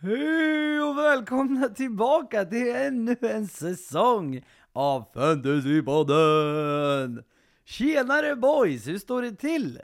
Hej 0.00 0.80
och 0.80 0.98
välkomna 0.98 1.68
tillbaka 1.68 2.44
till 2.44 2.76
ännu 2.76 3.16
en 3.20 3.48
säsong 3.48 4.42
av 4.72 5.04
Fantasypodden! 5.14 7.24
Tjenare 7.64 8.36
boys, 8.36 8.86
hur 8.86 8.98
står 8.98 9.22
det 9.22 9.32
till? 9.34 9.80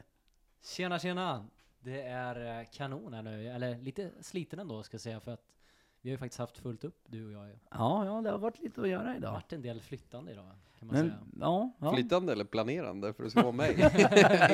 Tjena 0.64 0.98
tjena! 0.98 1.46
Det 1.80 2.02
är 2.02 2.60
eh, 2.60 2.64
kanon 2.72 3.14
här 3.14 3.22
nu, 3.22 3.48
eller 3.48 3.78
lite 3.78 4.10
sliten 4.20 4.58
ändå 4.58 4.82
ska 4.82 4.94
jag 4.94 5.00
säga 5.00 5.20
för 5.20 5.32
att 5.32 5.42
vi 6.02 6.10
har 6.10 6.14
ju 6.14 6.18
faktiskt 6.18 6.38
haft 6.38 6.58
fullt 6.58 6.84
upp 6.84 6.98
du 7.06 7.26
och 7.26 7.32
jag. 7.32 7.46
Det 7.48 7.58
Ja, 7.70 8.04
ja, 8.06 8.20
det 8.20 8.30
har 8.30 8.38
varit 8.38 8.62
lite 8.62 8.80
att 8.80 8.88
göra 8.88 9.08
har 9.08 9.16
idag. 9.16 9.32
varit 9.32 9.52
en 9.52 9.62
del 9.62 9.80
flyttande 9.80 10.32
idag 10.32 10.44
kan 10.78 10.88
man 10.88 10.96
Men, 10.96 11.04
säga. 11.06 11.18
ja, 11.40 11.70
ja. 11.78 11.92
Flyttande 11.94 12.32
eller 12.32 12.44
planerande 12.44 13.12
för 13.12 13.24
att 13.24 13.32
slå 13.32 13.52
mig 13.52 13.74
i 13.80 13.84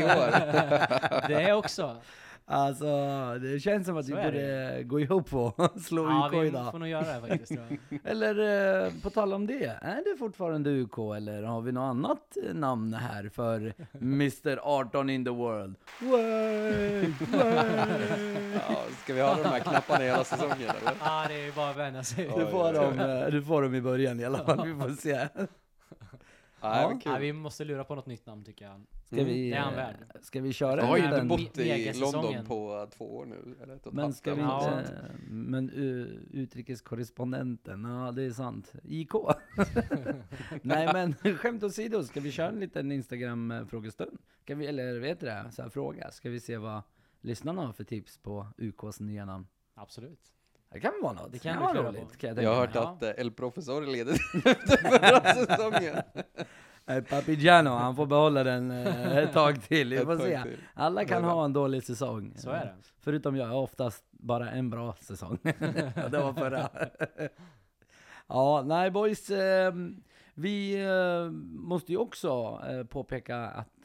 år? 0.04 1.28
Det 1.28 1.34
är 1.42 1.52
också. 1.52 1.96
Alltså, 2.46 2.86
det 3.42 3.60
känns 3.60 3.86
som 3.86 3.96
att 3.96 4.04
vi 4.08 4.10
Så 4.12 4.16
borde 4.16 4.82
gå 4.84 5.00
ihop 5.00 5.34
och 5.34 5.70
slå 5.80 6.04
Ja, 6.04 6.28
UK 6.28 6.42
vi 6.42 6.46
idag. 6.46 6.70
får 6.72 6.78
nog 6.78 6.88
göra 6.88 7.14
det 7.20 7.28
faktiskt 7.28 7.52
tror 7.52 7.66
jag. 7.88 8.00
Eller 8.04 8.84
eh, 8.86 8.92
på 9.02 9.10
tal 9.10 9.32
om 9.32 9.46
det, 9.46 9.64
är 9.82 10.12
det 10.12 10.18
fortfarande 10.18 10.70
UK 10.70 10.98
eller 11.16 11.42
har 11.42 11.60
vi 11.60 11.72
något 11.72 11.90
annat 11.90 12.36
eh, 12.48 12.54
namn 12.54 12.94
här 12.94 13.28
för 13.28 13.72
Mr 14.00 14.58
18 14.62 15.10
in 15.10 15.24
the 15.24 15.30
world? 15.30 15.74
Way, 16.00 17.12
way. 17.42 17.74
Ja, 18.68 18.76
ska 19.02 19.14
vi 19.14 19.20
ha 19.20 19.34
de 19.36 19.44
här 19.44 19.60
knapparna 19.60 20.04
hela 20.04 20.24
säsongen 20.24 20.56
eller? 20.60 20.92
Ja, 21.04 21.24
det 21.28 21.46
är 21.46 21.52
bara 21.52 21.70
att 21.70 21.76
vänja 21.76 22.02
sig. 22.02 22.24
Du 22.36 22.44
Oj, 22.44 22.50
får, 22.50 22.68
oj, 22.68 22.72
dem, 22.74 23.00
eh, 23.00 23.26
du 23.26 23.42
får 23.42 23.62
dem 23.62 23.74
i 23.74 23.80
början 23.80 24.20
i 24.20 24.24
alla 24.24 24.38
fall, 24.44 24.66
vi 24.68 24.74
får 24.80 24.90
se. 25.00 25.28
Ja, 26.60 26.98
kul. 27.02 27.20
vi 27.20 27.32
måste 27.32 27.64
lura 27.64 27.84
på 27.84 27.94
något 27.94 28.06
nytt 28.06 28.26
namn 28.26 28.44
tycker 28.44 28.64
jag. 28.64 28.80
Ska 29.04 29.16
Mm. 29.16 29.26
vi, 29.28 29.50
Det 29.50 29.56
är 29.56 29.60
han 29.60 29.74
värd. 29.74 29.96
ska 30.20 30.40
vi 30.40 30.52
köra 30.52 30.80
Jag 30.80 30.86
har 30.86 30.96
ju 30.96 31.02
en 31.02 31.14
inte 31.14 31.24
bott 31.26 31.58
i. 31.58 31.92
London 32.00 32.44
på 32.46 32.88
två 32.96 33.16
år 33.16 33.26
nu, 33.26 33.54
eller 33.62 33.74
ett 33.76 33.86
och 33.86 33.94
Men 33.94 34.12
ska 34.12 34.34
vi 34.34 34.40
Ja. 34.40 34.78
inte, 34.80 35.10
men 35.30 35.70
uh, 35.70 36.06
utrikeskorrespondenten, 36.30 37.84
ja 37.84 38.12
det 38.12 38.22
är 38.22 38.30
sant. 38.30 38.72
IK. 38.84 39.10
Nej 40.62 40.88
men 40.92 41.36
skämt 41.36 41.62
åsido, 41.62 42.02
ska 42.04 42.20
vi 42.20 42.30
köra 42.32 42.48
en 42.48 42.60
liten 42.60 42.92
Instagram-frågestund? 42.92 44.18
Vi, 44.46 44.66
eller 44.66 44.98
vet 45.00 45.20
du 45.20 45.26
det, 45.26 45.46
så 45.52 45.62
här 45.62 45.68
fråga, 45.68 46.10
ska 46.10 46.30
vi 46.30 46.40
se 46.40 46.56
vad 46.56 46.82
lyssnarna 47.20 47.66
har 47.66 47.72
för 47.72 47.84
tips 47.84 48.18
på 48.18 48.46
UKs 48.58 49.00
nya 49.00 49.24
namn? 49.24 49.46
Absolut. 49.74 50.32
Det 50.72 50.80
kan 50.80 50.92
vara 51.02 51.12
något, 51.12 51.32
Det 51.32 51.38
kan 51.38 51.56
vi 51.56 51.62
vara 51.62 51.72
klura 51.72 51.88
roligt 51.88 52.16
kan 52.18 52.34
jag 52.34 52.44
Jag 52.44 52.50
har 52.50 52.56
hört 52.66 52.74
mig. 52.74 52.82
att 52.84 53.02
eh, 53.02 53.10
El 53.24 53.30
Professor 53.30 53.82
är 53.82 53.86
ledig 53.86 54.12
efter 54.44 54.76
förra 54.76 55.34
säsongen. 55.46 55.96
Eh, 56.86 57.04
Papigiano, 57.04 57.70
han 57.70 57.96
får 57.96 58.06
behålla 58.06 58.44
den 58.44 58.70
eh, 58.70 59.16
ett 59.16 59.32
tag 59.32 59.62
till, 59.62 59.88
vi 59.90 59.98
får 60.04 60.18
se. 60.18 60.42
Alla 60.74 61.04
kan 61.04 61.24
ha 61.24 61.44
en 61.44 61.52
dålig 61.52 61.82
säsong. 61.82 62.34
Så 62.36 62.50
är 62.50 62.64
det. 62.64 62.74
Förutom 62.98 63.36
jag, 63.36 63.48
jag 63.48 63.52
har 63.52 63.60
oftast 63.62 64.04
bara 64.10 64.50
en 64.50 64.70
bra 64.70 64.94
säsong. 65.00 65.38
det 65.42 66.18
var 66.22 66.32
förra. 66.32 66.68
ja, 68.26 68.62
nej 68.66 68.90
boys. 68.90 69.30
Eh, 69.30 69.74
vi 70.34 70.86
måste 71.52 71.92
ju 71.92 71.98
också 71.98 72.60
påpeka 72.90 73.36
att 73.38 73.84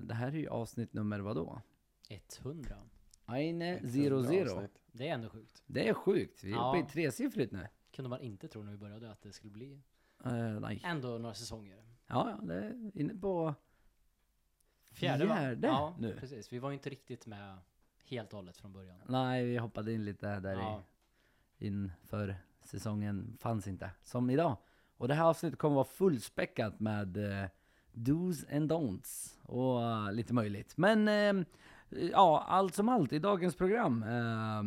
det 0.00 0.14
här 0.14 0.26
är 0.28 0.32
ju 0.32 0.48
avsnitt 0.48 0.92
nummer 0.92 1.20
vadå? 1.20 1.60
100. 2.42 2.74
Eine 3.28 3.76
Ett 3.76 3.90
zero 3.92 4.20
bra 4.20 4.30
zero. 4.30 4.52
avsnitt. 4.52 4.70
Det 4.98 5.08
är 5.08 5.14
ändå 5.14 5.28
sjukt. 5.28 5.62
Det 5.66 5.88
är 5.88 5.94
sjukt, 5.94 6.44
vi 6.44 6.50
är 6.52 6.56
Ja. 6.56 6.70
uppe 6.70 6.78
i 6.78 6.92
tresiffrigt 6.92 7.52
nu. 7.52 7.68
Kunde 7.92 8.08
man 8.08 8.20
inte 8.20 8.48
tro 8.48 8.62
när 8.62 8.72
vi 8.72 8.78
började 8.78 9.10
att 9.10 9.22
det 9.22 9.32
skulle 9.32 9.52
bli 9.52 9.80
Eh, 10.24 10.32
nej. 10.60 10.80
ändå 10.84 11.08
några 11.18 11.34
säsonger. 11.34 11.84
Ja, 12.06 12.38
det 12.42 12.54
är 12.54 12.90
inne 12.94 13.14
på 13.14 13.54
Fjärde? 14.92 15.26
Fjärde 15.26 15.66
ja, 15.66 15.94
nu. 15.98 16.16
precis. 16.20 16.52
Vi 16.52 16.58
var 16.58 16.70
ju 16.70 16.74
inte 16.74 16.90
riktigt 16.90 17.26
med 17.26 17.58
helt 18.04 18.32
och 18.32 18.36
hållet 18.36 18.56
från 18.56 18.72
början. 18.72 19.00
Nej, 19.08 19.44
vi 19.44 19.56
hoppade 19.56 19.92
in 19.92 20.04
lite 20.04 20.40
där 20.40 20.52
Ja. 20.54 20.82
i, 21.58 21.66
inför 21.66 22.36
säsongen 22.64 23.36
fanns 23.40 23.66
inte, 23.66 23.90
som 24.02 24.30
idag. 24.30 24.56
Och 24.96 25.08
det 25.08 25.14
här 25.14 25.24
avsnittet 25.24 25.58
kommer 25.58 25.74
vara 25.74 25.84
fullspäckat 25.84 26.80
med 26.80 27.16
eh, 27.42 27.48
dos 27.92 28.44
and 28.52 28.72
don'ts 28.72 29.38
och 29.42 29.82
eh, 29.82 30.12
lite 30.12 30.34
möjligt. 30.34 30.76
Men 30.76 31.08
eh, 31.08 31.46
ja, 32.12 32.44
allt 32.48 32.74
som 32.74 32.88
allt 32.88 33.12
i 33.12 33.18
dagens 33.18 33.56
program. 33.56 34.02
eh, 34.02 34.62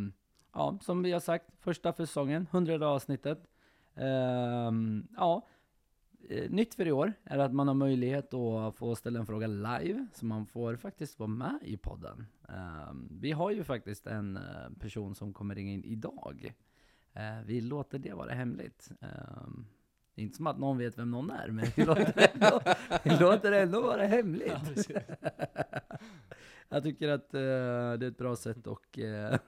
ja, 0.53 0.77
som 0.81 1.03
vi 1.03 1.11
har 1.11 1.19
sagt, 1.19 1.45
första 1.59 1.93
för 1.93 2.05
säsongen, 2.05 2.47
100 2.51 2.87
avsnittet. 2.87 3.47
Eh, 3.95 4.71
ja, 5.17 5.47
eh, 6.29 6.49
nytt 6.51 6.75
för 6.75 6.87
i 6.87 6.91
år 6.91 7.13
är 7.23 7.37
att 7.37 7.53
man 7.53 7.67
har 7.67 7.75
möjlighet 7.75 8.33
att 8.33 8.75
få 8.75 8.95
ställa 8.95 9.19
en 9.19 9.25
fråga 9.25 9.47
live, 9.47 10.07
så 10.13 10.25
man 10.25 10.45
får 10.45 10.75
faktiskt 10.75 11.19
vara 11.19 11.29
med 11.29 11.59
i 11.61 11.77
podden. 11.77 12.25
Eh, 12.49 12.93
vi 13.11 13.31
har 13.31 13.51
ju 13.51 13.63
faktiskt 13.63 14.07
en 14.07 14.37
eh, 14.37 14.69
person 14.79 15.15
som 15.15 15.33
kommer 15.33 15.55
ringa 15.55 15.71
in 15.71 15.83
idag. 15.83 16.53
Eh, 17.13 17.41
vi 17.45 17.61
låter 17.61 17.99
det 17.99 18.13
vara 18.13 18.31
hemligt. 18.31 18.91
Eh, 19.01 19.47
det 20.15 20.21
är 20.21 20.23
inte 20.23 20.37
som 20.37 20.47
att 20.47 20.59
någon 20.59 20.77
vet 20.77 20.97
vem 20.97 21.11
någon 21.11 21.31
är, 21.31 21.47
men 21.47 21.65
vi 21.75 21.85
låter 21.85 22.13
det 22.15 22.25
ändå, 22.25 22.61
vi 23.03 23.09
låter 23.09 23.51
det 23.51 23.61
ändå 23.61 23.81
vara 23.81 24.05
hemligt. 24.05 24.89
Ja. 24.89 24.99
Jag 26.69 26.83
tycker 26.83 27.09
att 27.09 27.33
eh, 27.33 27.39
det 27.39 28.05
är 28.05 28.07
ett 28.07 28.17
bra 28.17 28.35
sätt 28.35 28.67
att 28.67 28.97
eh, 28.97 29.39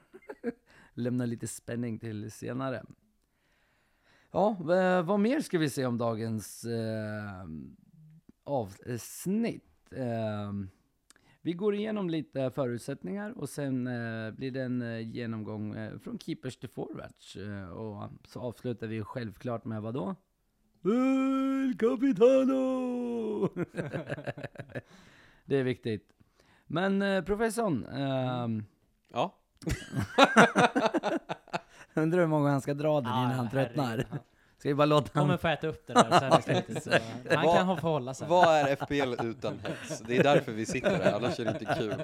lämna 0.94 1.26
lite 1.26 1.48
spänning 1.48 2.00
till 2.00 2.32
senare. 2.32 2.84
Ja, 4.32 4.58
vad 5.06 5.20
mer 5.20 5.40
ska 5.40 5.58
vi 5.58 5.70
se 5.70 5.86
om 5.86 5.98
dagens 5.98 6.64
eh, 6.64 7.46
avsnitt? 8.44 9.92
Eh, 9.92 10.52
vi 11.42 11.54
går 11.54 11.76
igenom 11.76 12.10
lite 12.10 12.52
förutsättningar 12.52 13.32
och 13.32 13.50
sen 13.50 13.88
eh, 13.88 14.32
blir 14.32 14.52
det 14.52 14.62
en 14.62 14.82
eh, 14.82 15.00
genomgång 15.00 15.76
eh, 15.76 15.98
från 16.00 16.20
keepers 16.20 16.58
till 16.58 16.70
forwards. 16.70 17.36
Eh, 17.36 17.70
och 17.70 18.10
så 18.28 18.40
avslutar 18.40 18.88
vi 18.88 19.04
självklart 19.04 19.66
med 19.66 19.82
vad 19.82 19.94
då? 19.94 20.16
El 20.84 21.78
Capitano! 21.80 23.50
det 25.46 25.58
är 25.58 25.64
viktigt. 25.64 26.14
Men 26.68 27.02
eh, 27.02 27.24
professorn, 27.24 27.86
ehm, 27.86 28.64
Ja, 29.14 29.41
undrar 31.94 32.20
hur 32.20 32.28
många 32.28 32.50
han 32.50 32.62
ska 32.62 32.74
dra 32.74 33.02
den 33.02 33.12
innan 33.12 33.32
han 33.32 33.50
tröttnar. 33.50 34.06
Han 34.10 34.20
Ska 34.58 34.70
vi 34.70 34.76
bara 34.76 34.86
låta 34.86 35.08
kommer 35.10 35.22
honom... 35.26 35.38
få 35.38 35.48
äta 35.48 35.68
upp 35.68 35.88
det 35.88 35.94
där 35.94 36.20
sen 36.20 36.40
i 36.40 36.42
slutet. 36.42 36.84
Så 36.84 36.90
han 37.36 37.46
Vad- 37.46 37.58
kan 37.58 37.66
ha 37.68 37.76
förhålla 37.78 38.14
sig. 38.14 38.28
vad 38.28 38.48
är 38.48 38.76
FPL 38.76 39.26
utan 39.26 39.60
hets? 39.60 40.00
Det 40.08 40.18
är 40.18 40.24
därför 40.24 40.52
vi 40.52 40.66
sitter 40.66 41.04
här, 41.04 41.14
annars 41.14 41.40
är 41.40 41.46
det 41.46 41.52
inte 41.52 41.76
kul. 41.80 42.04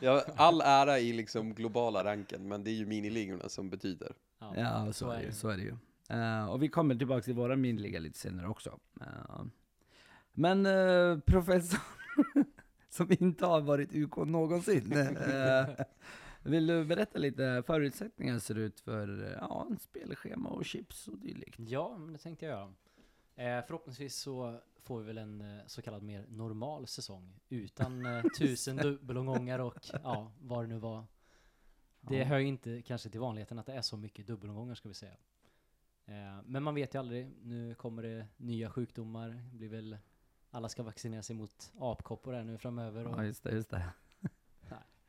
Jag 0.00 0.22
all 0.36 0.60
ära 0.60 0.98
i 0.98 1.12
liksom 1.12 1.54
globala 1.54 2.04
ranken, 2.04 2.48
men 2.48 2.64
det 2.64 2.70
är 2.70 2.74
ju 2.74 2.86
miniligorna 2.86 3.48
som 3.48 3.70
betyder. 3.70 4.12
Ja, 4.56 4.92
så, 4.92 5.10
är 5.10 5.16
det, 5.18 5.22
ju, 5.24 5.32
så 5.32 5.48
är 5.48 5.56
det 5.56 5.62
ju. 5.62 5.74
Eh, 6.10 6.46
och 6.50 6.62
vi 6.62 6.68
kommer 6.68 6.94
tillbaka 6.94 7.22
till 7.22 7.34
våra 7.34 7.56
minliga 7.56 8.00
lite 8.00 8.18
senare 8.18 8.48
också. 8.48 8.78
Eh, 9.00 9.44
men 10.32 10.66
uh, 10.66 11.18
professor, 11.18 11.80
som 12.90 13.06
inte 13.10 13.46
har 13.46 13.60
varit 13.60 13.94
UK 13.94 14.16
någonsin, 14.16 15.08
vill 16.44 16.66
du 16.66 16.84
berätta 16.84 17.18
lite 17.18 17.62
förutsättningar 17.66 18.38
ser 18.38 18.58
ut 18.58 18.80
för 18.80 19.24
eh, 19.26 19.38
ja, 19.40 19.66
en 19.70 19.78
spelschema 19.78 20.48
och 20.48 20.64
chips 20.64 21.08
och 21.08 21.18
dylikt? 21.18 21.58
Ja, 21.58 21.96
men 21.98 22.12
det 22.12 22.18
tänkte 22.18 22.46
jag 22.46 22.52
göra. 22.58 22.72
Eh, 23.58 23.66
förhoppningsvis 23.66 24.16
så 24.16 24.60
får 24.82 25.00
vi 25.00 25.06
väl 25.06 25.18
en 25.18 25.40
eh, 25.40 25.66
så 25.66 25.82
kallad 25.82 26.02
mer 26.02 26.26
normal 26.28 26.86
säsong 26.86 27.40
utan 27.48 28.06
eh, 28.06 28.22
tusen 28.38 28.76
dubbelomgångar 28.76 29.58
och 29.58 29.74
ja, 30.02 30.32
vad 30.40 30.64
det 30.64 30.68
nu 30.68 30.78
var. 30.78 31.04
Det 32.00 32.16
Ja. 32.16 32.24
hör 32.24 32.38
ju 32.38 32.46
inte 32.46 32.82
kanske 32.82 33.10
till 33.10 33.20
vanligheten 33.20 33.58
att 33.58 33.66
det 33.66 33.72
är 33.72 33.82
så 33.82 33.96
mycket 33.96 34.26
dubbelomgångar 34.26 34.74
ska 34.74 34.88
vi 34.88 34.94
säga. 34.94 35.16
Men 36.44 36.62
man 36.62 36.74
vet 36.74 36.94
ju 36.94 36.98
aldrig. 36.98 37.30
Nu 37.42 37.74
kommer 37.74 38.02
det 38.02 38.26
nya 38.36 38.70
sjukdomar. 38.70 39.28
Det 39.52 39.56
blir 39.58 39.68
väl 39.68 39.98
alla 40.50 40.68
ska 40.68 40.82
vaccinera 40.82 41.22
sig 41.22 41.36
mot 41.36 41.72
apkoppor 41.78 42.32
här 42.32 42.44
nu 42.44 42.58
framöver. 42.58 43.06
Och, 43.06 43.18
Ja, 43.18 43.24
just 43.24 43.42
det, 43.44 43.52
just 43.52 43.70
det. 43.70 43.84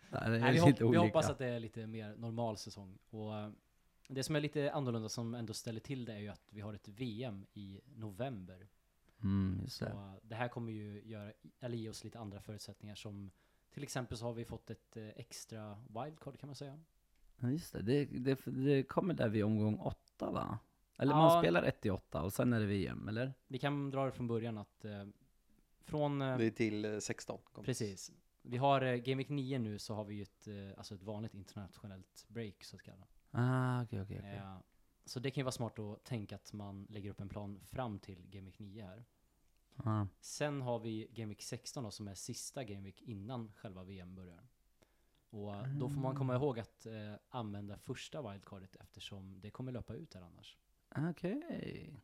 Nej. 0.09 0.21
Nej, 0.21 0.29
det 0.31 0.35
är 0.37 0.39
Nej, 0.41 0.53
vi, 0.53 0.59
hopp, 0.59 0.93
vi 0.93 0.97
hoppas 0.97 1.29
att 1.29 1.37
det 1.37 1.45
är 1.47 1.59
lite 1.59 1.87
mer 1.87 2.15
normal 2.15 2.57
säsong. 2.57 2.97
Och 3.09 3.35
eh, 3.37 3.49
det 4.07 4.23
som 4.23 4.35
är 4.35 4.39
lite 4.41 4.71
annorlunda 4.71 5.09
som 5.09 5.33
ändå 5.33 5.53
ställer 5.53 5.79
till 5.79 6.05
det 6.05 6.13
är 6.13 6.19
ju 6.19 6.27
att 6.29 6.47
vi 6.49 6.61
har 6.61 6.73
ett 6.73 6.87
VM 6.87 7.45
i 7.53 7.81
november. 7.95 8.67
Mm, 9.23 9.67
Så 9.67 9.85
det. 9.85 9.91
eh, 9.91 10.13
det 10.21 10.35
här 10.35 10.47
kommer 10.47 10.71
ju 10.71 11.01
göra, 11.05 11.31
eller 11.59 11.77
ge 11.77 11.89
oss 11.89 12.03
lite 12.03 12.19
andra 12.19 12.41
förutsättningar 12.41 12.95
som 12.95 13.31
till 13.73 13.83
exempel 13.83 14.17
så 14.17 14.25
har 14.25 14.33
vi 14.33 14.45
fått 14.45 14.69
ett 14.69 14.97
eh, 14.97 15.07
extra 15.07 15.77
wildcard 15.87 16.39
kan 16.39 16.47
man 16.49 16.55
säga. 16.55 16.79
Ja, 17.39 17.49
just 17.49 17.73
det. 17.73 17.81
Det, 17.81 18.05
det. 18.05 18.39
Det 18.45 18.83
kommer 18.83 19.13
där 19.13 19.29
vid 19.29 19.43
omgång 19.43 19.75
åtta 19.79 20.31
va? 20.31 20.59
Eller 20.97 21.11
Ja. 21.13 21.17
man 21.17 21.41
spelar 21.43 21.63
1 21.63 21.81
till 21.81 21.91
8 21.91 22.21
och 22.21 22.33
sen 22.33 22.53
är 22.53 22.59
det 22.59 22.65
VM, 22.65 23.07
eller? 23.07 23.33
Vi 23.47 23.59
kan 23.59 23.89
dra 23.91 24.05
det 24.05 24.11
från 24.11 24.27
början 24.27 24.57
att 24.57 24.85
eh, 24.85 25.05
från, 25.83 26.21
eh, 26.21 26.37
Det 26.37 26.45
är 26.45 26.51
till 26.51 26.85
eh, 26.85 26.99
16. 26.99 27.39
kommer. 27.53 27.65
precis. 27.65 28.11
Vi 28.47 28.57
har 28.57 28.81
eh, 28.81 28.95
Game 28.95 29.15
Week 29.17 29.29
9 29.29 29.59
nu 29.59 29.79
så 29.79 29.93
har 29.93 30.03
vi 30.05 30.15
ju 30.15 30.21
ett, 30.21 30.47
eh, 30.47 30.77
alltså 30.77 30.95
ett 30.95 31.03
vanligt 31.03 31.33
internationellt 31.33 32.25
break 32.27 32.63
så 32.63 32.75
att 32.75 32.81
kalla. 32.81 33.07
Ah, 33.31 33.83
okej, 33.83 34.01
okej, 34.01 34.19
okej. 34.19 34.35
Eh, 34.35 34.57
Så 35.05 35.19
det 35.19 35.31
kan 35.31 35.41
ju 35.41 35.43
vara 35.43 35.51
smart 35.51 35.79
att 35.79 36.03
tänka 36.03 36.35
att 36.35 36.53
man 36.53 36.85
lägger 36.89 37.09
upp 37.09 37.21
en 37.21 37.29
plan 37.29 37.59
fram 37.63 37.99
till 37.99 38.27
Game 38.29 38.45
Week 38.45 38.59
9 38.59 38.83
här. 38.83 39.05
Ah. 39.75 40.07
Sen 40.19 40.61
har 40.61 40.79
vi 40.79 41.07
Game 41.11 41.29
Week 41.29 41.41
16 41.41 41.83
då, 41.83 41.91
som 41.91 42.07
är 42.07 42.13
sista 42.13 42.63
Game 42.63 42.81
Week 42.81 43.01
innan 43.01 43.51
själva 43.55 43.83
VM 43.83 44.15
börjar. 44.15 44.47
Och 45.29 45.55
eh, 45.55 45.67
då 45.67 45.89
får 45.89 46.01
man 46.01 46.15
komma 46.15 46.35
ihåg 46.35 46.59
att 46.59 46.85
eh, 46.85 47.13
använda 47.29 47.77
första 47.77 48.31
wildcardet 48.31 48.75
eftersom 48.75 49.41
det 49.41 49.51
kommer 49.51 49.71
löpa 49.71 49.93
ut 49.93 50.13
här 50.13 50.21
annars. 50.21 50.57
Okej. 51.09 52.01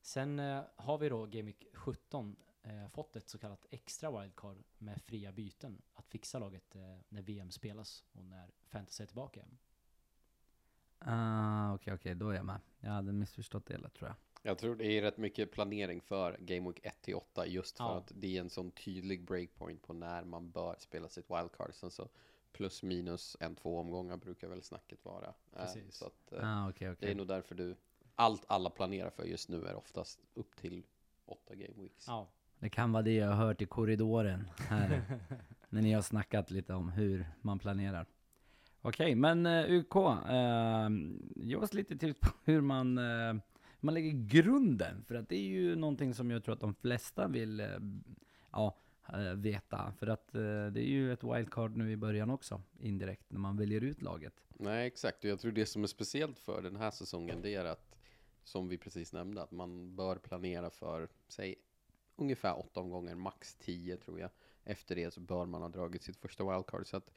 Sen 0.00 0.38
eh, 0.38 0.62
har 0.76 0.98
vi 0.98 1.08
då 1.08 1.26
Game 1.26 1.42
Week 1.42 1.64
17 1.74 2.36
eh, 2.62 2.88
fått 2.88 3.16
ett 3.16 3.28
så 3.28 3.38
kallat 3.38 3.66
extra 3.70 4.20
wildcard 4.20 4.56
med 4.78 5.02
fria 5.02 5.32
byten 5.32 5.82
att 5.94 6.08
fixa 6.08 6.38
laget 6.38 6.74
eh, 6.74 6.96
när 7.08 7.22
VM 7.22 7.50
spelas 7.50 8.04
och 8.12 8.24
när 8.24 8.50
fantasy 8.68 9.02
är 9.02 9.06
tillbaka 9.06 9.40
igen. 9.40 9.58
Ah, 10.98 11.74
Okej, 11.74 11.94
okej, 11.94 12.14
då 12.14 12.28
är 12.30 12.34
jag 12.34 12.44
med. 12.44 12.60
Jag 12.80 12.90
hade 12.90 13.12
missförstått 13.12 13.66
det 13.66 13.74
hela 13.74 13.88
tror 13.88 14.08
jag. 14.08 14.16
Jag 14.44 14.58
tror 14.58 14.76
det 14.76 14.84
är 14.86 15.02
rätt 15.02 15.16
mycket 15.18 15.50
planering 15.52 16.00
för 16.00 16.36
Game 16.40 16.68
Week 16.68 16.80
1 16.82 17.02
till 17.02 17.14
8 17.14 17.46
just 17.46 17.76
för 17.76 17.84
Ja. 17.84 17.96
att 17.98 18.12
det 18.14 18.36
är 18.36 18.40
en 18.40 18.50
sån 18.50 18.70
tydlig 18.70 19.24
breakpoint 19.24 19.82
på 19.82 19.92
när 19.92 20.24
man 20.24 20.50
bör 20.50 20.76
spela 20.78 21.08
sitt 21.08 21.30
wildcard. 21.30 21.74
Sen 21.74 21.90
så 21.90 22.08
plus 22.52 22.82
minus 22.82 23.36
en, 23.40 23.54
två 23.56 23.78
omgångar 23.78 24.16
brukar 24.16 24.48
väl 24.48 24.62
snacket 24.62 25.04
vara. 25.04 25.26
Eh, 25.28 25.34
Precis. 25.58 25.94
Så 25.94 26.06
att, 26.06 26.32
eh, 26.32 26.38
Ah, 26.64 26.68
okej, 26.70 26.94
det 26.98 27.10
är 27.10 27.14
nog 27.14 27.26
därför 27.26 27.54
du, 27.54 27.76
allt 28.14 28.44
alla 28.48 28.70
planerar 28.70 29.10
för 29.10 29.24
just 29.24 29.48
nu 29.48 29.64
är 29.66 29.74
oftast 29.74 30.20
upp 30.34 30.56
till 30.56 30.86
åtta 31.24 31.54
Game 31.54 31.74
Weeks. 31.82 32.04
Ja, 32.08 32.28
Det 32.62 32.68
kan 32.68 32.92
vara 32.92 33.02
det 33.02 33.14
jag 33.14 33.28
har 33.28 33.46
hört 33.46 33.62
i 33.62 33.66
korridoren 33.66 34.48
här. 34.68 35.02
när 35.68 35.82
ni 35.82 35.92
har 35.92 36.02
snackat 36.02 36.50
lite 36.50 36.74
om 36.74 36.88
hur 36.88 37.26
man 37.40 37.58
planerar. 37.58 38.06
Okej, 38.82 39.14
men 39.14 39.46
uh, 39.46 39.70
UK, 39.70 39.96
uh, 39.96 40.90
ge 41.36 41.56
oss 41.56 41.74
lite 41.74 41.96
tips 41.96 42.20
på 42.20 42.28
hur 42.44 42.60
man, 42.60 42.98
eh, 42.98 43.32
hur 43.32 43.80
man 43.80 43.94
lägger 43.94 44.10
grunden. 44.10 45.04
För 45.04 45.14
att 45.14 45.28
det 45.28 45.36
är 45.36 45.48
ju 45.48 45.76
någonting 45.76 46.14
som 46.14 46.30
jag 46.30 46.44
tror 46.44 46.54
att 46.54 46.60
de 46.60 46.74
flesta 46.74 47.28
vill 47.28 47.60
eh, 47.60 47.66
ja, 48.52 48.76
eh, 49.12 49.32
veta. 49.34 49.92
För 49.98 50.06
att 50.06 50.34
eh, 50.34 50.66
det 50.66 50.80
är 50.80 50.90
ju 50.90 51.12
ett 51.12 51.24
wildcard 51.24 51.76
nu 51.76 51.92
i 51.92 51.96
början 51.96 52.30
också, 52.30 52.62
indirekt, 52.80 53.32
när 53.32 53.40
man 53.40 53.56
väljer 53.56 53.80
ut 53.80 54.02
laget. 54.02 54.34
Nej, 54.48 54.86
exakt. 54.86 55.24
Och 55.24 55.30
jag 55.30 55.40
tror 55.40 55.52
det 55.52 55.66
som 55.66 55.82
är 55.82 55.86
speciellt 55.86 56.38
för 56.38 56.62
den 56.62 56.76
här 56.76 56.90
säsongen, 56.90 57.42
det 57.42 57.54
är 57.54 57.64
att, 57.64 57.96
som 58.44 58.68
vi 58.68 58.78
precis 58.78 59.12
nämnde, 59.12 59.42
att 59.42 59.52
man 59.52 59.96
bör 59.96 60.16
planera 60.16 60.70
för, 60.70 61.08
säg, 61.28 61.54
ungefär 62.16 62.58
åtta 62.58 62.80
omgångar, 62.80 63.14
max 63.14 63.54
tio 63.54 63.96
tror 63.96 64.20
jag. 64.20 64.30
Efter 64.64 64.96
det 64.96 65.10
så 65.10 65.20
bör 65.20 65.46
man 65.46 65.62
ha 65.62 65.68
dragit 65.68 66.02
sitt 66.02 66.16
första 66.16 66.52
wildcard. 66.52 66.86
Så 66.86 66.96
att 66.96 67.10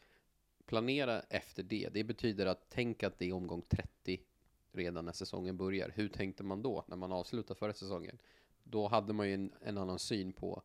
planera 0.65 1.19
efter 1.19 1.63
det, 1.63 1.89
det 1.93 2.03
betyder 2.03 2.45
att 2.45 2.65
tänk 2.69 3.03
att 3.03 3.19
det 3.19 3.29
är 3.29 3.33
omgång 3.33 3.61
30 3.61 4.21
redan 4.71 5.05
när 5.05 5.11
säsongen 5.11 5.57
börjar. 5.57 5.91
Hur 5.95 6.09
tänkte 6.09 6.43
man 6.43 6.61
då, 6.61 6.85
när 6.87 6.95
man 6.95 7.11
avslutar 7.11 7.55
förra 7.55 7.73
säsongen? 7.73 8.17
Då 8.63 8.87
hade 8.87 9.13
man 9.13 9.27
ju 9.27 9.33
en, 9.33 9.51
en 9.61 9.77
annan 9.77 9.99
syn 9.99 10.33
på, 10.33 10.61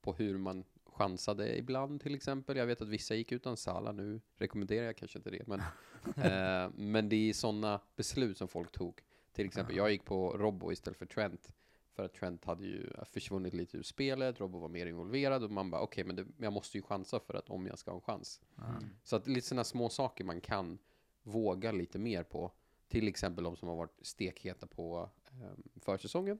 på 0.00 0.12
hur 0.12 0.38
man 0.38 0.64
chansade 0.86 1.58
ibland 1.58 2.00
till 2.00 2.14
exempel. 2.14 2.56
Jag 2.56 2.66
vet 2.66 2.82
att 2.82 2.88
vissa 2.88 3.14
gick 3.14 3.32
utan 3.32 3.56
Sala, 3.56 3.92
nu 3.92 4.20
rekommenderar 4.36 4.86
jag 4.86 4.96
kanske 4.96 5.18
inte 5.18 5.30
det, 5.30 5.46
men 5.46 5.62
Eh, 6.16 6.70
men 6.74 7.08
det 7.08 7.16
är 7.16 7.32
sådana 7.32 7.80
beslut 7.96 8.38
som 8.38 8.48
folk 8.48 8.72
tog. 8.72 9.00
Till 9.32 9.46
exempel, 9.46 9.76
jag 9.76 9.90
gick 9.90 10.04
på 10.04 10.36
Robbo 10.36 10.72
istället 10.72 10.98
för 10.98 11.06
Trent. 11.06 11.52
För 11.94 12.04
att 12.04 12.14
Trent 12.14 12.44
hade 12.44 12.64
ju 12.64 12.90
försvunnit 13.04 13.54
lite 13.54 13.76
ur 13.76 13.82
spelet, 13.82 14.40
Robbo 14.40 14.58
var 14.58 14.68
mer 14.68 14.86
involverad 14.86 15.44
och 15.44 15.50
man 15.50 15.70
bara 15.70 15.80
okej, 15.80 16.04
men 16.04 16.16
det, 16.16 16.26
jag 16.36 16.52
måste 16.52 16.78
ju 16.78 16.82
chansa 16.82 17.20
för 17.20 17.34
att 17.34 17.50
om 17.50 17.66
jag 17.66 17.78
ska 17.78 17.90
ha 17.90 17.96
en 17.96 18.00
chans. 18.00 18.40
Mm. 18.58 18.90
Så 19.04 19.16
att 19.16 19.26
lite 19.26 19.46
sådana 19.46 19.64
små 19.64 19.88
saker 19.88 20.24
man 20.24 20.40
kan 20.40 20.78
våga 21.22 21.72
lite 21.72 21.98
mer 21.98 22.22
på. 22.22 22.52
Till 22.88 23.08
exempel 23.08 23.44
de 23.44 23.56
som 23.56 23.68
har 23.68 23.76
varit 23.76 23.98
stekheta 24.02 24.66
på 24.66 25.10
eh, 25.30 25.80
försäsongen. 25.80 26.38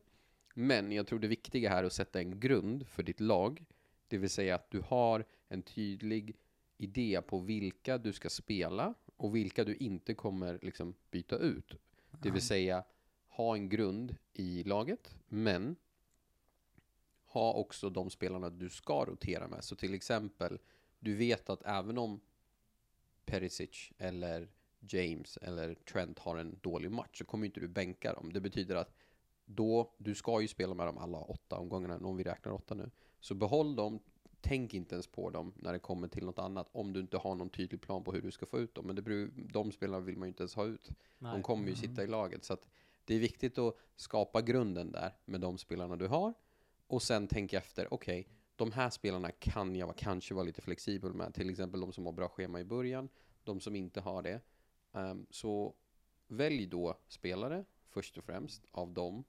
Men 0.54 0.93
jag 0.93 1.06
tror 1.06 1.19
det 1.19 1.28
viktiga 1.28 1.70
här 1.70 1.82
är 1.82 1.87
att 1.87 1.93
sätta 1.93 2.20
en 2.20 2.40
grund 2.40 2.87
för 2.87 3.02
ditt 3.02 3.20
lag. 3.20 3.64
Det 4.08 4.19
vill 4.19 4.31
säga 4.31 4.55
att 4.55 4.70
du 4.70 4.81
har 4.81 5.25
en 5.48 5.62
tydlig 5.62 6.37
idé 6.76 7.22
på 7.26 7.38
vilka 7.38 7.98
du 7.98 8.12
ska 8.12 8.31
spela 8.31 8.94
och 9.16 9.37
vilka 9.37 9.64
du 9.64 9.75
inte 9.76 10.14
kommer 10.14 10.58
liksom 10.62 10.94
byta 11.10 11.37
ut. 11.37 11.75
Det 12.22 12.31
vill 12.31 12.43
säga 12.43 12.84
ha 13.32 13.55
en 13.55 13.69
grund 13.69 14.17
i 14.32 14.62
laget, 14.62 15.14
men 15.29 15.76
ha 17.26 17.52
också 17.52 17.90
de 17.90 18.11
spelarna 18.11 18.50
du 18.50 18.69
ska 18.69 19.05
rotera 19.05 19.49
med. 19.49 19.64
Så 19.64 19.76
till 19.76 19.94
exempel, 19.94 20.58
du 20.99 21.17
vet 21.17 21.50
att 21.50 21.62
även 21.64 21.99
om 21.99 22.20
Perisic 23.25 23.93
eller 23.99 24.49
James 24.81 25.37
eller 25.37 25.75
Trent 25.75 26.19
har 26.19 26.37
en 26.37 26.58
dålig 26.62 26.90
match 26.90 27.19
så 27.19 27.25
kommer 27.25 27.46
inte 27.46 27.61
du 27.61 27.69
bänka 27.69 28.14
dem. 28.14 28.32
Det 28.32 28.40
betyder 28.40 28.76
att 28.76 28.94
då, 29.44 29.94
du 29.99 30.14
ska 30.14 30.40
ju 30.40 30.49
spela 30.49 30.75
med 30.75 30.87
dem 30.87 30.99
alla 30.99 31.19
åtta 31.19 31.56
omgångarna, 31.58 31.96
om 31.96 32.17
vi 32.17 32.25
räknar 32.25 32.52
åtta 32.52 32.75
nu. 32.75 32.90
Så 33.20 33.34
behåll 33.34 33.76
dem, 33.76 34.00
tänk 34.40 34.75
inte 34.75 34.94
ens 34.94 35.06
på 35.06 35.31
dem 35.31 35.52
när 35.56 35.73
det 35.73 35.79
kommer 35.79 36.08
till 36.08 36.25
något 36.25 36.38
annat, 36.38 36.69
om 36.73 36.93
du 36.93 37.00
inte 37.00 37.17
har 37.17 37.34
någon 37.34 37.50
tydlig 37.50 37.81
plan 37.81 38.05
på 38.05 38.12
hur 38.12 38.23
du 38.23 38.31
ska 38.31 38.46
få 38.46 38.58
ut 38.58 38.75
dem. 38.75 38.87
Men 38.87 38.96
det 38.96 39.02
beror, 39.02 39.31
de 39.34 39.73
spelarna 39.73 40.00
vill 40.00 40.17
man 40.17 40.29
ju 40.29 40.31
inte 40.31 40.43
ens 40.43 40.55
ha 40.55 40.64
ut. 40.64 40.90
nej. 41.19 41.32
De 41.32 41.43
kommer 41.43 41.69
ju 41.69 41.76
sitta 41.76 42.05
i 42.05 42.06
laget. 42.06 42.44
Så 42.44 42.52
att 42.52 42.69
det 43.12 43.16
är 43.16 43.20
viktigt 43.20 43.58
att 43.58 43.76
skapa 43.96 44.42
grunden 44.42 44.92
där 44.92 45.12
med 45.24 45.40
de 45.40 45.58
spelarna 45.58 45.96
du 45.96 46.06
har. 46.06 46.34
Och 46.86 47.02
sen 47.02 47.28
tänka 47.28 47.58
efter, 47.58 47.94
okej, 47.94 48.28
de 48.56 48.72
här 48.72 48.90
spelarna 48.90 49.30
kan 49.30 49.76
jag 49.76 49.96
kanske 49.96 50.34
vara 50.34 50.44
lite 50.44 50.60
flexibel 50.60 51.14
med. 51.14 51.34
Till 51.34 51.50
exempel 51.50 51.80
de 51.80 51.92
som 51.92 52.06
har 52.06 52.12
bra 52.12 52.28
schema 52.28 52.60
i 52.60 52.64
början, 52.64 53.08
de 53.44 53.60
som 53.60 53.76
inte 53.76 54.00
har 54.00 54.22
det. 54.22 54.40
Ehm, 54.92 55.26
så 55.30 55.74
välj 56.26 56.66
då 56.66 56.98
spelare 57.08 57.64
först 57.88 58.18
och 58.18 58.24
främst 58.24 58.66
av 58.70 58.92
dem 58.92 59.24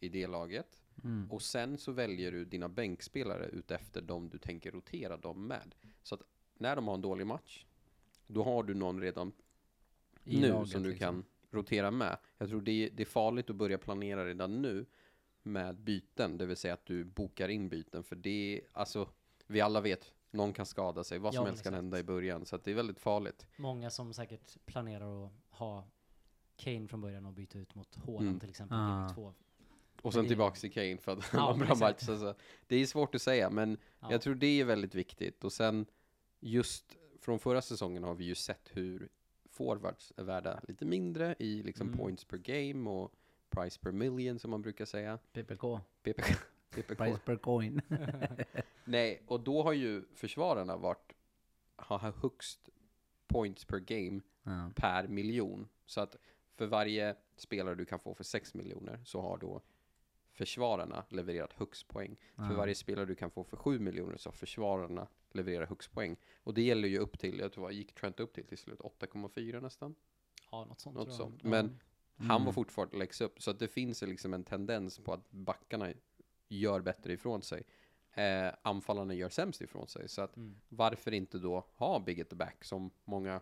i 0.00 0.08
det 0.08 0.26
laget. 0.26 0.82
Mm. 1.04 1.30
Och 1.30 1.42
sen 1.42 1.78
så 1.78 1.92
väljer 1.92 2.32
du 2.32 2.44
dina 2.44 2.68
bänkspelare 2.68 3.46
utefter 3.46 4.02
de 4.02 4.28
du 4.28 4.38
tänker 4.38 4.70
rotera 4.70 5.16
dem 5.16 5.46
med. 5.46 5.74
Så 6.02 6.14
att 6.14 6.22
när 6.54 6.76
de 6.76 6.88
har 6.88 6.94
en 6.94 7.00
dålig 7.00 7.26
match, 7.26 7.66
då 8.26 8.42
har 8.42 8.62
du 8.62 8.74
någon 8.74 9.00
redan 9.00 9.32
I 10.24 10.40
nu 10.40 10.48
laget, 10.48 10.68
som 10.68 10.82
du 10.82 10.88
liksom. 10.88 11.06
kan 11.06 11.24
rotera 11.50 11.90
med. 11.90 12.18
Jag 12.38 12.48
tror 12.48 12.60
det 12.60 12.70
är, 12.86 12.90
det 12.90 13.02
är 13.02 13.04
farligt 13.06 13.50
att 13.50 13.56
börja 13.56 13.78
planera 13.78 14.26
redan 14.26 14.62
nu 14.62 14.86
med 15.42 15.76
byten, 15.80 16.38
det 16.38 16.46
vill 16.46 16.56
säga 16.56 16.74
att 16.74 16.86
du 16.86 17.04
bokar 17.04 17.48
in 17.48 17.68
byten, 17.68 18.02
för 18.04 18.16
det 18.16 18.56
är, 18.56 18.60
alltså, 18.72 19.08
vi 19.46 19.60
alla 19.60 19.80
vet, 19.80 20.12
någon 20.30 20.52
kan 20.52 20.66
skada 20.66 21.04
sig, 21.04 21.18
vad 21.18 21.34
som 21.34 21.44
Ja, 21.44 21.48
helst 21.48 21.62
kan 21.64 21.74
hända 21.74 21.98
i 21.98 22.02
början, 22.02 22.46
så 22.46 22.56
att 22.56 22.64
det 22.64 22.70
är 22.70 22.74
väldigt 22.74 23.00
farligt. 23.00 23.46
Många 23.56 23.90
som 23.90 24.12
säkert 24.14 24.56
planerar 24.66 25.24
att 25.26 25.32
ha 25.50 25.84
Kane 26.56 26.88
från 26.88 27.00
början 27.00 27.26
och 27.26 27.32
byta 27.32 27.58
ut 27.58 27.74
mot 27.74 27.94
Haaland 27.94 28.26
Mm. 28.28 28.40
till 28.40 28.50
exempel 28.50 28.76
i 28.78 28.80
Ah. 28.80 29.08
2. 29.14 29.34
Och 30.02 30.12
sen 30.12 30.22
det- 30.22 30.28
tillbaks 30.28 30.60
till 30.60 30.72
Kane 30.72 30.96
för 30.98 31.12
att 31.12 31.18
det 31.18 31.26
Ja, 31.32 31.46
var 31.46 31.52
en 31.52 31.58
bra 31.58 31.68
match. 31.74 32.08
Alltså, 32.08 32.34
det 32.66 32.76
är 32.76 32.86
svårt 32.86 33.14
att 33.14 33.22
säga, 33.22 33.50
men 33.50 33.78
Ja. 34.00 34.12
jag 34.12 34.22
tror 34.22 34.34
det 34.34 34.60
är 34.60 34.64
väldigt 34.64 34.94
viktigt. 34.94 35.44
Och 35.44 35.52
sen 35.52 35.86
just 36.40 36.96
från 37.20 37.38
förra 37.38 37.62
säsongen 37.62 38.02
har 38.04 38.14
vi 38.14 38.24
ju 38.24 38.34
sett 38.34 38.70
hur 38.72 39.08
forwards 39.56 40.12
är 40.16 40.22
värda 40.24 40.60
lite 40.68 40.84
mindre 40.84 41.34
i 41.38 41.62
liksom 41.62 41.86
Mm. 41.86 41.98
points 41.98 42.24
per 42.24 42.36
game 42.36 42.90
och 42.90 43.12
price 43.50 43.80
per 43.80 43.92
million 43.92 44.38
som 44.38 44.50
man 44.50 44.62
brukar 44.62 44.84
säga. 44.84 45.18
PPK, 45.32 45.80
PPK. 46.02 46.24
PPK. 46.70 46.96
price 46.96 47.20
per 47.24 47.36
coin. 47.36 47.80
Nej, 48.84 49.22
och 49.26 49.40
då 49.40 49.62
har 49.62 49.72
ju 49.72 50.04
försvararna 50.14 50.76
varit, 50.76 51.12
har 51.76 51.98
högst 51.98 52.68
points 53.26 53.64
per 53.64 53.78
game 53.78 54.20
ja. 54.42 54.70
per 54.76 55.08
miljon. 55.08 55.68
Så 55.86 56.00
att 56.00 56.16
för 56.54 56.66
varje 56.66 57.16
spelare 57.36 57.74
du 57.74 57.84
kan 57.84 57.98
få 57.98 58.14
för 58.14 58.24
6 58.24 58.54
miljoner 58.54 59.00
så 59.04 59.20
har 59.20 59.38
då 59.38 59.62
försvararna 60.32 61.04
levererat 61.08 61.52
högst 61.52 61.88
poäng. 61.88 62.16
För 62.36 62.42
Ja. 62.50 62.56
varje 62.56 62.74
spelare 62.74 63.06
du 63.06 63.14
kan 63.14 63.30
få 63.30 63.44
för 63.44 63.56
7 63.56 63.78
miljoner 63.78 64.16
så 64.16 64.28
har 64.28 64.34
försvararna 64.34 65.06
levererat 65.36 65.68
högst 65.68 65.92
poäng. 65.92 66.16
Och 66.42 66.54
det 66.54 66.62
gäller 66.62 66.88
ju 66.88 66.98
upp 66.98 67.18
till, 67.18 67.38
jag 67.38 67.52
tror 67.52 67.64
vad 67.64 67.72
gick 67.72 67.94
Trent 67.94 68.20
upp 68.20 68.32
till 68.34 68.46
till 68.46 68.58
slut? 68.58 68.80
8,4 68.80 69.60
nästan? 69.60 69.94
Ja, 70.50 70.64
något 70.64 70.80
sånt 70.80 70.96
Något 70.96 71.14
sånt. 71.14 71.42
Men 71.42 71.78
Han 72.18 72.30
Mm. 72.30 72.44
var 72.44 72.52
fortfarande 72.52 72.96
läggs 72.96 73.20
upp. 73.20 73.42
Så 73.42 73.50
att 73.50 73.58
det 73.58 73.68
finns 73.68 74.02
liksom 74.02 74.34
en 74.34 74.44
tendens 74.44 74.98
på 74.98 75.12
att 75.12 75.30
backarna 75.30 75.92
gör 76.48 76.80
bättre 76.80 77.12
ifrån 77.12 77.42
sig. 77.42 77.62
Eh, 78.12 78.52
anfallarna 78.62 79.14
gör 79.14 79.28
sämst 79.28 79.60
ifrån 79.60 79.88
sig. 79.88 80.08
Så 80.08 80.22
att 80.22 80.36
Mm. 80.36 80.60
varför 80.68 81.12
inte 81.14 81.38
då 81.38 81.66
ha 81.74 81.98
Big 82.00 82.20
at 82.20 82.28
the 82.30 82.36
back 82.36 82.64
som 82.64 82.90
många 83.04 83.40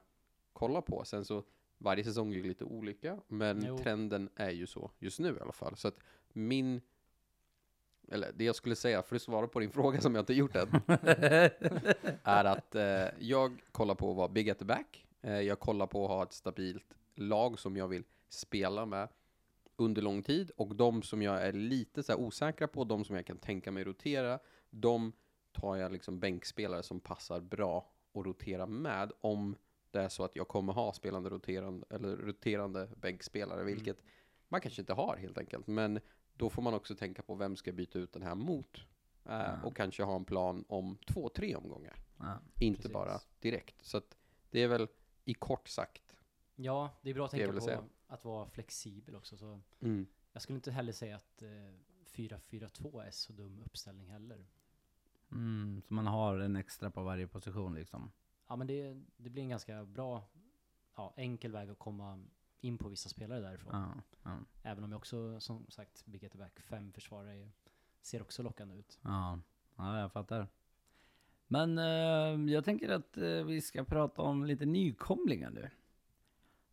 kollar 0.53 0.81
på. 0.81 1.05
Sen 1.05 1.25
så 1.25 1.45
varje 1.79 2.05
säsong 2.05 2.35
är 2.35 2.43
lite 2.43 2.65
olika, 2.65 3.21
men 3.29 3.65
Jo. 3.67 3.79
trenden 3.79 4.29
är 4.37 4.51
ju 4.51 4.67
så 4.67 4.91
just 4.99 5.19
nu 5.21 5.37
i 5.37 5.41
alla 5.41 5.53
fall. 5.53 5.77
Så 5.77 5.89
att 5.89 5.99
min, 6.33 6.81
eller 8.13 8.33
det 8.33 8.45
jag 8.45 8.57
skulle 8.57 8.77
säga 8.77 9.03
för 9.03 9.17
att 9.17 9.23
svara 9.23 9.47
på 9.49 9.61
din 9.61 9.71
fråga 9.71 10.01
som 10.01 10.15
jag 10.15 10.23
inte 10.23 10.35
gjort 10.35 10.57
än, 10.57 10.69
är 12.23 12.45
att 12.45 12.75
eh, 12.75 13.07
jag 13.19 13.63
kollar 13.73 13.95
på 13.95 14.11
att 14.11 14.17
vara 14.17 14.29
big 14.29 14.51
at 14.51 14.59
the 14.59 14.65
back. 14.65 15.07
Eh, 15.23 15.41
jag 15.41 15.61
kollar 15.61 15.87
på 15.87 16.05
att 16.05 16.11
ha 16.11 16.23
ett 16.23 16.33
stabilt 16.33 16.95
lag 17.15 17.59
som 17.59 17.77
jag 17.77 17.89
vill 17.89 18.05
spela 18.29 18.87
med 18.87 19.09
under 19.77 20.03
lång 20.03 20.23
tid 20.23 20.51
och 20.57 20.77
de 20.77 21.03
som 21.03 21.23
jag 21.23 21.43
är 21.43 21.53
lite 21.53 22.03
så 22.03 22.17
osäkra 22.17 22.69
på, 22.69 22.85
de 22.85 23.05
som 23.05 23.17
jag 23.17 23.27
kan 23.27 23.39
tänka 23.39 23.71
mig 23.71 23.85
rotera, 23.85 24.39
de 24.71 25.13
tar 25.53 25.77
jag 25.77 25.93
liksom 25.93 26.21
bänkspelare 26.21 26.83
som 26.83 27.01
passar 27.01 27.41
bra 27.41 27.91
att 28.15 28.27
rotera 28.27 28.67
med 28.67 29.13
om 29.21 29.57
det 29.91 30.01
är 30.01 30.09
så 30.09 30.25
att 30.25 30.37
jag 30.37 30.49
kommer 30.49 30.73
ha 30.73 30.93
spelande 30.93 31.31
roterande 31.31 31.87
eller 31.91 32.17
roterande 32.17 32.89
bänkspelare, 32.97 33.61
Mm. 33.61 33.75
vilket 33.75 34.03
man 34.49 34.61
kanske 34.61 34.83
inte 34.83 34.93
har 34.93 35.17
helt 35.17 35.39
enkelt. 35.39 35.67
Men 35.67 36.01
då 36.37 36.51
får 36.51 36.63
man 36.63 36.75
också 36.75 36.95
tänka 36.97 37.23
på 37.23 37.35
vem 37.35 37.57
ska 37.57 37.73
byta 37.73 37.99
ut 37.99 38.13
den 38.13 38.23
här 38.23 38.35
mot 38.35 38.77
eh, 39.25 39.33
Ja. 39.33 39.63
och 39.65 39.77
kanske 39.77 40.03
ha 40.03 40.17
en 40.17 40.25
plan 40.25 40.65
om 40.69 40.97
två, 41.07 41.29
tre 41.29 41.57
omgångar. 41.57 41.97
ja. 42.19 42.39
Inte 42.61 42.77
Precis. 42.77 42.93
bara 42.93 43.21
direkt. 43.41 43.85
Så 43.85 43.97
att 43.99 44.17
Det 44.51 44.63
är 44.63 44.69
väl 44.69 44.89
i 45.25 45.35
kort 45.35 45.69
sagt. 45.69 46.17
Ja, 46.57 46.91
det 47.03 47.11
är 47.11 47.15
bra 47.15 47.25
att 47.25 47.31
tänka 47.31 47.53
på 47.53 47.61
säga. 47.61 47.85
att 48.07 48.25
vara 48.25 48.47
flexibel 48.47 49.17
också. 49.17 49.37
Så 49.37 49.61
Mm. 49.81 50.07
jag 50.33 50.43
skulle 50.43 50.57
inte 50.57 50.71
heller 50.71 50.93
säga 50.93 51.17
att 51.17 51.43
eh, 51.43 51.49
4-4-2 52.07 53.01
är 53.07 53.11
så 53.11 53.33
dum 53.33 53.63
uppställning 53.67 54.11
heller. 54.11 54.47
Mm, 55.33 55.83
så 55.89 55.95
man 55.95 56.07
har 56.07 56.39
en 56.39 56.57
extra 56.57 56.91
på 56.91 57.03
varje 57.03 57.27
position 57.27 57.75
liksom. 57.75 58.11
Ja, 58.49 58.57
men 58.57 58.67
det, 58.67 59.03
det 59.17 59.31
blir 59.31 59.43
en 59.43 59.49
ganska 59.49 59.85
bra, 59.85 60.23
ja, 60.97 61.15
enkel 61.17 61.53
väg 61.53 61.71
att 61.71 61.79
komma 61.79 62.25
in 62.65 62.79
på 62.79 62.89
vissa 62.89 63.09
spelare 63.09 63.41
därifrån. 63.41 63.73
Ja, 63.73 64.03
ja, 64.23 64.39
Även 64.63 64.85
om 64.85 64.93
jag 64.93 64.99
också, 64.99 65.41
som 65.41 65.67
sagt, 65.69 66.07
Big 66.07 66.31
Back 66.39 66.61
5 66.61 66.93
försvarare 66.93 67.49
ser 68.03 68.23
också 68.23 68.43
lockande 68.43 68.75
ut. 68.75 68.99
ja, 69.03 69.39
ja, 69.77 70.01
jag 70.01 70.13
fattar. 70.13 70.49
Men 71.47 71.79
eh, 71.79 72.53
jag 72.55 72.65
tänker 72.65 72.89
att 72.89 73.17
eh, 73.17 73.45
vi 73.45 73.61
ska 73.61 73.85
prata 73.85 74.23
om 74.23 74.45
lite 74.45 74.67
nykomlingar 74.67 75.51
nu. 75.51 75.71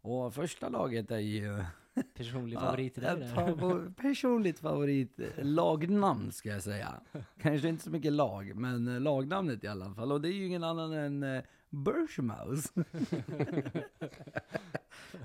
Och 0.02 0.34
första 0.34 0.70
laget 0.70 1.12
är 1.12 1.18
ju... 1.20 1.64
Personlig 2.14 2.60
favorit 2.60 2.98
i 2.98 3.02
det 3.02 3.28
favor- 3.28 3.94
personligt 3.98 4.60
favorit 4.60 5.20
eh, 5.20 5.28
lagnamn 5.46 6.32
ska 6.32 6.50
jag 6.50 6.64
säga. 6.64 7.02
Kanske 7.42 7.70
inte 7.70 7.84
så 7.84 7.90
mycket 7.92 8.14
lag, 8.14 8.56
men 8.56 8.88
eh, 8.88 9.00
lagnamnet 9.00 9.64
i 9.64 9.68
alla 9.68 9.94
fall. 9.94 10.12
Och 10.12 10.22
det 10.22 10.30
är 10.30 10.34
ju 10.34 10.46
ingen 10.46 10.64
annan 10.64 10.94
än 10.94 11.24
uh, 11.24 11.44
Birchmouse. 11.72 12.70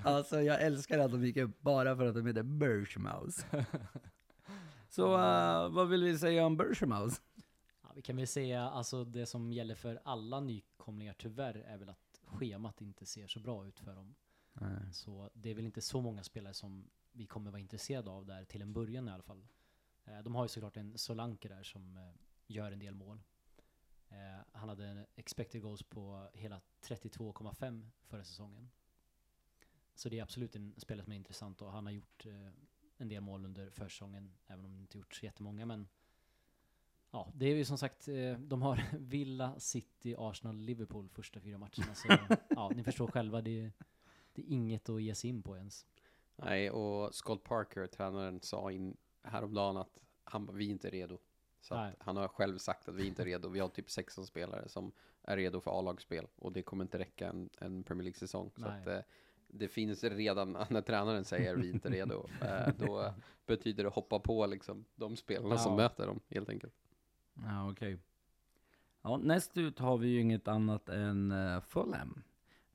alltså 0.05 0.43
jag 0.43 0.63
älskar 0.63 0.99
att 0.99 1.11
de 1.11 1.25
gick 1.25 1.37
upp 1.37 1.61
bara 1.61 1.97
för 1.97 2.07
att 2.07 2.15
de 2.15 2.27
heter 2.27 2.43
Birchmouse. 2.43 3.67
Så 4.89 5.15
eh, 5.15 5.69
vad 5.69 5.89
vill 5.89 6.05
vi 6.05 6.19
säga 6.19 6.47
om 6.47 6.57
Birchmouse? 6.57 7.21
Ja, 7.83 7.89
vi 7.95 8.03
kan 8.03 8.17
väl 8.17 8.27
säga, 8.27 8.63
alltså 8.63 9.05
det 9.05 9.27
som 9.27 9.53
gäller 9.53 9.75
för 9.75 10.01
alla 10.05 10.41
nykomlingar 10.41 11.15
tyvärr 11.19 11.55
är 11.55 11.77
väl 11.79 11.89
att 11.89 12.21
schemat 12.25 12.81
inte 12.81 13.07
ser 13.07 13.27
så 13.27 13.41
bra 13.41 13.67
ut 13.67 13.81
för 13.81 13.95
dem. 13.95 14.15
Så 14.93 15.31
det 15.35 15.51
är 15.51 15.55
väl 15.55 15.65
inte 15.65 15.81
så 15.81 16.01
många 16.01 16.23
spelare 16.23 16.55
som 16.55 16.91
vi 17.13 17.27
kommer 17.27 17.51
vara 17.51 17.61
intresserade 17.61 18.11
av 18.11 18.27
där 18.27 18.45
till 18.45 18.63
en 18.63 18.73
början 18.73 19.09
i 19.09 19.13
alla 19.13 19.23
fall. 19.23 19.47
Eh, 20.05 20.19
De 20.23 20.35
har 20.35 20.45
ju 20.45 20.49
såklart 20.49 20.77
en 20.77 20.99
Solanke 20.99 21.49
där 21.49 21.63
som 21.63 21.97
eh, 21.97 22.03
gör 22.47 22.73
en 22.73 22.79
del 22.79 22.95
mål. 22.95 23.23
Eh, 24.09 24.41
Han 24.53 24.69
hade 24.69 24.87
en 24.87 25.07
expected 25.17 25.63
goals 25.63 25.83
på 25.83 26.29
hela 26.33 26.61
32,5 26.81 27.91
förra 28.07 28.25
säsongen. 28.25 28.71
Så 29.95 30.09
det 30.09 30.19
är 30.19 30.23
absolut 30.23 30.57
en 30.57 30.75
spelare 30.77 31.05
som 31.05 31.13
är 31.13 31.17
intressant 31.17 31.63
och 31.63 31.73
han 31.73 31.87
har 31.87 31.93
gjort 31.93 32.27
eh, 32.27 32.49
en 32.97 33.09
del 33.09 33.21
mål 33.21 33.45
under 33.45 33.71
försäsongen, 33.71 34.33
även 34.47 34.65
om 34.65 34.71
han 34.71 34.81
inte 34.81 34.99
gjort 34.99 35.15
så 35.15 35.27
jättemånga. 35.27 35.67
Men 35.67 35.89
ja, 37.11 37.33
det 37.35 37.47
är 37.47 37.55
ju 37.55 37.65
som 37.65 37.79
sagt, 37.79 38.09
eh, 38.09 38.39
de 38.39 38.63
har 38.63 38.85
Villa, 38.99 39.61
City, 39.61 40.15
Arsenal, 40.19 40.57
Liverpool 40.57 41.09
första 41.09 41.41
fyra 41.41 41.59
matcherna. 41.59 41.95
Så 41.95 42.09
ja, 42.49 42.73
ni 42.75 42.85
förstår 42.85 43.07
själva, 43.07 43.41
det 43.41 43.61
är, 43.61 43.73
det 44.33 44.43
är 44.43 44.47
inget 44.53 44.89
att 44.89 45.03
ge 45.03 45.15
sig 45.15 45.31
in 45.31 45.43
på 45.43 45.57
ens. 45.57 45.87
Nej, 46.37 46.71
och 46.71 47.15
Scott 47.15 47.45
Parker, 47.45 47.87
tränaren, 47.87 48.41
sa 48.41 48.73
in 48.73 48.97
häromdagen 49.23 49.77
att 49.77 49.99
han, 50.25 50.57
vi 50.57 50.67
är 50.67 50.71
inte 50.71 50.91
redo. 50.91 51.19
Så 51.69 51.75
att 51.75 51.95
han 51.99 52.17
har 52.17 52.29
själv 52.29 52.59
sagt 52.59 52.89
att 52.89 52.95
vi 52.95 53.07
inte 53.07 53.23
är 53.23 53.27
redo. 53.27 53.49
Vi 53.49 53.61
har 53.61 53.69
typ 53.69 53.91
16 53.91 54.27
spelare 54.27 54.69
som 54.69 54.93
är 55.23 55.37
redo 55.37 55.61
för 55.61 55.79
A-lagsspel 55.79 56.27
och 56.37 56.53
det 56.53 56.63
kommer 56.63 56.85
inte 56.85 56.99
räcka 56.99 57.29
en, 57.29 57.51
en 57.59 57.83
Premier 57.83 58.03
League-säsong. 58.03 58.51
Så 58.57 58.67
att 58.67 58.87
eh, 58.87 58.99
det 59.49 59.69
finns 59.69 60.05
redan, 60.05 60.53
när 60.71 60.81
tränaren 60.83 61.25
säger 61.25 61.57
vi 61.57 61.69
är 61.69 61.75
inte 61.75 61.89
redo, 61.91 62.29
eh, 62.43 62.69
då 62.79 63.15
betyder 63.47 63.85
det 63.85 63.91
hoppa 63.91 64.19
på 64.19 64.47
liksom 64.47 64.85
de 64.95 65.17
spelarna 65.17 65.59
som 65.59 65.73
Ja. 65.73 65.77
möter 65.77 66.07
dem 66.07 66.21
helt 66.29 66.49
enkelt. 66.49 66.75
Ja, 67.35 67.71
okej. 67.71 67.99
Ja, 69.03 69.17
näst 69.17 69.57
ut 69.59 69.79
har 69.79 69.99
vi 69.99 70.09
ju 70.09 70.21
inget 70.21 70.49
annat 70.49 70.89
än 70.89 71.33
uh, 71.33 71.61
Fulham. 71.61 72.23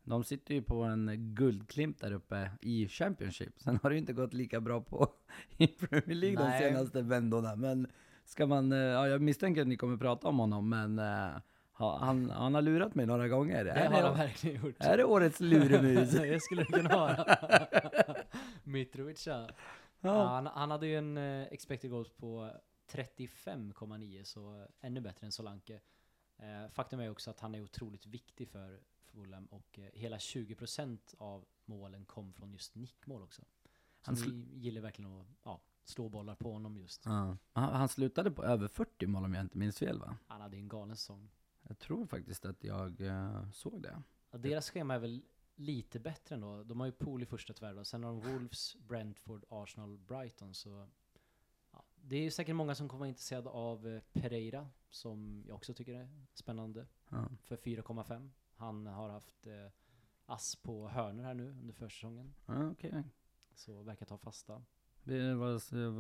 De 0.03 0.24
sitter 0.24 0.53
ju 0.55 0.62
på 0.62 0.83
en 0.83 1.36
guldklimp 1.36 2.00
där 2.00 2.12
uppe 2.12 2.51
i 2.62 2.88
Championship. 2.88 3.60
Sen 3.60 3.79
har 3.83 3.89
det 3.89 3.93
ju 3.93 4.00
inte 4.00 4.13
gått 4.13 4.33
lika 4.33 4.62
bra 4.62 4.81
på 4.81 5.10
i 5.57 5.67
Premier 5.67 6.15
League 6.15 6.39
Nej. 6.39 6.62
de 6.62 6.69
senaste 6.69 7.01
vändorna. 7.01 7.55
Men 7.55 7.88
ska 8.25 8.47
man, 8.47 8.71
eh, 8.71 8.77
ja 8.77 9.07
jag 9.07 9.21
misstänker 9.21 9.61
att 9.61 9.67
ni 9.67 9.77
kommer 9.77 9.97
prata 9.97 10.27
om 10.27 10.39
honom, 10.39 10.69
men 10.69 10.99
eh, 10.99 11.41
ha, 11.71 11.97
han, 11.97 12.29
han 12.29 12.55
har 12.55 12.61
lurat 12.61 12.95
mig 12.95 13.05
några 13.05 13.27
gånger. 13.27 13.63
Det 13.65 13.71
är, 13.71 13.89
har 13.89 14.03
det, 14.03 14.17
verkligen 14.17 14.65
gjort. 14.65 14.75
är 14.79 14.97
det 14.97 15.03
årets 15.03 15.39
luremus? 15.39 16.11
det 16.11 16.41
skulle 16.41 16.63
det 16.63 16.71
kunna 16.71 16.89
vara. 16.89 17.37
Mitrovic 18.63 19.27
ja. 19.27 19.47
han, 20.01 20.47
han 20.47 20.71
hade 20.71 20.87
ju 20.87 20.97
en 20.97 21.17
eh, 21.17 21.47
expected 21.51 21.91
goals 21.91 22.09
på 22.09 22.51
35,9 22.91 24.23
så 24.23 24.67
ännu 24.81 25.01
bättre 25.01 25.25
än 25.25 25.31
Solanke. 25.31 25.79
Eh, 26.37 26.69
faktum 26.71 26.99
är 26.99 27.09
också 27.09 27.29
att 27.29 27.39
han 27.39 27.55
är 27.55 27.61
otroligt 27.61 28.05
viktig 28.05 28.49
för 28.49 28.79
Fulham 29.01 29.45
och 29.45 29.79
eh, 29.79 29.89
hela 29.93 30.17
20% 30.17 30.99
av 31.17 31.45
målen 31.65 32.05
kom 32.05 32.33
från 32.33 32.51
just 32.51 32.75
nickmål 32.75 33.23
också. 33.23 33.41
Så 33.41 33.47
Han 34.01 34.15
vi 34.15 34.59
gillar 34.59 34.81
verkligen 34.81 35.19
att 35.19 35.27
ja, 35.43 35.61
slå 35.91 36.10
bollar 36.10 36.36
på 36.36 36.51
honom 36.51 36.77
just. 36.77 37.05
Ja. 37.05 37.38
Han, 37.53 37.74
han 37.75 37.89
slutade 37.89 38.31
på 38.31 38.43
över 38.43 38.67
40 38.67 39.07
mål 39.07 39.25
om 39.25 39.33
jag 39.33 39.41
inte 39.43 39.57
minns 39.57 39.79
fel 39.79 40.00
va? 40.00 40.17
Han 40.27 40.41
hade 40.41 40.57
en 40.57 40.67
galen 40.69 40.95
säsong. 40.98 41.29
Jag 41.67 41.79
tror 41.79 42.05
faktiskt 42.05 42.45
att 42.45 42.63
jag 42.63 43.01
eh, 43.01 43.50
såg 43.51 43.81
det. 43.81 44.01
Ja, 44.31 44.38
deras 44.38 44.69
schema 44.69 44.93
är 44.95 45.00
väl 45.00 45.21
lite 45.55 46.00
bättre 46.00 46.36
ändå. 46.36 46.63
De 46.63 46.79
har 46.79 46.88
ju 46.88 46.91
pool 46.91 47.24
i 47.24 47.25
första 47.25 47.74
då. 47.74 47.86
Sen 47.86 48.03
har 48.03 48.12
de 48.12 48.19
Wolves, 48.31 48.75
Brentford, 48.75 49.45
Arsenal, 49.50 49.98
Brighton. 49.98 50.53
Så 50.53 50.88
ja, 51.71 51.83
det 51.95 52.15
är 52.15 52.21
ju 52.21 52.31
säkert 52.31 52.55
många 52.55 52.75
som 52.75 52.89
kommer 52.89 53.00
vara 53.00 53.10
intresserade 53.10 53.50
av 53.50 53.88
eh, 53.88 54.01
Pereira, 54.13 54.69
som 54.89 55.43
jag 55.48 55.55
också 55.55 55.74
tycker 55.74 55.93
är 55.93 56.10
spännande, 56.33 56.88
Ja. 57.10 57.27
för 57.43 57.57
4,5. 57.57 58.29
Han 58.55 58.88
har 58.88 59.10
haft 59.10 59.48
eh, 59.48 59.53
ass 60.25 60.55
på 60.55 60.88
hörnor 60.89 61.24
här 61.24 61.33
nu 61.33 61.50
under 61.50 61.74
försäsongen, 61.74 62.33
Ja, 62.45 62.69
okej. 62.71 63.03
så 63.53 63.83
verkar 63.83 64.05
ta 64.05 64.17
fasta. 64.17 64.63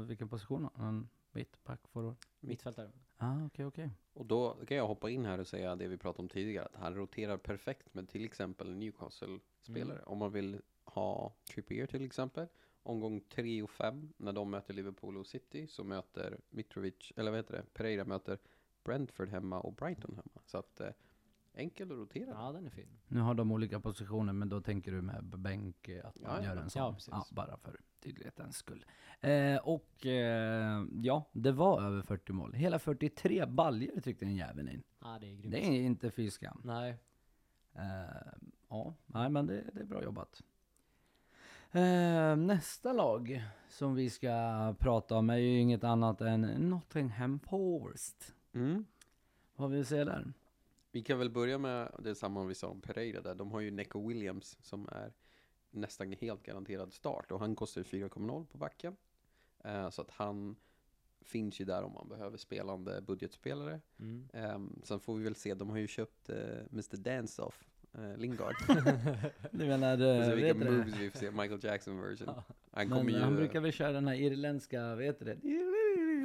Vilken 0.07 0.29
position 0.29 0.63
har 0.63 0.85
han? 0.85 1.09
Mittback, 1.31 1.87
forward? 1.87 2.15
Mittfältare. 2.39 2.91
Ah, 3.17 3.45
okej, 3.45 3.65
okej. 3.65 3.89
Och 4.13 4.25
då 4.25 4.57
kan 4.67 4.77
jag 4.77 4.87
hoppa 4.87 5.09
in 5.09 5.25
här 5.25 5.39
och 5.39 5.47
säga 5.47 5.75
det 5.75 5.87
vi 5.87 5.97
pratade 5.97 6.21
om 6.21 6.29
tidigare, 6.29 6.65
att 6.65 6.75
han 6.75 6.95
roterar 6.95 7.37
perfekt 7.37 7.93
med 7.93 8.09
till 8.09 8.25
exempel 8.25 8.75
Newcastle-spelare. 8.75 9.97
Mm. 9.97 10.07
Om 10.07 10.17
man 10.17 10.31
vill 10.31 10.61
ha 10.83 11.33
Trippier 11.53 11.87
till 11.87 12.05
exempel, 12.05 12.47
omgång 12.83 13.21
3 13.21 13.61
och 13.61 13.69
5, 13.69 14.13
när 14.17 14.33
de 14.33 14.49
möter 14.49 14.73
Liverpool 14.73 15.17
och 15.17 15.27
City, 15.27 15.67
så 15.67 15.83
möter 15.83 16.39
Mitrovic, 16.49 17.13
eller 17.15 17.31
vad 17.31 17.39
heter 17.39 17.53
det, 17.53 17.73
Pereira 17.73 18.05
möter 18.05 18.37
Brentford 18.83 19.29
hemma 19.29 19.59
och 19.59 19.73
Brighton 19.73 20.15
hemma. 20.15 20.41
Så 20.45 20.57
att 20.57 20.79
eh, 20.79 20.89
enkel 21.53 21.91
att 21.91 21.97
rotera. 21.97 22.29
Ja, 22.31 22.51
den 22.51 22.65
är 22.65 22.69
fin. 22.69 22.87
Nu 23.07 23.19
har 23.19 23.33
de 23.33 23.51
olika 23.51 23.79
positioner, 23.79 24.33
men 24.33 24.49
då 24.49 24.61
tänker 24.61 24.91
du 24.91 25.01
med 25.01 25.23
bänk, 25.23 25.87
eh, 25.89 26.05
att 26.05 26.19
man 26.19 26.31
Ja, 26.31 26.37
ja. 26.37 26.45
gör 26.45 26.61
en 26.61 26.69
sån? 26.69 26.81
Ja, 26.81 26.93
precis. 26.93 27.31
bara 27.31 27.57
för 27.57 27.79
tydlighetens 27.99 28.55
skull. 28.57 28.85
Eh, 29.21 29.55
och 29.57 30.05
eh, 30.05 30.83
ja, 31.01 31.23
det 31.31 31.51
var 31.51 31.81
över 31.81 32.01
40 32.01 32.33
mål. 32.33 32.53
Hela 32.53 32.79
43 32.79 33.45
baljer 33.45 34.01
tryckte 34.01 34.25
den 34.25 34.35
jäveln 34.35 34.69
in. 34.69 34.83
Ja, 34.99 35.17
det 35.21 35.27
är 35.27 35.33
grymt. 35.35 35.51
Det 35.51 35.65
är 35.67 35.81
inte 35.81 36.11
fy 36.11 36.29
skam. 36.31 36.61
Nej, 36.63 36.97
Eh, 37.73 38.31
ja, 38.69 38.93
nej 39.05 39.29
men 39.29 39.45
det, 39.47 39.63
det 39.73 39.79
är 39.81 39.85
bra 39.85 40.03
jobbat. 40.03 40.41
Eh, 41.71 42.35
nästa 42.35 42.93
lag 42.93 43.43
som 43.69 43.95
vi 43.95 44.09
ska 44.09 44.29
prata 44.79 45.15
om 45.17 45.29
är 45.29 45.35
ju 45.37 45.59
inget 45.59 45.83
annat 45.83 46.21
än 46.21 46.41
Nottingham 46.41 47.39
Forest. 47.39 48.35
Mm. 48.53 48.85
Vad 49.55 49.69
vill 49.69 49.79
du 49.79 49.85
säga 49.85 50.05
där? 50.05 50.33
Vi 50.91 51.01
kan 51.01 51.19
väl 51.19 51.29
börja 51.29 51.57
med 51.57 51.91
det 51.99 52.15
samma 52.15 52.45
vi 52.45 52.55
sa 52.55 52.67
om 52.67 52.81
Pereira 52.81 53.21
där. 53.21 53.35
De 53.35 53.51
har 53.51 53.59
ju 53.59 53.71
Neco 53.71 54.07
Williams 54.07 54.57
som 54.61 54.89
är 54.91 55.13
nästan 55.71 56.11
helt 56.11 56.43
garanterad 56.43 56.93
start 56.93 57.31
och 57.31 57.39
han 57.39 57.55
kostar 57.55 57.81
ju 57.81 57.85
4,0 57.85 58.45
på 58.45 58.57
backen. 58.57 58.95
Eh, 59.63 59.89
så 59.89 60.01
att 60.01 60.11
han 60.11 60.55
finns 61.21 61.61
ju 61.61 61.65
där 61.65 61.83
om 61.83 61.93
man 61.93 62.09
behöver 62.09 62.37
spelande 62.37 63.01
budgetspelare. 63.01 63.81
mm. 63.99 64.29
Ehm, 64.33 64.81
sen 64.83 64.99
får 64.99 65.15
vi 65.17 65.23
väl 65.23 65.35
se, 65.35 65.53
de 65.53 65.69
har 65.69 65.77
ju 65.77 65.87
köpt 65.87 66.29
uh, 66.29 66.35
Mr. 66.71 66.97
Dance-Off, 66.97 67.67
uh, 67.97 68.17
Lingard. 68.17 68.55
Du 69.51 69.65
menar, 69.65 69.93
eh, 69.93 70.25
se 70.25 70.35
vilka 70.35 70.53
du 70.53 70.71
moves 70.71 70.95
vi 70.99 71.09
får 71.09 71.19
se, 71.19 71.31
Michael 71.31 71.59
Jackson 71.63 72.01
version. 72.01 72.27
Ja. 72.27 72.43
Han 72.71 72.89
Men 72.89 73.07
ju... 73.07 73.19
han 73.19 73.35
brukar 73.35 73.59
väl 73.59 73.71
köra 73.71 73.91
den 73.91 74.07
här 74.07 74.15
irländska, 74.15 74.95
vet 74.95 75.19
du 75.19 75.25
det? 75.25 75.37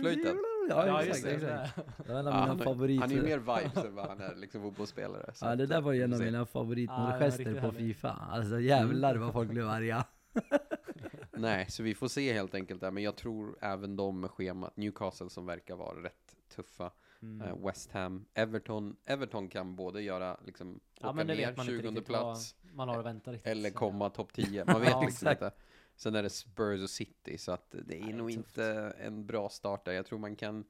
Flöjten? 0.01 0.39
Ja, 0.69 0.87
Ja, 0.87 1.03
exakt, 1.03 1.25
exakt. 1.27 1.77
Det 2.07 2.13
var 2.13 2.21
en 2.21 2.27
av 2.27 2.33
Ja, 2.35 2.41
mina 2.41 2.47
han, 2.47 2.59
har- 2.59 2.65
favorit... 2.65 3.01
han 3.01 3.11
är 3.11 3.15
ju 3.15 3.23
mer 3.23 3.39
vibes 3.39 3.85
än 3.85 3.95
vad 3.95 4.07
han 4.09 4.21
är 4.21 4.35
liksom 4.35 4.63
fotbollsspelare. 4.63 5.31
så 5.35 5.45
Ja, 5.47 5.57
det 5.57 5.67
där 5.67 5.81
var 5.81 5.93
ju 5.93 6.03
en 6.03 6.13
av 6.13 6.19
mina 6.21 6.39
Ja, 6.39 6.45
favoritmålgester 6.47 7.45
riktigt 7.45 7.61
på 7.61 7.67
härligt. 7.67 7.79
Fifa. 7.79 8.11
Alltså 8.31 8.61
jävlar 8.61 9.17
vad 9.17 9.33
folk 9.33 9.51
blev 9.51 9.69
arga. 9.69 10.05
Nej, 11.33 11.67
så 11.71 11.83
vi 11.83 11.95
får 11.95 12.09
se 12.09 12.33
helt 12.33 12.55
enkelt 12.55 12.81
där. 12.81 12.91
Men 12.91 13.03
jag 13.03 13.17
tror 13.17 13.57
även 13.61 13.97
de 13.97 14.21
med 14.21 14.31
schemat, 14.31 14.77
Newcastle 14.77 15.31
som 15.31 15.47
verkar 15.47 15.77
vara 15.77 16.03
rätt 16.03 16.37
tuffa, 16.57 16.91
Mm. 17.23 17.49
eh, 17.49 17.67
West 17.67 17.93
Ham, 17.93 18.25
Everton. 18.35 18.97
Everton 19.07 19.49
kan 19.49 19.77
både 19.77 20.03
göra 20.03 20.37
liksom, 20.45 20.81
Ja, 21.01 21.07
åka 21.09 21.13
men 21.17 21.27
det 21.27 21.35
ner 21.35 21.47
vet 21.47 21.57
man 21.57 21.67
inte 21.67 21.77
20 21.83 21.89
riktigt 21.89 22.07
plats, 22.07 22.55
vad 22.63 22.75
man 22.77 22.89
har 22.89 22.99
att 22.99 23.07
vänta 23.07 23.33
riktigt. 23.33 23.47
eller 23.53 23.71
komma 23.71 24.11
topp 24.11 24.33
10. 24.33 24.65
Man 24.73 24.81
vet 24.81 24.91
Ja, 24.91 25.03
liksom 25.03 25.29
inte. 25.29 25.51
Sen 25.97 26.15
är 26.15 26.23
det 26.23 26.31
Spurs 26.31 26.83
och 26.83 26.91
City, 26.91 27.39
så 27.39 27.53
att 27.53 27.71
det 27.87 27.97
är 27.99 28.01
Nej, 28.05 28.13
nog 28.13 28.29
tufft. 28.29 28.37
inte 28.39 28.95
en 28.99 29.27
bra 29.27 29.49
start 29.49 29.85
där. 29.85 29.93
Jag 29.93 30.07
tror 30.07 30.19
man 30.19 30.37
kan 30.37 30.65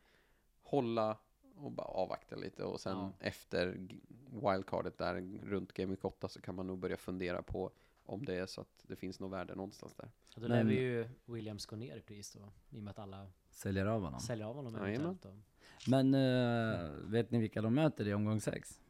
hålla 0.63 1.17
och 1.57 1.73
bara 1.73 1.87
avvakta 1.87 2.37
lite 2.37 2.65
och 2.65 2.81
sen 2.81 2.97
Ja. 2.99 3.13
efter 3.21 3.89
wildcardet 4.31 4.99
där 4.99 5.15
runt 5.45 5.73
Game 5.73 5.91
Week 5.91 6.05
8 6.05 6.29
så 6.29 6.41
kan 6.41 6.55
man 6.55 6.67
nog 6.67 6.79
börja 6.79 6.97
fundera 6.97 7.43
på 7.43 7.71
om 8.07 8.25
det 8.25 8.35
är 8.35 8.47
så 8.47 8.61
att 8.61 8.69
det 8.83 8.97
finns 8.97 9.21
något 9.21 9.33
värde 9.33 9.55
någonstans 9.55 9.95
där. 9.95 10.11
Och 10.35 10.41
då 10.41 10.49
Men- 10.49 10.59
lär 10.59 10.65
vi 10.75 10.81
ju 10.81 11.09
Williams 11.25 11.67
gå 11.67 11.77
ner 11.77 11.97
i 11.97 12.01
pris 12.01 12.33
då, 12.33 12.53
i 12.77 12.79
och 12.79 12.83
med 12.83 12.91
att 12.91 12.99
alla 12.99 13.27
Säljer 13.51 13.87
av 13.87 14.03
honom. 14.03 14.21
säljer 14.21 14.47
av 14.47 14.55
honom 14.57 14.75
eventuellt 14.77 15.23
då. 15.23 15.37
Men 15.89 16.15
eh, 16.15 16.91
vet 16.91 17.31
ni 17.31 17.39
vilka 17.39 17.63
de 17.63 17.75
möter 17.75 18.09
i 18.09 18.15
omgång 18.15 18.41
6? 18.41 18.81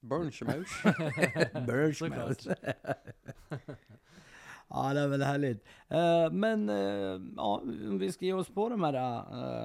Burnshmoush. 0.00 0.84
Birchmouth. 1.66 2.48
Ja, 4.68 4.94
det 4.94 5.00
är 5.00 5.08
väl 5.08 5.22
härligt. 5.22 5.64
Eh, 5.88 6.30
men 6.32 6.68
eh, 6.68 7.20
ja, 7.36 7.62
om 7.88 7.98
vi 7.98 8.12
ska 8.12 8.24
ge 8.24 8.32
oss 8.32 8.48
på 8.48 8.68
de 8.68 8.82
här 8.82 8.94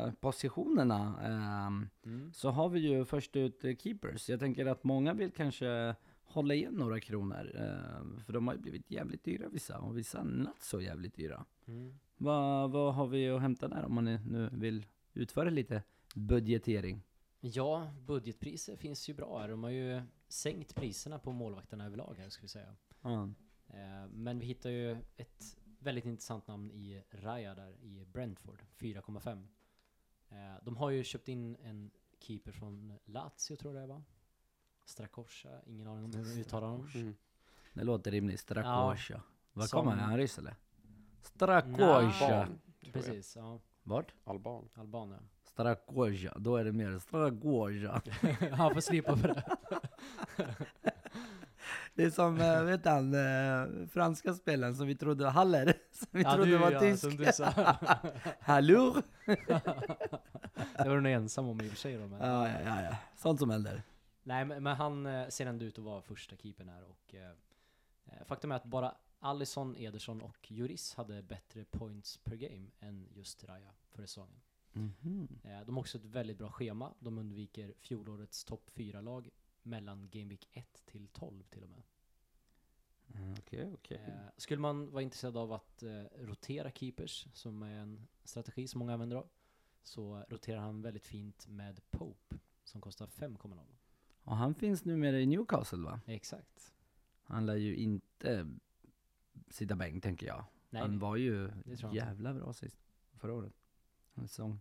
eh, 0.07 0.13
positionerna 0.13 1.15
ehm, 1.23 1.87
Mm. 2.05 2.33
så 2.33 2.49
har 2.49 2.69
vi 2.69 2.79
ju 2.79 3.05
först 3.05 3.35
ut 3.35 3.61
keepers. 3.79 4.29
Jag 4.29 4.39
tänker 4.39 4.65
att 4.65 4.83
många 4.83 5.13
vill 5.13 5.31
kanske 5.31 5.95
hålla 6.23 6.53
igen 6.53 6.73
några 6.73 6.99
kronor. 6.99 7.51
eh, 7.55 8.23
för 8.25 8.33
de 8.33 8.47
har 8.47 8.53
ju 8.55 8.59
blivit 8.61 8.91
jävligt 8.91 9.23
dyra 9.23 9.49
vissa 9.49 9.79
och 9.79 9.97
vissa 9.97 10.23
not 10.23 10.61
så 10.61 10.81
jävligt 10.81 11.15
dyra. 11.15 11.45
Mm. 11.67 11.93
Vad, 12.17 12.71
vad 12.71 12.93
har 12.95 13.07
vi 13.07 13.29
att 13.29 13.41
hämta 13.41 13.67
där 13.67 13.85
om 13.85 13.93
man 13.95 14.05
nu 14.05 14.49
vill 14.51 14.85
utföra 15.13 15.49
lite 15.49 15.83
budgetering? 16.15 17.01
Ja, 17.39 17.87
budgetpriser 18.07 18.75
finns 18.75 19.09
ju 19.09 19.13
bra 19.13 19.39
här. 19.39 19.49
De 19.49 19.63
har 19.63 19.69
ju 19.71 20.01
sänkt 20.27 20.75
priserna 20.75 21.19
på 21.19 21.31
målvakterna 21.31 21.85
överlag 21.85 22.15
här, 22.19 22.29
ska 22.29 22.41
vi 22.41 22.47
säga. 22.47 22.75
Ja. 23.01 23.29
Eh, 23.73 24.07
Men 24.11 24.39
vi 24.39 24.45
hittar 24.45 24.69
ju 24.69 24.97
ett 25.17 25.57
väldigt 25.79 26.05
intressant 26.05 26.47
namn 26.47 26.71
i 26.71 27.03
Raya 27.11 27.55
där 27.55 27.69
i 27.81 28.05
Brentford, 28.05 28.63
4,5. 28.77 29.47
Eh, 30.29 30.35
De 30.63 30.77
har 30.77 30.89
ju 30.89 31.03
köpt 31.03 31.27
in 31.27 31.55
en 31.63 31.91
keeper 32.19 32.51
från 32.51 32.97
Lazio 33.05 33.55
tror 33.55 33.73
jag 33.75 33.83
det 33.83 33.87
var. 33.93 34.03
Strakosha, 34.85 35.49
ingen 35.65 35.87
aning 35.87 36.05
om 36.05 36.11
hur 36.13 36.23
man 36.23 36.37
uttalar 36.39 36.67
honom. 36.67 36.87
Mm. 36.95 37.15
Det 37.73 37.83
låter 37.83 38.11
rimligt. 38.11 38.39
Strakosha. 38.39 39.21
Var 39.53 39.65
Som- 39.65 39.79
kommer 39.79 39.91
han? 39.91 39.99
Är 39.99 40.03
han 40.03 40.17
ryss 40.17 40.37
eller? 40.37 40.55
Strakosha. 41.21 42.47
Precis, 42.93 43.35
ja. 43.35 43.59
Vart? 43.83 44.13
Alban. 44.23 44.69
Alban 44.75 45.11
ja. 45.11 45.17
Strakosha. 45.43 46.37
Då 46.39 46.55
är 46.55 46.63
det 46.65 46.71
mer 46.71 46.99
Strakosha. 46.99 48.01
Han 48.51 48.73
får 48.73 48.81
slipa 48.81 49.17
för 49.17 49.27
det. 49.27 49.57
Det 51.93 52.03
är 52.03 52.09
som, 52.09 52.41
äh, 52.41 52.63
vet 52.63 52.85
han, 52.85 53.13
eh, 53.13 53.87
franska 53.87 54.33
spelaren 54.33 54.75
som 54.75 54.87
vi 54.87 54.95
trodde 54.95 55.23
var 55.23 55.31
Haller. 55.31 55.65
Som 55.91 56.07
vi 56.11 56.21
Ja, 56.21 56.33
trodde 56.35 56.51
du, 56.51 56.57
var 56.57 56.71
ja, 56.71 56.79
tysk. 56.79 57.01
som 57.01 57.17
du 57.17 57.25
sa. 57.33 57.45
Hallå? 58.39 59.01
det 59.25 60.87
var 60.87 60.95
du 60.95 61.01
nog 61.01 61.11
ensam 61.11 61.47
om 61.47 61.61
i 61.61 61.67
och 61.67 61.69
för 61.71 61.77
sig 61.77 61.97
då. 61.97 62.07
Men. 62.07 62.19
Ja, 62.21 62.49
ja, 62.49 62.59
ja, 62.65 62.81
ja. 62.83 62.95
Sånt 63.17 63.39
som 63.39 63.49
händer. 63.49 63.83
Nej 64.23 64.45
men, 64.45 64.63
men 64.63 64.75
han 64.75 65.05
eh, 65.05 65.27
ser 65.27 65.45
ändå 65.45 65.65
ut 65.65 65.77
att 65.77 65.83
vara 65.83 66.01
första 66.01 66.35
keepern 66.35 66.69
här 66.69 66.83
och 66.83 67.15
eh, 67.15 67.29
eh, 68.05 68.25
faktum 68.25 68.51
är 68.51 68.55
att 68.55 68.65
bara 68.65 68.95
Alisson, 69.19 69.75
Ederson 69.77 70.21
och 70.21 70.51
Juris 70.51 70.95
hade 70.95 71.23
bättre 71.23 71.65
points 71.65 72.17
per 72.17 72.35
game 72.35 72.67
än 72.79 73.07
just 73.13 73.43
Raya 73.43 73.71
för 73.89 74.01
säsongen. 74.01 74.41
Mhm. 74.73 75.27
Eh, 75.43 75.61
de 75.65 75.75
har 75.75 75.81
också 75.81 75.97
ett 75.97 76.05
väldigt 76.05 76.37
bra 76.37 76.51
schema. 76.51 76.93
De 76.99 77.17
undviker 77.17 77.73
fjolårets 77.79 78.45
topp 78.45 78.69
4-lag 78.75 79.29
mellan 79.63 80.09
Game 80.09 80.29
Week 80.29 80.47
1 80.51 80.81
till 80.85 81.07
12 81.07 81.43
till 81.43 81.63
och 81.63 81.69
med. 81.69 81.81
Mm, 83.15 83.35
Okej, 83.39 83.71
okej. 83.73 84.03
Eh, 84.07 84.13
skulle 84.37 84.61
man 84.61 84.91
vara 84.91 85.03
intresserad 85.03 85.37
av 85.37 85.53
att 85.53 85.83
eh, 85.83 86.03
rotera 86.19 86.71
keepers, 86.71 87.27
som 87.33 87.63
är 87.63 87.79
en 87.79 88.07
strategi 88.23 88.67
som 88.67 88.79
många 88.79 88.93
använder 88.93 89.17
av, 89.17 89.29
så 89.83 90.25
roterar 90.29 90.59
han 90.59 90.81
väldigt 90.81 91.05
fint 91.05 91.47
med 91.47 91.81
Pope, 91.89 92.35
som 92.63 92.81
kostar 92.81 93.07
5,0. 93.07 93.65
Och 94.23 94.35
han 94.37 94.55
finns 94.55 94.85
numera 94.85 95.19
i 95.19 95.25
Newcastle 95.25 95.83
va? 95.83 96.01
Exakt. 96.05 96.73
Han 97.23 97.45
lär 97.45 97.55
ju 97.55 97.75
inte 97.75 98.47
sitta 99.49 99.75
bänk 99.75 100.03
tänker 100.03 100.27
jag. 100.27 100.45
Nej, 100.69 100.81
han 100.81 100.99
var 100.99 101.15
ju 101.15 101.51
jävla 101.93 102.33
bra 102.33 102.53
sist. 102.53 102.81
Förra 103.13 103.33
året. 103.33 103.53
En 104.13 104.27
säsong. 104.27 104.59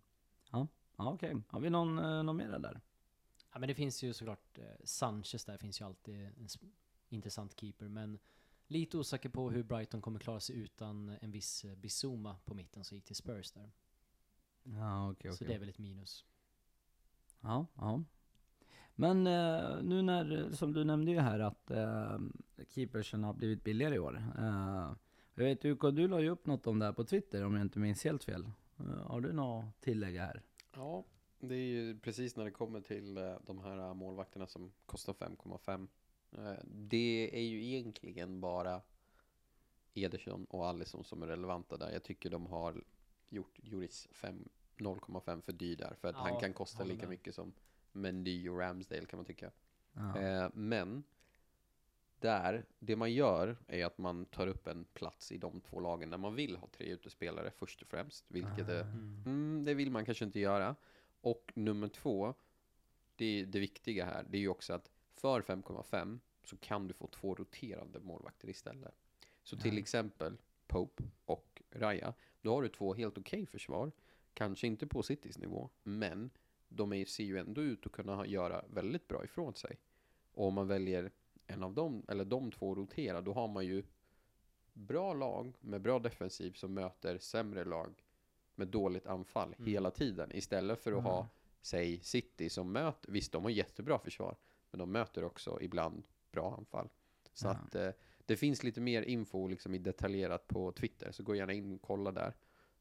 Ja, 0.50 0.66
ja 0.96 1.12
okej. 1.12 1.42
Har 1.48 1.60
vi 1.60 1.70
någon, 1.70 1.98
eh, 1.98 2.22
någon 2.22 2.36
mera 2.36 2.58
där? 2.58 2.80
Ja 3.52 3.58
men 3.58 3.68
det 3.68 3.74
finns 3.74 4.02
ju 4.02 4.12
såklart, 4.12 4.58
eh, 4.58 4.64
Sanchez 4.84 5.44
där 5.44 5.56
finns 5.56 5.80
ju 5.80 5.84
alltid 5.84 6.26
en 6.26 6.48
intressant 7.08 7.60
keeper, 7.60 7.88
men 7.88 8.18
lite 8.66 8.98
osäker 8.98 9.28
på 9.28 9.50
hur 9.50 9.62
Brighton 9.62 10.02
kommer 10.02 10.18
klara 10.20 10.40
sig 10.40 10.56
utan 10.56 11.08
en 11.20 11.30
viss 11.30 11.64
eh, 11.64 11.74
Bizuma 11.74 12.36
på 12.44 12.54
mitten 12.54 12.84
som 12.84 12.94
gick 12.96 13.04
till 13.04 13.16
Spurs 13.16 13.52
där. 13.52 13.72
Ja, 14.62 15.10
okej, 15.10 15.30
Så 15.30 15.36
okej. 15.36 15.48
det 15.48 15.54
är 15.54 15.58
väl 15.58 15.68
ett 15.68 15.78
minus. 15.78 16.24
Ja, 17.40 17.66
ja. 17.74 18.02
Men 18.94 19.26
eh, 19.26 19.82
nu 19.82 20.02
när, 20.02 20.50
som 20.52 20.72
du 20.72 20.84
nämnde 20.84 21.10
ju 21.10 21.20
här 21.20 21.40
att 21.40 21.70
eh, 21.70 22.18
keepersen 22.68 23.24
har 23.24 23.34
blivit 23.34 23.64
billigare 23.64 23.94
i 23.94 23.98
år. 23.98 24.16
Eh, 24.38 24.92
jag 25.34 25.44
vet 25.44 25.64
UK, 25.64 25.80
du 25.80 26.08
la 26.08 26.20
ju 26.20 26.28
upp 26.30 26.46
något 26.46 26.66
om 26.66 26.78
det 26.78 26.84
här 26.84 26.92
på 26.92 27.04
Twitter 27.04 27.44
om 27.44 27.54
jag 27.54 27.62
inte 27.62 27.78
minns 27.78 28.04
helt 28.04 28.24
fel. 28.24 28.50
Eh, 28.78 28.84
har 28.86 29.20
du 29.20 29.32
något 29.32 29.80
tillägg 29.80 30.16
här? 30.16 30.42
Ja, 30.74 31.04
det 31.40 31.54
är 31.54 31.58
ju 31.68 31.98
precis 31.98 32.36
när 32.36 32.44
det 32.44 32.50
kommer 32.50 32.80
till 32.80 33.16
eh, 33.16 33.34
de 33.46 33.58
här 33.58 33.78
eh, 33.78 33.94
målvakterna 33.94 34.46
som 34.46 34.72
kostar 34.86 35.12
5,5. 35.12 35.88
Eh, 36.32 36.58
Det 36.64 37.30
är 37.32 37.42
ju 37.42 37.64
egentligen 37.64 38.40
bara 38.40 38.82
Ederson 39.94 40.44
och 40.44 40.66
Alisson 40.68 41.04
som 41.04 41.22
är 41.22 41.26
relevanta 41.26 41.76
där. 41.76 41.90
Jag 41.90 42.02
tycker 42.02 42.30
de 42.30 42.46
har 42.46 42.84
gjort 43.28 43.58
Juris 43.62 44.08
5 44.12 44.48
0,5 44.78 45.40
för 45.40 45.52
dyr 45.52 45.76
där. 45.76 45.94
För 46.00 46.08
att 46.08 46.14
Ja, 46.16 46.22
han 46.22 46.40
kan 46.40 46.52
kosta 46.52 46.84
lika 46.84 47.00
med. 47.02 47.08
mycket 47.08 47.34
som 47.34 47.52
Mendy 47.92 48.48
och 48.48 48.58
Ramsdale 48.58 49.06
kan 49.06 49.16
man 49.18 49.24
tycka. 49.26 49.50
Ja. 49.92 50.50
Men 50.54 51.02
där, 52.18 52.64
det 52.78 52.96
man 52.96 53.12
gör 53.12 53.56
är 53.66 53.84
att 53.86 53.98
man 53.98 54.24
tar 54.24 54.46
upp 54.46 54.66
en 54.66 54.84
plats 54.84 55.32
i 55.32 55.38
de 55.38 55.60
två 55.60 55.80
lagen 55.80 56.10
där 56.10 56.18
man 56.18 56.34
vill 56.34 56.56
ha 56.56 56.66
tre 56.68 56.86
utespelare 56.86 57.50
först 57.50 57.82
och 57.82 57.88
främst. 57.88 58.24
Vilket 58.28 58.68
är 58.68 58.80
Mm. 58.82 59.22
Mm, 59.26 59.64
det 59.64 59.74
vill 59.74 59.90
man 59.90 60.04
kanske 60.04 60.24
inte 60.24 60.40
göra. 60.40 60.76
Och 61.20 61.52
nummer 61.54 61.88
två, 61.88 62.34
det, 63.16 63.24
är 63.40 63.46
det 63.46 63.58
viktiga 63.60 64.04
här, 64.04 64.26
det 64.28 64.36
är 64.38 64.40
ju 64.40 64.48
också 64.48 64.72
att 64.72 64.90
för 65.16 65.42
5,5 65.42 66.18
så 66.44 66.56
kan 66.56 66.88
du 66.88 66.94
få 66.94 67.06
två 67.06 67.34
roterande 67.34 68.00
målvakter 68.00 68.48
istället. 68.48 68.94
Så 69.42 69.56
till 69.56 69.74
Ja. 69.74 69.80
exempel 69.80 70.36
Pope 70.66 71.04
och 71.24 71.62
Raya, 71.70 72.14
då 72.40 72.54
har 72.54 72.62
du 72.62 72.68
två 72.68 72.94
helt 72.94 73.18
okej 73.18 73.46
försvar. 73.46 73.92
Kanske 74.34 74.66
inte 74.66 74.86
på 74.86 75.02
Citys 75.02 75.38
nivå, 75.38 75.70
men 75.82 76.30
de 76.68 76.92
är, 76.92 77.04
ser 77.04 77.24
ju 77.24 77.38
ändå 77.38 77.62
ut 77.62 77.86
att 77.86 77.92
kunna 77.92 78.26
göra 78.26 78.64
väldigt 78.68 79.08
bra 79.08 79.24
ifrån 79.24 79.54
sig. 79.54 79.78
Och 80.32 80.46
om 80.46 80.54
man 80.54 80.68
väljer 80.68 81.10
en 81.46 81.62
av 81.62 81.74
dem, 81.74 82.04
eller 82.08 82.24
de 82.24 82.52
två 82.52 82.74
rotera, 82.74 83.20
då 83.20 83.32
har 83.32 83.48
man 83.48 83.66
ju 83.66 83.82
bra 84.72 85.14
lag 85.14 85.56
med 85.60 85.80
bra 85.80 85.98
defensiv 85.98 86.52
som 86.52 86.74
möter 86.74 87.18
sämre 87.18 87.64
lag 87.64 88.02
med 88.60 88.68
dåligt 88.68 89.06
anfall 89.06 89.54
Mm. 89.58 89.70
hela 89.72 89.90
tiden. 89.90 90.30
Istället 90.36 90.78
för 90.82 90.92
att 90.92 90.98
Mm. 90.98 91.10
ha, 91.12 91.28
säg 91.62 92.00
City 92.02 92.48
som 92.50 92.72
möter, 92.72 93.12
visst 93.12 93.32
de 93.32 93.42
har 93.42 93.50
jättebra 93.50 93.98
försvar, 93.98 94.36
men 94.70 94.78
de 94.78 94.92
möter 94.92 95.24
också 95.24 95.58
ibland 95.60 96.02
bra 96.32 96.54
anfall. 96.58 96.88
Så 97.32 97.46
Ja. 97.46 97.50
att 97.50 97.74
eh, 97.74 97.90
det 98.26 98.36
finns 98.36 98.62
lite 98.62 98.80
mer 98.80 99.02
info 99.02 99.48
liksom 99.48 99.74
i 99.74 99.78
detaljerat 99.78 100.46
på 100.48 100.72
Twitter, 100.72 101.12
så 101.12 101.22
gå 101.22 101.34
gärna 101.34 101.52
in 101.52 101.72
och 101.74 101.82
kolla 101.82 102.12
där. 102.12 102.34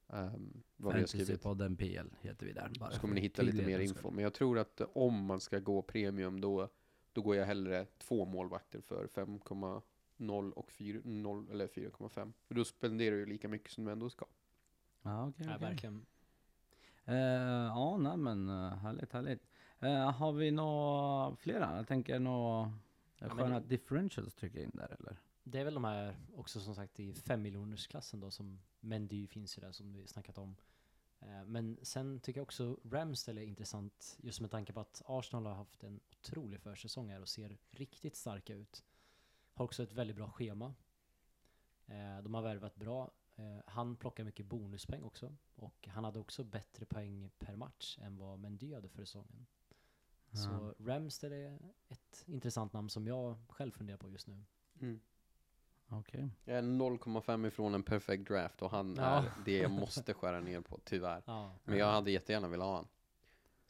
Um, 0.08 0.64
vad 0.78 0.94
vi 0.94 1.00
har 1.00 1.08
skrivit. 1.08 1.28
Fantasypodden 1.28 1.76
PL 1.78 2.08
heter 2.22 2.46
vi 2.46 2.52
där. 2.54 2.72
Bara 2.80 2.92
Så 2.92 3.00
kommer 3.00 3.16
ni 3.16 3.22
hitta 3.22 3.42
lite 3.42 3.66
mer 3.66 3.80
info. 3.80 4.12
Men 4.12 4.24
jag 4.24 4.34
tror 4.34 4.60
att 4.60 4.82
om 4.94 5.26
man 5.26 5.40
ska 5.40 5.60
gå 5.60 5.82
premium 5.82 6.42
då, 6.42 6.70
då 7.14 7.22
går 7.22 7.36
jag 7.36 7.46
hellre 7.46 7.86
två 7.98 8.26
målvakter 8.26 8.82
för 8.82 9.08
5,0 9.08 10.52
och 10.52 10.72
4, 10.72 11.02
0, 11.04 11.48
eller 11.52 11.68
4,5. 11.68 12.34
För 12.48 12.56
då 12.56 12.66
spenderar 12.66 13.16
du 13.16 13.26
lika 13.26 13.48
mycket 13.48 13.72
som 13.72 13.86
du 13.86 13.92
ändå 13.92 14.10
ska. 14.10 14.26
Ja, 15.02 15.28
okej. 15.28 15.46
Ja, 15.48 15.56
okej. 15.56 15.70
verkligen. 15.70 16.06
Eh, 17.06 17.16
ja, 17.16 17.98
nej 17.98 18.18
men 18.18 18.50
eh, 18.50 18.76
härligt, 18.76 19.14
härligt. 19.14 19.48
Eh, 19.80 20.12
har 20.12 20.32
vi 20.32 20.52
några 20.52 21.36
flera? 21.36 21.76
Jag 21.76 21.88
tänker 21.88 22.20
några 22.20 22.74
men 23.20 23.30
sköna 23.30 23.60
det- 23.60 23.68
differentials 23.68 24.34
trycka 24.34 24.64
in 24.64 24.72
där 24.74 24.96
eller? 25.00 25.18
Det 25.44 25.60
är 25.60 25.64
väl 25.66 25.74
de 25.74 25.84
här 25.84 26.16
också 26.36 26.60
som 26.60 26.76
sagt 26.76 27.00
i 27.00 27.14
5 27.14 27.42
miljonersklassen 27.42 28.20
då 28.20 28.32
som 28.32 28.60
Mendy 28.80 29.28
finns 29.28 29.58
ju 29.58 29.62
där 29.62 29.72
som 29.72 29.94
vi 29.94 30.08
snackat 30.08 30.38
om. 30.38 30.56
Men 31.46 31.78
sen 31.82 32.20
tycker 32.20 32.40
jag 32.40 32.44
också 32.46 32.78
Ramsdale 32.84 33.42
är 33.42 33.46
intressant 33.46 34.18
just 34.22 34.42
med 34.42 34.52
tanke 34.52 34.74
på 34.74 34.80
att 34.80 35.02
Arsenal 35.06 35.46
har 35.46 35.54
haft 35.54 35.84
en 35.84 36.00
otrolig 36.12 36.60
försäsong 36.60 37.10
här 37.10 37.22
och 37.22 37.30
ser 37.30 37.58
riktigt 37.72 38.16
starka 38.16 38.54
ut. 38.56 38.84
Har 39.54 39.66
också 39.66 39.84
ett 39.84 39.94
väldigt 39.94 40.16
bra 40.16 40.30
schema. 40.32 40.74
De 42.24 42.34
har 42.34 42.42
värvat 42.42 42.76
bra. 42.76 43.12
Eh, 43.40 43.62
Han 43.66 43.96
plockar 43.96 44.24
mycket 44.24 44.46
bonuspeng 44.46 45.04
också 45.04 45.36
och 45.56 45.88
han 45.92 46.04
hade 46.04 46.20
också 46.20 46.44
bättre 46.44 46.86
poäng 46.86 47.30
per 47.40 47.56
match 47.56 47.98
än 48.02 48.18
vad 48.18 48.40
Mendy 48.40 48.74
hade 48.74 48.90
för 48.90 49.06
säsongen. 49.06 49.46
Så 50.32 50.74
Ramsdale 50.80 51.36
är 51.36 51.60
ett 51.88 52.24
intressant 52.26 52.74
namn 52.74 52.90
som 52.90 53.08
jag 53.08 53.38
själv 53.50 53.72
funderar 53.72 53.98
på 53.98 54.10
just 54.10 54.28
nu. 54.28 54.44
Okej. 55.92 56.30
Jag 56.44 56.58
är 56.58 56.62
0,5 56.62 57.48
ifrån 57.48 57.74
en 57.76 57.84
perfect 57.84 58.28
draft 58.28 58.62
och 58.62 58.72
han 58.72 58.96
Ja. 58.96 59.04
är 59.04 59.32
det 59.46 59.58
jag 59.58 59.72
måste 59.72 60.14
skära 60.14 60.40
ner 60.40 60.62
på, 60.62 60.80
tyvärr. 60.84 61.24
Ja. 61.26 61.56
Men 61.64 61.78
jag 61.78 61.92
hade 61.92 62.12
jättegärna 62.12 62.48
velat 62.48 62.66
ha 62.68 62.76
han. 62.76 62.88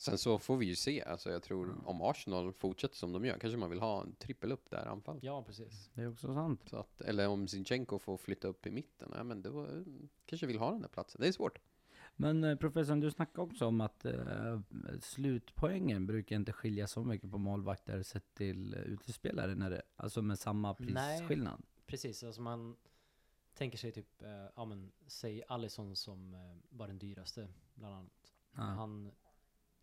Sen 0.01 0.17
så 0.17 0.39
får 0.39 0.57
vi 0.57 0.65
ju 0.65 0.75
se, 0.75 1.03
alltså 1.03 1.29
jag 1.31 1.43
tror 1.43 1.67
Ja. 1.67 1.89
om 1.89 2.01
Arsenal 2.01 2.53
fortsätter 2.53 2.95
som 2.95 3.11
de 3.13 3.25
gör, 3.25 3.37
kanske 3.39 3.57
man 3.57 3.69
vill 3.69 3.79
ha 3.79 4.01
en 4.03 4.15
trippel 4.15 4.51
upp 4.51 4.69
där 4.69 4.85
anfall. 4.85 5.19
Ja, 5.21 5.43
precis. 5.43 5.89
Det 5.93 6.01
är 6.01 6.07
också 6.11 6.33
sant. 6.33 6.61
Så 6.69 6.77
att, 6.77 7.01
eller 7.01 7.27
om 7.27 7.47
Zinchenko 7.47 7.99
får 7.99 8.17
flytta 8.17 8.47
upp 8.47 8.67
i 8.67 8.71
mitten, 8.71 9.11
ja, 9.15 9.23
men 9.23 9.41
då 9.41 9.65
eh, 9.65 9.69
kanske 10.25 10.47
vill 10.47 10.59
ha 10.59 10.71
den 10.71 10.81
där 10.81 10.87
platsen. 10.89 11.21
Det 11.21 11.27
är 11.27 11.31
svårt. 11.31 11.59
Men 12.15 12.43
eh, 12.43 12.55
professorn, 12.55 12.99
du 12.99 13.11
snackade 13.11 13.41
också 13.41 13.65
om 13.65 13.81
att 13.81 14.05
eh, 14.05 14.59
slutpoängen 15.01 16.07
brukar 16.07 16.35
inte 16.35 16.53
skilja 16.53 16.87
så 16.87 17.03
mycket 17.03 17.31
på 17.31 17.37
målvakter 17.37 18.03
sett 18.03 18.33
till 18.33 18.73
eh, 18.73 18.79
utespelare, 18.79 19.55
när 19.55 19.69
det, 19.69 19.81
alltså 19.95 20.21
med 20.21 20.39
samma 20.39 20.75
Nej. 20.79 21.17
prisskillnad. 21.19 21.63
Precis, 21.85 22.23
alltså 22.23 22.41
man 22.41 22.75
tänker 23.53 23.77
sig 23.77 23.91
typ, 23.91 24.21
eh, 24.21 24.29
ja 24.55 24.65
men 24.65 24.91
säg 25.07 25.43
Alisson 25.47 25.95
som 25.95 26.33
eh, 26.33 26.39
var 26.69 26.87
den 26.87 26.99
dyraste 26.99 27.47
bland 27.75 27.95
annat. 27.95 28.33
Ja. 28.55 28.61
Han 28.61 29.11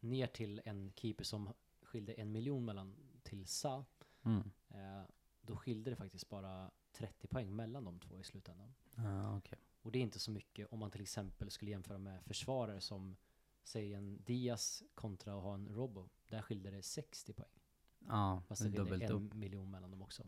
ner 0.01 0.27
till 0.27 0.63
en 0.65 0.93
keeper 0.97 1.25
som 1.25 1.53
skilde 1.83 2.13
en 2.13 2.33
miljon 2.33 2.65
mellan 2.65 2.97
till 3.23 3.47
Sa. 3.47 3.85
Mm. 4.23 4.51
Eh, 4.69 5.03
då 5.41 5.57
skilde 5.57 5.91
det 5.91 5.97
faktiskt 5.97 6.29
bara 6.29 6.71
30 6.93 7.27
poäng 7.27 7.57
mellan 7.57 7.85
de 7.85 8.01
två 8.01 8.21
i 8.21 8.25
slutändan. 8.25 8.75
Ja, 8.95 9.37
okej. 9.37 9.59
Och 9.83 9.93
det 9.93 9.99
är 9.99 10.03
inte 10.03 10.19
så 10.19 10.31
mycket 10.31 10.73
om 10.73 10.79
man 10.79 10.91
till 10.91 11.01
exempel 11.03 11.51
skulle 11.51 11.71
jämföra 11.71 11.99
med 11.99 12.25
försvarare 12.25 12.81
som 12.81 13.17
säg 13.65 13.95
en 13.95 14.23
Diaz 14.25 14.83
kontra 14.95 15.37
att 15.37 15.43
ha 15.43 15.55
en 15.55 15.69
Robbo. 15.69 16.09
Där 16.29 16.43
skilde 16.43 16.71
det 16.71 16.83
60 16.83 17.33
poäng. 17.33 17.61
Ja, 17.99 18.43
Fast 18.49 18.63
det 18.63 18.69
det 18.69 18.85
skilde 18.85 19.07
en 19.07 19.13
upp. 19.13 19.35
miljon 19.35 19.71
mellan 19.71 19.91
dem 19.91 20.03
också. 20.03 20.23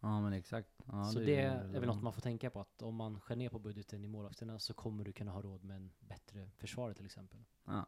Ja, 0.00 0.20
men 0.20 0.32
exakt. 0.32 0.68
Ja, 0.86 1.04
så 1.04 1.18
det 1.18 1.30
ju 1.30 1.36
är 1.36 1.80
väl 1.80 1.86
något 1.86 2.02
man 2.02 2.12
får 2.12 2.20
tänka 2.20 2.50
på 2.50 2.60
att 2.60 2.82
om 2.82 2.94
man 2.94 3.20
skär 3.20 3.36
ner 3.36 3.48
på 3.48 3.58
budgeten 3.58 4.04
i 4.04 4.08
målvakterna 4.08 4.58
så 4.58 4.74
kommer 4.74 5.04
du 5.04 5.12
kunna 5.12 5.30
ha 5.32 5.42
råd 5.42 5.64
med 5.64 5.76
en 5.76 5.92
bättre 6.00 6.50
försvarare 6.56 6.94
till 6.94 7.06
exempel. 7.06 7.44
Ja. 7.64 7.86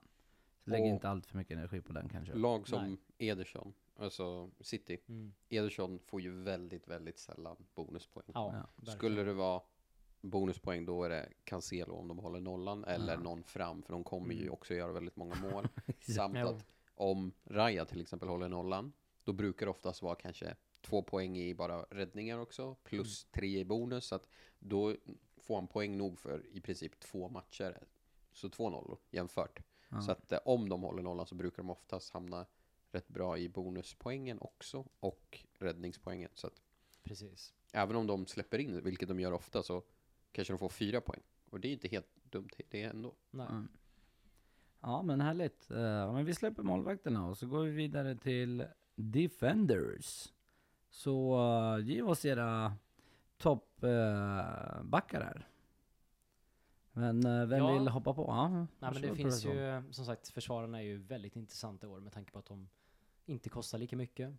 Lägg 0.68 0.83
Och- 0.83 0.88
inte 0.88 1.09
allt 1.09 1.26
för 1.26 1.37
mycket 1.38 1.57
energi 1.57 1.81
på 1.81 1.92
den 1.92 2.09
kanske. 2.09 2.35
Lag 2.35 2.68
som 2.68 2.85
Nej. 3.18 3.29
Ederson, 3.31 3.74
alltså 3.96 4.50
City. 4.61 4.98
Mm. 5.09 5.33
Ederson 5.48 5.98
får 5.98 6.20
ju 6.20 6.42
väldigt, 6.42 6.88
väldigt 6.88 7.18
sällan 7.18 7.57
bonuspoäng. 7.74 8.26
Ja. 8.35 8.66
Skulle 8.87 9.22
det 9.22 9.33
vara 9.33 9.61
bonuspoäng 10.20 10.85
då 10.87 11.05
är 11.05 11.09
det 11.09 11.29
Cancelo 11.44 11.94
om 11.94 12.09
de 12.09 12.18
håller 12.18 12.40
nollan 12.40 12.85
eller 12.85 13.12
Ja. 13.12 13.20
någon 13.20 13.42
fram 13.44 13.83
för 13.83 13.92
de 13.92 14.05
kommer 14.05 14.35
ju 14.35 14.40
Mm. 14.40 14.52
också 14.52 14.74
göra 14.74 14.92
väldigt 14.92 15.16
många 15.16 15.35
mål. 15.35 15.68
Samt 16.00 16.37
att 16.37 16.66
om 16.94 17.33
Raya 17.44 17.85
till 17.85 18.00
exempel 18.00 18.29
håller 18.29 18.48
nollan 18.48 18.92
då 19.24 19.33
brukar 19.33 19.66
det 19.66 19.70
oftast 19.70 20.02
vara 20.02 20.14
kanske 20.14 20.57
två 20.81 21.02
poäng 21.02 21.38
i 21.38 21.55
bara 21.55 21.83
räddningar 21.83 22.38
också 22.38 22.74
plus 22.74 23.24
Mm. 23.24 23.31
tre 23.33 23.59
i 23.61 23.64
bonus 23.64 24.07
så 24.07 24.14
att 24.14 24.29
då 24.59 24.94
får 25.37 25.55
han 25.55 25.66
poäng 25.66 25.96
nog 25.96 26.18
för 26.18 26.46
i 26.46 26.61
princip 26.61 27.00
två 27.00 27.29
matcher. 27.29 27.79
Så 28.33 28.48
två 28.48 28.70
nollor 28.70 28.98
jämfört. 29.11 29.59
Ja. 29.88 30.01
Så 30.01 30.12
att 30.12 30.33
eh, 30.33 30.38
om 30.44 30.68
de 30.68 30.83
håller 30.83 31.03
nollan 31.03 31.27
så 31.27 31.35
brukar 31.35 31.57
de 31.57 31.70
oftast 31.70 32.12
hamna 32.12 32.46
rätt 32.90 33.09
bra 33.09 33.38
i 33.38 33.49
bonuspoängen 33.49 34.38
också 34.40 34.85
och 35.01 35.38
räddningspoängen. 35.59 36.31
Så 36.35 36.46
att 36.46 36.62
Precis. 37.03 37.55
även 37.72 37.96
om 37.96 38.07
de 38.07 38.27
släpper 38.27 38.59
in, 38.59 38.85
vilket 38.85 39.09
de 39.09 39.20
gör 39.20 39.33
ofta, 39.33 39.62
så 39.62 39.83
kanske 40.33 40.53
de 40.53 40.59
får 40.59 40.68
fyra 40.68 41.01
poäng. 41.01 41.22
Och 41.51 41.61
det 41.61 41.68
är 41.68 41.72
inte 41.72 41.88
helt 41.88 42.09
dumt 42.22 42.51
det 42.68 42.83
ändå. 42.83 43.14
Nej. 43.31 43.46
Mm. 43.51 43.68
Ja, 44.81 45.03
men 45.03 45.20
härligt. 45.20 45.70
Eh, 45.70 46.12
men 46.12 46.25
vi 46.25 46.35
släpper 46.35 46.62
målvakterna 46.62 47.27
och 47.27 47.38
så 47.38 47.46
går 47.46 47.62
vi 47.64 47.70
vidare 47.70 48.16
till 48.16 48.66
Defenders. 48.94 50.33
Så 50.90 51.38
uh, 51.77 51.87
ge 51.87 52.03
oss 52.03 52.25
era 52.25 52.72
toppbackar 53.37 55.20
här. 55.20 55.49
Men 56.98 57.24
eh, 57.26 57.46
vem 57.46 57.59
Ja. 57.59 57.72
vill 57.78 57.88
hoppa 57.88 58.14
på? 58.14 58.24
Ja, 58.28 58.48
Nej 58.48 58.66
men 58.78 59.02
det 59.02 59.14
finns 59.14 59.44
ju, 59.44 59.82
som 59.90 60.04
sagt, 60.04 60.28
försvararna 60.28 60.78
är 60.78 60.82
ju 60.85 60.98
väldigt 60.98 61.37
intressanta 61.37 61.87
i 61.87 61.90
år 61.90 62.00
med 62.00 62.12
tanke 62.12 62.32
på 62.32 62.38
att 62.38 62.46
de 62.46 62.68
inte 63.26 63.48
kostar 63.48 63.78
lika 63.78 63.96
mycket. 63.96 64.35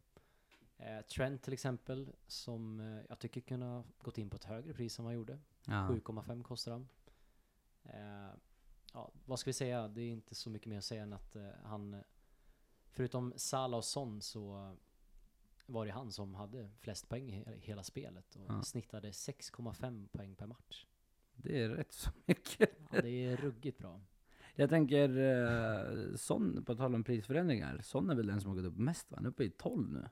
Eh, 0.77 1.01
Trent 1.01 1.43
till 1.43 1.53
exempel, 1.53 2.13
som 2.27 2.79
eh, 2.79 3.01
jag 3.09 3.19
tycker 3.19 3.41
kunde 3.41 3.65
ha 3.65 3.83
gått 3.97 4.17
in 4.17 4.29
på 4.29 4.35
ett 4.35 4.43
högre 4.43 4.73
pris 4.73 4.99
än 4.99 5.05
vad 5.05 5.13
han 5.13 5.17
gjorde. 5.19 5.39
Ja. 5.65 5.73
7,5 5.73 6.43
kostar 6.43 6.71
han. 6.71 6.87
Eh, 7.83 8.35
ja, 8.93 9.11
vad 9.25 9.39
ska 9.39 9.49
vi 9.49 9.53
säga? 9.53 9.87
Det 9.87 10.01
är 10.01 10.09
inte 10.09 10.35
så 10.35 10.49
mycket 10.49 10.67
mer 10.67 10.77
att 10.77 10.83
säga 10.83 11.03
än 11.03 11.13
att 11.13 11.35
eh, 11.35 11.49
han, 11.63 12.03
förutom 12.91 13.33
Salah 13.35 13.77
och 13.77 13.85
Son 13.85 14.21
så 14.21 14.75
var 15.65 15.85
det 15.85 15.91
han 15.91 16.11
som 16.11 16.35
hade 16.35 16.69
flest 16.79 17.09
poäng 17.09 17.29
i 17.29 17.43
he- 17.43 17.59
hela 17.59 17.83
spelet 17.83 18.35
och 18.35 18.45
Ja. 18.47 18.63
snittade 18.63 19.11
6,5 19.11 20.07
poäng 20.07 20.35
per 20.35 20.45
match. 20.47 20.85
Det 21.37 21.63
är 21.63 21.69
rätt 21.69 21.91
så 21.91 22.09
mycket. 22.25 22.69
Ja, 22.91 23.01
det 23.01 23.25
är 23.25 23.37
ruggigt 23.37 23.77
bra. 23.77 24.01
Jag 24.55 24.69
tänker, 24.69 25.09
uh, 25.17 26.15
Son, 26.15 26.63
på 26.65 26.75
tal 26.75 26.95
om 26.95 27.03
prisförändringar, 27.03 27.81
Son 27.83 28.09
är 28.09 28.15
väl 28.15 28.27
den 28.27 28.41
som 28.41 28.49
har 28.49 28.55
gått 28.57 28.65
upp 28.65 28.77
mest 28.77 29.11
va? 29.11 29.15
Han 29.17 29.25
är 29.25 29.29
uppe 29.29 29.43
i 29.43 29.49
12 29.49 29.89
nu. 29.91 30.09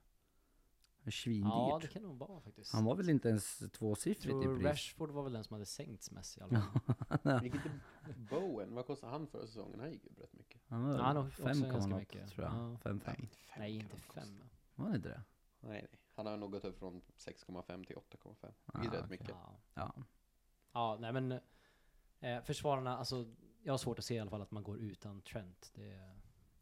Svindyrt. 1.12 1.52
Ja, 1.54 1.80
det 1.82 1.88
kan 1.88 2.04
nog 2.04 2.18
vara 2.18 2.42
faktiskt. 2.42 2.74
Han 2.74 2.86
var 2.86 2.96
väl 2.96 3.10
inte 3.10 3.30
ens 3.30 3.58
tvåsiffrigt 3.72 4.36
i 4.46 4.48
pris? 4.48 4.66
Rashford 4.66 5.12
var 5.12 5.24
väl 5.24 5.34
den 5.34 5.44
som 5.44 5.54
hade 5.54 5.66
sänkts 5.66 6.12
mest 6.12 6.38
i 6.38 6.42
alla 6.42 6.62
fall. 6.62 7.44
Gick 7.44 7.56
inte 7.56 7.70
Bowen, 8.30 8.74
vad 8.76 8.86
kostade 8.86 9.12
han 9.12 9.28
förra 9.28 9.48
säsongen? 9.48 9.80
Han 9.80 9.92
gick 9.92 10.04
ju 10.04 10.10
rätt 10.24 10.34
mycket. 10.34 10.62
Han 10.68 10.84
var 10.84 10.98
Ja, 10.98 11.04
han 11.04 11.32
5, 11.32 11.62
ganska 11.62 11.96
mycket. 11.98 12.30
tror 12.30 12.46
jag. 12.46 12.54
Ja. 12.56 12.78
5, 12.84 13.00
5. 13.00 13.16
inte 13.20 13.36
fem 13.38 13.60
Nej, 13.60 13.76
inte 13.76 13.98
fem. 13.98 14.44
Var 14.76 14.90
det 14.90 14.96
inte 14.96 15.10
det? 15.10 15.24
Nej, 15.60 15.72
nej. 15.72 16.00
Han 16.16 16.26
har 16.26 16.38
nog 16.38 16.52
gått 16.52 16.66
upp 16.66 16.80
från 16.80 17.02
6,5 17.18 17.86
till 17.86 17.96
8,5. 17.96 18.36
Det 18.42 18.54
Ah, 18.66 18.80
är 18.80 18.84
rätt 18.84 18.94
okej. 18.94 19.06
mycket. 19.10 19.30
Ja. 19.30 19.60
Ja. 19.74 19.94
Ja, 20.76 20.98
nej 21.00 21.12
men 21.14 21.32
eh, 22.20 22.42
försvararna, 22.44 22.98
alltså 22.98 23.26
jag 23.64 23.74
har 23.74 23.78
svårt 23.78 24.00
att 24.00 24.06
se 24.06 24.16
i 24.16 24.20
alla 24.20 24.30
fall 24.30 24.42
att 24.42 24.52
man 24.52 24.64
går 24.64 24.78
utan 24.78 25.22
Trent. 25.22 25.72
Det 25.76 25.92
är, 25.92 26.16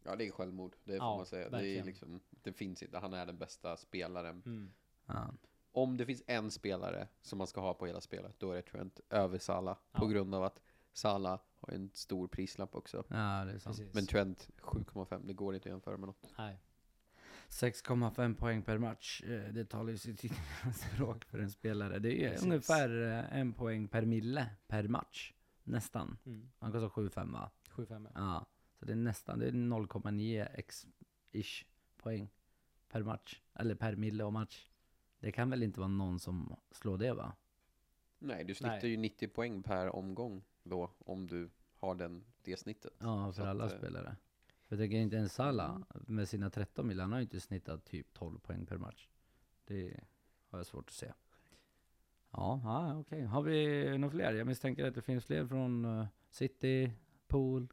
Ja, 0.06 0.16
det 0.16 0.26
är 0.26 0.30
självmord. 0.30 0.76
Det 0.84 0.92
får 0.92 1.06
Ja, 1.06 1.16
man 1.16 1.26
säga. 1.26 1.50
Det, 1.50 1.68
är 1.78 1.84
liksom, 1.84 2.20
det 2.30 2.52
finns 2.52 2.82
inte. 2.82 2.98
Han 2.98 3.12
är 3.14 3.26
den 3.26 3.38
bästa 3.38 3.76
spelaren. 3.76 4.42
mm. 4.46 4.72
Ja. 5.06 5.30
Om 5.72 5.96
det 5.96 6.06
finns 6.06 6.22
en 6.26 6.50
spelare 6.50 7.08
som 7.22 7.38
man 7.38 7.46
ska 7.46 7.60
ha 7.60 7.74
på 7.74 7.86
hela 7.86 8.00
spelet, 8.00 8.34
då 8.40 8.50
är 8.52 8.56
det 8.56 8.62
Trent 8.62 9.00
över 9.10 9.38
Salah. 9.38 9.74
På 9.92 10.04
Ja. 10.04 10.08
grund 10.08 10.34
av 10.34 10.44
att 10.44 10.62
Salah 10.92 11.40
har 11.54 11.72
en 11.74 11.90
stor 11.94 12.28
prislapp 12.28 12.74
också. 12.74 13.04
ja, 13.08 13.44
det 13.44 13.52
är 13.52 13.58
sant. 13.58 13.76
Precis. 13.76 13.94
Men 13.94 14.06
Trent 14.06 14.50
7,5, 14.58 15.26
det 15.26 15.32
går 15.32 15.54
inte 15.54 15.68
att 15.68 15.72
jämföra 15.72 15.96
med 15.96 16.06
något. 16.06 16.32
nej. 16.38 16.58
6,5 17.54 18.34
poäng 18.34 18.62
per 18.62 18.78
match. 18.78 19.22
eh, 19.22 19.52
Det 19.52 19.64
talar 19.64 19.90
ju 19.90 19.98
sitt 19.98 20.20
språk 20.74 21.24
för 21.24 21.38
en 21.38 21.50
spelare. 21.50 21.98
Det 21.98 22.24
är 22.24 22.30
Precis. 22.30 22.44
ungefär 22.46 23.02
eh, 23.02 23.38
en 23.40 23.52
poäng 23.52 23.88
per 23.88 24.02
mille 24.04 24.46
per 24.66 24.88
match. 24.88 25.32
Nästan. 25.64 26.18
Mm. 26.26 26.50
Han 26.58 26.72
kostar 26.72 26.88
7,5 26.88 27.32
va? 27.32 27.50
7-5. 27.70 28.08
Ja. 28.14 28.46
Så 28.78 28.84
det 28.84 28.92
är 28.92 28.96
nästan, 28.96 29.38
det 29.38 29.46
är 29.46 29.52
0,9 29.52 30.48
x-ish 30.54 31.64
poäng 31.96 32.30
per 32.88 33.02
match. 33.02 33.40
Eller 33.54 33.74
per 33.74 33.96
mille 33.96 34.24
och 34.24 34.32
match. 34.32 34.68
Det 35.18 35.32
kan 35.32 35.50
väl 35.50 35.62
inte 35.62 35.80
vara 35.80 35.88
någon 35.88 36.20
som 36.20 36.56
slår 36.70 36.98
det 36.98 37.12
va? 37.14 37.32
Nej, 38.18 38.44
du 38.44 38.54
snittar 38.54 38.76
Nej. 38.82 38.90
ju 38.90 38.96
90 38.96 39.28
poäng 39.28 39.62
per 39.62 39.96
omgång 39.96 40.44
då, 40.62 40.90
om 40.98 41.26
du 41.26 41.50
har 41.76 41.94
den, 41.94 42.24
det 42.42 42.56
snittet. 42.56 42.92
Ja, 42.98 43.32
Så 43.32 43.40
för 43.42 43.46
alla 43.48 43.64
att, 43.64 43.72
eh, 43.72 43.78
spelare. 43.78 44.16
För 44.74 44.78
jag 44.78 44.90
tänker 44.90 44.96
inte 44.96 45.16
ens 45.16 45.34
Salah 45.34 45.78
med 46.06 46.28
sina 46.28 46.50
13 46.50 46.86
mil, 46.86 47.00
han 47.00 47.12
har 47.12 47.18
ju 47.18 47.22
inte 47.22 47.40
snittat 47.40 47.84
typ 47.84 48.14
12 48.14 48.38
poäng 48.38 48.66
per 48.66 48.76
match. 48.76 49.08
Det 49.64 50.00
har 50.50 50.58
jag 50.58 50.66
svårt 50.66 50.88
att 50.88 50.94
se. 50.94 51.12
Ja, 52.30 52.60
ja 52.64 52.98
okej. 52.98 53.22
Har 53.22 53.42
vi 53.42 53.98
några 53.98 54.10
fler? 54.10 54.34
Jag 54.34 54.46
misstänker 54.46 54.84
att 54.84 54.94
det 54.94 55.02
finns 55.02 55.24
fler 55.24 55.46
från 55.46 55.84
eh, 55.84 56.06
City, 56.30 56.92
Pool, 57.26 57.72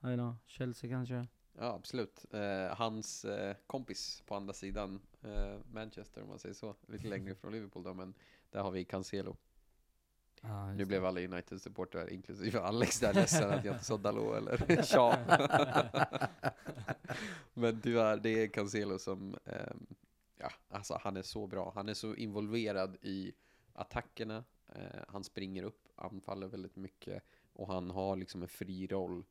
I 0.00 0.14
know, 0.14 0.36
Chelsea 0.46 0.90
kanske? 0.90 1.26
Ja, 1.52 1.74
absolut. 1.74 2.24
Eh, 2.30 2.76
hans 2.76 3.24
eh, 3.24 3.56
kompis 3.66 4.22
på 4.26 4.34
andra 4.34 4.52
sidan 4.52 5.00
eh, 5.22 5.56
Manchester, 5.72 6.22
om 6.22 6.28
man 6.28 6.38
säger 6.38 6.54
så, 6.54 6.74
lite 6.86 7.08
längre 7.08 7.34
från 7.40 7.52
Liverpool 7.52 7.82
då, 7.82 7.94
men 7.94 8.14
där 8.50 8.62
har 8.62 8.70
vi 8.70 8.84
Cancelo. 8.84 9.36
Ja, 10.42 10.72
Nu 10.72 10.84
blev 10.84 11.04
alla 11.04 11.20
United-supportrar, 11.20 12.12
inklusive 12.12 12.60
Alex, 12.60 13.00
där 13.00 13.14
ledsen 13.14 13.50
att 13.50 13.64
jag 13.64 13.74
inte 13.74 13.84
sa 13.84 13.96
Dalot 13.96 14.36
eller 14.36 14.82
Shaw. 14.82 15.14
Men 17.54 17.80
tyvärr, 17.80 18.16
det 18.16 18.30
är 18.42 18.48
Cancelo 18.48 18.98
som, 18.98 19.38
ehm, 19.44 19.86
ja, 20.36 20.50
alltså 20.70 20.98
han 21.02 21.16
är 21.16 21.22
så 21.22 21.46
bra. 21.46 21.72
Han 21.74 21.88
är 21.88 21.94
så 21.94 22.14
involverad 22.14 22.96
i 23.02 23.32
attackerna. 23.72 24.44
Eh, 24.74 25.02
han 25.08 25.24
springer 25.24 25.62
upp, 25.62 25.88
anfaller 25.96 26.46
väldigt 26.46 26.76
mycket 26.76 27.22
och 27.52 27.66
han 27.72 27.90
har 27.90 28.16
liksom 28.16 28.42
en 28.42 28.48
fri 28.48 28.86
roll 28.86 29.24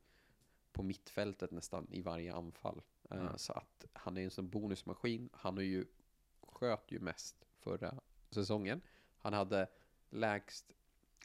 på 0.71 0.83
mittfältet 0.83 1.51
nästan 1.51 1.87
i 1.91 2.01
varje 2.01 2.33
anfall. 2.33 2.81
Eh, 3.11 3.17
Mm. 3.17 3.37
Så 3.37 3.53
att 3.53 3.85
han 3.93 4.17
är 4.17 4.23
en 4.23 4.31
sån 4.31 4.49
bonusmaskin. 4.49 5.29
Han 5.33 5.55
har 5.55 5.63
ju 5.63 5.85
sköt 6.47 6.91
ju 6.91 6.99
mest 6.99 7.45
förra 7.59 7.99
säsongen. 8.31 8.81
Han 9.17 9.33
hade 9.33 9.67
lägst, 10.09 10.71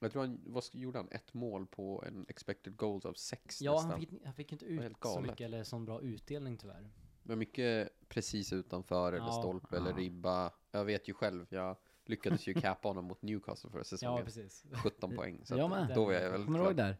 jag 0.05 0.13
tror 0.13 0.23
han, 0.23 0.41
vad 0.47 0.65
gjorde 0.73 0.99
han? 0.99 1.09
Ett 1.11 1.35
mål 1.35 1.67
på 1.67 2.05
en 2.07 2.27
expected 2.29 2.77
goals 2.77 3.05
av 3.05 3.13
sex 3.15 3.63
Ja, 3.63 3.73
nästan. 3.73 3.91
han 3.91 4.01
fick, 4.01 4.11
han 4.25 4.35
fick 4.35 4.53
inte 4.53 4.65
ut 4.65 4.97
så 5.03 5.21
mycket 5.21 5.41
eller 5.41 5.65
sån 5.65 5.85
bra 5.85 6.01
utdelning 6.01 6.59
tyvärr. 6.59 6.91
Men 7.23 7.39
mycket 7.39 7.93
precis 8.09 8.53
utanför 8.53 9.13
eller 9.13 9.27
Ja. 9.27 9.33
stolpe 9.33 9.77
eller 9.77 9.91
Ja. 9.91 9.97
ribba. 9.97 10.53
Jag 10.71 10.85
vet 10.85 11.09
ju 11.09 11.15
själv, 11.15 11.47
jag 11.51 11.77
lyckades 12.05 12.47
ju 12.47 12.55
cappa 12.61 12.89
honom 12.89 13.05
mot 13.05 13.23
Newcastle 13.23 13.71
förra 13.71 13.81
Ja, 13.81 13.85
säsongen. 13.85 14.25
precis. 14.25 14.65
17 14.73 15.17
poäng. 15.17 15.41
Så 15.45 15.57
Jag 15.59 15.71
med. 15.71 15.93
då 15.95 16.05
var 16.05 16.13
jag 16.13 16.31
väldigt 16.31 16.49
glad. 16.55 16.77
där? 16.77 16.97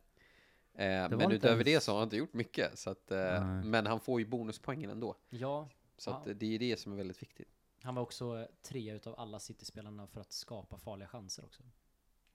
Eh, 0.75 1.11
men 1.19 1.31
utöver 1.33 1.55
ens- 1.55 1.65
det 1.65 1.81
så 1.81 1.93
har 1.93 1.99
han 1.99 2.07
inte 2.07 2.17
gjort 2.17 2.33
mycket. 2.35 2.79
Så 2.79 2.91
att, 2.91 3.11
eh, 3.11 3.63
men 3.65 3.87
han 3.87 4.01
får 4.01 4.21
ju 4.21 4.27
bonuspoängen 4.27 4.91
ändå. 4.91 5.17
Ja, 5.29 5.69
Så 5.97 6.11
Ja. 6.11 6.15
att, 6.17 6.41
det 6.41 6.55
är 6.55 6.59
det 6.59 6.77
som 6.81 6.93
är 6.93 6.97
väldigt 6.97 7.23
viktigt. 7.23 7.49
han 7.83 7.95
var 7.95 8.03
också 8.03 8.49
trea 8.63 8.95
utav 8.95 9.15
alla 9.21 9.39
City-spelarna 9.39 10.07
för 10.07 10.21
att 10.21 10.33
skapa 10.33 10.79
farliga 10.79 11.09
chanser 11.09 11.45
också. 11.45 11.63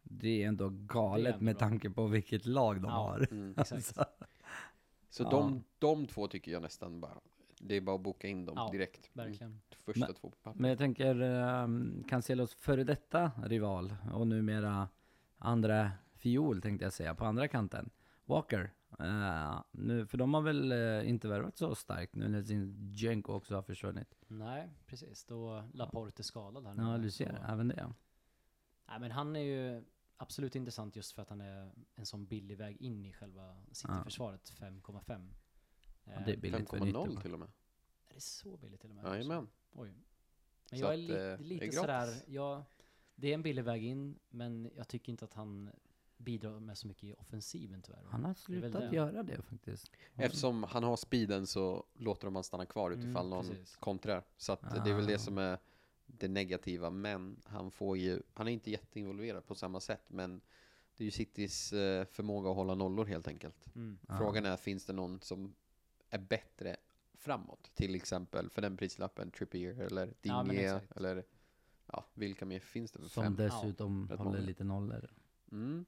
Det 0.09 0.43
är 0.43 0.47
ändå 0.47 0.69
galet 0.69 1.27
är 1.27 1.33
ändå 1.33 1.45
med 1.45 1.55
bra. 1.55 1.59
tanke 1.67 1.89
på 1.89 2.07
vilket 2.07 2.45
lag 2.45 2.75
de 2.81 2.85
Ja. 2.85 2.91
har. 2.91 3.27
Mm. 3.31 3.51
Exakt. 3.57 3.73
Alltså, 3.73 4.05
Så 5.09 5.23
Ja. 5.23 5.29
de, 5.29 5.63
de 5.79 6.05
två 6.07 6.27
tycker 6.27 6.51
jag 6.51 6.61
nästan 6.61 7.01
bara, 7.01 7.17
det 7.59 7.75
är 7.75 7.81
bara 7.81 7.95
att 7.95 8.01
boka 8.01 8.27
in 8.27 8.45
dem 8.45 8.53
Ja, 8.57 8.69
direkt. 8.71 9.09
Mm. 9.15 9.27
Verkligen. 9.27 9.61
Första 9.85 10.05
Men- 10.05 10.15
två 10.15 10.29
på 10.29 10.37
papper. 10.43 10.59
Men 10.59 10.69
jag 10.69 10.77
tänker 10.77 11.21
um, 11.21 12.03
Cancelos 12.09 12.53
före 12.53 12.83
detta 12.83 13.31
rival 13.45 13.95
och 14.13 14.27
numera 14.27 14.89
andra 15.37 15.91
fiol 16.15 16.61
tänkte 16.61 16.85
jag 16.85 16.93
säga, 16.93 17.15
på 17.15 17.25
andra 17.25 17.47
kanten. 17.47 17.89
Walker. 18.25 18.71
Eh, 18.99 19.61
nu, 19.71 20.05
för 20.07 20.17
de 20.17 20.33
har 20.33 20.41
väl 20.41 20.71
eh, 20.71 21.09
inte 21.09 21.27
värvat 21.27 21.57
så 21.57 21.75
starkt 21.75 22.15
nu 22.15 22.27
när 22.27 22.41
sin 22.43 22.91
Jenko 22.95 23.33
också 23.33 23.55
har 23.55 23.61
försvunnit. 23.61 24.15
Nej, 24.27 24.69
precis. 24.85 25.25
Då 25.25 25.63
Laporte 25.73 26.21
är 26.21 26.23
skadad 26.23 26.65
här 26.65 26.73
nu. 26.73 26.83
Ja, 26.83 26.97
du 26.97 27.11
så- 27.11 27.17
ser, 27.17 27.45
även 27.49 27.67
det. 27.67 27.93
Nej, 28.89 28.99
men 28.99 29.11
han 29.11 29.35
är 29.35 29.39
ju 29.39 29.83
absolut 30.17 30.55
intressant 30.55 30.95
just 30.95 31.11
för 31.11 31.21
att 31.21 31.29
han 31.29 31.41
är 31.41 31.71
en 31.95 32.05
sån 32.05 32.25
billig 32.25 32.57
väg 32.57 32.77
in 32.81 33.05
i 33.05 33.13
själva 33.13 33.57
City-försvaret, 33.71 34.51
5,5. 34.59 35.29
Ja, 36.03 36.11
Eh, 36.13 36.25
det 36.25 36.33
är 36.33 36.37
billigt 36.37 36.69
för 36.69 36.77
en 36.77 36.83
5,0 36.83 37.09
ytter. 37.11 37.21
till 37.21 37.33
och 37.33 37.39
med. 37.39 37.49
Är 38.09 38.13
det 38.13 38.21
så 38.21 38.57
billigt 38.57 38.81
till 38.81 38.89
och 38.89 38.95
med? 38.95 39.05
Jajamän. 39.05 39.49
Oj. 39.73 39.93
Men 40.69 40.79
Så 40.79 40.85
jag 40.85 40.93
är 40.93 40.97
li 40.97 41.11
eh, 41.13 41.17
det 41.17 41.23
är 41.23 41.37
lite 41.37 41.65
gratis. 41.65 41.79
sådär, 41.79 42.15
jag, 42.27 42.63
det 43.15 43.27
är 43.29 43.33
en 43.33 43.41
billig 43.41 43.63
väg 43.63 43.83
in, 43.85 44.19
men 44.29 44.71
jag 44.75 44.87
tycker 44.87 45.11
inte 45.11 45.25
att 45.25 45.33
han 45.33 45.69
bidrar 46.17 46.59
med 46.59 46.77
så 46.77 46.87
mycket 46.87 47.03
i 47.03 47.13
offensiven 47.13 47.81
tyvärr. 47.81 48.03
Han 48.09 48.23
har 48.23 48.29
Det 48.29 48.31
är 48.31 48.33
slutat 48.61 48.89
det. 48.89 48.95
göra 48.95 49.23
det 49.23 49.41
faktiskt. 49.41 49.91
Eftersom 50.15 50.63
han 50.63 50.83
har 50.83 50.95
speeden 50.97 51.47
så 51.47 51.85
låter 51.93 52.27
de 52.27 52.35
han 52.35 52.43
stanna 52.43 52.65
kvar 52.65 52.91
Mm, 52.91 53.05
utifall 53.05 53.29
någon 53.29 53.47
precis. 53.47 53.75
kontrar. 53.75 54.23
Så 54.37 54.53
att 54.53 54.61
det 54.61 54.89
är 54.89 54.93
väl 54.95 55.03
Ah. 55.03 55.07
det 55.07 55.19
som 55.19 55.37
är 55.37 55.59
det 56.07 56.27
negativa. 56.27 56.89
Men 56.89 57.41
han 57.45 57.71
får 57.71 57.97
ju, 57.97 58.21
han 58.33 58.47
är 58.47 58.51
inte 58.51 58.71
jätteinvolverad 58.71 59.45
på 59.47 59.55
samma 59.55 59.79
sätt. 59.79 60.03
Men 60.07 60.41
det 60.97 61.03
är 61.03 61.05
ju 61.05 61.11
Citys 61.11 61.73
eh, 61.73 62.05
förmåga 62.05 62.49
att 62.49 62.55
hålla 62.55 62.75
nollor 62.75 63.05
helt 63.05 63.27
enkelt. 63.27 63.75
Mm. 63.75 63.97
Ja. 64.07 64.17
Frågan 64.17 64.45
är, 64.45 64.57
finns 64.57 64.85
det 64.85 64.93
någon 64.93 65.21
som 65.21 65.55
är 66.09 66.19
bättre 66.19 66.77
framåt? 67.13 67.71
Till 67.73 67.95
exempel 67.95 68.49
för 68.49 68.61
den 68.61 68.77
prislappen, 68.77 69.31
Trippier 69.31 69.79
eller 69.79 70.13
Ja, 70.21 70.43
Digne 70.43 70.61
exakt. 70.63 70.91
eller 70.97 71.23
ja, 71.85 72.05
vilka 72.13 72.45
mer 72.45 72.59
finns 72.59 72.91
det? 72.91 72.99
för 72.99 73.07
Som 73.09 73.23
Fem? 73.23 73.35
dessutom 73.35 74.07
rätt 74.09 74.17
håller 74.19 74.31
många. 74.31 74.43
lite 74.45 74.63
nollor. 74.63 75.09
Mm. 75.51 75.85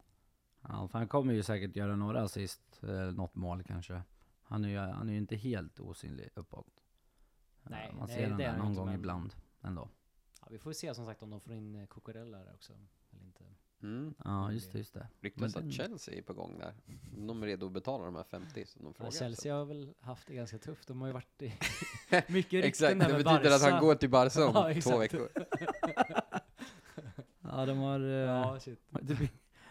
Ja, 0.62 0.88
för 0.88 0.98
han 1.00 1.08
kommer 1.08 1.34
ju 1.34 1.44
säkert 1.44 1.76
göra 1.76 1.96
några 1.96 2.22
assist, 2.22 2.84
eh, 2.84 2.90
något 3.12 3.36
mål 3.36 3.64
kanske. 3.64 4.02
Han 4.44 4.66
är 4.66 4.70
ju, 4.70 4.78
han 4.78 5.10
är 5.10 5.14
ju 5.14 5.18
inte 5.20 5.36
helt 5.36 5.80
osynlig 5.80 6.30
uppåt. 6.36 6.84
Nej, 7.64 7.94
Man 7.98 8.08
nej, 8.08 8.18
ser 8.18 8.38
det 8.38 8.48
honom 8.52 8.66
någon 8.66 8.76
gång 8.76 8.86
men- 8.86 8.96
ibland 8.96 9.34
ändå. 9.62 9.90
Ja, 10.50 10.54
vi 10.54 10.60
får 10.60 10.74
se 10.74 10.94
som 10.96 11.06
sagt 11.06 11.24
om 11.24 11.30
de 11.30 11.40
får 11.42 11.54
in 11.54 11.76
eh, 11.76 11.88
Cucurella 11.88 12.38
där 12.38 12.54
också. 12.54 12.74
Eller 13.12 13.26
inte. 13.26 13.44
Mm. 13.84 14.14
Ja, 14.26 14.52
just 14.52 14.72
det, 14.72 14.78
just 14.78 14.94
det. 14.94 15.08
Ryktas 15.20 15.56
att 15.56 15.72
Chelsea 15.74 16.16
är 16.18 16.22
på 16.22 16.34
gång 16.34 16.60
där. 16.60 16.74
De 17.18 17.44
är 17.44 17.48
redo 17.48 17.66
att 17.66 17.72
betala 17.72 18.06
de 18.06 18.16
här 18.16 18.24
50, 18.24 18.66
så 18.66 18.80
de 18.80 18.86
Ja, 18.88 18.94
frågar. 18.94 19.12
Chelsea 19.12 19.56
har 19.56 19.66
väl 19.66 19.94
haft 20.00 20.28
det 20.28 20.34
ganska 20.36 20.58
tufft. 20.58 20.88
De 20.88 21.02
har 21.02 21.08
ju 21.08 21.14
varit 21.14 21.42
i 21.42 21.46
mycket 22.28 22.34
rykten 22.34 22.64
Exakt, 22.64 23.00
där 23.00 23.08
det 23.08 23.14
med 23.14 23.24
betyder 23.24 23.56
att 23.56 23.62
han 23.62 23.72
Barca. 23.72 23.86
går 23.86 23.96
till 23.96 24.10
Barca 24.10 24.46
om 24.48 24.54
Ja, 24.76 24.82
två 24.82 24.98
veckor. 24.98 25.30
Ja, 27.42 27.66
de 27.66 27.78
har... 27.78 28.00
eh, 28.00 28.08
Ja, 28.08 28.60
shit. 28.60 28.80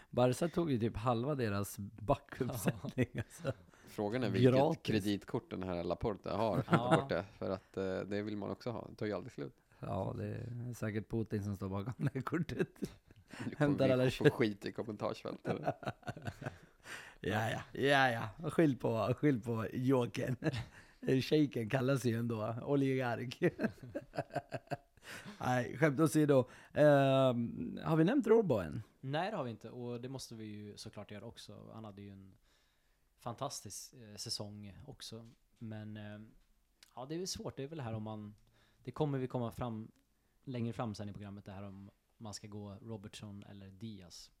Barca 0.09 0.47
tog 0.47 0.71
ju 0.71 0.79
typ 0.79 0.95
halva 0.97 1.35
deras 1.35 1.77
backuppsättning. 1.79 3.07
Alltså. 3.17 3.53
Frågan 3.87 4.23
är 4.23 4.29
vilket 4.29 4.53
Gratis. 4.53 4.81
kreditkort 4.83 5.49
den 5.49 5.63
här 5.63 5.83
Laporta 5.83 6.37
har 6.37 6.63
Ja. 6.71 6.97
borta. 7.01 7.23
För 7.23 7.49
att 7.49 7.77
eh, 7.77 7.99
det 7.99 8.21
vill 8.21 8.37
man 8.37 8.49
också 8.49 8.69
ha. 8.71 8.87
Det 8.89 8.95
tar 8.95 9.05
ju 9.05 9.13
aldrig 9.13 9.31
slut. 9.31 9.53
Ja, 9.79 10.15
det 10.17 10.25
är 10.25 10.73
säkert 10.73 11.09
Putin 11.09 11.43
som 11.43 11.55
står 11.55 11.69
bakom 11.69 11.93
det 11.97 12.11
här 12.13 12.21
kortet. 12.21 12.67
Hämtar 13.57 13.89
alla 13.89 14.09
kött. 14.09 14.33
skit 14.33 14.65
i 14.65 14.71
kommentarsfältet. 14.71 15.57
Ja, 17.21 17.49
ja, 17.49 17.61
ja, 17.71 18.11
ja. 18.41 18.49
Skyll 18.49 18.77
på, 18.77 19.13
skyll 19.17 19.41
på 19.41 19.67
Jokern. 19.73 20.35
Shejken 21.21 21.69
kallas 21.69 22.05
ju 22.05 22.19
ändå 22.19 22.55
oligark. 22.61 23.39
Nej, 25.39 25.77
skämt 25.77 25.99
åsido. 25.99 26.39
Uh, 26.77 26.83
har 27.83 27.95
vi 27.95 28.03
nämnt 28.03 28.27
Rolbo 28.27 28.55
än? 28.55 28.83
Nej, 29.01 29.31
det 29.31 29.37
har 29.37 29.43
vi 29.43 29.51
inte. 29.51 29.69
Och 29.69 30.01
det 30.01 30.09
måste 30.09 30.35
vi 30.35 30.45
ju 30.45 30.77
såklart 30.77 31.11
göra 31.11 31.25
också. 31.25 31.69
Han 31.73 31.85
hade 31.85 32.01
ju 32.01 32.09
en 32.09 32.33
fantastisk 33.19 33.93
eh, 33.93 34.15
säsong 34.15 34.77
också. 34.85 35.29
Men 35.57 35.97
eh, 35.97 36.19
ja, 36.95 37.05
det 37.05 37.15
är 37.15 37.19
väl 37.19 37.27
svårt. 37.27 37.57
Det 37.57 37.63
är 37.63 37.67
väl 37.67 37.77
det 37.77 37.83
här 37.83 37.93
om 37.93 38.03
man... 38.03 38.35
Det 38.89 38.93
kommer 38.93 39.17
vi 39.17 39.27
komma 39.27 39.51
fram 39.51 39.91
längre 40.43 40.73
fram 40.73 40.95
sen 40.95 41.09
i 41.09 41.13
programmet, 41.13 41.45
det 41.45 41.51
här 41.51 41.63
om 41.63 41.89
man 42.17 42.33
ska 42.33 42.47
gå 42.47 42.75
Robertson 42.81 43.43
eller 43.43 43.71
Diaz. 43.71 44.31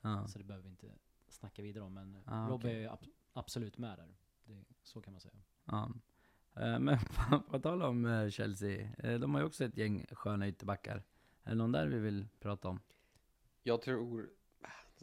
Ja. 0.00 0.26
Så 0.28 0.38
det 0.38 0.44
behöver 0.44 0.62
vi 0.64 0.68
inte 0.70 0.92
snacka 1.28 1.62
vidare 1.62 1.84
om. 1.84 1.94
Men 1.94 2.18
Ah, 2.26 2.48
Robbe 2.48 2.54
okej. 2.68 2.84
är 2.84 2.88
ab- 2.88 3.10
absolut 3.32 3.78
med 3.78 3.98
där. 3.98 4.14
Det, 4.44 4.64
så 4.82 5.00
kan 5.00 5.12
man 5.12 5.20
säga. 5.20 5.34
Ja. 5.64 5.90
Eh, 6.56 6.78
Men 6.78 6.98
på, 7.30 7.40
på 7.40 7.58
tal 7.60 7.82
om 7.82 8.04
eh, 8.04 8.28
Chelsea, 8.30 8.88
eh, 8.98 9.18
de 9.20 9.34
har 9.34 9.40
ju 9.40 9.46
också 9.46 9.64
ett 9.64 9.76
gäng 9.76 10.06
sköna 10.12 10.48
ytterbackar. 10.48 11.02
Är 11.42 11.50
det 11.50 11.54
någon 11.56 11.72
där 11.72 11.86
vi 11.86 11.98
vill 11.98 12.28
prata 12.40 12.68
om? 12.68 12.80
Jag 13.62 13.82
tror, 13.82 14.30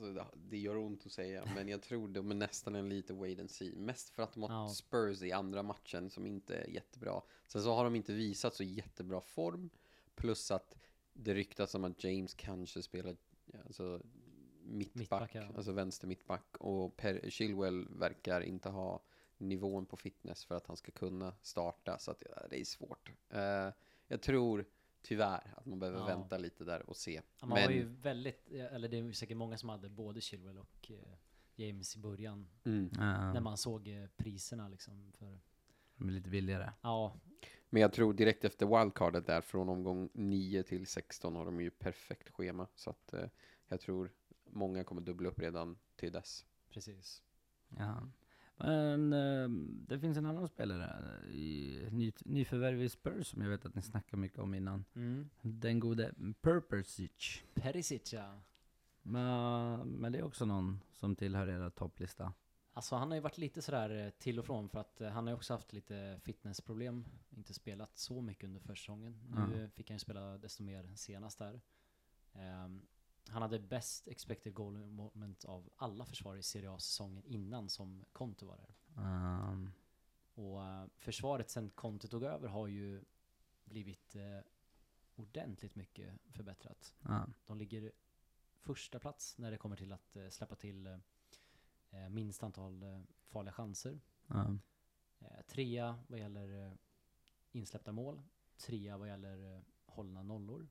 alltså, 0.04 0.26
det- 0.36 0.58
gör 0.58 0.78
ont 0.78 1.06
att 1.06 1.12
säga, 1.12 1.46
men 1.56 1.68
jag 1.68 1.82
tror 1.82 2.08
de 2.08 2.32
är 2.32 2.36
nästan 2.36 2.76
en 2.76 2.90
lite 2.90 3.14
wait 3.14 3.40
and 3.40 3.52
see. 3.52 3.76
Mest 3.76 4.10
för 4.10 4.24
att 4.24 4.34
de 4.34 4.44
har 4.44 4.50
Ja. 4.50 4.68
Spurs 4.70 5.22
i 5.22 5.32
andra 5.32 5.64
matchen 5.64 6.10
som 6.10 6.26
inte 6.26 6.56
är 6.56 6.68
jättebra. 6.68 7.22
Sen 7.48 7.64
så 7.64 7.74
har 7.74 7.84
de 7.84 7.96
inte 7.96 8.14
visat 8.14 8.56
så 8.56 8.64
jättebra 8.64 9.22
form. 9.22 9.70
Plus 10.16 10.52
att 10.52 10.78
det 11.14 11.34
ryktas 11.34 11.76
om 11.76 11.84
att 11.84 12.04
James 12.04 12.34
kanske 12.34 12.82
spelar 12.82 13.18
alltså, 13.66 14.02
mittback, 14.64 14.96
Mittback, 15.00 15.36
ja. 15.36 15.48
alltså 15.58 15.72
vänster 15.72 16.08
mittback. 16.08 16.58
Och 16.58 16.98
per 16.98 17.30
Chilwell 17.30 17.88
verkar 17.90 18.42
inte 18.42 18.70
ha 18.70 19.04
nivån 19.38 19.86
på 19.86 19.98
fitness 19.98 20.46
för 20.46 20.56
att 20.56 20.68
han 20.68 20.78
ska 20.78 20.92
kunna 20.92 21.34
starta. 21.42 21.98
Så 22.00 22.12
att, 22.12 22.24
det 22.50 22.60
är 22.60 22.66
svårt. 22.66 23.12
Eh, 23.30 23.70
jag 24.08 24.22
tror 24.22 24.66
tyvärr 25.02 25.54
att 25.58 25.66
man 25.66 25.80
behöver 25.80 26.00
Ja. 26.00 26.06
vänta 26.06 26.38
lite 26.38 26.64
där 26.64 26.90
och 26.90 26.98
se. 26.98 27.22
Ja, 27.40 27.46
Man 27.48 27.62
var 27.64 27.70
ju 27.70 27.84
väldigt, 27.86 28.48
eller 28.52 28.88
det 28.90 28.98
är 28.98 29.02
ju 29.04 29.14
säkert 29.14 29.38
många 29.38 29.58
som 29.58 29.70
hade 29.70 29.90
både 29.90 30.22
Chilwell 30.22 30.58
och 30.58 30.92
eh, 30.92 31.14
James 31.56 31.96
i 31.96 32.00
början. 32.00 32.48
Mm. 32.64 32.90
Ja, 32.96 33.34
När 33.34 33.42
man 33.42 33.58
såg 33.58 33.88
eh, 33.88 34.06
priserna 34.18 34.68
liksom. 34.68 35.12
För, 35.18 35.40
de 35.98 36.08
är 36.08 36.12
lite 36.14 36.30
billigare. 36.30 36.72
ja, 36.82 37.16
Men 37.70 37.82
jag 37.82 37.94
tror 37.94 38.14
direkt 38.14 38.44
efter 38.46 38.80
wildcardet 38.80 39.26
där 39.26 39.42
från 39.42 39.70
omgång 39.70 40.10
9 40.14 40.64
till 40.64 40.88
16 40.88 41.36
har 41.36 41.46
de 41.46 41.62
ju 41.62 41.70
perfekt 41.72 42.30
schema. 42.30 42.68
Så 42.76 42.90
att 42.90 43.14
eh, 43.14 43.26
jag 43.68 43.80
tror 43.80 44.12
många 44.46 44.84
kommer 44.84 45.02
dubbla 45.02 45.30
upp 45.30 45.40
redan 45.40 45.78
till 45.96 46.12
dess. 46.12 46.46
precis. 46.70 47.24
Ja. 47.78 48.10
Men 48.60 49.14
eh, 49.14 49.50
det 49.88 50.00
finns 50.00 50.18
en 50.18 50.26
annan 50.26 50.48
spelare 50.48 51.26
i 51.32 51.80
ny, 51.92 52.12
nyförvärv 52.26 52.82
i 52.82 52.90
Spurs 52.90 53.28
som 53.28 53.42
jag 53.42 53.50
vet 53.50 53.66
att 53.66 53.76
ni 53.76 53.82
snackar 53.82 54.18
mycket 54.18 54.40
om 54.40 54.54
innan. 54.54 54.86
Mm. 54.96 55.30
Den 55.42 55.80
gode 55.80 56.14
Purpersic. 56.42 57.44
Perisic 57.54 58.14
ja. 58.14 58.42
Men, 59.02 59.88
men 59.90 60.12
det 60.12 60.20
är 60.20 60.24
också 60.24 60.46
någon 60.46 60.80
som 60.92 61.16
tillhör 61.16 61.48
era 61.48 61.70
topplista. 61.70 62.34
Alltså 62.74 62.96
han 62.96 63.08
har 63.08 63.16
ju 63.16 63.22
varit 63.22 63.38
lite 63.38 63.62
sådär 63.62 64.06
eh, 64.06 64.10
till 64.10 64.40
och 64.40 64.46
från 64.46 64.70
för 64.70 64.80
att 64.80 65.02
eh, 65.02 65.10
han 65.10 65.24
har 65.28 65.32
ju 65.32 65.36
också 65.36 65.54
haft 65.54 65.74
lite 65.74 66.20
fitnessproblem. 66.24 67.06
Inte 67.30 67.54
spelat 67.54 67.98
så 67.98 68.22
mycket 68.22 68.44
under 68.44 68.60
försäsongen. 68.60 69.20
Nu 69.50 69.62
Ja. 69.62 69.70
fick 69.70 69.90
han 69.90 69.96
ju 69.96 70.00
spela 70.00 70.38
desto 70.38 70.64
mer 70.64 70.92
senast 70.96 71.40
där. 71.40 71.62
Ehm, 72.34 72.82
han 73.30 73.42
hade 73.42 73.60
bäst 73.60 74.08
expected 74.08 74.54
goal 74.54 74.78
moment 74.78 75.46
av 75.46 75.70
alla 75.76 76.06
försvarare 76.06 76.40
i 76.40 76.44
Serie 76.44 76.72
A-säsongen 76.72 77.26
innan 77.26 77.70
som 77.70 78.06
Conte 78.12 78.46
var 78.46 78.58
där. 78.58 78.76
Um, 78.96 79.72
Och 80.34 80.64
eh, 80.66 80.86
försvaret 80.98 81.50
sen 81.50 81.70
Conte 81.70 82.08
tog 82.08 82.24
över 82.24 82.48
har 82.48 82.68
ju 82.68 83.04
blivit 83.66 84.16
eh, 84.16 84.40
ordentligt 85.16 85.76
mycket 85.76 86.20
förbättrat. 86.30 86.96
ja. 87.04 87.28
De 87.46 87.58
ligger 87.58 87.92
första 88.62 89.00
plats 89.00 89.38
när 89.38 89.52
det 89.52 89.58
kommer 89.58 89.76
till 89.76 89.92
att 89.92 90.16
eh, 90.16 90.30
släppa 90.30 90.56
till 90.56 91.00
minst 92.10 92.44
antal 92.44 93.06
farliga 93.28 93.54
chanser. 93.54 94.00
Eh, 95.20 95.42
trea 95.48 96.00
vad 96.08 96.20
gäller 96.20 96.78
insläppta 97.52 97.92
mål. 97.92 98.22
Trea 98.58 98.98
vad 98.98 99.08
gäller 99.08 99.64
hållna 99.86 100.24
nollor. 100.24 100.68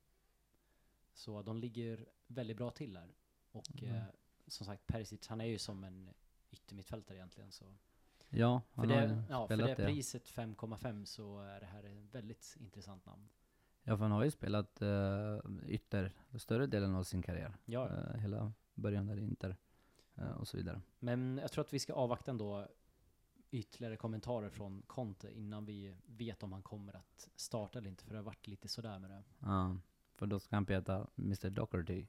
Så 1.19 1.41
de 1.41 1.57
ligger 1.57 2.05
väldigt 2.27 2.57
bra 2.57 2.71
till 2.71 2.93
där. 2.93 3.13
Och 3.51 3.83
Mm. 3.83 3.95
eh, 3.95 4.03
som 4.47 4.65
sagt, 4.65 4.87
Perisic, 4.87 5.27
han 5.27 5.41
är 5.41 5.45
ju 5.45 5.57
som 5.57 5.83
en 5.83 6.09
yttermittfältare 6.51 7.17
egentligen. 7.17 7.51
Så. 7.51 7.65
ja, 8.29 8.61
För 8.73 8.81
han 8.81 8.89
har 8.91 9.01
ju 9.01 9.07
det, 9.07 9.23
ja, 9.29 9.47
för 9.47 9.57
det 9.57 9.65
det. 9.67 9.75
priset 9.75 10.27
5,5 10.29 11.05
så 11.05 11.39
är 11.39 11.59
det 11.59 11.65
här 11.65 11.83
ett 11.83 12.15
väldigt 12.15 12.55
intressant 12.59 13.05
namn. 13.05 13.29
Ja, 13.83 13.97
för 13.97 14.03
han 14.03 14.11
har 14.11 14.23
ju 14.23 14.31
spelat 14.31 14.81
uh, 14.81 15.39
ytter 15.67 16.11
större 16.37 16.67
delen 16.67 16.95
av 16.95 17.03
sin 17.03 17.21
karriär. 17.21 17.57
Ja, 17.65 17.89
Eh, 17.89 18.19
hela 18.19 18.53
början 18.73 19.07
där 19.07 19.17
i 19.17 19.21
Inter. 19.23 19.57
eh, 20.15 20.31
och 20.31 20.47
så 20.47 20.57
vidare. 20.57 20.81
Men 20.99 21.37
jag 21.37 21.51
tror 21.51 21.63
att 21.63 21.73
vi 21.73 21.79
ska 21.79 21.93
avvakta 21.93 22.31
ändå 22.31 22.67
ytterligare 23.51 23.97
kommentarer 23.97 24.49
från 24.49 24.81
Conte 24.87 25.31
innan 25.31 25.65
vi 25.65 25.95
vet 26.05 26.43
om 26.43 26.51
han 26.51 26.61
kommer 26.63 26.95
att 26.95 27.29
starta 27.35 27.79
eller 27.79 27.89
inte, 27.89 28.03
för 28.03 28.11
det 28.11 28.17
har 28.17 28.23
varit 28.23 28.47
lite 28.47 28.67
sådär 28.67 28.99
med 28.99 29.09
det. 29.09 29.23
Ja, 29.39 29.77
för 30.19 30.25
då 30.27 30.39
ska 30.39 30.55
han 30.55 30.65
peta 30.65 31.07
Mr 31.17 31.49
Docherty. 31.49 32.05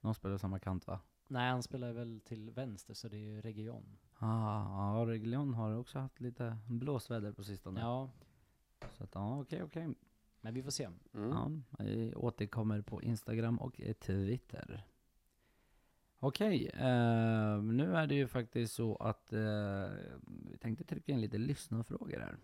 De 0.00 0.14
spelar 0.14 0.38
samma 0.38 0.58
kant 0.58 0.86
va? 0.86 1.00
Nej, 1.28 1.50
han 1.50 1.62
spelar 1.62 1.92
väl 1.92 2.20
till 2.20 2.50
vänster, 2.50 2.94
så 2.94 3.08
det 3.08 3.16
är 3.16 3.20
ju 3.20 3.40
Region. 3.40 3.98
Ah, 4.18 4.98
ja, 4.98 5.04
Region 5.06 5.54
har 5.54 5.74
också 5.76 5.98
haft 5.98 6.20
lite 6.20 6.58
blåsväder 6.66 7.32
på 7.32 7.44
sistone. 7.44 7.80
Ja, 7.80 8.10
Så 8.92 9.04
att, 9.04 9.10
ja, 9.14 9.40
okej, 9.40 9.62
okej. 9.62 9.88
men 10.40 10.54
vi 10.54 10.62
får 10.62 10.70
se. 10.70 10.88
Mm. 11.14 11.30
Ja, 11.30 11.50
vi 11.84 12.14
återkommer 12.14 12.82
på 12.82 13.02
Instagram 13.02 13.58
och 13.58 13.80
Twitter. 14.00 14.86
Okej, 16.18 16.66
eh, 16.74 17.62
nu 17.62 17.96
är 17.96 18.06
det 18.06 18.14
ju 18.14 18.26
faktiskt 18.26 18.74
så 18.74 18.96
att 18.96 19.32
eh, 19.32 19.88
vi 20.50 20.58
tänkte 20.60 20.84
trycka 20.84 21.12
in 21.12 21.20
lite 21.20 21.38
lyssnarfrågor 21.38 22.20
här. 22.20 22.36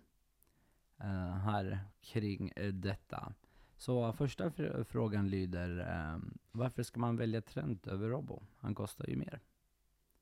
Eh, 0.99 1.35
här 1.37 1.79
kring 2.01 2.53
eh, 2.57 2.73
detta. 2.73 3.35
Så 3.83 4.13
första 4.13 4.49
fr- 4.49 4.85
frågan 4.85 5.29
lyder, 5.29 5.79
eh, 5.79 6.19
varför 6.53 6.83
ska 6.83 7.01
man 7.01 7.17
välja 7.17 7.43
Trent 7.43 7.87
över 7.87 8.09
Robbo? 8.09 8.43
Han 8.57 8.75
kostar 8.75 9.07
ju 9.07 9.17
mer. 9.17 9.41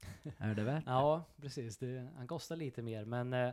är 0.38 0.54
det 0.54 0.64
värt 0.64 0.84
det? 0.84 0.90
Ja, 0.90 1.24
precis. 1.36 1.76
Det, 1.76 2.10
han 2.16 2.26
kostar 2.28 2.56
lite 2.56 2.82
mer, 2.82 3.04
men 3.04 3.32
eh, 3.32 3.52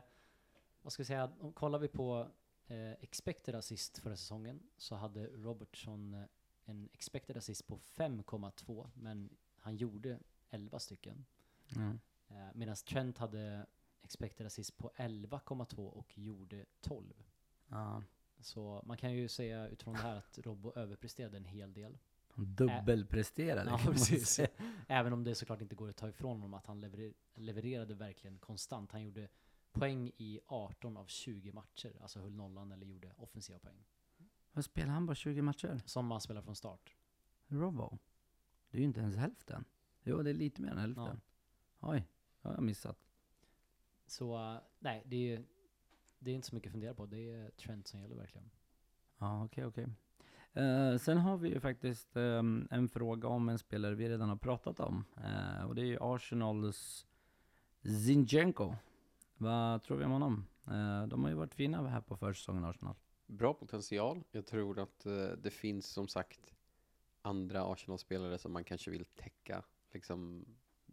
vad 0.81 0.93
ska 0.93 1.03
vi 1.03 1.05
säga? 1.07 1.31
Om, 1.39 1.53
kollar 1.53 1.79
vi 1.79 1.87
på 1.87 2.27
eh, 2.67 2.91
expected 2.91 3.55
assist 3.55 3.97
förra 3.97 4.15
säsongen 4.15 4.59
så 4.77 4.95
hade 4.95 5.27
Robertson 5.27 6.13
eh, 6.13 6.23
en 6.65 6.89
expected 6.93 7.37
assist 7.37 7.67
på 7.67 7.77
5,2, 7.77 8.89
men 8.93 9.29
han 9.55 9.75
gjorde 9.75 10.19
11 10.49 10.79
stycken. 10.79 11.25
Mm. 11.75 11.99
Eh, 12.27 12.47
Medan 12.53 12.75
Trent 12.75 13.17
hade 13.17 13.65
expected 14.01 14.47
assist 14.47 14.77
på 14.77 14.91
11,2 14.95 15.87
och 15.87 16.17
gjorde 16.17 16.65
12. 16.81 17.13
Ja, 17.67 18.03
Så 18.39 18.81
man 18.85 18.97
kan 18.97 19.13
ju 19.13 19.27
säga 19.27 19.67
utifrån 19.67 19.93
det 19.93 19.99
här 20.01 20.15
att 20.15 20.37
Robbo 20.43 20.73
överpresterade 20.75 21.37
en 21.37 21.45
hel 21.45 21.73
del. 21.73 21.97
han 22.29 22.55
dubbelpresterade 22.55 23.69
Ja, 23.71 23.77
kan 23.77 23.85
man 23.85 23.93
precis. 23.93 24.29
säga. 24.29 24.47
Även 24.87 25.13
om 25.13 25.23
det 25.23 25.35
såklart 25.35 25.61
inte 25.61 25.75
går 25.75 25.89
att 25.89 25.97
ta 25.97 26.09
ifrån 26.09 26.31
honom 26.41 26.53
att 26.53 26.65
han 26.65 26.79
leverer 26.79 27.13
levererade 27.35 27.93
verkligen 27.93 28.39
konstant. 28.39 28.91
Han 28.91 29.03
gjorde 29.03 29.27
poäng 29.71 30.11
i 30.17 30.39
18 30.47 30.97
av 30.97 31.05
20 31.05 31.51
matcher, 31.51 31.97
alltså 32.01 32.19
höll 32.19 32.31
nollan 32.35 32.71
eller 32.71 32.85
gjorde 32.85 33.13
offensiva 33.17 33.59
poäng. 33.59 33.85
Vad 34.51 34.65
spelar 34.65 34.93
han 34.93 35.05
bara 35.05 35.15
20 35.15 35.41
matcher? 35.41 35.81
Som 35.85 36.05
man 36.05 36.21
spelar 36.21 36.41
från 36.41 36.55
start. 36.55 36.95
Robbo? 37.47 37.97
Det 38.69 38.77
är 38.77 38.79
ju 38.79 38.85
inte 38.87 38.99
ens 38.99 39.15
hälften. 39.15 39.65
Jo, 40.03 40.23
det 40.23 40.29
är 40.29 40.33
lite 40.33 40.61
mer 40.61 40.71
än 40.71 40.77
hälften. 40.77 41.21
Oj, 41.79 42.07
det 42.41 42.47
har 42.47 42.55
jag 42.55 42.63
missat. 42.63 42.97
Så 44.05 44.35
eh, 44.53 44.59
nej, 44.79 45.03
det 45.05 45.33
är, 45.33 45.45
det 46.19 46.31
är 46.31 46.35
inte 46.35 46.47
så 46.47 46.55
mycket 46.55 46.69
att 46.69 46.71
fundera 46.71 46.93
på. 46.93 47.05
Det 47.05 47.29
är 47.29 47.49
Trent 47.49 47.87
som 47.87 47.99
gäller 47.99 48.15
verkligen. 48.15 48.49
Ja, 49.17 49.45
okej, 49.45 49.65
okej. 49.65 49.87
Eh, 50.53 50.97
sen 50.97 51.17
har 51.17 51.37
vi 51.37 51.49
ju 51.49 51.59
faktiskt 51.59 52.15
ehm, 52.15 52.67
en 52.71 52.89
fråga 52.89 53.27
om 53.27 53.49
en 53.49 53.59
spelare 53.59 53.95
vi 53.95 54.09
redan 54.09 54.29
har 54.29 54.35
pratat 54.35 54.79
om. 54.79 55.05
Eh, 55.23 55.65
och 55.65 55.75
det 55.75 55.81
är 55.81 55.85
ju 55.85 55.97
Arsenals 56.01 57.07
Zinchenko. 58.05 58.75
Vad 59.37 59.83
tror 59.83 59.97
vi 59.97 60.05
om 60.05 60.11
honom? 60.11 60.45
Eh, 60.67 61.07
de 61.07 61.23
har 61.23 61.29
ju 61.29 61.35
varit 61.35 61.53
fina 61.53 61.87
här 61.87 62.01
på 62.01 62.17
försäsongen, 62.17 62.65
Arsenal. 62.65 62.95
Bra 63.25 63.53
potential. 63.53 64.23
Jag 64.31 64.45
tror 64.45 64.79
att 64.79 65.05
eh, 65.05 65.27
det 65.43 65.51
finns 65.51 65.87
som 65.87 66.07
sagt 66.07 66.53
andra 67.21 67.63
Arsenal-spelare 67.73 68.37
som 68.37 68.53
man 68.53 68.63
kanske 68.63 68.91
vill 68.91 69.05
täcka. 69.05 69.63
Liksom 69.93 70.45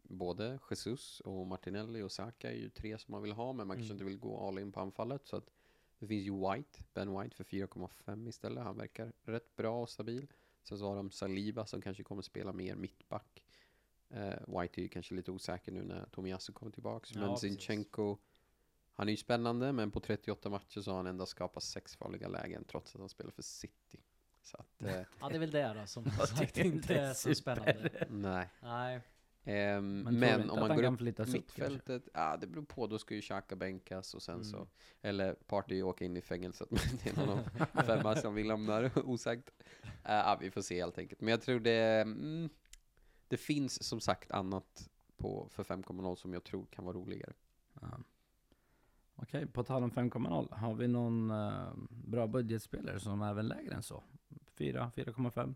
både 0.09 0.59
Jesus 0.71 1.21
och 1.21 1.47
Martinelli 1.47 2.03
och 2.03 2.13
Saka 2.13 2.51
är 2.51 2.57
ju 2.57 2.71
tre 2.71 2.99
som 2.99 3.13
man 3.13 3.23
vill 3.23 3.33
ha, 3.33 3.53
men 3.53 3.67
man 3.67 3.77
kanske 3.77 3.93
Mm. 3.93 3.95
inte 3.97 4.05
vill 4.05 4.19
gå 4.19 4.49
all 4.49 4.59
in 4.59 4.73
på 4.73 4.81
anfallet. 4.81 5.27
Så 5.27 5.37
att 5.37 5.51
det 5.99 6.07
finns 6.07 6.27
ju 6.27 6.33
White, 6.33 6.79
Ben 6.95 7.21
White 7.21 7.37
för 7.37 7.45
4,5 7.45 8.29
istället. 8.29 8.65
Han 8.65 8.77
verkar 8.77 9.13
rätt 9.23 9.57
bra 9.57 9.83
och 9.83 9.91
stabil. 9.91 10.27
Sen 10.63 10.79
så 10.79 10.89
har 10.89 10.97
de 10.97 11.11
Saliba 11.11 11.67
som 11.67 11.81
kanske 11.83 12.03
kommer 12.03 12.23
spela 12.23 12.53
mer 12.53 12.75
mittback. 12.75 13.45
Eh, 14.11 14.61
White 14.61 14.81
är 14.81 14.83
ju 14.83 14.89
kanske 14.89 15.15
lite 15.15 15.31
osäker 15.31 15.73
nu 15.73 15.83
när 15.83 16.07
Tomiyasu 16.07 16.53
kommer 16.53 16.73
tillbaks. 16.73 17.15
Ja, 17.15 17.21
men. 17.21 17.37
Zinchenko, 17.39 18.17
han 18.93 19.09
är 19.09 19.13
ju 19.13 19.17
spännande, 19.17 19.73
men 19.73 19.91
på 19.91 20.01
38 20.01 20.51
matcher 20.51 20.81
så 20.81 20.91
har 20.91 20.97
han 20.97 21.07
endast 21.07 21.31
skapat 21.33 21.63
sex 21.63 21.97
farliga 21.97 22.29
lägen 22.29 22.65
trots 22.65 22.95
att 22.95 23.01
han 23.01 23.09
spelar 23.09 23.31
för 23.31 23.43
City. 23.43 24.01
Så 24.43 24.57
att, 24.57 24.83
eh, 24.83 25.03
Ja, 25.21 25.29
det 25.29 25.35
är 25.35 25.39
väl 25.39 25.51
det 25.51 25.75
då 25.81 25.87
som 25.87 26.05
sagt 26.39 26.59
inte 26.59 26.95
är 26.95 27.15
så 27.15 27.35
spännande. 27.35 28.07
nej. 28.11 28.49
Nej, 28.63 29.01
Ehm, 29.47 30.01
Men 30.01 30.19
men 30.19 30.51
om 30.51 30.61
man 30.61 30.77
går 30.77 30.85
upp 30.85 31.17
kanske? 31.17 31.33
mittfältet, 31.33 32.09
ja 32.15 32.37
det 32.37 32.47
beror 32.47 32.65
på, 32.65 32.87
då 32.87 32.99
ska 32.99 33.15
ju 33.15 33.21
Xhaka 33.21 33.57
bänkas 33.57 34.15
och 34.15 34.23
sen 34.23 34.35
Mm. 34.35 34.45
så, 34.45 34.69
eller 35.03 35.35
Party 35.35 35.83
åka 35.83 36.05
in 36.05 36.17
i 36.17 36.21
fängelset, 36.21 36.71
men 36.71 36.81
det 37.05 37.11
är 37.11 37.27
någon 37.27 37.39
av 37.39 37.83
femma 37.83 38.17
som 38.17 38.35
vi 38.35 38.45
lämnar 38.45 38.91
osagt. 39.09 39.51
Uh, 39.85 39.91
ja, 40.03 40.39
vi 40.41 40.51
får 40.51 40.63
se 40.63 40.81
helt 40.81 40.99
enkelt. 40.99 41.21
Men 41.21 41.29
jag 41.29 41.43
tror 41.43 41.61
det, 41.61 42.01
mm, 42.01 42.49
det 43.29 43.37
finns 43.37 43.83
som 43.83 44.01
sagt 44.01 44.31
annat 44.31 44.91
på, 45.17 45.49
för 45.51 45.65
5.0 45.65 46.15
som 46.15 46.33
jag 46.33 46.45
tror 46.45 46.67
kan 46.67 46.85
vara 46.85 46.97
roligare. 46.97 47.33
Ja. 47.81 47.89
Okej, 49.17 49.47
på 49.47 49.63
tal 49.65 49.83
om 49.85 49.91
5,0. 49.91 50.55
Har 50.55 50.75
vi 50.75 50.89
någon 50.89 51.31
eh, 51.31 51.73
bra 51.91 52.27
budgetspelare 52.27 53.01
som 53.01 53.23
är 53.23 53.31
även 53.31 53.49
lägre 53.49 53.75
än 53.75 53.83
så? 53.83 54.03
4, 54.59 54.93
4,5? 54.97 55.55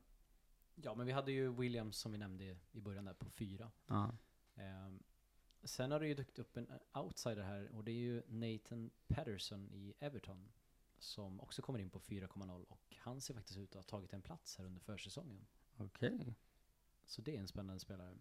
Ja 0.82 0.94
men 0.94 1.06
vi 1.06 1.12
hade 1.12 1.32
ju 1.32 1.52
Williams 1.52 1.98
som 1.98 2.12
vi 2.12 2.18
nämnde 2.18 2.56
i 2.72 2.80
början 2.80 3.04
där 3.04 3.14
på 3.14 3.30
fyra. 3.30 3.70
Ja. 3.86 4.16
Ehm, 4.54 5.02
sen 5.62 5.90
har 5.90 6.00
det 6.00 6.08
ju 6.08 6.14
dykt 6.14 6.38
upp 6.38 6.56
en 6.56 6.68
outsider 6.94 7.42
här 7.42 7.68
och 7.72 7.84
det 7.84 7.90
är 7.90 7.96
ju 7.96 8.22
Nathan 8.28 8.90
Patterson 9.06 9.70
i 9.72 9.94
Everton. 9.98 10.52
Som 10.98 11.40
också 11.40 11.62
kommer 11.62 11.78
in 11.78 11.90
på 11.90 12.00
4,0 12.00 12.64
och 12.64 12.96
han 12.98 13.20
ser 13.20 13.34
faktiskt 13.34 13.58
ut 13.58 13.70
att 13.70 13.74
ha 13.74 13.82
tagit 13.82 14.12
en 14.12 14.22
plats 14.22 14.58
här 14.58 14.64
under 14.64 14.80
försäsongen. 14.80 15.46
Okej. 15.76 16.34
Så 17.06 17.22
det 17.22 17.36
är 17.36 17.40
en 17.40 17.48
spännande 17.48 17.80
spelare. 17.80 18.18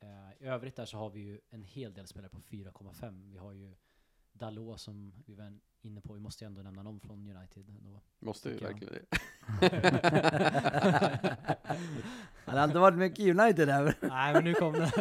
Eh, 0.00 0.32
I 0.38 0.44
övrigt 0.44 0.76
där 0.76 0.86
så 0.86 0.96
har 0.98 1.10
vi 1.10 1.20
ju 1.20 1.40
en 1.50 1.62
hel 1.62 1.94
del 1.94 2.06
spelare 2.06 2.30
på 2.30 2.40
4,5. 2.40 3.30
Vi 3.30 3.36
har 3.38 3.52
ju 3.52 3.74
Dalot 4.32 4.80
som 4.80 5.12
vi 5.26 5.34
inne 5.84 6.00
på, 6.00 6.12
vi 6.12 6.20
måste 6.20 6.44
ju 6.44 6.46
ändå 6.46 6.62
nämna 6.62 6.82
någon 6.82 7.00
från 7.00 7.36
United 7.36 7.68
ändå. 7.68 8.00
Måste 8.20 8.48
vi 8.48 8.56
verkligen 8.56 8.94
Han 12.44 12.58
har 12.58 12.64
inte 12.64 12.78
varit 12.78 12.98
mycket 12.98 13.18
United 13.38 13.68
där. 13.68 13.94
Nej 14.00 14.32
men 14.34 14.44
nu 14.44 14.54
kom 14.54 14.72
det. 14.72 14.92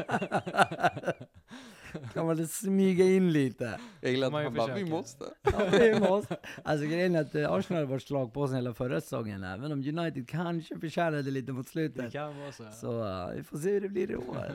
kan 2.13 2.25
man 2.25 2.47
smyga 2.47 3.05
in 3.05 3.31
lite. 3.31 3.79
Jag 4.01 4.11
gillar 4.11 4.27
att 4.27 4.43
han 4.43 4.53
bara, 4.53 4.75
vi 4.75 4.85
måste. 4.85 5.25
Ja, 5.43 5.69
vi 5.71 5.99
måste. 5.99 6.37
Alltså 6.63 6.85
grejen 6.85 7.15
är 7.15 7.21
att 7.21 7.35
eh, 7.35 7.51
Arsenal 7.51 7.83
har 7.83 7.89
varit 7.89 8.03
slag 8.03 8.33
på 8.33 8.47
sig 8.47 8.55
hela 8.55 8.73
förra 8.73 9.01
säsongen, 9.01 9.43
även 9.43 9.71
om 9.71 9.79
United 9.99 10.29
kanske 10.29 10.79
förtjänade 10.79 11.31
lite 11.31 11.51
mot 11.51 11.65
Det 11.65 11.71
slutet. 11.71 12.11
kan 12.11 12.39
vara 12.39 12.51
så. 12.51 12.71
Så 12.71 13.07
eh, 13.07 13.35
vi 13.35 13.43
får 13.43 13.57
se 13.57 13.71
hur 13.71 13.81
det 13.81 13.89
blir 13.89 14.11
i 14.11 14.15
år. 14.15 14.53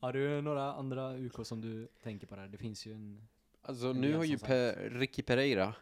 Har 0.00 0.12
du 0.12 0.42
några 0.42 0.72
andra 0.72 1.16
UK 1.16 1.46
som 1.46 1.60
du 1.60 1.88
tänker 2.02 2.26
på 2.26 2.36
där? 2.36 2.48
Det 2.48 2.58
finns 2.58 2.86
ju 2.86 2.92
en... 2.92 3.28
Alltså 3.68 3.92
nu 3.92 4.14
har 4.16 4.24
ju 4.24 4.38
per, 4.38 4.90
Ricky 4.90 5.22
Pereira, 5.22 5.74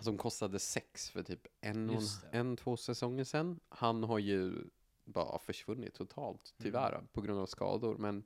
som 0.00 0.18
kostade 0.18 0.58
sex 0.58 1.10
för 1.10 1.22
typ 1.22 1.46
en, 1.60 1.90
och 1.90 2.02
en, 2.32 2.56
två 2.56 2.76
säsonger 2.76 3.24
sedan. 3.24 3.60
Han 3.68 4.02
har 4.04 4.18
ju 4.18 4.54
bara 5.04 5.38
försvunnit 5.38 5.94
totalt, 5.94 6.54
tyvärr, 6.58 6.92
Mm. 6.92 7.06
på 7.12 7.20
grund 7.20 7.40
av 7.40 7.46
skador. 7.46 7.96
Men 7.98 8.24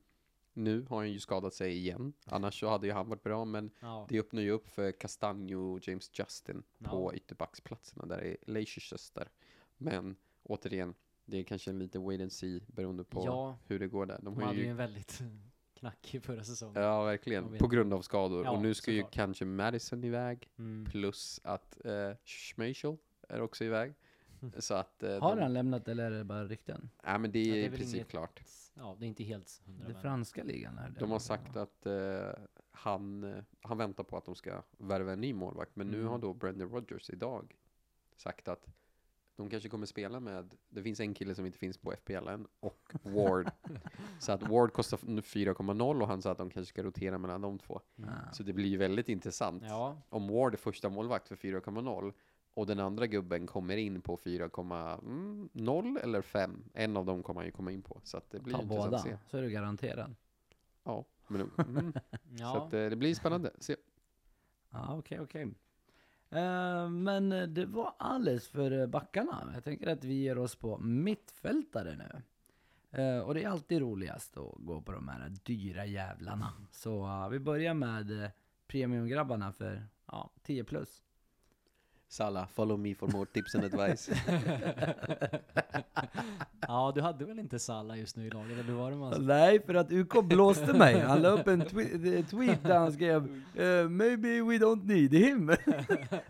nu 0.53 0.83
har 0.89 0.97
han 0.97 1.13
ju 1.13 1.21
skadat 1.21 1.55
sig 1.55 1.77
igen. 1.77 2.13
Annars 2.25 2.61
så 2.61 2.69
hade 2.69 2.87
ju 2.87 2.93
han 2.93 3.09
varit 3.09 3.23
bra, 3.23 3.45
men 3.45 3.71
Ja, 3.81 4.07
det 4.09 4.21
öppnar 4.21 4.43
ju 4.43 4.51
upp 4.51 4.69
för 4.69 4.93
Castanjo 4.93 5.73
och 5.75 5.89
James 5.89 6.11
Justin 6.19 6.63
på 6.85 7.11
Ja. 7.13 7.17
ytterbacksplatserna 7.17 8.07
där 8.07 8.19
är 8.19 8.37
Leicester. 8.47 9.29
Men 9.77 10.17
återigen, 10.43 10.95
det 11.25 11.39
är 11.39 11.43
kanske 11.45 11.71
en 11.71 11.79
liten 11.79 12.03
wait 12.03 12.21
and 12.21 12.33
see 12.33 12.61
beroende 12.67 13.05
på 13.05 13.25
ja 13.27 13.59
hur 13.67 13.79
det 13.79 13.89
går 13.89 14.07
där. 14.07 14.17
De 14.17 14.25
de 14.25 14.35
har 14.37 14.43
hade 14.43 14.59
ju 14.59 14.65
ju 14.65 14.71
en 14.71 14.77
väldigt 14.77 15.23
knackig 15.91 16.23
förra 16.23 16.45
säsongen. 16.45 16.83
Ja, 16.83 17.05
verkligen. 17.05 17.59
På 17.59 17.67
grund 17.69 17.95
av 17.95 18.03
skador. 18.03 18.45
Ja, 18.45 18.51
och 18.51 18.63
nu 18.63 18.75
ska 18.75 18.91
ju 18.93 18.99
såklart. 19.01 19.15
kanske 19.15 19.45
Madison 19.45 20.05
iväg. 20.05 20.49
Mm. 20.59 20.85
Plus 20.91 21.41
att 21.45 21.85
eh, 21.87 22.11
Schmeichel 22.25 22.97
är 23.29 23.41
också 23.41 23.65
iväg. 23.65 23.95
Så 24.59 24.75
att... 24.75 25.03
Eh, 25.03 25.21
Har 25.21 25.37
de, 25.37 25.43
han 25.43 25.53
lämnat 25.55 25.89
eller 25.89 26.11
är 26.11 26.19
det 26.19 26.25
bara 26.25 26.45
rykten? 26.45 26.91
Ja, 27.03 27.19
men 27.19 27.33
det 27.33 27.39
är, 27.39 27.47
Ja, 27.47 27.55
det 27.55 27.61
är 27.61 27.67
i 27.67 27.77
princip 27.77 27.95
inget- 27.95 28.09
klart. 28.09 28.43
Ja, 28.75 28.97
det 28.99 29.07
är 29.07 29.09
inte 29.09 29.25
helt 29.25 29.63
hundra. 29.67 29.89
Det 29.89 29.95
franska 29.95 30.45
ligan 30.45 30.79
är 30.79 30.89
det. 30.91 31.01
De 31.01 31.11
har 31.11 31.19
sagt 31.19 31.57
att 31.57 31.87
eh, 31.87 31.95
han, 32.71 33.25
eh, 33.25 33.43
han 33.63 33.79
väntar 33.79 34.05
på 34.05 34.17
att 34.17 34.25
de 34.25 34.35
ska 34.35 34.63
värva 34.79 35.13
en 35.13 35.21
ny 35.21 35.35
målvakt. 35.35 35.77
Men 35.77 35.87
nu 35.87 35.97
Mm. 35.99 36.09
har 36.09 36.19
då 36.19 36.35
Brendan 36.35 36.69
Rodgers 36.69 37.11
idag 37.11 37.57
sagt 38.17 38.49
att 38.49 38.67
de 39.37 39.51
kanske 39.51 39.69
kommer 39.69 39.87
spela 39.87 40.21
med, 40.21 40.55
det 40.69 40.83
finns 40.83 41.01
en 41.01 41.15
kille 41.15 41.35
som 41.35 41.47
inte 41.47 41.59
finns 41.59 41.79
på 41.79 41.93
FPL 41.93 42.29
än, 42.29 42.47
och 42.61 42.93
Ward. 43.03 43.51
så 44.21 44.33
att 44.33 44.43
Ward 44.49 44.73
kostar 44.73 44.99
nu 45.03 45.21
4,0 45.21 46.01
och 46.03 46.09
han 46.09 46.23
sa 46.23 46.31
att 46.31 46.39
de 46.39 46.51
kanske 46.51 46.69
ska 46.73 46.83
rotera 46.83 47.19
mellan 47.19 47.41
de 47.41 47.59
två. 47.59 47.81
Mm. 47.99 48.11
Så 48.33 48.43
det 48.43 48.53
blir 48.53 48.69
ju 48.69 48.77
väldigt 48.77 49.09
intressant. 49.09 49.63
Ja, 49.67 50.03
Om 50.09 50.29
Ward 50.29 50.53
är 50.55 50.59
första 50.59 50.89
målvakt 50.89 51.29
för 51.29 51.37
4,0 51.37 52.13
och 52.55 52.67
den 52.67 52.81
andra 52.81 53.07
gubben 53.07 53.47
kommer 53.47 53.77
in 53.77 54.01
på 54.01 54.17
4,0 54.17 55.99
eller 56.03 56.23
5. 56.23 56.65
En 56.75 56.97
av 56.97 57.07
dem 57.07 57.23
kommer 57.23 57.41
han 57.41 57.47
ju 57.47 57.53
komma 57.53 57.73
in 57.73 57.83
på. 57.83 58.01
Så 58.05 58.17
att 58.17 58.31
det 58.31 58.41
blir 58.41 58.55
Ta 58.55 58.63
intressant 58.63 58.85
båda, 58.91 58.97
att 58.97 59.03
se. 59.03 59.19
så 59.31 59.39
är 59.39 59.43
du 59.43 59.51
garanterad. 59.51 60.15
Ja, 60.85 61.05
men, 61.29 61.41
mm, 61.59 61.93
Så 62.13 62.19
Ja, 62.39 62.67
att, 62.67 62.73
eh, 62.75 62.87
det 62.87 62.97
blir 62.97 63.15
spännande. 63.15 63.51
Se. 63.59 63.77
Ja, 64.71 64.97
okej, 64.99 65.21
okej. 65.21 65.43
Eh, 65.43 65.49
Eh, 66.31 66.89
men 66.91 67.55
det 67.55 67.67
var 67.67 67.95
alldeles 67.99 68.49
för 68.49 68.87
backarna. 68.87 69.51
Jag 69.55 69.65
tänker 69.65 69.87
att 69.87 70.05
vi 70.05 70.15
ger 70.15 70.39
oss 70.39 70.57
på 70.57 70.79
mittfältare 70.79 71.97
nu. 71.97 72.23
Eh, 73.03 73.19
och 73.19 73.35
det 73.35 73.43
är 73.43 73.49
alltid 73.49 73.81
roligast 73.81 74.37
att 74.37 74.55
gå 74.59 74.81
på 74.81 74.93
de 74.93 75.09
här 75.09 75.33
dyra 75.45 75.87
jävlarna. 75.87 76.53
Så 76.71 77.07
eh, 77.07 77.29
vi 77.29 77.39
börjar 77.39 77.75
med 77.75 78.31
premiumgrabbarna 78.67 79.53
för 79.53 79.87
ja, 80.07 80.31
10 80.43 80.65
plus. 80.65 81.03
Salla, 82.09 82.47
follow 82.47 82.77
me 82.77 82.95
for 82.95 83.09
more 83.09 83.27
tips 83.27 83.55
and 83.55 83.65
advice. 83.65 84.11
ja, 86.61 86.93
du 86.95 87.01
hade 87.01 87.25
väl 87.25 87.39
inte 87.39 87.59
Salah 87.59 87.99
just 87.99 88.17
nu 88.17 88.27
i 88.27 88.31
laget, 88.31 88.59
eller 88.59 88.73
var 88.73 88.91
det 88.91 88.97
man... 88.97 89.27
Nej, 89.27 89.63
för 89.63 89.75
att 89.75 89.93
UK 89.93 90.25
blåste 90.25 90.73
mig. 90.73 91.01
Han 91.01 91.23
la 91.23 91.29
upp 91.29 91.47
en 91.47 91.63
twe- 91.63 92.17
eh, 92.17 92.25
tweet 92.25 92.63
där 92.63 92.79
han 92.79 92.93
skrev 92.93 93.43
eh, 93.55 93.89
Maybe 93.89 94.29
we 94.29 94.59
don't 94.59 94.87
need 94.87 95.15
him. 95.15 95.53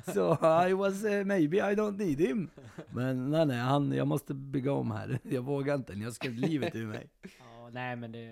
Så 0.14 0.33
I 0.68 0.72
was 0.72 1.05
uh, 1.05 1.24
maybe 1.24 1.57
I 1.57 1.74
don't 1.74 1.99
need 1.99 2.20
him. 2.20 2.51
Men 2.91 3.31
nej, 3.31 3.47
nej, 3.47 3.59
han, 3.59 3.93
jag 3.93 4.07
måste 4.07 4.35
bygga 4.35 4.72
om 4.72 4.91
här. 4.91 5.18
Jag 5.22 5.43
vågar 5.43 5.74
inte, 5.74 5.93
jag 5.93 6.12
skrev 6.12 6.35
livet 6.35 6.74
ur 6.74 6.87
mig. 6.87 7.11
Ja, 7.22 7.70
nej 7.72 7.97
men 7.97 8.12
det, 8.12 8.29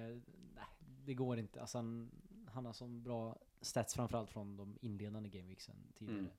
nej, 0.54 0.64
det 1.04 1.14
går 1.14 1.38
inte. 1.38 1.60
Alltså 1.60 1.78
han, 1.78 2.10
han 2.46 2.66
har 2.66 2.72
sån 2.72 3.02
bra 3.02 3.36
stats 3.60 3.94
framförallt 3.94 4.30
från 4.30 4.56
de 4.56 4.78
inledande 4.80 5.28
gameweeksen 5.28 5.74
tidigare. 5.98 6.18
Mm. 6.18 6.30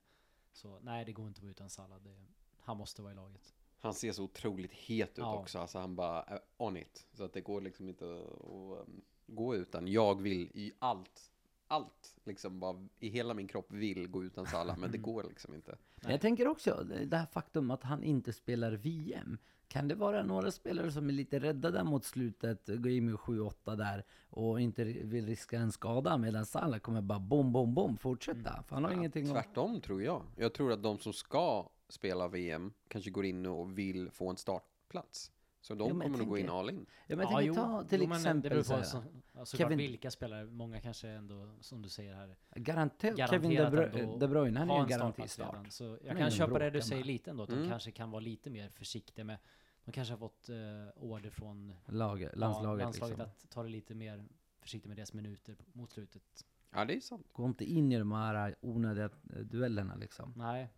Så 0.56 0.78
nej, 0.82 1.04
det 1.04 1.12
går 1.12 1.26
inte 1.28 1.38
att 1.38 1.42
vara 1.42 1.50
utan 1.50 1.70
Salah. 1.70 1.98
Det, 2.02 2.14
han 2.60 2.76
måste 2.76 3.02
vara 3.02 3.12
i 3.12 3.16
laget. 3.16 3.54
Han 3.78 3.94
ser 3.94 4.12
så 4.12 4.24
otroligt 4.24 4.72
het 4.72 5.10
ut 5.10 5.18
Ja. 5.18 5.38
också. 5.38 5.58
Alltså 5.58 5.78
han 5.78 5.96
bara 5.96 6.22
är 6.22 6.40
on 6.56 6.76
it. 6.76 7.06
Så 7.12 7.24
att 7.24 7.32
det 7.32 7.40
går 7.40 7.60
liksom 7.60 7.88
inte 7.88 8.04
att 8.04 8.88
um, 8.88 9.02
gå 9.26 9.54
utan. 9.54 9.88
Jag 9.88 10.22
vill 10.22 10.50
i 10.54 10.72
allt, 10.78 11.32
allt, 11.66 12.16
liksom 12.24 12.60
bara 12.60 12.88
i 12.98 13.08
hela 13.08 13.34
min 13.34 13.48
kropp 13.48 13.72
vill 13.72 14.08
gå 14.08 14.24
utan 14.24 14.46
Salah. 14.46 14.78
Men 14.78 14.92
det 14.92 14.98
går 15.12 15.24
liksom 15.24 15.54
inte. 15.54 15.78
Men 16.02 16.10
Jag 16.10 16.20
tänker 16.20 16.48
också, 16.48 16.84
det 17.06 17.16
här 17.16 17.26
faktum 17.26 17.70
att 17.70 17.82
han 17.82 18.02
inte 18.02 18.32
spelar 18.32 18.72
VM. 18.72 19.38
Kan 19.68 19.88
det 19.88 19.94
vara 19.94 20.22
några 20.22 20.50
spelare 20.50 20.92
som 20.92 21.08
är 21.08 21.12
lite 21.12 21.38
rädda 21.38 21.70
där 21.70 21.84
mot 21.84 22.04
slutet, 22.04 22.66
går 22.66 22.88
in 22.92 23.06
med 23.06 23.14
7-8 23.14 23.76
där 23.76 24.04
och 24.30 24.60
inte 24.60 24.84
vill 24.84 25.26
riska 25.26 25.58
en 25.58 25.72
skada 25.72 26.18
medan 26.18 26.46
Salah 26.46 26.78
kommer 26.78 27.00
bara 27.02 27.18
bom, 27.18 27.52
bom, 27.52 27.74
bom 27.74 27.96
fortsätta? 27.96 28.62
För 28.68 28.74
han 28.74 28.84
har 28.84 28.90
Ja, 28.90 28.96
ingenting. 28.96 29.26
Tvärtom 29.26 29.80
tror 29.80 30.02
jag. 30.02 30.22
Jag 30.36 30.52
tror 30.54 30.72
att 30.72 30.82
de 30.82 30.98
som 30.98 31.12
ska 31.12 31.68
spela 31.88 32.28
VM 32.28 32.72
kanske 32.88 33.10
går 33.10 33.24
in 33.24 33.46
och 33.46 33.78
vill 33.78 34.10
få 34.10 34.30
en 34.30 34.36
startplats. 34.36 35.30
Så 35.66 35.74
de 35.74 35.88
men 35.88 35.96
jag 35.96 36.02
kommer 36.02 36.18
nog 36.18 36.28
gå 36.28 36.38
in 36.38 36.48
all 36.48 36.70
in. 36.70 36.86
Ja, 37.06 37.16
men 37.16 37.18
jag 37.18 37.36
tänker 37.38 37.54
ta 37.54 37.84
till 37.84 38.00
jo, 38.02 38.06
men 38.08 38.10
det 38.10 38.16
exempel 38.16 38.50
beror 38.50 38.62
på 38.62 38.84
så, 38.84 39.02
såklart 39.44 39.48
Kevin- 39.70 39.78
vilka 39.78 40.10
spelare. 40.10 40.44
Många 40.46 40.80
kanske 40.80 41.08
ändå, 41.08 41.48
som 41.60 41.82
du 41.82 41.88
säger 41.88 42.14
här, 42.14 42.36
Garanterat, 42.54 43.16
Garanterat 43.16 43.30
Kevin 43.30 43.50
De, 43.56 43.76
Bru- 43.76 43.98
ändå 44.02 44.18
De 44.18 44.26
Bruyne, 44.28 44.58
han 44.58 44.70
är 44.70 44.74
ju 44.74 44.80
en 44.82 44.88
garantistart. 44.88 45.54
redan. 45.54 45.70
Så 45.70 45.84
jag 45.84 46.00
ingen 46.02 46.16
kan 46.16 46.30
köpa 46.30 46.58
det 46.58 46.70
du 46.70 46.82
säger 46.82 47.00
med. 47.02 47.06
lite 47.06 47.30
ändå, 47.30 47.42
att 47.42 47.48
Mm. 47.48 47.62
de 47.62 47.68
kanske 47.68 47.90
kan 47.90 48.10
vara 48.10 48.20
lite 48.20 48.50
mer 48.50 48.68
försiktiga 48.68 49.24
med, 49.24 49.38
de 49.84 49.92
kanske 49.92 50.12
har 50.14 50.18
fått 50.18 50.48
eh, 50.48 50.56
order 50.96 51.30
från 51.30 51.74
Lag, 51.86 52.22
ja, 52.22 52.28
landslaget, 52.34 52.82
landslaget 52.84 53.18
liksom. 53.18 53.30
att 53.44 53.50
ta 53.50 53.62
det 53.62 53.68
lite 53.68 53.94
mer 53.94 54.24
försiktigt 54.60 54.88
med 54.88 54.96
deras 54.96 55.12
minuter 55.12 55.56
mot 55.72 55.90
slutet. 55.90 56.22
Ja, 56.70 56.84
det 56.84 56.96
är 56.96 57.00
sant. 57.00 57.26
Gå 57.32 57.46
inte 57.46 57.64
in 57.64 57.92
i 57.92 57.98
de 57.98 58.12
här 58.12 58.54
onödiga 58.60 59.10
duellerna 59.44 59.94
liksom. 59.96 60.32
Nej, 60.36 60.68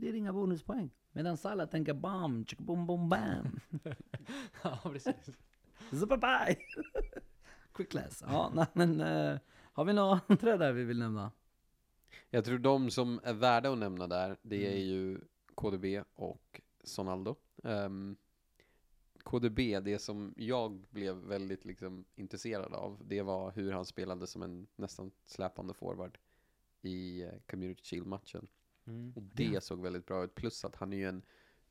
blir 0.00 0.14
inga 0.14 0.32
bonuspoäng. 0.32 0.90
Medan 1.12 1.36
Salah 1.36 1.66
tänker 1.68 1.94
bam, 1.94 2.44
tjicka 2.46 2.62
bom, 2.62 2.86
bom, 2.86 3.08
bam. 3.08 3.60
ja 4.62 4.78
precis. 4.82 5.30
Superpie! 5.90 6.56
Quick 7.74 7.90
class. 7.90 8.24
Ja, 8.26 8.52
nej, 8.54 8.66
men 8.72 9.00
eh, 9.00 9.38
har 9.72 9.84
vi 9.84 9.92
några 9.92 10.20
andra 10.28 10.56
där 10.56 10.72
vi 10.72 10.84
vill 10.84 10.98
nämna? 10.98 11.32
Jag 12.30 12.44
tror 12.44 12.58
de 12.58 12.90
som 12.90 13.20
är 13.24 13.32
värda 13.34 13.72
att 13.72 13.78
nämna 13.78 14.06
där, 14.06 14.36
det 14.42 14.66
är 14.66 14.70
Mm. 14.70 14.88
ju 14.88 15.20
KDB 15.54 16.02
och 16.14 16.60
Sonaldo. 16.84 17.36
Ehm, 17.64 18.16
KDB, 19.22 19.80
det 19.80 19.98
som 19.98 20.34
jag 20.36 20.80
blev 20.90 21.16
väldigt 21.16 21.64
liksom 21.64 22.04
intresserad 22.14 22.74
av, 22.74 22.98
det 23.06 23.22
var 23.22 23.50
hur 23.52 23.72
han 23.72 23.84
spelade 23.84 24.26
som 24.26 24.42
en 24.42 24.66
nästan 24.76 25.10
släpande 25.26 25.74
forward 25.74 26.18
i 26.82 27.22
eh, 27.22 27.30
Community 27.50 27.82
Shield-matchen. 27.84 28.46
Mm. 28.90 29.12
Och 29.16 29.22
det 29.22 29.64
såg 29.64 29.82
väldigt 29.82 30.06
bra 30.06 30.24
ut, 30.24 30.34
plus 30.34 30.64
att 30.64 30.76
han 30.76 30.92
är 30.92 30.96
ju 30.96 31.08
en 31.08 31.22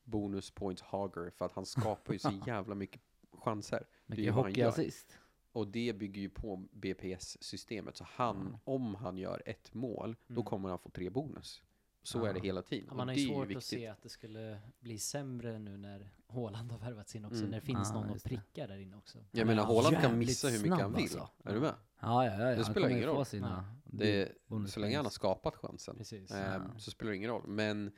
bonus 0.03 0.51
points 0.51 0.82
hogger 0.82 1.30
för 1.30 1.45
att 1.45 1.51
han 1.51 1.65
skapar 1.65 2.13
ju 2.13 2.20
så 2.20 2.32
jävla 2.47 2.76
mycket 2.76 3.01
chanser. 3.32 3.88
Mycket 4.05 4.34
hockeyassist. 4.34 5.17
Och 5.51 5.67
det 5.67 5.93
bygger 5.93 6.22
ju 6.22 6.30
på 6.30 6.55
BPS-systemet. 6.72 7.97
Så 7.97 8.03
han, 8.09 8.38
Mm. 8.41 8.57
om 8.63 8.95
han 8.95 9.17
gör 9.17 9.41
ett 9.45 9.74
mål, 9.74 10.15
då 10.28 10.34
Mm. 10.34 10.45
kommer 10.45 10.70
han 10.70 10.80
få 10.80 10.89
tre 10.89 11.09
bonus. 11.09 11.61
Så 12.03 12.25
är 12.25 12.33
det 12.33 12.39
Ja. 12.39 12.43
hela 12.43 12.61
tiden. 12.61 12.85
Ja, 12.89 12.93
man 12.95 13.07
har 13.07 13.15
det 13.15 13.21
ju 13.21 13.25
är 13.27 13.29
ju 13.29 13.35
svårt 13.47 13.57
att 13.57 13.63
se 13.63 13.87
att 13.87 14.01
det 14.03 14.09
skulle 14.09 14.59
bli 14.79 14.99
sämre 14.99 15.59
nu 15.59 15.77
när 15.77 16.09
Haaland 16.27 16.71
har 16.71 16.79
värvats 16.79 17.15
in 17.15 17.25
också, 17.25 17.37
Mm. 17.37 17.49
när 17.49 17.59
det 17.59 17.65
finns 17.65 17.89
Ja, 17.93 18.01
någon 18.01 18.09
att 18.15 18.23
pricka 18.23 18.67
där 18.67 18.77
inne 18.77 18.95
också. 18.97 19.17
Jag 19.31 19.47
menar, 19.47 19.63
Ja, 19.63 19.67
Haaland 19.67 19.97
kan 19.97 20.17
missa 20.19 20.47
hur 20.47 20.59
mycket 20.63 20.79
han 20.79 20.93
vill. 20.93 21.01
alltså. 21.03 21.29
Är 21.43 21.53
du 21.53 21.59
med? 21.59 21.73
Ja, 21.99 22.25
ja, 22.25 22.31
ja. 22.31 22.39
ja. 22.39 22.49
Det 22.49 22.55
Han 22.55 22.65
spelar 22.65 22.89
ingen 22.89 23.03
roll. 23.03 23.25
Sina 23.25 23.75
Det, 23.85 24.31
så 24.67 24.79
länge 24.79 24.95
han 24.95 25.05
har 25.05 25.09
skapat 25.11 25.55
chansen. 25.55 25.95
Precis. 25.97 26.31
Ja. 26.31 26.61
Så 26.77 26.91
spelar 26.91 27.09
det 27.11 27.17
ingen 27.17 27.29
roll. 27.29 27.47
Men 27.47 27.91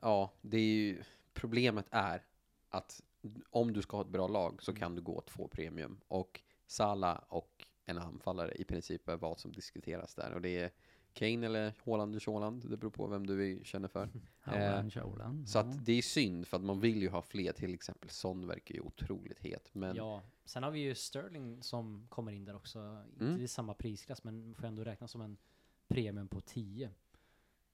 ja, 0.00 0.32
det 0.40 0.56
är 0.56 0.60
ju, 0.74 1.02
problemet 1.34 1.86
är 1.90 2.24
att 2.68 3.02
om 3.50 3.72
du 3.72 3.82
ska 3.82 3.96
ha 3.96 4.02
ett 4.04 4.10
bra 4.10 4.28
lag 4.28 4.62
så 4.62 4.74
kan 4.74 4.94
du 4.94 5.02
gå 5.02 5.20
två 5.20 5.48
premium. 5.48 6.00
Och 6.08 6.40
Sala 6.66 7.24
och 7.28 7.66
en 7.84 7.98
anfallare 7.98 8.52
i 8.54 8.64
princip 8.64 9.08
är 9.08 9.16
vad 9.16 9.38
som 9.38 9.52
diskuteras 9.52 10.14
där. 10.14 10.32
Och 10.34 10.40
det 10.42 10.58
är 10.58 10.70
Kane 11.14 11.46
eller 11.46 11.72
Haaland 11.86 12.14
eller 12.14 12.32
Haaland. 12.32 12.70
Det 12.70 12.76
beror 12.76 12.90
på 12.90 13.06
vem 13.06 13.26
du 13.26 13.60
känner 13.64 13.88
för. 13.88 14.08
Haaland, 14.40 14.94
Haaland. 14.94 15.48
Så 15.48 15.58
Ja. 15.58 15.62
att 15.62 15.84
det 15.86 15.92
är 15.92 16.02
synd 16.02 16.46
för 16.46 16.56
att 16.56 16.62
man 16.62 16.80
vill 16.80 17.02
ju 17.02 17.08
ha 17.08 17.22
fler. 17.22 17.52
Till 17.52 17.74
exempel 17.74 18.10
Son 18.10 18.46
verkar 18.46 18.74
ju 18.74 18.80
otroligt 18.80 19.38
het. 19.38 19.70
Men 19.74 19.96
Ja, 19.96 20.22
sen 20.44 20.62
har 20.62 20.70
vi 20.70 20.80
ju 20.80 20.94
Sterling 20.94 21.62
som 21.62 22.06
kommer 22.08 22.32
in 22.32 22.44
där 22.44 22.56
också. 22.56 23.04
Inte 23.12 23.24
Mm. 23.24 23.40
i 23.40 23.48
samma 23.48 23.74
prisklass, 23.74 24.24
men 24.24 24.54
får 24.54 24.66
ändå 24.66 24.84
räknas 24.84 25.10
som 25.10 25.20
en 25.20 25.36
premium 25.88 26.28
på 26.28 26.40
10. 26.40 26.90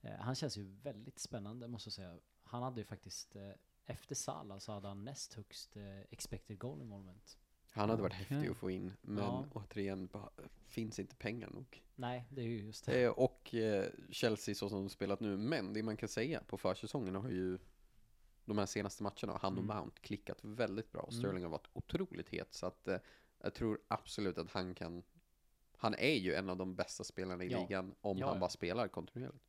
Eh, 0.01 0.11
han 0.19 0.35
känns 0.35 0.57
ju 0.59 0.63
väldigt 0.83 1.19
spännande 1.19 1.69
måste 1.69 1.87
jag 1.89 1.93
säga. 1.95 2.19
Han 2.43 2.63
hade 2.63 2.81
ju 2.81 2.85
faktiskt, 2.85 3.37
eh, 3.37 3.51
efter 3.87 4.15
Salah 4.15 4.59
så 4.59 4.73
hade 4.73 4.89
han 4.89 5.05
näst 5.05 5.35
högst 5.35 5.77
eh, 5.77 6.01
expected 6.11 6.59
goal 6.59 6.81
involvement. 6.83 7.39
Han 7.71 7.91
hade 7.91 8.03
varit 8.03 8.13
Okej. 8.13 8.27
häftig 8.29 8.51
att 8.51 8.57
få 8.57 8.71
in. 8.71 8.93
Men 9.01 9.25
Ja. 9.25 9.45
återigen, 9.53 10.07
bara, 10.07 10.31
finns 10.67 10.99
inte 10.99 11.17
pengar 11.17 11.51
nog. 11.51 11.83
Nej, 11.97 12.25
det 12.31 12.41
är 12.41 12.47
ju 12.47 12.63
just 12.63 12.85
det. 12.87 13.03
Eh, 13.05 13.11
och 13.11 13.55
eh, 13.55 13.87
Chelsea 14.11 14.55
så 14.55 14.69
som 14.69 14.79
de 14.79 14.89
spelat 14.89 15.21
nu. 15.21 15.37
Men 15.37 15.73
det 15.73 15.83
man 15.83 15.97
kan 15.97 16.09
säga 16.09 16.43
på 16.47 16.59
försäsongen 16.59 17.15
har 17.15 17.29
ju 17.31 17.59
de 18.45 18.59
här 18.59 18.67
senaste 18.67 19.03
matcherna 19.03 19.39
han 19.43 19.53
och 19.59 19.65
Mm. 19.65 19.77
Mount 19.77 20.01
klickat 20.01 20.39
väldigt 20.43 20.93
bra. 20.93 21.01
Och 21.03 21.13
Mm. 21.13 21.23
Sterling 21.23 21.43
har 21.43 21.51
varit 21.51 21.69
otroligt 21.73 22.29
het. 22.29 22.55
Så 22.55 22.67
att 22.67 22.89
eh, 22.89 22.97
jag 23.43 23.55
tror 23.55 23.81
absolut 23.89 24.39
att 24.39 24.51
han 24.51 24.75
kan 24.75 25.03
han 25.81 25.95
är 25.95 26.15
ju 26.15 26.35
en 26.35 26.51
av 26.51 26.57
de 26.57 26.75
bästa 26.75 27.05
spelarna 27.05 27.45
i 27.45 27.49
Ja. 27.53 27.61
ligan 27.61 27.95
om 28.01 28.19
Ja, 28.19 28.29
han 28.29 28.41
bara 28.41 28.51
spelar 28.51 28.89
kontinuerligt. 28.89 29.45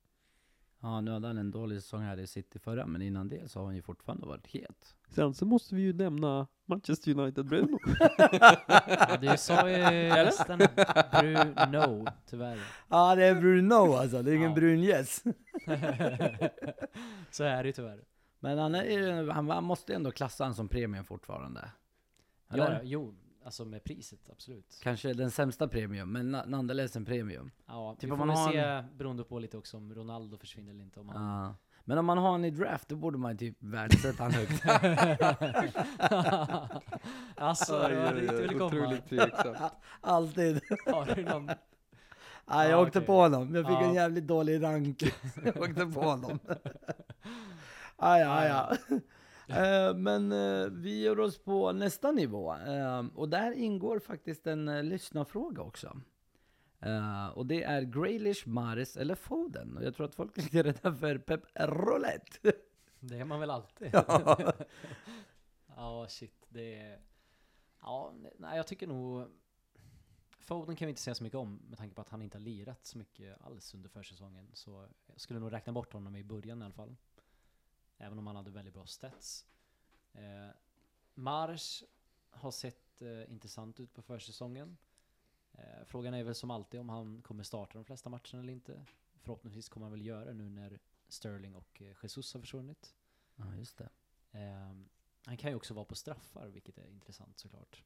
Ja, 0.81 1.01
nu 1.01 1.11
hade 1.11 1.27
han 1.27 1.37
en 1.37 1.51
dålig 1.51 1.81
säsong 1.81 2.01
här 2.01 2.19
i 2.19 2.27
City 2.27 2.59
förra, 2.59 2.85
men 2.85 3.01
innan 3.01 3.29
det 3.29 3.51
så 3.51 3.59
har 3.59 3.65
han 3.65 3.75
ju 3.75 3.81
fortfarande 3.81 4.27
varit 4.27 4.47
het. 4.47 4.95
Sen 5.09 5.33
så 5.33 5.45
måste 5.45 5.75
vi 5.75 5.81
ju 5.81 5.93
nämna 5.93 6.47
Manchester 6.65 7.19
United 7.19 7.45
Bruno. 7.45 7.79
Ja, 8.17 9.17
du 9.21 9.37
sa 9.37 9.69
ju 9.69 10.09
nästan 10.09 10.57
Bruno, 11.21 12.05
tyvärr. 12.25 12.59
Ja, 12.87 13.15
det 13.15 13.25
är 13.25 13.35
Bruno 13.35 13.93
alltså, 13.93 14.21
det 14.23 14.31
är 14.31 14.35
ingen 14.35 14.49
Ja. 14.49 14.55
brun 14.55 14.79
yes. 14.83 15.23
Så 17.31 17.43
är 17.43 17.63
det 17.63 17.67
ju 17.69 17.73
tyvärr. 17.73 18.03
Men 18.39 18.57
han, 18.57 18.75
är, 18.75 19.27
han, 19.31 19.49
han 19.49 19.63
måste 19.63 19.95
ändå 19.95 20.11
klassa 20.11 20.43
han 20.43 20.53
som 20.55 20.67
premium 20.67 21.05
fortfarande. 21.05 21.71
Ja, 22.49 22.53
Eller? 22.55 22.73
ja, 22.73 22.79
jo, 22.83 23.13
alltså 23.49 23.65
med 23.65 23.83
priset, 23.83 24.29
absolut. 24.31 24.79
Kanske 24.83 25.13
den 25.13 25.31
sämsta 25.31 25.67
premium, 25.67 26.11
men 26.11 26.35
na- 26.35 26.47
nonetheless 26.47 26.95
en 26.95 27.05
premium. 27.05 27.51
Ja, 27.67 27.95
Typ 27.99 28.07
vi 28.07 28.11
om 28.11 28.17
får 28.17 28.25
man 28.25 28.35
väl 28.51 28.63
har 28.65 28.81
se, 28.81 28.87
beroende 28.97 29.23
på 29.23 29.39
lite 29.39 29.57
också 29.57 29.77
om 29.77 29.93
Ronaldo 29.95 30.37
försvinner 30.37 30.71
eller 30.71 30.83
inte. 30.83 30.99
Om 30.99 31.09
han... 31.09 31.43
Ja. 31.43 31.55
Men 31.85 31.97
om 31.97 32.05
man 32.05 32.17
har 32.17 32.31
han 32.31 32.45
i 32.45 32.49
draft, 32.51 32.89
då 32.89 32.95
borde 32.95 33.17
man 33.17 33.37
typ 33.37 33.57
värdesätta 33.59 34.23
han 34.23 34.31
högt. 34.31 34.63
alltså, 37.35 37.87
det 37.87 37.95
var 37.95 38.13
dit 38.13 38.29
du 38.29 38.35
ville 38.35 38.53
komma. 38.53 38.65
Otroligt 38.65 39.07
tveksamt. 39.09 39.57
Alltid. 40.01 40.61
Har 40.85 41.15
du 41.15 41.23
någon... 41.23 41.51
Ja, 42.51 42.63
jag 42.63 42.71
Ja, 42.71 42.77
åkte 42.81 42.99
okej. 42.99 43.05
på 43.07 43.13
honom. 43.21 43.55
Jag 43.55 43.65
fick 43.67 43.75
Ja. 43.75 43.83
en 43.83 43.93
jävligt 43.93 44.27
dålig 44.27 44.63
rank. 44.63 45.03
jag 45.45 45.57
åkte 45.61 45.85
på 45.85 46.01
honom. 46.01 46.39
ah, 47.95 48.17
ja, 48.17 48.45
ja. 48.47 48.75
Eh, 49.49 49.95
men 49.95 50.31
eh, 50.31 50.69
vi 50.69 51.01
gör 51.01 51.19
oss 51.19 51.37
på 51.37 51.71
nästa 51.71 52.11
nivå. 52.11 52.55
Eh, 52.55 53.05
och 53.15 53.29
där 53.29 53.51
ingår 53.51 53.99
faktiskt 53.99 54.47
en 54.47 54.67
uh, 54.67 54.83
lyssnarfråga 54.83 55.61
också. 55.61 56.01
Eh, 56.81 57.27
och 57.27 57.45
det 57.45 57.63
är 57.63 57.81
Graylish, 57.81 58.47
Maris 58.47 58.97
eller 58.97 59.15
Foden. 59.15 59.77
Och 59.77 59.83
jag 59.83 59.95
tror 59.95 60.05
att 60.05 60.15
folk 60.15 60.37
är 60.37 60.41
lite 60.41 60.63
rädda 60.63 60.95
för 60.95 61.17
Pep 61.17 61.41
Roulette. 61.55 62.53
Det 62.99 63.19
är 63.19 63.25
man 63.25 63.39
väl 63.39 63.51
alltid? 63.51 63.89
Ja. 63.93 64.53
Ja, 65.75 66.07
shit. 66.09 66.45
Det 66.49 66.75
är... 66.75 66.99
Ja, 67.81 68.13
nej, 68.37 68.57
jag 68.57 68.67
tycker 68.67 68.87
nog... 68.87 69.27
Foden 70.39 70.75
kan 70.75 70.85
vi 70.85 70.89
inte 70.89 71.01
säga 71.01 71.15
så 71.15 71.23
mycket 71.23 71.39
om 71.39 71.61
med 71.69 71.77
tanke 71.77 71.95
på 71.95 72.01
att 72.01 72.09
han 72.09 72.21
inte 72.21 72.37
har 72.37 72.43
lirat 72.43 72.85
så 72.85 72.97
mycket 72.97 73.41
alls 73.41 73.73
under 73.73 73.89
försäsongen. 73.89 74.49
Så 74.53 74.87
jag 75.07 75.21
skulle 75.21 75.39
nog 75.39 75.51
räkna 75.51 75.73
bort 75.73 75.93
honom 75.93 76.15
i 76.15 76.23
början 76.23 76.61
i 76.61 76.65
alla 76.65 76.73
fall. 76.73 76.95
Även 77.99 78.19
om 78.19 78.27
han 78.27 78.35
hade 78.35 78.51
väldigt 78.51 78.73
bra 78.73 78.85
stats. 78.85 79.45
Eh, 80.13 80.49
Mars 81.13 81.83
har 82.29 82.51
sett 82.51 83.01
eh, 83.01 83.31
intressant 83.31 83.79
ut 83.79 83.93
på 83.93 84.01
försäsongen. 84.01 84.77
Eh, 85.53 85.83
frågan 85.85 86.13
är 86.13 86.23
väl 86.23 86.35
som 86.35 86.51
alltid 86.51 86.79
om 86.79 86.89
han 86.89 87.21
kommer 87.21 87.43
starta 87.43 87.73
de 87.77 87.85
flesta 87.85 88.09
matcherna 88.09 88.39
eller 88.39 88.53
inte. 88.53 88.85
Förhoppningsvis 89.15 89.69
kommer 89.69 89.85
han 89.85 89.91
väl 89.91 90.05
göra 90.05 90.33
nu 90.33 90.49
när 90.49 90.79
Sterling 91.07 91.55
och 91.55 91.81
eh, 91.81 91.95
Jesus 92.01 92.33
har 92.33 92.41
försvunnit. 92.41 92.95
ja, 93.35 93.55
just 93.55 93.77
det. 93.77 93.89
Eh, 94.31 94.73
han 95.25 95.37
kan 95.37 95.49
ju 95.49 95.55
också 95.55 95.73
vara 95.73 95.85
på 95.85 95.95
straffar, 95.95 96.47
vilket 96.47 96.77
är 96.77 96.87
intressant 96.87 97.39
såklart. 97.39 97.83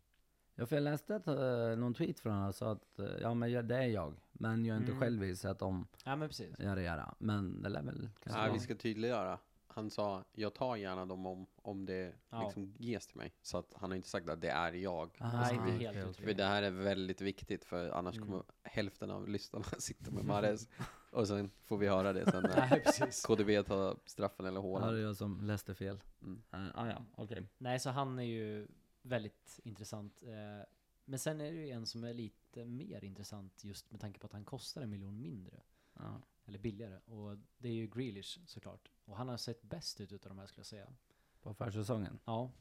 Ja, 0.56 0.66
för 0.66 0.76
jag 0.76 0.84
läste 0.84 1.16
att, 1.16 1.28
eh, 1.28 1.76
någon 1.78 1.94
tweet 1.94 2.20
från 2.20 2.34
honom 2.34 2.54
sa 2.54 2.72
att 2.72 3.00
eh, 3.00 3.06
ja, 3.06 3.34
men 3.34 3.52
jag- 3.52 3.66
det 3.66 3.76
är 3.78 3.88
jag. 3.88 4.14
Men 4.32 4.66
jag 4.66 4.76
är 4.76 4.80
inte 4.80 4.92
Mm. 4.92 5.02
självvis 5.02 5.46
att 5.46 5.60
de 5.60 5.88
Ja 6.06 6.16
men 6.16 6.30
precis. 6.30 6.56
det 6.58 6.64
göra. 6.84 7.16
Men 7.20 7.62
det 7.62 7.70
lär 7.70 7.82
väl 7.84 8.10
kanske 8.20 8.42
vara. 8.42 8.54
vi 8.54 8.60
ska 8.60 8.76
tydliggöra. 8.76 9.40
Han 9.76 9.90
sa, 9.90 10.24
jag 10.32 10.54
tar 10.54 10.76
gärna 10.76 11.06
dem 11.06 11.26
om, 11.26 11.46
om 11.56 11.86
det 11.86 12.14
Ja. 12.30 12.44
liksom 12.44 12.74
ges 12.80 13.08
till 13.08 13.18
mig. 13.18 13.34
Så 13.42 13.58
att 13.58 13.74
han 13.74 13.92
har 13.92 13.96
inte 13.96 14.10
sagt 14.10 14.30
att 14.30 14.42
det 14.42 14.50
är 14.50 14.74
jag. 14.74 15.18
Ah, 15.20 15.32
Nej, 15.42 15.54
inte 15.56 15.64
okej, 15.76 15.94
helt. 16.02 16.18
För 16.18 16.34
det 16.34 16.44
här 16.46 16.64
är 16.64 16.72
väldigt 16.72 17.22
viktigt, 17.22 17.66
för 17.66 17.90
annars 17.90 18.16
Mm. 18.18 18.28
kommer 18.28 18.44
hälften 18.64 19.12
av 19.12 19.28
lyssnarna 19.30 19.66
sitta 19.80 20.12
med 20.12 20.26
Mares. 20.26 20.70
och 21.12 21.28
sen 21.28 21.52
får 21.64 21.78
vi 21.78 21.88
höra 21.88 22.14
det 22.14 22.32
sen 22.32 22.44
när 22.44 22.70
Nej. 23.00 23.12
KDB 23.28 23.64
tar 23.68 23.98
straffen 24.06 24.46
eller 24.46 24.58
Ja, 24.58 24.62
hålan. 24.62 24.94
det 24.94 25.00
är 25.00 25.04
jag 25.04 25.16
som 25.18 25.42
läste 25.42 25.76
fel. 25.76 26.00
Mm. 26.22 26.42
Uh, 26.54 26.70
ah, 26.80 26.88
ja, 26.88 27.06
okej. 27.16 27.48
Nej 27.58 27.80
så 27.80 27.90
han 27.90 28.20
är 28.20 28.24
ju 28.24 28.68
väldigt 29.02 29.60
intressant. 29.64 30.24
Eh, 30.24 30.66
Men 31.06 31.20
sen 31.20 31.42
är 31.42 31.52
det 31.52 31.58
ju 31.58 31.70
en 31.70 31.86
som 31.86 32.04
är 32.04 32.14
lite 32.14 32.66
mer 32.66 33.04
intressant 33.04 33.64
just 33.64 33.92
med 33.92 34.02
tanke 34.02 34.20
på 34.20 34.26
att 34.26 34.34
han 34.34 34.46
kostar 34.46 34.82
en 34.82 34.90
miljon 34.90 35.22
mindre. 35.22 35.62
Ja. 35.94 36.22
Eller 36.46 36.60
billigare. 36.60 37.00
Och 37.06 37.38
det 37.58 37.68
är 37.70 37.74
ju 37.74 37.88
Grealish 37.88 38.40
såklart. 38.46 38.92
Och 39.06 39.18
han 39.18 39.30
har 39.30 39.38
sett 39.38 39.62
bäst 39.64 40.02
ut 40.02 40.12
utav 40.12 40.30
de 40.30 40.40
här 40.40 40.48
skulle 40.48 40.60
jag 40.60 40.66
säga. 40.66 40.88
På 41.42 41.54
försäsongen. 41.54 42.20
Ja. 42.26 42.52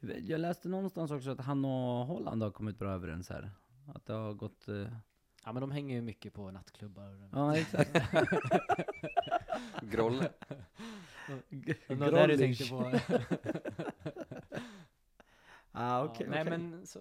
Jag 0.00 0.40
läste 0.40 0.68
någonstans 0.68 1.10
också 1.10 1.30
att 1.30 1.40
han 1.40 1.64
och 1.64 2.06
Holland 2.06 2.42
har 2.42 2.50
kommit 2.50 2.78
bra 2.78 2.90
överens 2.92 3.28
här. 3.28 3.50
Att 3.94 4.06
det 4.06 4.12
har 4.12 4.34
gått... 4.34 4.68
eh, 4.68 4.88
Ja 5.44 5.52
men 5.52 5.60
de 5.60 5.70
hänger 5.70 5.94
ju 5.96 6.02
mycket 6.02 6.32
på 6.34 6.50
nattklubbar. 6.50 7.28
Ja, 7.32 7.56
exakt. 7.56 7.90
Grolle. 9.82 10.30
Det 11.48 11.88
du 11.88 11.94
Grollish. 11.96 12.38
tänkte 12.38 12.64
på. 12.70 12.92
ah, 15.72 16.04
okej, 16.04 16.26
ja, 16.26 16.30
nej 16.30 16.42
okej. 16.42 16.58
men 16.58 16.86
så, 16.86 17.00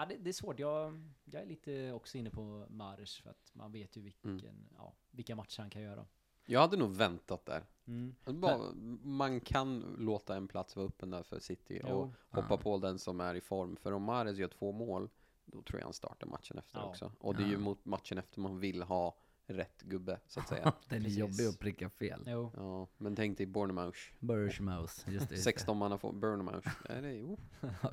ja, 0.00 0.06
det, 0.06 0.16
det 0.16 0.30
är 0.30 0.32
svårt. 0.34 0.58
Jag, 0.58 1.02
jag 1.24 1.42
är 1.42 1.46
lite 1.46 1.92
också 1.92 2.18
inne 2.18 2.30
på 2.30 2.66
Mares 2.70 3.16
för 3.18 3.30
att 3.30 3.50
man 3.54 3.72
vet 3.72 3.96
ju 3.96 4.00
vilken, 4.00 4.30
Mm. 4.40 4.68
ja, 4.76 4.94
vilka 5.10 5.36
matcher 5.36 5.60
han 5.60 5.70
kan 5.70 5.82
göra. 5.82 6.06
Jag 6.46 6.60
hade 6.60 6.76
nog 6.76 6.90
väntat 6.90 7.46
där. 7.46 7.64
Mm. 7.86 8.14
Bara, 8.24 8.72
man 9.02 9.40
kan 9.40 9.80
låta 9.98 10.36
en 10.36 10.48
plats 10.48 10.76
vara 10.76 10.86
öppen 10.86 11.10
där 11.10 11.22
för 11.22 11.38
City 11.38 11.80
och 11.84 11.88
Jo. 11.90 12.12
hoppa 12.28 12.46
Ja. 12.50 12.56
på 12.56 12.78
den 12.78 12.98
som 12.98 13.20
är 13.20 13.34
i 13.34 13.40
form. 13.40 13.76
För 13.76 13.92
om 13.92 14.02
Mahrez 14.02 14.38
gör 14.38 14.48
två 14.48 14.72
mål, 14.72 15.08
då 15.44 15.62
tror 15.62 15.80
jag 15.80 15.86
han 15.86 15.92
startar 15.92 16.26
matchen 16.26 16.58
efter 16.58 16.78
Ja. 16.78 16.84
också. 16.84 17.12
Och 17.20 17.34
det 17.36 17.42
är 17.42 17.46
ju 17.48 17.58
mot 17.58 17.84
matchen 17.84 18.18
efter 18.18 18.40
man 18.40 18.58
vill 18.60 18.82
ha 18.82 19.16
rätt 19.54 19.82
gubbe, 19.82 20.20
så 20.26 20.40
att 20.40 20.48
säga. 20.48 20.72
Den 20.88 20.98
är 20.98 21.02
Precis. 21.02 21.18
jobbig 21.18 21.46
att 21.46 21.58
pricka 21.58 21.90
fel. 21.90 22.24
Jo. 22.26 22.52
ja, 22.56 22.88
men 22.98 23.16
tänk 23.16 23.38
dig 23.38 23.46
Bournemouth. 23.46 23.98
Burshmouse, 24.18 25.10
just 25.10 25.28
det. 25.28 25.34
Just 25.34 25.44
16 25.44 25.76
man 25.76 25.90
har 25.90 25.98
fått 25.98 26.14
Bournemouth. 26.14 26.68
Nej, 26.88 27.02
det 27.02 27.08
är, 27.08 27.22
oh, 27.22 27.38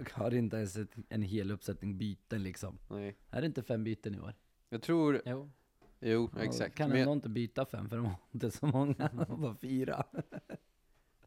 har 0.14 0.34
inte 0.34 0.58
ens 0.58 0.78
ett, 0.78 0.96
en 1.10 1.22
hel 1.22 1.52
uppsättning 1.52 1.98
byten 1.98 2.44
liksom. 2.44 2.78
nej. 2.90 3.18
Är 3.30 3.42
det 3.42 3.48
inte 3.48 3.64
fem 3.64 3.84
byten 3.84 4.16
i 4.16 4.20
år? 4.20 4.34
Jag 4.70 4.82
tror, 4.82 5.22
Jo. 5.26 5.52
jo, 6.00 6.30
Ja, 6.36 6.42
exakt. 6.44 6.76
Kan 6.76 6.90
Men 6.90 6.98
ändå 6.98 7.12
jag, 7.12 7.18
inte 7.18 7.30
byta 7.30 7.66
fem 7.66 7.90
för 7.90 7.98
de 7.98 8.06
har 8.06 8.16
inte 8.32 8.52
så 8.52 8.66
många, 8.68 9.10
bara 9.38 9.56
fyra. 9.56 10.06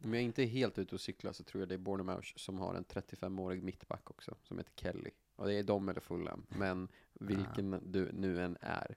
om 0.04 0.14
jag 0.14 0.22
inte 0.22 0.42
är 0.42 0.46
helt 0.46 0.78
ute 0.78 0.94
och 0.94 1.00
cyklar 1.00 1.32
så 1.32 1.44
tror 1.44 1.62
jag 1.62 1.68
det 1.68 1.74
är 1.74 1.78
Bournemouth 1.78 2.28
som 2.36 2.58
har 2.58 2.74
en 2.74 2.84
35-årig 2.84 3.62
mittback 3.62 4.10
också, 4.10 4.36
som 4.42 4.58
heter 4.58 4.72
Kelly. 4.76 5.10
Och 5.36 5.46
det 5.46 5.54
är 5.54 5.62
de 5.62 5.88
eller 5.88 6.00
Fulham. 6.00 6.46
Men 6.48 6.88
vilken 7.14 7.80
du 7.92 8.12
nu 8.12 8.42
än 8.42 8.56
är, 8.60 8.96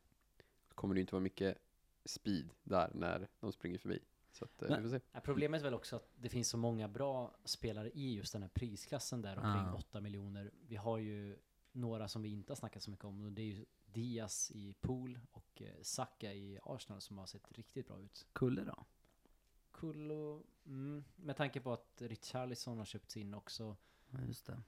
kommer 0.75 0.95
det 0.95 1.01
inte 1.01 1.15
vara 1.15 1.23
mycket 1.23 1.57
speed 2.05 2.49
där 2.63 2.91
när 2.93 3.27
de 3.39 3.51
springer 3.51 3.77
förbi. 3.77 3.99
Så 4.31 4.45
att, 4.45 4.61
eh, 4.61 4.69
Nej. 4.69 4.81
vi 4.81 4.89
får 4.89 4.97
se. 4.99 5.21
Problemet 5.23 5.59
är 5.59 5.63
väl 5.63 5.73
också 5.73 5.95
att 5.95 6.09
det 6.15 6.29
finns 6.29 6.49
så 6.49 6.57
många 6.57 6.87
bra 6.87 7.35
spelare 7.43 7.89
i 7.89 8.15
just 8.15 8.33
den 8.33 8.41
här 8.41 8.49
prisklassen 8.49 9.21
där 9.21 9.37
omkring 9.37 9.65
Ja. 9.65 9.73
8 9.73 10.01
miljoner. 10.01 10.51
Vi 10.67 10.75
har 10.75 10.97
ju 10.97 11.37
några 11.71 12.07
som 12.07 12.21
vi 12.21 12.29
inte 12.29 12.51
har 12.51 12.55
snackat 12.55 12.83
så 12.83 12.91
mycket 12.91 13.05
om 13.05 13.23
och 13.25 13.31
det 13.31 13.41
är 13.41 13.45
ju 13.45 13.65
Diaz 13.85 14.51
i 14.51 14.73
Pool 14.73 15.19
och 15.31 15.61
eh, 15.61 15.81
Saka 15.81 16.33
i 16.33 16.59
Arsenal 16.63 17.01
som 17.01 17.17
har 17.17 17.25
sett 17.25 17.51
riktigt 17.51 17.87
bra 17.87 17.99
ut. 17.99 18.27
Kulle 18.33 18.63
då? 18.63 18.85
Kullo, 19.71 20.43
mm, 20.65 21.03
med 21.15 21.37
tanke 21.37 21.61
på 21.61 21.73
att 21.73 22.01
Richarlison 22.01 22.77
har 22.77 22.85
köpts 22.85 23.17
in 23.17 23.33
också, 23.33 23.77
Ja, 24.09 24.19
just 24.27 24.45
det. 24.45 24.61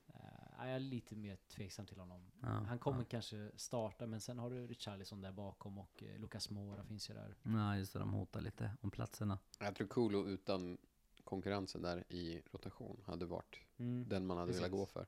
Eh, 0.59 0.63
är 0.63 0.67
jag 0.71 0.81
lite 0.81 1.15
mer 1.15 1.35
tveksam 1.47 1.85
till 1.85 1.99
honom. 1.99 2.31
Ja, 2.41 2.47
Han 2.47 2.79
kommer 2.79 2.99
ja. 2.99 3.05
kanske 3.09 3.51
starta, 3.55 4.07
men 4.07 4.21
sen 4.21 4.39
har 4.39 4.49
du 4.49 4.67
Richarlison 4.67 5.21
där 5.21 5.31
bakom 5.31 5.77
och 5.77 6.03
eh, 6.03 6.19
Lucas 6.19 6.49
Moura 6.49 6.83
finns 6.83 7.09
ju 7.09 7.13
där. 7.13 7.35
Ja, 7.43 7.77
just 7.77 7.93
det. 7.93 7.99
De 7.99 8.13
hotar 8.13 8.41
lite 8.41 8.71
om 8.81 8.91
platserna. 8.91 9.39
Jag 9.59 9.75
tror 9.75 9.87
Kolo 9.87 10.27
utan 10.27 10.77
konkurrensen 11.23 11.81
där 11.81 12.03
i 12.13 12.41
rotation 12.51 13.03
hade 13.05 13.25
varit 13.25 13.59
Mm. 13.77 14.05
den 14.09 14.25
man 14.25 14.37
hade 14.37 14.51
velat 14.51 14.61
Precis. 14.63 14.71
gå 14.79 14.85
för. 14.85 15.07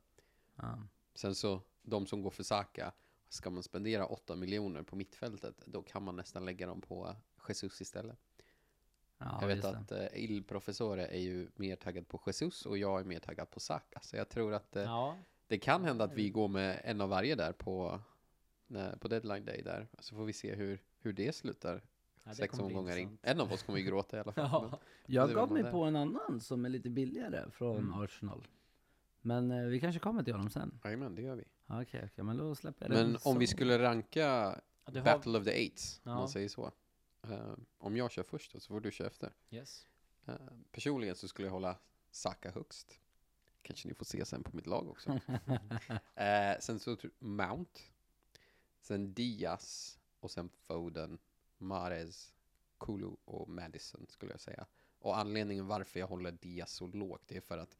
Ja. 0.56 0.80
Sen 1.14 1.36
så, 1.36 1.62
de 1.82 2.08
som 2.08 2.22
går 2.22 2.30
för 2.32 2.44
Saka, 2.44 2.92
ska 3.30 3.50
man 3.50 3.64
spendera 3.64 4.06
8 4.06 4.36
miljoner 4.36 4.84
på 4.84 4.96
mittfältet, 4.96 5.64
då 5.66 5.82
kan 5.82 6.04
man 6.04 6.16
nästan 6.16 6.46
lägga 6.46 6.68
dem 6.68 6.82
på 6.82 7.16
Jesus 7.48 7.82
istället. 7.82 8.20
Ja, 9.18 9.38
jag 9.42 9.48
vet 9.48 9.66
att 9.66 9.92
eh, 9.92 10.06
Il 10.14 10.44
Professore 10.44 11.06
är 11.08 11.20
ju 11.20 11.50
mer 11.56 11.76
taggad 11.76 12.08
på 12.08 12.22
Jesus 12.26 12.66
och 12.66 12.78
jag 12.78 13.00
är 13.00 13.04
mer 13.04 13.20
taggad 13.20 13.50
på 13.50 13.60
Saka. 13.60 14.00
Så 14.02 14.16
jag 14.18 14.30
tror 14.30 14.54
att 14.54 14.76
eh, 14.76 14.84
Ja, 14.84 15.18
det 15.48 15.58
kan 15.58 15.84
hända 15.84 16.04
att 16.04 16.14
vi 16.14 16.30
går 16.30 16.48
med 16.48 16.82
en 16.84 17.02
av 17.02 17.10
varje 17.10 17.36
där 17.36 17.52
på, 17.52 18.00
på 19.00 19.08
deadline 19.08 19.46
day 19.46 19.62
där. 19.62 19.88
Så 20.00 20.16
får 20.16 20.26
vi 20.26 20.34
se 20.34 20.56
hur, 20.56 20.82
hur 21.00 21.14
det 21.14 21.36
slutar. 21.36 21.82
ja, 22.24 22.30
det 22.30 22.36
Sex 22.36 22.60
omgångar 22.60 22.98
in. 22.98 23.18
En 23.22 23.40
av 23.42 23.52
oss 23.54 23.64
kommer 23.64 23.80
ju 23.80 23.86
gråta 23.86 24.18
i 24.18 24.20
alla 24.20 24.32
fall. 24.32 24.62
Men- 24.72 24.72
Ja, 24.72 24.80
Jag 25.06 25.34
gav 25.34 25.52
mig 25.52 25.64
det. 25.64 25.72
på 25.72 25.84
en 25.84 25.96
annan 25.96 26.40
som 26.42 26.66
är 26.66 26.70
lite 26.70 26.90
billigare 26.90 27.52
från 27.52 27.78
Mm. 27.78 27.94
Arsenal. 27.94 28.48
Men 29.22 29.52
eh, 29.52 29.64
vi 29.66 29.80
kanske 29.80 30.00
kommer 30.00 30.24
till 30.24 30.34
honom 30.34 30.50
sen. 30.50 30.80
Jajamän, 30.84 31.16
det 31.16 31.22
gör 31.22 31.36
vi. 31.36 31.44
Ja, 31.68 31.82
Okej, 31.82 32.02
okej, 32.12 32.24
men 32.24 32.38
då 32.38 32.56
släpper 32.56 32.86
jag. 32.86 32.92
Men 33.06 33.18
om 33.24 33.38
vi 33.40 33.48
så. 33.48 33.52
skulle 33.52 33.80
ranka 33.84 34.20
Ja, 34.20 34.56
har, 34.94 35.02
Battle 35.02 35.38
of 35.40 35.44
the 35.46 35.52
Eights, 35.52 36.02
om 36.04 36.12
Ja. 36.12 36.18
man 36.18 36.30
säger 36.30 36.50
så. 36.50 36.72
Eh, 37.24 37.54
om 37.78 37.98
jag 37.98 38.12
kör 38.12 38.24
först 38.24 38.54
då, 38.54 38.60
så 38.60 38.68
får 38.74 38.80
du 38.82 38.92
köra 38.92 39.08
efter. 39.08 39.34
yes. 39.50 39.86
Eh, 40.26 40.34
personligen 40.72 41.16
så 41.16 41.28
skulle 41.28 41.48
jag 41.48 41.54
hålla 41.54 41.78
Saka 42.12 42.52
högst. 42.52 43.00
Kanske 43.68 43.88
ni 43.88 43.94
får 43.94 44.06
se 44.06 44.26
sen 44.26 44.44
på 44.44 44.56
mitt 44.56 44.68
lag 44.68 44.90
också. 44.90 45.20
Eh, 46.16 46.60
sen 46.60 46.80
så 46.80 46.98
Mount. 47.20 47.82
Sen 48.82 49.14
Diaz. 49.14 50.00
Och 50.20 50.32
sen 50.32 50.50
Foden, 50.50 51.20
Mares, 51.58 52.34
Kulu 52.80 53.12
och 53.26 53.50
Madison 53.50 54.06
skulle 54.10 54.32
jag 54.32 54.42
säga. 54.42 54.66
Och 55.00 55.18
anledningen 55.18 55.68
varför 55.68 56.00
jag 56.00 56.08
håller 56.08 56.32
Diaz 56.32 56.72
så 56.72 56.88
lågt 56.88 57.22
det 57.28 57.38
är 57.38 57.42
för 57.42 57.58
att 57.58 57.78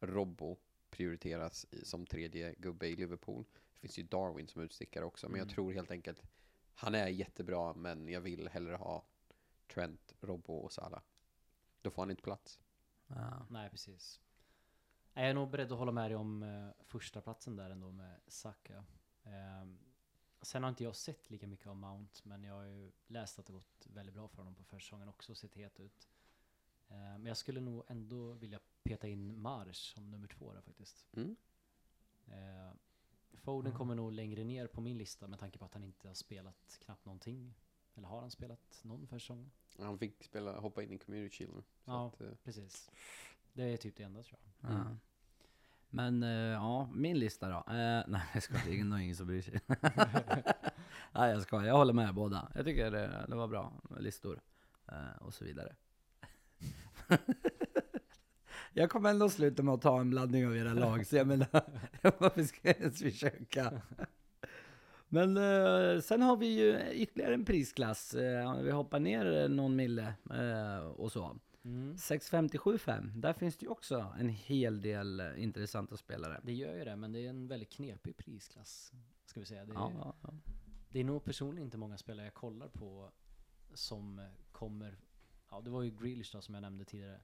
Robbo 0.00 0.56
prioriteras 0.90 1.66
i, 1.70 1.84
som 1.84 2.06
tredje 2.06 2.54
gubbe 2.58 2.86
i 2.88 2.96
Liverpool. 2.96 3.44
Det 3.72 3.78
finns 3.80 3.98
ju 3.98 4.02
Darwin 4.02 4.48
som 4.48 4.62
utstickare 4.62 5.04
också, 5.04 5.28
men 5.28 5.38
jag 5.38 5.44
Mm. 5.46 5.54
tror 5.54 5.72
helt 5.72 5.90
enkelt 5.90 6.22
han 6.74 6.94
är 6.94 7.06
jättebra, 7.08 7.74
men 7.74 8.08
jag 8.08 8.20
vill 8.20 8.48
hellre 8.48 8.76
ha 8.76 9.04
Trent, 9.74 10.14
Robbo 10.20 10.52
och 10.54 10.72
Salah. 10.72 11.00
Då 11.82 11.90
får 11.90 12.02
han 12.02 12.10
inte 12.10 12.22
plats. 12.22 12.60
Ja. 13.06 13.46
Nej, 13.50 13.70
precis. 13.70 14.20
Jag 15.18 15.28
är 15.30 15.34
nog 15.34 15.50
beredd 15.50 15.72
att 15.72 15.78
hålla 15.78 15.92
med 15.92 16.10
dig 16.10 16.16
om 16.16 16.42
eh, 16.42 16.68
första 16.80 17.20
platsen 17.20 17.56
där 17.56 17.70
ändå 17.70 17.92
med 17.92 18.20
Saka. 18.26 18.84
Ehm, 19.24 19.78
sen 20.42 20.62
har 20.62 20.70
inte 20.70 20.84
jag 20.84 20.96
sett 20.96 21.30
lika 21.30 21.46
mycket 21.46 21.66
av 21.66 21.76
Mount, 21.76 22.20
men 22.22 22.44
jag 22.44 22.54
har 22.54 22.64
ju 22.64 22.92
läst 23.06 23.38
att 23.38 23.46
det 23.46 23.52
gått 23.52 23.86
väldigt 23.86 24.14
bra 24.14 24.28
för 24.28 24.36
honom 24.36 24.54
på 24.54 24.64
försäsongen 24.64 25.08
också, 25.08 25.34
sett 25.34 25.54
het 25.54 25.80
ut. 25.80 26.08
Ehm, 26.88 26.98
men 26.98 27.26
jag 27.26 27.36
skulle 27.36 27.60
nog 27.60 27.84
ändå 27.88 28.32
vilja 28.32 28.60
peta 28.82 29.08
in 29.08 29.38
Mars 29.40 29.76
som 29.94 30.10
nummer 30.10 30.28
två 30.28 30.52
där 30.52 30.60
faktiskt. 30.60 31.06
Mm. 31.12 31.36
Ehm, 32.26 32.78
Foden 33.32 33.72
kommer 33.72 33.94
nog 33.94 34.12
längre 34.12 34.44
ner 34.44 34.66
på 34.66 34.80
min 34.80 34.98
lista 34.98 35.26
med 35.28 35.38
tanke 35.38 35.58
på 35.58 35.64
att 35.64 35.74
han 35.74 35.84
inte 35.84 36.08
har 36.08 36.14
spelat 36.14 36.78
knappt 36.84 37.04
någonting. 37.04 37.54
Eller 37.94 38.08
har 38.08 38.20
han 38.20 38.30
spelat 38.30 38.80
någon 38.82 39.06
försäsong? 39.06 39.50
Han 39.78 39.98
fick 39.98 40.24
spela, 40.24 40.60
hoppa 40.60 40.82
in 40.82 40.92
i 40.92 40.98
Community 40.98 41.36
Shield 41.36 41.62
Ja. 41.84 42.06
att, 42.06 42.20
eh, 42.20 42.30
Precis. 42.44 42.90
Det 43.52 43.62
är 43.62 43.76
typ 43.76 43.96
det 43.96 44.02
enda 44.02 44.22
tror 44.22 44.38
jag. 44.60 44.70
Ja. 44.70 44.96
Men 45.90 46.22
eh, 46.22 46.30
ja, 46.30 46.88
min 46.94 47.18
lista 47.18 47.48
då. 47.48 47.56
Eh, 47.56 48.04
nej 48.08 48.22
jag 48.34 48.42
skojar, 48.42 48.62
det 48.66 48.80
är 48.80 48.84
nog 48.84 49.00
ingen 49.00 49.16
som 49.16 49.26
bryr 49.26 49.42
sig. 49.42 49.60
Nej 51.12 51.30
jag 51.30 51.42
ska, 51.42 51.66
jag 51.66 51.76
håller 51.76 51.92
med 51.92 52.14
båda. 52.14 52.52
Jag 52.54 52.64
tycker 52.64 52.90
det, 52.90 53.24
det 53.28 53.36
var 53.36 53.48
bra 53.48 53.72
listor 53.98 54.40
eh, 54.88 55.22
och 55.22 55.34
så 55.34 55.44
vidare. 55.44 55.74
jag 58.72 58.90
kommer 58.90 59.10
ändå 59.10 59.28
sluta 59.28 59.62
med 59.62 59.74
att 59.74 59.82
ta 59.82 60.00
en 60.00 60.10
blandning 60.10 60.46
av 60.46 60.56
era 60.56 60.72
lag, 60.72 61.06
så 61.06 61.16
jag 61.16 61.26
menar, 61.26 61.48
varför 62.18 62.42
ska 62.42 62.58
jag 62.62 62.76
ens 62.76 63.02
försöka? 63.02 63.82
Men 65.08 65.36
eh, 65.36 66.00
sen 66.00 66.22
har 66.22 66.36
vi 66.36 66.46
ju 66.46 66.80
ytterligare 66.92 67.34
en 67.34 67.44
prisklass. 67.44 68.14
Eh, 68.14 68.60
vi 68.62 68.70
hoppar 68.70 69.00
ner 69.00 69.48
någon 69.48 69.76
mille 69.76 70.14
eh, 70.30 70.86
och 70.86 71.12
så. 71.12 71.36
Mm. 71.62 71.94
657,5. 71.96 73.20
Där 73.20 73.32
finns 73.32 73.56
det 73.56 73.64
ju 73.64 73.70
också 73.70 74.14
en 74.18 74.28
hel 74.28 74.80
del 74.80 75.20
eh, 75.20 75.42
intressanta 75.42 75.96
spelare. 75.96 76.40
Det 76.44 76.52
gör 76.52 76.76
ju 76.76 76.84
det, 76.84 76.96
men 76.96 77.12
det 77.12 77.26
är 77.26 77.30
en 77.30 77.48
väldigt 77.48 77.70
knepig 77.72 78.16
prisklass. 78.16 78.92
Ska 79.24 79.40
vi 79.40 79.46
säga. 79.46 79.64
Det 79.64 79.72
är, 79.72 79.74
Ja, 79.74 79.92
ja, 79.94 80.14
ja. 80.22 80.34
det 80.88 81.00
är 81.00 81.04
nog 81.04 81.24
personligen 81.24 81.66
inte 81.66 81.78
många 81.78 81.98
spelare 81.98 82.26
jag 82.26 82.34
kollar 82.34 82.68
på 82.68 83.10
som 83.74 84.18
eh, 84.18 84.26
kommer... 84.52 84.98
Ja, 85.50 85.60
det 85.60 85.70
var 85.70 85.82
ju 85.82 85.90
Grealish 85.90 86.32
då 86.32 86.40
som 86.40 86.54
jag 86.54 86.62
nämnde 86.62 86.84
tidigare. 86.84 87.20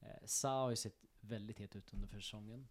Eh, 0.00 0.24
Sa 0.24 0.62
har 0.62 0.70
ju 0.70 0.76
sett 0.76 1.04
väldigt 1.20 1.58
het 1.58 1.76
ut 1.76 1.94
under 1.94 2.08
säsongen. 2.08 2.68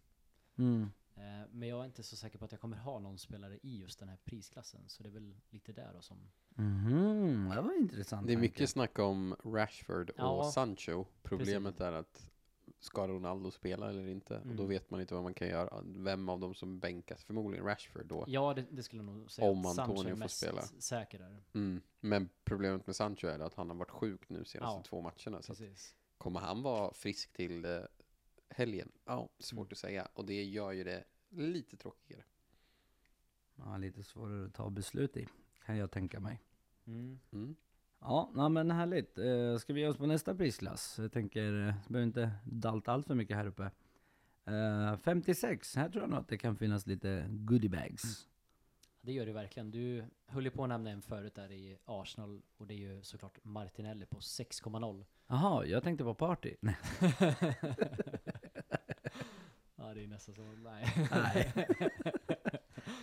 Mm. 0.56 0.90
Eh, 1.14 1.48
men 1.50 1.68
jag 1.68 1.80
är 1.80 1.84
inte 1.84 2.02
så 2.02 2.16
säker 2.16 2.38
på 2.38 2.44
att 2.44 2.52
jag 2.52 2.60
kommer 2.60 2.76
ha 2.76 2.98
någon 2.98 3.18
spelare 3.18 3.58
i 3.62 3.78
just 3.78 3.98
den 3.98 4.08
här 4.08 4.16
prisklassen. 4.24 4.88
Så 4.88 5.02
det 5.02 5.08
är 5.08 5.12
väl 5.12 5.36
lite 5.50 5.72
där 5.72 5.92
då 5.94 6.02
som... 6.02 6.30
Mhm, 6.60 7.48
det 7.54 7.60
var 7.60 7.78
intressant. 7.78 8.26
Det 8.26 8.32
är 8.32 8.36
tanke. 8.36 8.40
mycket 8.48 8.70
snack 8.70 8.98
om 8.98 9.36
Rashford 9.44 10.10
och 10.10 10.14
Ja, 10.18 10.50
Sancho. 10.54 11.04
Problemet 11.22 11.80
är 11.80 11.92
att 11.92 12.30
ska 12.78 13.08
Ronaldo 13.08 13.50
spela 13.50 13.88
eller 13.90 14.06
inte? 14.06 14.34
Och 14.38 14.46
då 14.46 14.52
Mm. 14.62 14.68
vet 14.68 14.90
man 14.90 15.00
inte 15.00 15.14
vad 15.14 15.22
man 15.22 15.34
kan 15.34 15.48
göra. 15.48 15.82
Vem 15.84 16.28
av 16.28 16.40
dem 16.40 16.54
som 16.54 16.80
bänkas? 16.80 17.24
Förmodligen 17.24 17.66
Rashford 17.66 18.06
då. 18.06 18.24
Ja, 18.28 18.54
det, 18.54 18.64
det 18.70 18.82
skulle 18.82 19.02
jag 19.04 19.12
nog 19.14 19.30
säga. 19.30 19.50
Om 19.50 19.66
att 19.66 19.74
Sancho 19.74 19.90
Antonio 19.92 20.12
är 20.16 20.20
får 20.20 20.28
spela. 20.28 20.62
säker 20.62 21.18
där. 21.18 21.42
Mm. 21.54 21.80
Men 22.00 22.28
problemet 22.44 22.86
med 22.86 22.96
Sancho 22.96 23.26
är 23.26 23.38
att 23.38 23.54
han 23.54 23.68
har 23.70 23.76
varit 23.76 23.90
sjuk 23.90 24.28
nu 24.28 24.44
senaste 24.44 24.76
Ja, 24.78 24.82
två 24.82 25.00
matcherna. 25.00 25.42
Så 25.42 25.52
att 25.52 25.58
Precis. 25.58 25.94
kommer 26.18 26.40
han 26.40 26.62
vara 26.62 26.92
frisk 26.94 27.32
till 27.32 27.64
eh, 27.64 27.80
helgen? 28.48 28.92
Ja, 29.04 29.28
svårt 29.38 29.58
Mm. 29.66 29.72
att 29.72 29.78
säga. 29.78 30.08
Och 30.14 30.24
det 30.24 30.44
gör 30.44 30.72
ju 30.72 30.84
det 30.84 31.04
lite 31.30 31.76
tråkigare. 31.76 32.22
Ja, 33.56 33.76
lite 33.76 34.02
svårare 34.02 34.46
att 34.46 34.54
ta 34.54 34.70
beslut 34.70 35.16
i, 35.16 35.28
kan 35.66 35.76
jag 35.76 35.90
tänka 35.90 36.20
mig. 36.20 36.40
Mm. 36.90 37.18
Mm. 37.32 37.56
Ja, 38.00 38.48
men 38.48 38.70
härligt. 38.70 39.18
Eh, 39.18 39.56
ska 39.56 39.72
vi 39.72 39.80
ge 39.80 39.88
oss 39.88 39.96
på 39.96 40.06
nästa 40.06 40.34
prisklass? 40.34 40.98
Jag 40.98 41.12
tänker, 41.12 41.68
eh, 41.68 41.74
behöver 41.88 42.06
inte 42.06 42.30
dalta 42.44 42.92
allt 42.92 43.06
för 43.06 43.14
mycket 43.14 43.36
här 43.36 43.46
uppe. 43.46 43.70
Eh, 44.44 44.96
56, 44.96 45.76
här 45.76 45.88
tror 45.88 46.02
jag 46.02 46.10
nog 46.10 46.18
att 46.18 46.28
det 46.28 46.38
kan 46.38 46.56
finnas 46.56 46.86
lite 46.86 47.26
goodiebags. 47.28 48.26
Det 49.00 49.12
gör 49.12 49.26
det 49.26 49.32
verkligen. 49.32 49.70
Du 49.70 50.04
höll 50.26 50.44
ju 50.44 50.50
på 50.50 50.62
att 50.62 50.68
nämna 50.68 50.90
en 50.90 51.02
förut 51.02 51.34
där 51.34 51.52
i 51.52 51.78
Arsenal 51.84 52.42
och 52.56 52.66
det 52.66 52.74
är 52.74 52.78
ju 52.78 53.02
såklart 53.02 53.38
Martinelli 53.42 54.06
på 54.06 54.18
6,0. 54.18 55.04
Jaha, 55.26 55.66
jag 55.66 55.82
tänkte 55.82 56.04
på 56.04 56.14
party. 56.14 56.56
Nej. 56.60 56.76
ja, 59.76 59.94
det 59.94 60.04
är 60.04 60.06
nästan 60.06 60.34
så. 60.34 60.42
Nej. 60.42 61.08
Nej. 61.10 61.52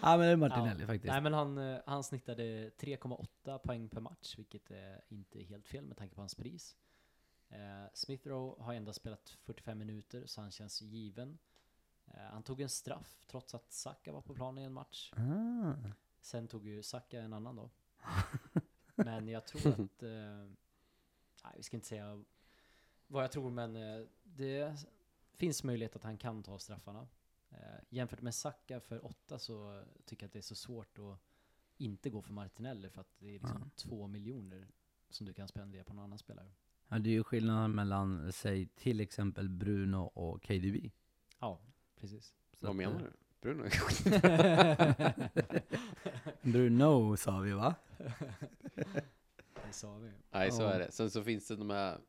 ja 0.02 0.18
men 0.18 0.20
det 0.20 0.26
är 0.32 0.36
Martinelli 0.36 0.82
Ja. 0.82 0.88
faktiskt. 0.88 1.12
Nej, 1.12 1.22
men 1.22 1.34
han, 1.34 1.58
eh, 1.58 1.80
han 1.86 2.04
snittade 2.04 2.70
3,8 2.70 3.58
poäng 3.58 3.89
per 3.89 4.02
match, 4.02 4.38
vilket 4.38 4.72
är 4.72 5.02
inte 5.10 5.39
helt 5.43 5.68
fel 5.68 5.86
med 5.86 5.98
tanke 5.98 6.16
på 6.16 6.22
hans 6.22 6.36
pris. 6.36 6.78
Eh, 7.50 7.86
Smith 7.93 8.28
Rowe 8.28 8.64
har 8.64 8.74
endast 8.74 9.00
spelat 9.00 9.30
45 9.30 9.78
minuter, 9.78 10.26
så 10.26 10.41
han 10.41 10.52
känns 10.52 10.82
given. 10.82 11.38
Eh, 12.06 12.14
han 12.32 12.43
tog 12.43 12.62
en 12.62 12.70
straff 12.70 13.18
trots 13.28 13.56
att 13.56 13.72
Saka 13.72 14.12
var 14.12 14.22
på 14.22 14.34
planen 14.34 14.64
i 14.64 14.66
en 14.66 14.74
match. 14.74 15.14
Ah. 15.16 15.74
Sen 16.22 16.48
tog 16.48 16.68
ju 16.68 16.84
Saka 16.84 17.22
en 17.22 17.34
annan 17.34 17.56
då. 17.56 17.70
Men 18.95 19.28
jag 19.28 19.45
tror 19.48 19.72
att... 19.72 20.04
Eh, 20.04 20.10
nej, 21.43 21.54
vi 21.58 21.64
ska 21.64 21.78
inte 21.78 21.88
säga 21.88 22.24
vad 23.08 23.24
jag 23.24 23.32
tror, 23.32 23.50
men 23.50 23.76
eh, 23.76 24.06
det 24.24 24.86
finns 25.34 25.64
möjlighet 25.64 25.95
att 25.95 26.04
han 26.04 26.18
kan 26.18 26.43
ta 26.43 26.60
straffarna. 26.60 27.08
Eh, 27.58 27.80
jämfört 27.89 28.22
med 28.22 28.36
Saka 28.36 28.80
för 28.80 29.05
åtta 29.05 29.39
så 29.39 29.84
tycker 30.05 30.24
jag 30.24 30.28
att 30.28 30.34
det 30.34 30.39
är 30.39 30.41
så 30.41 30.55
svårt 30.55 30.97
att 30.99 31.20
inte 31.78 32.10
gå 32.10 32.22
för 32.22 32.34
Martinelli 32.34 32.89
för 32.89 33.01
att 33.01 33.20
det 33.20 33.28
är 33.28 33.39
liksom 33.39 33.62
Ja. 33.64 33.70
två 33.76 34.08
miljoner 34.08 34.68
som 35.10 35.26
du 35.26 35.34
kan 35.34 35.47
spendera 35.47 35.84
på 35.84 35.93
någon 35.93 36.03
annan 36.03 36.18
spelare. 36.20 36.51
Ja, 36.88 36.99
det 36.99 37.10
är 37.10 37.14
ju 37.14 37.24
skillnaden 37.24 37.76
mellan, 37.76 38.32
säg 38.34 38.68
till 38.68 38.99
exempel 38.99 39.49
Bruno 39.49 39.97
och 39.97 40.43
KDB. 40.43 40.91
Ja, 41.39 41.62
precis. 41.95 42.36
Så 42.53 42.66
Vad 42.66 42.70
att, 42.70 42.76
menar 42.76 42.99
eh, 42.99 43.01
du? 43.01 43.12
Bruno? 43.41 43.70
Bruno 46.51 47.18
sa 47.18 47.39
vi 47.39 47.51
va? 47.51 47.76
det 49.68 49.72
sa 49.74 49.97
vi. 49.97 50.12
Nej, 50.32 50.51
så 50.51 50.64
är 50.64 50.80
det. 50.80 50.91
Sen 50.91 51.12
så 51.12 51.24
finns 51.24 51.47
det 51.47 51.55
de 51.55 51.70
här, 51.70 51.99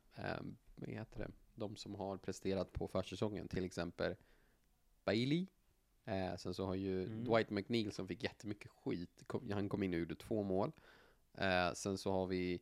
um, 0.41 0.57
vad 0.75 0.91
heter 0.91 1.19
det, 1.19 1.31
de 1.55 1.77
som 1.77 1.95
har 1.95 2.17
presterat 2.17 2.73
på 2.73 2.89
försäsongen, 2.89 3.49
till 3.49 3.65
exempel 3.65 4.15
Bailey. 5.09 5.47
Eh, 6.05 6.37
sen 6.37 6.55
så 6.55 6.67
har 6.67 6.75
ju 6.75 7.05
Mm. 7.05 7.25
Dwight 7.25 7.51
McNeil 7.51 7.93
som 7.93 8.09
fick 8.09 8.23
jättemycket 8.23 8.71
skit. 8.71 9.23
Kom, 9.27 9.51
han 9.51 9.69
kom 9.69 9.83
in 9.83 9.93
och 9.95 9.99
gjorde 10.01 10.15
två 10.15 10.43
mål. 10.43 10.73
Eh, 11.35 11.73
sen 11.75 11.99
så 11.99 12.11
har 12.13 12.27
vi, 12.27 12.61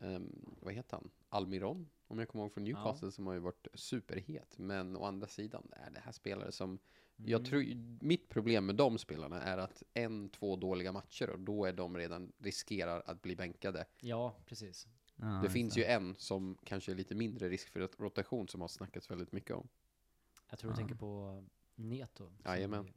ehm, 0.00 0.56
vad 0.60 0.74
heter 0.74 0.96
han? 0.96 1.10
Almiron, 1.28 1.88
om 2.08 2.18
jag 2.18 2.28
kommer 2.28 2.44
ihåg 2.44 2.52
från 2.52 2.64
Newcastle, 2.64 3.12
som 3.12 3.26
har 3.26 3.34
ju 3.34 3.40
varit 3.40 3.66
superhet. 3.74 4.58
Men 4.58 4.96
å 4.96 5.04
andra 5.04 5.26
sidan 5.26 5.68
är 5.72 5.90
det 5.90 6.00
här 6.00 6.12
spelare 6.12 6.52
som, 6.52 6.78
jag 7.16 7.38
Mm. 7.40 7.50
tror, 7.50 7.64
mitt 8.06 8.28
problem 8.28 8.66
med 8.66 8.74
de 8.76 8.98
spelarna 8.98 9.42
är 9.42 9.58
att 9.58 9.82
en, 9.94 10.28
två 10.28 10.56
dåliga 10.56 10.92
matcher 10.92 11.30
och 11.30 11.40
då 11.40 11.64
är 11.64 11.72
de 11.72 11.96
redan 11.96 12.32
riskerar 12.38 13.02
att 13.06 13.22
bli 13.22 13.36
bänkade. 13.36 13.84
Ja, 14.00 14.34
precis. 14.46 14.88
Ja, 15.16 15.26
Det 15.42 15.50
finns 15.50 15.76
ju 15.78 15.84
en 15.84 16.14
som 16.14 16.56
kanske 16.64 16.92
är 16.92 16.96
lite 16.96 17.14
mindre 17.14 17.48
risk 17.48 17.68
för 17.68 17.80
rot- 17.80 17.98
rotation 18.00 18.48
som 18.48 18.60
har 18.60 18.68
snackats 18.68 19.10
väldigt 19.10 19.32
mycket 19.32 19.56
om. 19.56 19.68
Jag 20.50 20.58
tror 20.58 20.70
du 20.70 20.72
Ja. 20.72 20.76
tänker 20.76 20.94
på 20.94 21.44
Neto. 21.74 22.30
Jajamän. 22.44 22.92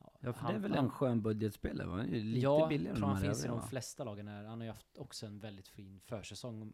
Ja, 0.00 0.12
Ja 0.20 0.32
för 0.32 0.40
han- 0.40 0.52
det 0.52 0.58
är 0.58 0.60
väl 0.62 0.74
han- 0.74 0.84
en 0.84 0.90
skön 0.90 1.22
budgetspelare 1.22 1.86
va? 1.88 1.96
Lite 2.02 2.40
ja, 2.40 2.66
billigare 2.68 2.96
tror 2.96 3.06
han 3.06 3.16
de 3.16 3.20
här 3.22 3.32
finns 3.32 3.44
i 3.44 3.48
de 3.48 3.56
va? 3.58 3.66
flesta 3.66 4.04
lagen 4.04 4.28
här. 4.28 4.44
Han 4.44 4.58
har 4.60 4.64
ju 4.64 4.70
haft 4.72 4.98
också 4.98 5.26
en 5.26 5.38
väldigt 5.38 5.68
fin 5.68 6.00
försäsong. 6.00 6.72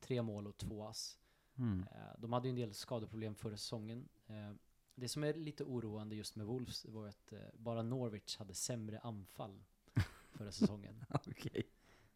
Tre 0.00 0.22
mål 0.22 0.46
och 0.46 0.56
två 0.58 0.86
ass. 0.86 1.18
Mm. 1.58 1.86
Eh, 1.92 1.98
De 2.18 2.32
hade 2.32 2.48
ju 2.48 2.50
en 2.50 2.56
del 2.56 2.74
skadeproblem 2.74 3.34
förra 3.34 3.56
säsongen. 3.56 4.08
Eh, 4.26 4.52
Det 4.94 5.08
som 5.08 5.24
är 5.24 5.34
lite 5.34 5.64
oroande 5.64 6.14
just 6.16 6.36
med 6.36 6.46
Wolves 6.46 6.84
var 6.84 7.08
att 7.08 7.32
eh, 7.32 7.38
bara 7.54 7.82
Norwich 7.82 8.36
hade 8.36 8.54
sämre 8.54 8.98
anfall 9.00 9.64
förra 10.30 10.52
säsongen. 10.52 11.04
Okej. 11.08 11.62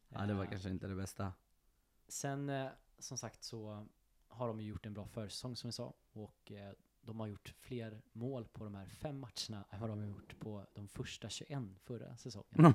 Ja 0.09 0.27
det 0.27 0.35
var 0.35 0.45
Eh, 0.45 0.51
kanske 0.51 0.71
inte 0.71 0.87
det 0.89 0.95
bästa. 0.95 1.33
Sen 2.09 2.53
som 2.99 3.19
sagt 3.19 3.43
så 3.45 3.87
har 4.29 4.49
de 4.49 4.61
ju 4.61 4.67
gjort 4.69 4.87
en 4.87 4.95
bra 4.95 5.07
försäsong 5.07 5.57
som 5.57 5.69
vi 5.69 5.73
sa. 5.73 5.95
Och 6.13 6.53
de 7.11 7.21
har 7.21 7.27
gjort 7.27 7.55
fler 7.59 8.03
mål 8.13 8.45
på 8.53 8.65
de 8.65 8.75
här 8.75 8.87
fem 8.87 9.19
matcherna 9.21 9.65
än 9.71 9.81
vad 9.81 9.91
de 9.91 9.99
har 9.99 10.07
gjort 10.07 10.39
på 10.39 10.67
de 10.75 10.89
första 10.89 11.29
21 11.29 11.63
förra 11.85 12.17
säsongen. 12.17 12.75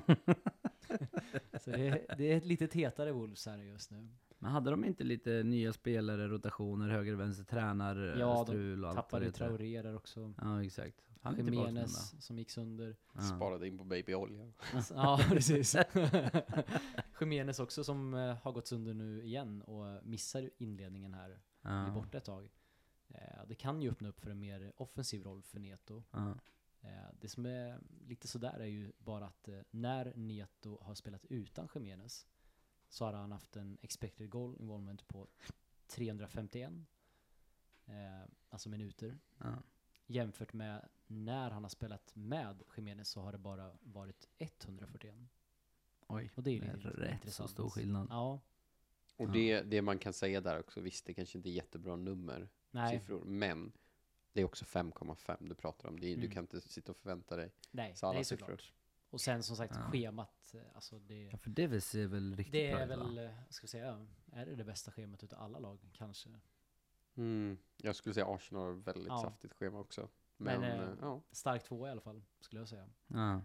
så 1.60 1.70
det 1.70 1.88
är, 1.88 2.16
det 2.16 2.32
är 2.32 2.36
ett 2.36 2.46
lite 2.46 2.78
hetare 2.78 3.12
Wolves 3.12 3.46
här 3.46 3.58
just 3.58 3.90
nu. 3.90 4.08
Men 4.38 4.50
hade 4.52 4.70
de 4.70 4.84
inte 4.84 5.04
lite 5.04 5.42
nya 5.42 5.72
spelare, 5.72 6.28
rotationer, 6.28 6.88
höger, 6.88 7.14
vänster, 7.14 7.44
tränar, 7.44 8.16
Ja, 8.18 8.34
de 8.34 8.46
strul 8.46 8.84
och 8.84 8.90
allt 8.90 8.96
Tappade 8.96 9.12
vad 9.12 9.22
det 9.22 9.26
heter? 9.26 9.38
Traoré 9.46 9.82
där 9.82 9.96
också. 9.96 10.34
Ja 10.40 10.64
exakt. 10.64 11.02
Han 11.20 11.36
Jimenez 11.36 12.14
som 12.24 12.38
gick 12.38 12.50
sönder. 12.50 12.96
Ja. 13.14 13.20
Sparade 13.20 13.66
in 13.68 13.78
på 13.78 13.84
babyolja. 13.84 14.52
ja, 14.90 15.20
precis. 15.28 15.76
Jimenez 17.20 17.60
också 17.60 17.84
som 17.84 18.14
eh, 18.14 18.36
har 18.42 18.52
gått 18.52 18.66
sönder 18.66 18.94
nu 18.94 19.22
igen 19.22 19.62
och 19.62 20.06
missar 20.06 20.50
inledningen 20.58 21.14
här. 21.14 21.28
Blir 21.62 21.72
Ja. 21.72 21.90
borta 21.94 22.18
ett 22.18 22.24
tag. 22.24 22.48
Eh, 23.08 23.44
det 23.46 23.54
kan 23.54 23.82
ju 23.82 23.90
öppna 23.90 24.08
upp 24.08 24.20
för 24.20 24.30
en 24.30 24.40
mer 24.40 24.72
offensiv 24.76 25.22
roll 25.22 25.42
för 25.42 25.58
Neto. 25.60 26.04
Eh, 26.80 26.90
det 27.20 27.28
som 27.28 27.46
är 27.46 27.80
lite 28.06 28.28
sådär 28.28 28.60
är 28.60 28.66
ju 28.66 28.92
bara 28.98 29.26
att 29.26 29.48
eh, 29.48 29.60
när 29.70 30.12
Neto 30.16 30.78
har 30.82 30.94
spelat 30.94 31.24
utan 31.24 31.68
Jimenez 31.74 32.26
så 32.88 33.04
har 33.04 33.12
han 33.12 33.32
haft 33.32 33.56
en 33.56 33.78
expected 33.82 34.30
goal 34.30 34.56
involvement 34.60 35.08
på 35.08 35.28
351 35.86 36.72
eh, 37.86 37.94
alltså 38.50 38.68
minuter 38.68 39.18
Ja. 39.38 39.62
jämfört 40.06 40.52
med 40.52 40.88
när 41.06 41.50
han 41.50 41.64
har 41.64 41.68
spelat 41.70 42.10
med 42.16 42.62
Jimenez 42.76 43.08
så 43.08 43.20
har 43.20 43.32
det 43.32 43.38
bara 43.38 43.76
varit 43.80 44.28
141 44.38 45.14
Oj, 46.08 46.30
och 46.34 46.42
det 46.42 46.50
är 46.50 46.60
det 46.60 46.66
ju 46.66 46.72
är 46.72 46.76
rätt 46.76 47.08
så 47.08 47.14
intressant. 47.14 47.50
stor 47.50 47.70
skillnad. 47.70 48.06
Ja, 48.10 48.40
Och 49.16 49.30
det, 49.32 49.62
det 49.62 49.82
man 49.82 49.98
kan 49.98 50.12
säga 50.12 50.40
där 50.40 50.58
också, 50.60 50.80
visst 50.80 51.06
det 51.06 51.14
kanske 51.14 51.38
inte 51.38 51.48
är 51.48 51.52
jättebra 51.52 51.96
nummer, 51.96 52.48
nej, 52.70 52.98
siffror, 53.00 53.24
men 53.24 53.72
det 54.32 54.40
är 54.40 54.44
också 54.44 54.64
5,5 54.64 55.36
du 55.48 55.54
pratar 55.54 55.88
om. 55.88 56.00
Det 56.00 56.06
är, 56.06 56.16
Du 56.16 56.20
Mm. 56.22 56.30
kan 56.30 56.42
inte 56.44 56.60
sitta 56.60 56.92
och 56.92 56.98
förvänta 56.98 57.36
dig. 57.36 57.52
nej, 57.70 57.94
det 58.00 58.06
är 58.06 58.22
siffror. 58.22 58.46
såklart. 58.46 58.72
Och 59.10 59.20
sen 59.20 59.42
som 59.42 59.56
sagt 59.56 59.74
Ja. 59.76 59.90
schemat, 59.90 60.54
eh, 60.54 60.60
alltså 60.74 60.98
det 60.98 61.22
Ja, 61.32 61.38
för 61.38 61.50
det 61.50 61.80
ser 61.80 62.06
väl 62.06 62.36
riktigt 62.36 62.52
Det 62.52 62.70
bra 62.70 62.80
är 62.80 62.84
ut, 62.84 62.90
va? 62.98 63.04
väl, 63.04 63.18
eh, 63.18 63.30
ska 63.50 63.64
vi 63.64 63.68
säga, 63.68 64.06
är 64.32 64.46
det 64.46 64.54
det 64.56 64.64
bästa 64.64 64.90
schemat 64.92 65.22
utav 65.24 65.42
alla 65.42 65.58
lag 65.58 65.78
kanske? 65.92 66.28
Mm. 67.16 67.58
Jag 67.76 67.96
skulle 67.96 68.14
säga 68.14 68.26
Arsenal 68.26 68.62
har 68.64 68.72
väldigt 68.72 69.08
Ja. 69.08 69.22
saftigt 69.22 69.54
schema 69.54 69.78
också. 69.78 70.08
Men, 70.36 70.60
Men, 70.60 70.80
eh, 70.80 70.88
eh, 70.88 70.94
ja. 71.00 71.22
Stark 71.30 71.64
två 71.64 71.86
i 71.86 71.90
alla 71.90 72.00
fall, 72.00 72.22
skulle 72.40 72.60
jag 72.60 72.68
säga. 72.68 72.88
Ja. 73.06 73.40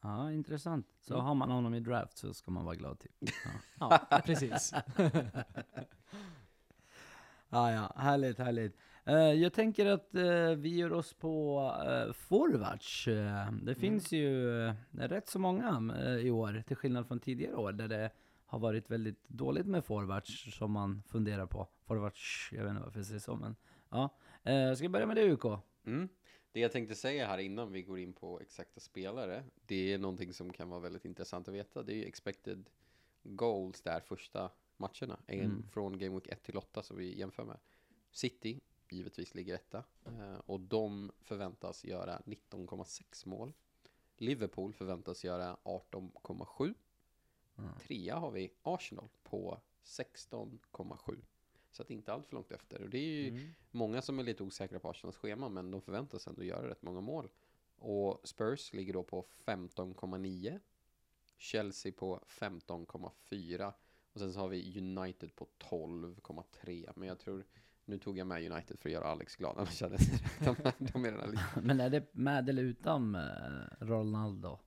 Ja, 0.00 0.32
intressant. 0.32 0.86
Så 1.00 1.14
Mm. 1.14 1.26
har 1.26 1.34
man 1.34 1.50
honom 1.50 1.74
i 1.74 1.80
draft 1.80 2.16
så 2.18 2.34
ska 2.34 2.50
man 2.50 2.64
vara 2.64 2.74
glad 2.74 2.98
typ. 2.98 3.12
Ja, 3.80 4.22
precis. 4.24 4.72
Ja, 7.50 7.72
ja, 7.72 7.92
härligt, 7.96 8.38
härligt. 8.38 8.76
Eh, 9.04 9.32
jag 9.32 9.52
tänker 9.52 9.86
att 9.86 10.14
eh, 10.14 10.50
vi 10.50 10.76
gör 10.76 10.92
oss 10.92 11.14
på 11.14 11.60
uh, 11.86 12.12
forwards. 12.12 13.08
Eh, 13.08 13.52
det 13.62 13.74
finns 13.74 14.12
ju 14.12 14.60
eh, 14.66 14.74
rätt 14.92 15.28
så 15.28 15.38
många 15.38 15.94
i 16.22 16.30
år, 16.30 16.62
till 16.66 16.76
skillnad 16.76 17.08
från 17.08 17.20
tidigare 17.20 17.54
år, 17.54 17.72
där 17.72 17.88
det 17.88 18.10
har 18.46 18.58
varit 18.58 18.90
väldigt 18.90 19.28
dåligt 19.28 19.66
med 19.66 19.84
forwards 19.84 20.58
som 20.58 20.72
man 20.72 21.02
funderar 21.02 21.46
på. 21.46 21.68
Forwards, 21.86 22.48
jag 22.52 22.62
vet 22.62 22.70
inte 22.70 22.82
varför 22.82 22.98
jag 22.98 23.06
säger 23.06 23.20
så, 23.20 23.36
men 23.36 23.56
ja. 23.90 24.18
Uh, 24.48 24.74
ska 24.74 24.84
jag 24.84 24.92
börja 24.92 25.06
med 25.06 25.16
det 25.16 25.32
UK? 25.32 25.44
Mm. 25.86 26.08
Det 26.52 26.60
jag 26.60 26.72
tänkte 26.72 26.94
säga 26.94 27.26
här 27.26 27.38
innan 27.38 27.72
vi 27.72 27.82
går 27.82 27.98
in 27.98 28.12
på 28.12 28.40
exakta 28.40 28.80
spelare, 28.80 29.44
det 29.66 29.92
är 29.92 29.98
någonting 29.98 30.32
som 30.32 30.52
kan 30.52 30.68
vara 30.68 30.80
väldigt 30.80 31.04
intressant 31.04 31.48
att 31.48 31.54
veta. 31.54 31.82
Det 31.82 31.92
är 31.92 31.96
ju 31.96 32.04
expected 32.04 32.70
goals 33.22 33.82
där 33.82 34.00
första 34.00 34.50
matcherna, 34.78 35.20
en 35.26 35.40
Mm. 35.40 35.68
från 35.68 35.98
Game 35.98 36.14
Week 36.14 36.26
1 36.28 36.42
till 36.42 36.56
8 36.56 36.82
som 36.82 36.96
vi 36.96 37.18
jämför 37.18 37.44
med. 37.44 37.58
City 38.10 38.60
givetvis 38.90 39.34
ligger 39.34 39.54
etta 39.54 39.84
eh, 40.04 40.34
och 40.46 40.60
de 40.60 41.12
förväntas 41.20 41.84
göra 41.84 42.22
19,6 42.26 43.26
mål. 43.28 43.52
Liverpool 44.16 44.72
förväntas 44.72 45.24
göra 45.24 45.56
18,7. 45.64 46.74
Mm. 47.58 47.70
Trea 47.78 48.16
har 48.16 48.30
vi 48.30 48.52
Arsenal 48.62 49.08
på 49.22 49.60
16,7. 49.84 51.16
Så 51.70 51.82
att 51.82 51.90
inte 51.90 52.12
allt 52.12 52.26
för 52.26 52.34
långt 52.36 52.52
efter. 52.52 52.82
Och 52.82 52.90
det 52.90 52.98
är 52.98 53.22
ju 53.22 53.28
Mm. 53.28 53.54
många 53.70 54.02
som 54.02 54.18
är 54.18 54.22
lite 54.22 54.42
osäkra 54.42 54.78
på 54.80 54.90
Arsenals 54.90 55.16
schema, 55.16 55.48
men 55.48 55.70
de 55.70 55.80
förväntas 55.82 56.26
ändå 56.26 56.42
göra 56.44 56.68
rätt 56.68 56.82
många 56.82 57.00
mål. 57.00 57.28
Och 57.78 58.20
Spurs 58.28 58.72
ligger 58.72 58.92
då 58.92 59.02
på 59.02 59.26
15,9. 59.44 60.60
Chelsea 61.36 61.92
på 61.92 62.20
15,4. 62.28 63.72
Och 64.12 64.20
sen 64.20 64.32
så 64.32 64.40
har 64.40 64.48
vi 64.48 64.78
United 64.78 65.34
på 65.34 65.48
12,3. 65.58 66.92
Men 66.96 67.08
jag 67.08 67.18
tror, 67.18 67.44
nu 67.84 67.98
tog 67.98 68.18
jag 68.18 68.26
med 68.26 68.52
United 68.52 68.78
för 68.78 68.88
att 68.88 68.92
göra 68.92 69.06
Alex 69.06 69.36
glad, 69.36 69.56
med 69.56 69.66
dem 70.78 71.04
i 71.06 71.10
den 71.10 71.20
här 71.20 71.28
listan. 71.28 71.62
Men 71.66 71.80
är 71.80 71.90
det 71.90 72.14
med 72.14 72.48
eller 72.48 72.62
utan 72.62 73.14
eh, 73.14 73.20
Ronaldo? 73.80 74.58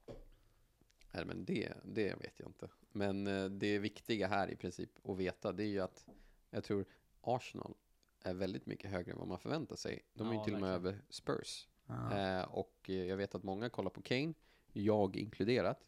Nej, 1.11 1.25
men 1.25 1.45
det, 1.45 1.73
det 1.83 2.15
vet 2.15 2.39
jag 2.39 2.49
inte. 2.49 2.69
Men 2.91 3.27
eh, 3.27 3.45
det 3.45 3.79
viktiga 3.79 4.27
här 4.27 4.47
i 4.47 4.55
princip 4.55 5.09
att 5.09 5.17
veta, 5.17 5.51
det 5.51 5.63
är 5.63 5.67
ju 5.67 5.79
att 5.79 6.05
jag 6.49 6.63
tror 6.63 6.85
Arsenal 7.21 7.75
är 8.23 8.33
väldigt 8.33 8.65
mycket 8.65 8.91
högre 8.91 9.11
än 9.11 9.17
vad 9.17 9.27
man 9.27 9.39
förväntar 9.39 9.75
sig. 9.75 10.01
De 10.13 10.27
är 10.27 10.31
ju 10.31 10.37
Ja, 10.37 10.43
till 10.43 10.53
och 10.53 10.61
med 10.61 10.69
över 10.71 11.01
Spurs. 11.09 11.67
Eh, 11.89 12.43
och 12.43 12.89
eh, 12.89 12.95
jag 12.95 13.17
vet 13.17 13.35
att 13.35 13.43
många 13.43 13.69
kollar 13.69 13.89
på 13.89 14.01
Kane, 14.01 14.33
jag 14.73 15.15
inkluderat. 15.15 15.87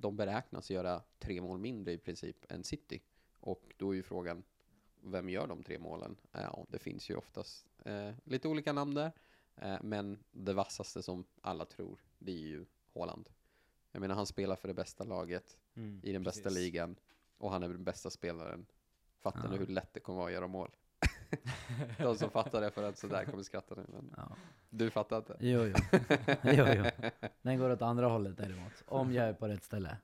De 0.00 0.16
beräknas 0.16 0.70
göra 0.70 1.02
tre 1.18 1.40
mål 1.40 1.58
mindre 1.58 1.92
i 1.92 1.98
princip 1.98 2.52
än 2.52 2.64
City. 2.64 3.02
Och 3.40 3.74
då 3.76 3.90
är 3.90 3.94
ju 3.94 4.02
frågan, 4.02 4.42
vem 5.02 5.28
gör 5.28 5.46
de 5.46 5.62
tre 5.62 5.78
målen? 5.78 6.16
Eh, 6.32 6.40
Ja, 6.42 6.66
det 6.68 6.78
finns 6.78 7.10
ju 7.10 7.14
oftast 7.16 7.66
eh, 7.84 8.10
lite 8.24 8.48
olika 8.48 8.72
namn 8.72 8.94
där. 8.94 9.12
Eh, 9.56 9.76
men 9.82 10.24
det 10.30 10.52
vassaste 10.52 11.02
som 11.02 11.24
alla 11.40 11.64
tror, 11.64 12.00
det 12.18 12.32
är 12.32 12.36
ju 12.36 12.66
Haaland. 12.94 13.28
Jag 13.92 14.00
menar, 14.00 14.14
han 14.14 14.26
spelar 14.26 14.56
för 14.56 14.68
det 14.68 14.74
bästa 14.74 15.04
laget 15.04 15.56
Mm, 15.74 16.00
i 16.04 16.12
den 16.12 16.22
bästa 16.22 16.42
precis. 16.42 16.58
ligan. 16.58 16.96
Och 17.38 17.50
han 17.50 17.62
är 17.62 17.68
den 17.68 17.84
bästa 17.84 18.10
spelaren. 18.10 18.66
Fattar 19.18 19.44
Ja. 19.44 19.50
ni 19.50 19.56
hur 19.58 19.66
lätt 19.66 19.94
det 19.94 20.00
kommer 20.00 20.16
vara 20.18 20.26
att 20.28 20.32
göra 20.32 20.46
mål? 20.46 20.76
De 21.98 22.16
som 22.16 22.30
fattar 22.30 22.62
att 22.82 22.98
sådär 22.98 23.24
kommer 23.24 23.42
skratta 23.42 23.74
nu. 23.74 23.84
Men 23.88 24.14
Ja. 24.16 24.36
du 24.70 24.90
fattar 24.90 25.16
inte? 25.16 25.36
Jo, 25.40 25.64
jo. 25.64 25.74
jo, 26.42 26.64
jo. 26.76 26.84
Den 27.42 27.58
går 27.58 27.70
åt 27.70 27.82
andra 27.82 28.06
hållet 28.08 28.36
däremot. 28.36 28.72
Om 28.86 29.12
jag 29.12 29.28
är 29.28 29.32
på 29.32 29.48
rätt 29.48 29.64
ställe. 29.64 29.96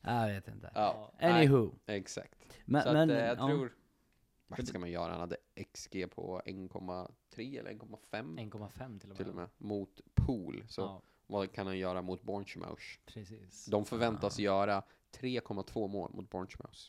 Jag 0.00 0.26
vet 0.26 0.48
inte. 0.48 0.70
Ja, 0.74 1.12
Anywho. 1.20 1.70
nej, 1.86 1.96
exakt. 1.98 2.34
Men, 2.64 2.82
så 2.82 2.92
men, 2.92 3.10
att, 3.10 3.16
eh, 3.16 3.24
jag 3.24 3.38
ja. 3.38 3.46
tror, 3.46 3.72
vad 4.46 4.66
ska 4.66 4.78
man 4.78 4.90
göra? 4.90 5.10
Han 5.10 5.20
hade 5.20 5.36
XG 5.72 6.06
på 6.10 6.42
1,3 6.46 7.58
eller 7.60 7.70
1,5 7.70 8.38
1,5 8.38 8.98
till 9.00 9.02
och 9.02 9.08
med. 9.08 9.16
till 9.16 9.28
och 9.28 9.34
med 9.34 9.48
mot 9.58 10.00
Pool. 10.14 10.64
Så 10.68 10.80
Ja, 10.80 11.02
vad 11.26 11.52
kan 11.52 11.66
han 11.66 11.78
göra 11.78 12.02
mot 12.02 12.22
Bournemouth? 12.22 12.82
precis. 13.06 13.66
De 13.66 13.84
förväntas 13.84 14.38
göra 14.38 14.82
3,2 15.12 15.88
mål 15.88 16.10
mot 16.14 16.30
Bournemouth. 16.30 16.80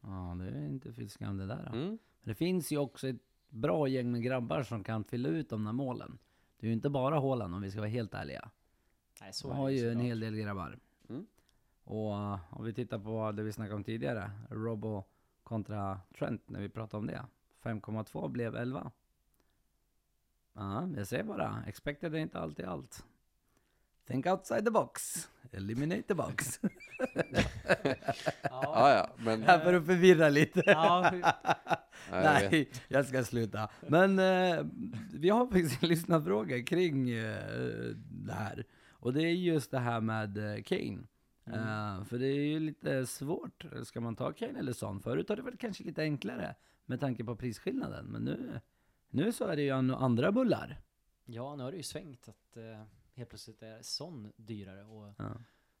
Ja, 0.00 0.36
det 0.38 0.58
är 0.58 0.66
inte 0.68 0.92
fy 0.92 1.08
skam 1.08 1.36
det 1.36 1.46
där. 1.46 1.68
då. 1.72 1.78
Mm. 1.78 1.98
Det 2.24 2.34
finns 2.34 2.72
ju 2.72 2.78
också 2.78 3.08
ett 3.08 3.20
bra 3.48 3.88
gäng 3.88 4.12
med 4.12 4.22
grabbar 4.22 4.62
som 4.62 4.84
kan 4.84 5.04
fylla 5.04 5.28
ut 5.28 5.50
de 5.50 5.64
där 5.64 5.72
målen. 5.72 6.18
Det 6.56 6.66
är 6.66 6.68
ju 6.68 6.74
inte 6.74 6.90
bara 6.90 7.20
Haaland 7.20 7.54
om 7.54 7.62
vi 7.62 7.70
ska 7.70 7.80
vara 7.80 7.90
helt 7.90 8.14
ärliga. 8.14 8.50
Nej, 9.20 9.32
så 9.32 9.50
är 9.50 9.54
har 9.54 9.68
ju 9.68 9.90
en 9.92 10.00
hel 10.00 10.20
del 10.20 10.36
grabbar. 10.36 10.78
Mm. 11.08 11.26
Och 11.84 12.12
uh, 12.12 12.38
om 12.50 12.64
vi 12.64 12.72
tittar 12.72 12.98
på 12.98 13.32
det 13.32 13.42
vi 13.42 13.52
snackade 13.52 13.76
om 13.76 13.84
tidigare, 13.84 14.30
Robbo 14.50 15.04
kontra 15.42 16.00
Trent, 16.18 16.48
när 16.48 16.60
vi 16.60 16.68
pratade 16.68 16.98
om 16.98 17.06
det. 17.06 17.24
5,2 17.62 18.28
blev 18.28 18.56
11. 18.56 18.90
Ja, 20.52 20.88
jag 20.96 21.06
säger 21.06 21.24
bara, 21.24 21.64
expected 21.66 22.14
är 22.14 22.18
inte 22.18 22.38
alltid 22.38 22.66
allt. 22.66 23.04
Think 24.06 24.26
outside 24.26 24.64
the 24.64 24.70
box, 24.70 25.28
eliminate 25.52 26.02
the 26.02 26.14
box. 26.14 26.60
Ja, 28.42 28.62
Ja, 28.64 28.90
ja, 28.94 29.10
men 29.16 29.42
Här 29.42 29.58
för 29.58 29.74
att 29.74 29.86
förvirra 29.86 30.28
lite. 30.28 30.62
ja, 30.66 31.12
nej, 32.22 32.44
jag 32.52 32.66
jag 32.98 33.06
ska 33.06 33.24
sluta. 33.24 33.68
Men 33.88 34.18
eh, 34.18 34.66
vi 35.12 35.28
har 35.28 35.46
faktiskt 35.46 35.82
en 35.82 35.88
lyssnarfråga 35.88 36.62
kring 36.62 37.10
eh, 37.10 37.94
det 38.10 38.32
här. 38.32 38.64
Och 38.90 39.12
det 39.12 39.22
är 39.22 39.32
just 39.34 39.70
det 39.70 39.78
här 39.78 40.00
med 40.00 40.38
eh, 40.56 40.62
Kane. 40.62 40.98
Eh, 41.46 42.04
för 42.04 42.18
det 42.18 42.26
är 42.26 42.44
ju 42.46 42.60
lite 42.60 43.06
svårt. 43.06 43.64
Ska 43.84 44.00
man 44.00 44.16
ta 44.16 44.32
Kane 44.32 44.58
eller 44.58 44.72
Son? 44.72 45.00
Förut 45.00 45.28
har 45.28 45.36
det 45.36 45.42
varit 45.42 45.60
kanske 45.60 45.84
lite 45.84 46.02
enklare 46.02 46.54
med 46.86 47.00
tanke 47.00 47.24
på 47.24 47.36
prisskillnaden. 47.36 48.06
Men 48.06 48.22
nu, 48.24 48.60
nu 49.10 49.32
så 49.32 49.44
är 49.44 49.56
det 49.56 49.62
ju 49.62 49.70
an- 49.70 49.90
andra 49.90 50.32
bullar. 50.32 50.80
ja, 51.24 51.56
nu 51.56 51.62
har 51.62 51.70
det 51.70 51.76
ju 51.76 51.82
svängt 51.82 52.28
att 52.28 52.56
eh, 52.56 52.82
helt 53.14 53.28
plötsligt 53.28 53.62
är 53.62 53.78
Son 53.82 54.32
dyrare. 54.36 54.84
Och 54.84 55.14
Ja, 55.18 55.24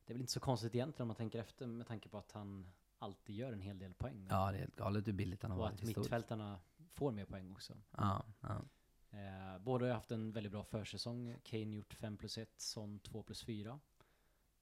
det 0.06 0.12
är 0.12 0.14
väl 0.14 0.20
inte 0.20 0.32
så 0.32 0.40
konstigt 0.40 0.74
egentligen 0.74 1.02
om 1.02 1.08
man 1.08 1.16
tänker 1.16 1.38
efter 1.40 1.66
med 1.66 1.86
tanke 1.86 2.08
på 2.08 2.18
att 2.18 2.32
han 2.32 2.70
alltid 3.04 3.36
gör 3.36 3.52
en 3.52 3.60
hel 3.60 3.78
del 3.78 3.94
poäng. 3.94 4.26
ja 4.30 4.50
det 4.50 4.56
är 4.56 4.60
helt 4.60 4.76
galet 4.76 5.08
hur 5.08 5.12
billigt 5.12 5.42
han 5.42 5.50
har 5.50 5.58
och 5.58 5.64
varit 5.64 5.74
att 5.74 5.80
historiskt. 5.80 5.98
mittfältarna 5.98 6.58
får 6.92 7.12
mer 7.12 7.24
poäng 7.24 7.52
också. 7.52 7.74
Ja, 7.90 8.24
ja. 8.40 8.62
Eh, 9.10 9.58
båda 9.58 9.86
har 9.86 9.92
haft 9.92 10.10
en 10.10 10.32
väldigt 10.32 10.52
bra 10.52 10.64
försäsong. 10.64 11.36
Kane 11.42 11.76
gjort 11.76 11.94
5 11.94 12.16
plus 12.16 12.38
1, 12.38 12.60
Son 12.60 12.98
2 12.98 13.22
plus 13.22 13.42
4. 13.44 13.80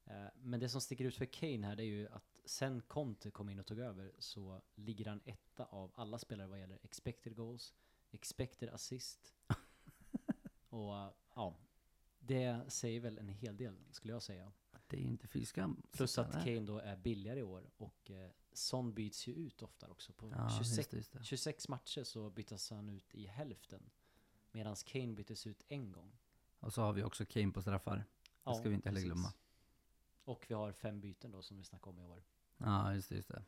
Eh, 0.05 0.25
men 0.35 0.59
det 0.59 0.69
som 0.69 0.81
sticker 0.81 1.05
ut 1.05 1.15
för 1.15 1.25
Kane 1.25 1.67
här 1.67 1.75
det 1.75 1.83
är 1.83 1.87
ju 1.87 2.07
att 2.09 2.41
sen 2.45 2.81
Conte 2.81 3.31
kom 3.31 3.49
in 3.49 3.59
och 3.59 3.65
tog 3.65 3.79
över 3.79 4.11
så 4.19 4.61
ligger 4.75 5.05
han 5.05 5.21
etta 5.25 5.65
av 5.65 5.91
alla 5.95 6.19
spelare 6.19 6.47
vad 6.47 6.59
gäller 6.59 6.79
expected 6.83 7.35
goals, 7.35 7.73
expected 8.11 8.69
assist. 8.69 9.33
och 10.69 11.13
ja, 11.35 11.55
det 12.19 12.61
säger 12.67 12.99
väl 12.99 13.17
en 13.17 13.29
hel 13.29 13.57
del 13.57 13.77
skulle 13.91 14.13
jag 14.13 14.23
säga. 14.23 14.51
Det 14.93 14.99
är 14.99 15.01
inte 15.01 15.27
fy 15.27 15.45
skam. 15.45 15.81
Plus 15.91 16.17
att. 16.17 16.31
Kane 16.31 16.59
då 16.59 16.79
är 16.79 16.97
billigare 16.97 17.39
i 17.39 17.43
år 17.43 17.69
och 17.77 18.11
eh, 18.11 18.29
Son 18.53 18.93
byts 18.93 19.27
ju 19.27 19.33
ut 19.33 19.61
oftare 19.61 19.91
också. 19.91 20.13
På 20.13 20.29
Ja, 20.29 20.49
26, 20.49 20.77
just 20.77 20.91
det, 20.91 20.97
just 20.97 21.13
det. 21.13 21.23
26 21.23 21.67
matcher 21.67 22.03
så 22.03 22.29
byttes 22.29 22.69
han 22.69 22.89
ut 22.89 23.15
i 23.15 23.27
hälften. 23.27 23.89
Medan 24.51 24.75
Kane 24.85 25.13
byttes 25.13 25.47
ut 25.47 25.63
en 25.67 25.91
gång. 25.91 26.17
Och 26.59 26.73
så 26.73 26.81
har 26.81 26.93
vi 26.93 27.03
också 27.03 27.25
Kane 27.25 27.51
på 27.51 27.61
straffar. 27.61 28.05
Det 28.43 28.55
ska 28.55 28.69
vi 28.69 28.75
inte 28.75 28.89
heller 28.89 29.01
precis. 29.01 29.13
glömma. 29.13 29.33
Och 30.23 30.45
vi 30.49 30.53
har 30.53 30.71
fem 30.71 31.01
byten 31.01 31.31
då 31.31 31.41
som 31.41 31.57
vi 31.57 31.63
snackade 31.63 31.89
om 31.89 31.99
i 31.99 32.05
år. 32.05 32.23
Ja, 32.57 32.93
just 32.93 33.09
det, 33.09 33.15
just 33.15 33.29
det. 33.29 33.43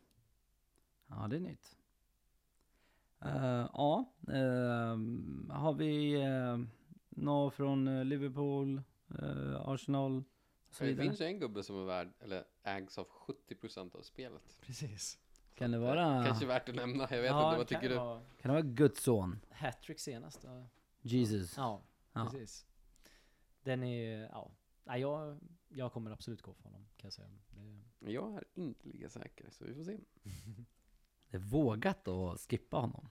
Ja, 1.07 1.27
det 1.29 1.35
är 1.35 1.39
nytt. 1.39 1.75
Eh, 3.19 3.69
ja, 3.73 4.13
ehm, 4.27 5.51
har 5.53 5.73
vi 5.73 6.15
uh, 6.27 6.65
något 7.09 7.53
från 7.53 7.87
eh, 7.87 8.05
Liverpool, 8.05 8.81
eh, 9.19 9.61
Arsenal 9.61 10.23
så 10.77 10.83
Det 10.83 10.95
finns 10.95 11.21
ju 11.21 11.25
en 11.25 11.39
gubbe 11.39 11.63
som 11.63 11.75
är 11.81 11.85
värd, 11.85 12.09
eller 12.19 12.43
ägs 12.63 12.97
av 12.97 13.07
70% 13.07 13.95
av 13.95 14.01
spelet. 14.01 14.57
Precis. 14.61 15.19
Kan 15.55 15.71
det 15.71 15.77
Eh, 15.77 15.83
vara, 15.83 16.25
Kanske 16.25 16.45
värt 16.45 16.69
att 16.69 16.75
nämna, 16.75 17.03
jag 17.03 17.21
vet 17.21 17.31
inte, 17.31 17.57
vad 17.57 17.67
tycker 17.67 17.89
du? 17.89 17.95
Vara 17.95 18.19
kan 18.19 18.49
det 18.49 18.61
vara 18.61 18.61
Guds 18.61 19.03
son? 19.03 19.39
hattrick 19.51 19.99
senast. 19.99 20.43
Ja, 20.43 20.67
Jesus? 21.01 21.57
ja, 21.57 21.81
Ja. 22.13 22.29
precis. 22.31 22.65
Den 23.63 23.83
är, 23.83 24.21
ja. 24.21 24.51
Nej, 24.83 25.01
jag, 25.01 25.39
jag 25.69 25.93
kommer 25.93 26.11
absolut 26.11 26.41
gå 26.41 26.53
för 26.53 26.63
honom 26.63 26.87
kan 26.97 27.07
jag 27.07 27.13
säga. 27.13 27.27
Det, 27.99 28.11
Jag 28.11 28.33
är 28.35 28.43
inte 28.53 28.87
lika 28.87 29.09
säker, 29.09 29.49
så 29.51 29.65
vi 29.65 29.73
får 29.75 29.83
se. 29.83 29.97
Det 31.29 31.37
är 31.37 31.41
vågat 31.41 32.07
att 32.07 32.39
skippa 32.41 32.77
honom. 32.77 33.09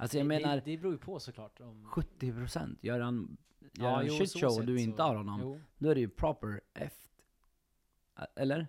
Alltså 0.00 0.16
jag 0.18 0.24
det, 0.24 0.28
menar, 0.28 0.56
det, 0.56 0.62
det 0.64 0.76
beror 0.76 0.92
ju 0.92 0.98
på 0.98 1.20
såklart. 1.20 1.60
Om, 1.60 1.86
70% 1.94 2.76
gör 2.80 3.00
han, 3.00 3.36
gör 3.60 3.70
Ja, 3.88 3.94
han 3.96 4.06
jo, 4.06 4.12
shit 4.14 4.32
show 4.40 4.58
och 4.58 4.66
du 4.66 4.76
så- 4.78 4.82
inte 4.82 5.02
har 5.02 5.14
honom, 5.16 5.40
Jo, 5.42 5.60
då 5.78 5.88
är 5.90 5.94
det 5.94 6.00
ju 6.00 6.08
proper 6.08 6.60
F. 6.74 6.92
Eller? 8.36 8.66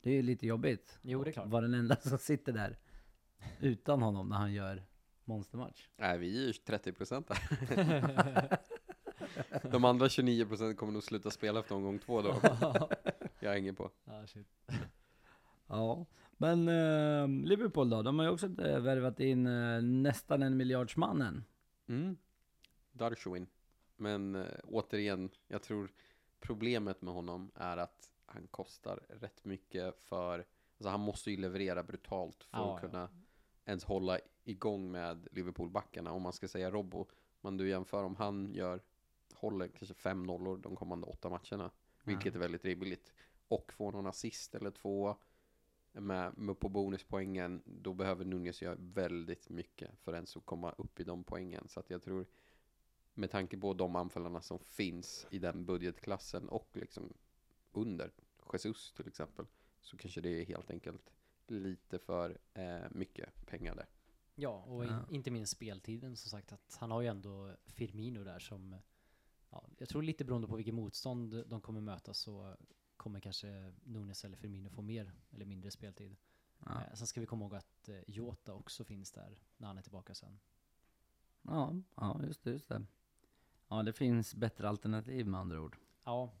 Det 0.00 0.10
är 0.10 0.14
ju 0.14 0.22
lite 0.22 0.46
jobbigt. 0.46 0.98
Jo, 1.02 1.24
det 1.24 1.30
är 1.30 1.32
klart. 1.32 1.48
Var 1.48 1.62
den 1.62 1.74
enda 1.74 1.96
som 1.96 2.18
sitter 2.18 2.52
där 2.52 2.78
utan 3.60 4.02
honom 4.02 4.28
när 4.28 4.36
han 4.36 4.52
gör 4.52 4.82
monstermatch. 5.24 5.88
Nej, 5.96 6.18
vi 6.18 6.42
är 6.42 6.46
ju 6.46 6.52
30% 6.52 7.24
där. 7.28 8.58
De 9.70 9.84
andra 9.84 10.06
29% 10.08 10.74
kommer 10.74 10.92
nog 10.92 11.02
sluta 11.02 11.30
spela 11.30 11.60
efter 11.60 11.74
omgång 11.74 11.98
två 11.98 12.22
då. 12.22 12.40
Jag 13.40 13.52
hänger 13.52 13.72
på. 13.72 13.90
ja, 14.04 14.26
shit. 14.26 14.46
Ja, 15.66 16.06
men 16.36 16.68
eh, 16.68 17.46
Liverpool 17.48 17.90
då? 17.90 18.02
De 18.02 18.18
har 18.18 18.26
ju 18.26 18.32
också 18.32 18.46
eh, 18.62 18.80
värvat 18.80 19.20
in 19.20 19.46
eh, 19.46 19.82
nästan 19.82 20.42
en 20.42 20.56
miljardsmannen. 20.56 21.44
Mm. 21.86 22.16
Darshwin. 22.92 23.46
Men 23.96 24.34
eh, 24.34 24.46
återigen, 24.64 25.30
jag 25.48 25.62
tror 25.62 25.92
problemet 26.40 27.02
med 27.02 27.14
honom 27.14 27.50
är 27.54 27.76
att 27.76 28.10
han 28.26 28.46
kostar 28.46 29.00
rätt 29.08 29.44
mycket 29.44 30.00
för, 30.00 30.38
alltså 30.38 30.88
han 30.88 31.00
måste 31.00 31.30
ju 31.30 31.36
leverera 31.36 31.82
brutalt 31.82 32.44
för 32.44 32.58
Ja, 32.58 32.76
att 32.76 32.82
ja. 32.82 32.88
kunna 32.88 33.08
ens 33.64 33.84
hålla 33.84 34.18
igång 34.44 34.90
med 34.90 35.28
Liverpool-backarna. 35.30 36.10
Om 36.10 36.22
man 36.22 36.32
ska 36.32 36.48
säga 36.48 36.70
Robbo, 36.70 37.06
men 37.40 37.56
du 37.56 37.68
jämför 37.68 38.04
om 38.04 38.16
han 38.16 38.52
gör, 38.54 38.80
håller 39.34 39.68
kanske 39.68 39.94
fem 39.94 40.22
nollor 40.22 40.56
de 40.56 40.76
kommande 40.76 41.06
åtta 41.06 41.28
matcherna, 41.28 41.70
vilket 42.02 42.34
är 42.34 42.38
väldigt 42.38 42.64
rimligt, 42.64 43.12
och 43.48 43.72
får 43.72 43.92
någon 43.92 44.06
assist 44.06 44.54
eller 44.54 44.70
två 44.70 45.16
med, 46.00 46.38
med 46.38 46.58
på 46.60 46.68
bonuspoängen, 46.68 47.62
då 47.66 47.94
behöver 47.94 48.24
Nunez 48.24 48.62
göra 48.62 48.76
väldigt 48.78 49.48
mycket 49.48 49.90
för 49.98 50.14
ens 50.14 50.36
att 50.36 50.46
komma 50.46 50.72
upp 50.72 51.00
i 51.00 51.04
de 51.04 51.24
poängen. 51.24 51.68
Så 51.68 51.80
att 51.80 51.90
jag 51.90 52.02
tror, 52.02 52.26
med 53.14 53.30
tanke 53.30 53.58
på 53.58 53.74
de 53.74 53.96
anfallarna 53.96 54.40
som 54.40 54.58
finns 54.58 55.26
i 55.30 55.38
den 55.38 55.64
budgetklassen 55.64 56.48
och 56.48 56.68
liksom 56.72 57.12
under 57.72 58.10
Jesus 58.52 58.92
till 58.92 59.08
exempel, 59.08 59.46
så 59.80 59.96
kanske 59.96 60.20
det 60.20 60.40
är 60.40 60.44
helt 60.44 60.70
enkelt 60.70 61.12
lite 61.46 61.98
för 61.98 62.38
eh, 62.54 62.90
mycket 62.90 63.46
pengar 63.46 63.74
där. 63.74 63.86
Ja, 64.34 64.62
och 64.62 64.84
in, 64.84 64.90
Ja. 64.90 65.06
inte 65.10 65.30
minst 65.30 65.52
speltiden 65.52 66.16
som 66.16 66.30
sagt 66.30 66.52
att 66.52 66.76
han 66.80 66.90
har 66.90 67.00
ju 67.00 67.08
ändå 67.08 67.56
Firmino 67.66 68.24
där 68.24 68.38
som, 68.38 68.76
ja, 69.50 69.68
jag 69.78 69.88
tror 69.88 70.02
lite 70.02 70.24
beroende 70.24 70.48
på 70.48 70.56
vilket 70.56 70.74
motstånd 70.74 71.44
de 71.46 71.60
kommer 71.60 71.80
möta 71.80 72.14
så 72.14 72.56
kommer 73.04 73.20
kanske 73.20 73.72
Nunes 73.84 74.24
eller 74.24 74.36
Firmino 74.36 74.70
få 74.70 74.82
mer 74.82 75.12
eller 75.30 75.44
mindre 75.44 75.70
speltid. 75.70 76.16
Ja, 76.64 76.70
Eh, 76.70 76.94
sen 76.94 77.06
ska 77.06 77.20
vi 77.20 77.26
komma 77.26 77.44
ihåg 77.44 77.54
att 77.54 77.88
eh, 77.88 78.00
Jota 78.06 78.52
också 78.52 78.84
finns 78.84 79.12
där 79.12 79.38
när 79.56 79.66
han 79.66 79.78
är 79.78 79.82
tillbaka 79.82 80.14
sen. 80.14 80.38
ja, 81.42 81.74
ja 81.94 82.20
just 82.26 82.44
det, 82.44 82.50
just 82.50 82.68
det. 82.68 82.82
Ja, 83.68 83.82
det 83.82 83.92
finns 83.92 84.34
bättre 84.34 84.68
alternativ 84.68 85.26
med 85.26 85.40
andra 85.40 85.60
ord. 85.60 85.76
Ja, 86.04 86.32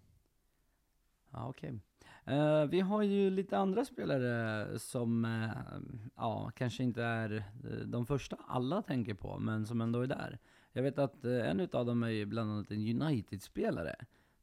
Ja, 1.30 1.48
okej. 1.48 1.80
Eh, 2.24 2.64
vi 2.64 2.80
har 2.80 3.02
ju 3.02 3.30
lite 3.30 3.58
andra 3.58 3.84
spelare 3.84 4.78
som, 4.78 5.24
eh, 5.24 6.08
ja, 6.16 6.50
kanske 6.56 6.82
inte 6.82 7.02
är 7.02 7.44
de 7.86 8.06
första 8.06 8.36
alla 8.36 8.82
tänker 8.82 9.14
på, 9.14 9.38
men 9.38 9.66
som 9.66 9.80
ändå 9.80 10.00
är 10.00 10.06
där. 10.06 10.38
Jag 10.72 10.82
vet 10.82 10.98
att 10.98 11.24
eh, 11.24 11.50
en 11.50 11.60
utav 11.60 11.86
dem 11.86 12.02
är 12.02 12.08
ju 12.08 12.26
bland 12.26 12.50
annat 12.50 12.70
en 12.70 13.02
United-spelare. 13.02 13.96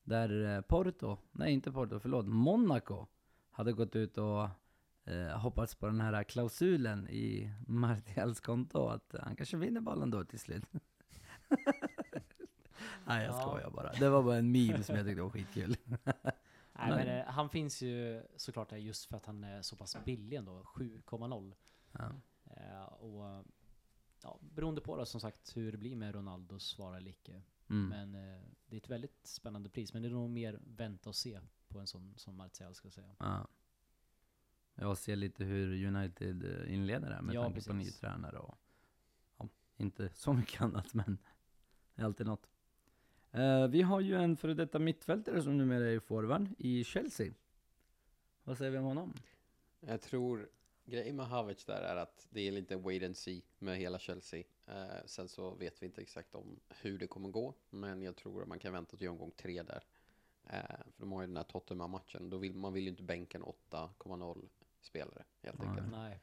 Där 0.04 0.56
eh, 0.56 0.62
Porto, 0.62 1.18
nej 1.32 1.54
inte 1.54 1.72
Porto, 1.72 2.00
förlåt, 2.00 2.26
Monaco 2.28 3.08
hade 3.52 3.74
gått 3.74 3.96
ut 3.96 4.18
och 4.18 4.48
eh, 5.06 5.40
hoppats 5.40 5.76
på 5.76 5.86
den 5.88 6.02
här 6.02 6.24
klausulen 6.24 7.10
i 7.10 7.54
Martials 7.68 8.40
konto, 8.40 8.88
att 8.88 9.16
han 9.24 9.36
kanske 9.36 9.58
vinner 9.58 9.82
bollen 9.82 10.12
då 10.12 10.24
till 10.24 10.40
slut. 10.40 10.64
nej, 13.06 13.26
jag 13.26 13.34
Ja. 13.36 13.42
skojar 13.42 13.70
bara. 13.70 13.92
Det 13.92 14.10
var 14.10 14.24
bara 14.24 14.38
en 14.38 14.52
meme 14.52 14.84
som 14.84 14.96
jag 14.96 15.06
tyckte 15.06 15.22
var 15.22 15.30
skitkul. 15.30 15.76
Nej, 16.74 16.90
men 16.90 17.08
eh, 17.08 17.26
han 17.26 17.50
finns 17.50 17.82
ju 17.82 18.24
såklart 18.36 18.70
där 18.70 18.78
just 18.78 19.06
för 19.06 19.18
att 19.18 19.26
han 19.26 19.44
är 19.44 19.62
så 19.62 19.76
pass 19.76 19.98
billig 20.06 20.38
ändå, 20.38 20.62
7,0. 20.64 21.54
Ja. 21.92 22.12
Eh, 22.46 22.84
och 22.84 23.46
ja, 24.24 24.40
beroende 24.42 24.82
på 24.82 24.98
då 24.98 25.06
som 25.06 25.22
sagt 25.22 25.58
hur 25.58 25.72
det 25.72 25.78
blir 25.78 25.96
med 25.96 26.16
Ronaldos 26.16 26.64
svar 26.64 26.94
eller 26.96 27.10
icke. 27.12 27.42
Mm. 27.70 27.90
Men 27.90 28.16
eh, 28.36 28.42
det 28.72 28.76
är 28.76 28.78
ett 28.78 28.90
väldigt 28.90 29.28
spännande 29.28 29.70
pris, 29.70 29.94
men 29.94 30.02
det 30.02 30.08
är 30.08 30.12
nog 30.12 30.30
mer 30.30 30.60
vänta 30.64 31.10
och 31.10 31.16
se 31.16 31.40
på 31.68 31.80
en 31.80 31.88
sån 31.88 32.14
som 32.18 32.36
Martial 32.36 32.76
ska 32.76 32.86
jag 32.86 32.94
säga. 32.94 33.16
Ja. 33.20 33.48
Jag 34.76 34.98
ser 34.98 35.16
lite 35.16 35.44
hur 35.44 35.86
United 35.86 36.44
eh, 36.44 36.74
inleder 36.74 37.10
där 37.10 37.22
med 37.22 37.36
Ja, 37.36 37.44
tanke 37.44 37.68
på 37.68 37.74
ny 37.74 37.84
precis. 37.84 38.00
tränare 38.00 38.38
och 38.38 38.58
ja, 39.38 39.50
inte 39.78 40.10
så 40.14 40.34
mycket 40.34 40.62
annat 40.62 40.94
men 40.94 41.18
det 41.96 42.02
är 42.02 42.06
alltid 42.06 42.26
något. 42.28 42.50
Eh, 43.32 43.68
vi 43.68 43.82
har 43.82 44.00
ju 44.00 44.16
en 44.16 44.38
före 44.38 44.54
detta 44.54 44.80
mittfältare 44.80 45.42
som 45.42 45.58
numera 45.58 45.90
är 45.90 46.00
forward 46.00 46.48
i 46.58 46.84
Chelsea. 46.84 47.34
Vad 48.44 48.58
säger 48.58 48.72
vi 48.72 48.78
om 48.78 48.86
honom? 48.86 49.14
Jag 49.80 50.02
tror 50.02 50.50
grejen 50.86 51.16
med 51.16 51.28
Havertz 51.28 51.66
där 51.66 51.82
är 51.82 51.96
att 51.96 52.28
det 52.30 52.42
är 52.48 52.52
lite 52.52 52.76
wait 52.76 53.04
and 53.04 53.18
see 53.18 53.42
med 53.60 53.78
hela 53.78 54.00
Chelsea. 54.00 54.44
Eh, 54.72 55.06
sen 55.06 55.28
så 55.28 55.56
vet 55.56 55.82
vi 55.82 55.86
inte 55.86 56.02
exakt 56.02 56.36
om 56.36 56.60
hur 56.70 56.98
det 56.98 57.08
kommer 57.08 57.30
gå, 57.30 57.54
men 57.70 58.02
jag 58.02 58.16
tror 58.16 58.42
att 58.42 58.48
man 58.48 58.60
kan 58.60 58.74
vänta 58.74 58.98
till 58.98 59.10
omgång 59.10 59.32
tre 59.32 59.64
där. 59.64 59.84
Eh, 60.44 60.78
för 60.92 61.00
de 61.00 61.12
har 61.12 61.22
ju 61.22 61.28
den 61.28 61.38
här 61.38 61.44
Tottenham-matchen, 61.44 62.30
då 62.30 62.38
vill 62.38 62.56
man 62.56 62.74
vill 62.74 62.84
ju 62.84 62.90
inte 62.90 63.04
bänka 63.04 63.38
en 63.38 63.44
8,0 63.44 64.50
spelare 64.82 65.24
helt 65.42 65.60
Nej. 65.60 65.68
enkelt. 65.68 65.92
Nej. 65.92 66.22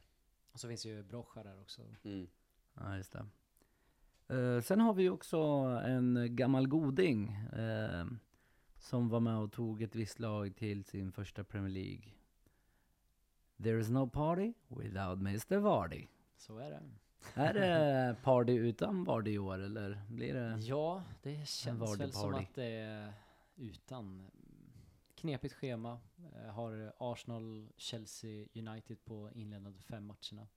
Och 0.51 0.59
så 0.59 0.67
finns 0.67 0.85
ju 0.85 1.03
Brocha 1.03 1.43
där 1.43 1.61
också. 1.61 1.81
Mm. 2.03 2.27
Ja, 2.73 2.97
just 2.97 3.11
det. 3.11 3.25
Eh, 4.35 4.61
sen 4.61 4.79
har 4.79 4.93
vi 4.93 5.03
ju 5.03 5.09
också 5.09 5.37
en 5.85 6.35
gammal 6.35 6.67
goding 6.67 7.29
eh, 7.31 8.05
som 8.77 9.09
var 9.09 9.19
med 9.19 9.37
och 9.37 9.51
tog 9.51 9.81
ett 9.81 9.95
visst 9.95 10.19
lag 10.19 10.55
till 10.55 10.83
sin 10.83 11.11
första 11.11 11.43
Premier 11.43 11.71
League. 11.71 12.03
There 13.63 13.79
is 13.79 13.89
no 13.89 14.09
party 14.09 14.53
without 14.67 15.19
Mr 15.19 15.57
Vardy. 15.57 16.07
Så 16.37 16.57
är 16.57 16.69
det. 16.69 16.81
Är 17.33 17.53
det 17.53 18.15
party 18.23 18.53
utan 18.53 19.03
Vardy 19.03 19.31
i 19.31 19.37
år 19.39 19.59
eller 19.59 20.01
blir 20.09 20.33
det? 20.33 20.57
Ja, 20.59 21.03
det 21.21 21.47
känns 21.47 21.99
väl 21.99 22.13
som 22.13 22.31
party. 22.31 22.43
att 22.43 22.55
det 22.55 22.65
är 22.65 23.13
utan. 23.55 24.31
Knepigt 25.15 25.53
schema. 25.53 25.99
Eh, 26.35 26.51
Har 26.53 26.93
Arsenal, 26.97 27.69
Chelsea, 27.77 28.47
United 28.55 29.05
på 29.05 29.31
inledande 29.33 29.79
fem 29.79 30.05
matcherna. 30.05 30.47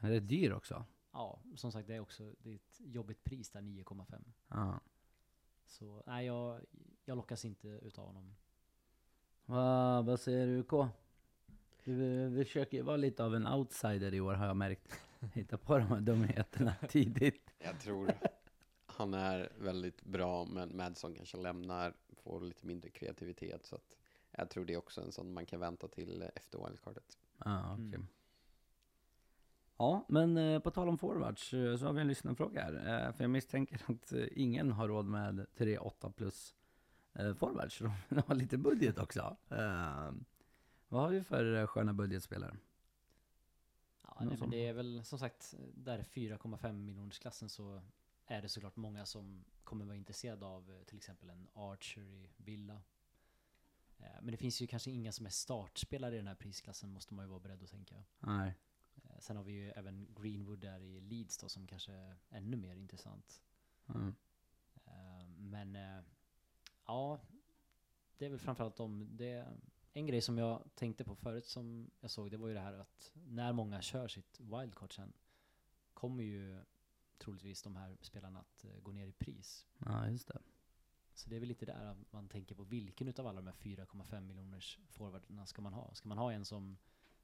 Är 0.00 0.10
det 0.10 0.20
dyr 0.20 0.52
också? 0.52 0.84
Ja, 1.12 1.40
som 1.56 1.72
sagt 1.72 1.88
det 1.88 1.94
är 1.94 2.00
också 2.00 2.34
det 2.38 2.50
är 2.50 2.54
ett 2.54 2.80
jobbigt 2.80 3.24
pris 3.24 3.50
där, 3.50 3.60
9,5. 3.60 4.22
Ja. 4.48 4.80
Så 5.66 6.02
nej, 6.06 6.26
jag, 6.26 6.60
jag 7.04 7.16
lockas 7.16 7.44
inte 7.44 7.68
utav 7.68 8.06
honom. 8.06 8.34
Vad, 9.46 10.04
vad 10.04 10.20
säger 10.20 10.46
du 10.46 10.58
UK? 10.58 10.88
Du, 11.84 12.28
vi 12.28 12.44
försöker 12.44 12.82
vara 12.82 12.96
lite 12.96 13.24
av 13.24 13.34
en 13.34 13.46
outsider 13.46 14.14
i 14.14 14.20
år 14.20 14.34
har 14.34 14.46
jag 14.46 14.56
märkt. 14.56 15.00
Hitta 15.34 15.58
på 15.58 15.78
de 15.78 15.86
här 15.86 16.00
dumheterna 16.00 16.74
tidigt. 16.88 17.50
Jag 17.58 17.80
tror 17.80 18.12
han 18.86 19.14
är 19.14 19.52
väldigt 19.58 20.04
bra, 20.04 20.44
men 20.44 20.76
Madison 20.76 21.14
kanske 21.14 21.36
lämnar, 21.36 21.94
får 22.22 22.40
lite 22.40 22.66
mindre 22.66 22.90
kreativitet. 22.90 23.66
Så 23.66 23.76
att 23.76 23.96
jag 24.30 24.50
tror 24.50 24.64
det 24.64 24.72
är 24.72 24.78
också 24.78 25.00
en 25.00 25.12
sån 25.12 25.32
man 25.32 25.46
kan 25.46 25.60
vänta 25.60 25.88
till 25.88 26.24
efter 26.34 26.66
wildcardet. 26.66 27.18
Ja, 27.44 27.72
okej. 27.72 27.84
Mm. 27.84 28.06
Ja, 29.76 30.04
men 30.08 30.36
eh, 30.36 30.60
på 30.60 30.70
tal 30.70 30.88
om 30.88 30.98
forwards 30.98 31.54
eh, 31.54 31.76
så 31.76 31.86
har 31.86 31.92
vi 31.92 32.00
en 32.00 32.08
lyssnarfråga 32.08 32.62
här. 32.62 33.06
Eh, 33.06 33.12
för 33.12 33.24
jag 33.24 33.30
misstänker 33.30 33.80
att 33.86 34.12
eh, 34.12 34.24
ingen 34.32 34.72
har 34.72 34.88
råd 34.88 35.06
med 35.06 35.46
3-8 35.56 36.12
plus 36.12 36.54
forwards. 37.38 37.78
De 38.08 38.22
har 38.26 38.34
lite 38.34 38.58
budget 38.58 38.98
också. 38.98 39.36
Vad 40.88 41.02
har 41.02 41.08
vi 41.08 41.22
för 41.22 41.66
sköna 41.66 41.92
budgetspelare? 41.92 42.56
Ja, 44.14 44.24
nej, 44.24 44.38
men 44.40 44.50
det 44.50 44.66
är 44.66 44.72
väl 44.72 45.04
som 45.04 45.18
sagt, 45.18 45.54
där 45.74 46.02
4,5 46.02 46.72
miljoners 46.72 47.18
klassen 47.18 47.48
så 47.48 47.82
är 48.26 48.42
det 48.42 48.48
såklart 48.48 48.76
många 48.76 49.06
som 49.06 49.44
kommer 49.64 49.84
vara 49.84 49.96
intresserade 49.96 50.46
av 50.46 50.70
eh, 50.70 50.82
till 50.82 50.96
exempel 50.96 51.30
en 51.30 51.48
Archer 51.54 52.02
i 52.02 52.30
Villa. 52.36 52.82
Eh, 53.98 54.06
Men 54.22 54.26
det 54.26 54.36
finns 54.36 54.62
ju 54.62 54.66
kanske 54.66 54.90
inga 54.90 55.12
som 55.12 55.26
är 55.26 55.30
startspelare 55.30 56.14
i 56.14 56.18
den 56.18 56.26
här 56.26 56.34
prisklassen, 56.34 56.90
måste 56.90 57.14
man 57.14 57.24
ju 57.24 57.28
vara 57.28 57.40
beredd 57.40 57.62
att 57.62 57.70
tänka. 57.70 58.04
Nej. 58.20 58.54
Eh, 58.96 59.18
Sen 59.20 59.36
har 59.36 59.44
vi 59.44 59.52
ju 59.52 59.70
även 59.70 60.14
Greenwood 60.14 60.58
där 60.58 60.80
i 60.80 61.00
Leeds 61.00 61.38
då, 61.38 61.48
som 61.48 61.66
kanske 61.66 61.92
är 61.92 62.16
ännu 62.28 62.56
mer 62.56 62.76
intressant. 62.76 63.42
Mm. 63.88 64.14
Men 65.36 65.78
ja, 66.86 67.20
det 68.18 68.26
är 68.26 68.30
väl 68.30 68.38
framförallt 68.38 68.80
om 68.80 69.16
det. 69.16 69.46
En 69.96 70.06
grej 70.06 70.20
som 70.20 70.38
jag 70.38 70.62
tänkte 70.74 71.04
på 71.04 71.14
förut 71.14 71.46
som 71.46 71.90
jag 72.00 72.10
såg, 72.10 72.30
det 72.30 72.36
var 72.36 72.48
ju 72.48 72.54
det 72.54 72.60
här 72.60 72.72
att 72.78 73.12
när 73.14 73.52
många 73.52 73.82
kör 73.82 74.08
sitt 74.08 74.40
wildcard 74.40 74.94
sen 74.94 75.12
kommer 75.94 76.24
ju 76.24 76.58
troligtvis 77.18 77.62
de 77.62 77.76
här 77.76 77.96
spelarna 78.00 78.40
att 78.40 78.64
eh, 78.64 78.80
gå 78.82 78.92
ner 78.92 79.06
i 79.06 79.12
pris. 79.12 79.66
Ja, 79.78 80.08
just 80.08 80.28
det. 80.28 80.38
Så 81.14 81.30
det 81.30 81.36
är 81.36 81.40
väl 81.40 81.48
lite 81.48 81.66
där 81.66 81.84
att 81.86 82.12
man 82.12 82.28
tänker 82.28 82.54
på 82.54 82.62
vilken 82.64 83.08
utav 83.08 83.26
alla 83.26 83.40
de 83.40 83.46
här 83.46 83.54
4,5 83.54 84.20
miljoners 84.20 84.78
forwarderna 84.88 85.46
ska 85.46 85.62
man 85.62 85.72
ha? 85.72 85.94
Ska 85.94 86.08
man 86.08 86.18
ha 86.18 86.32
en 86.32 86.44
som 86.44 86.76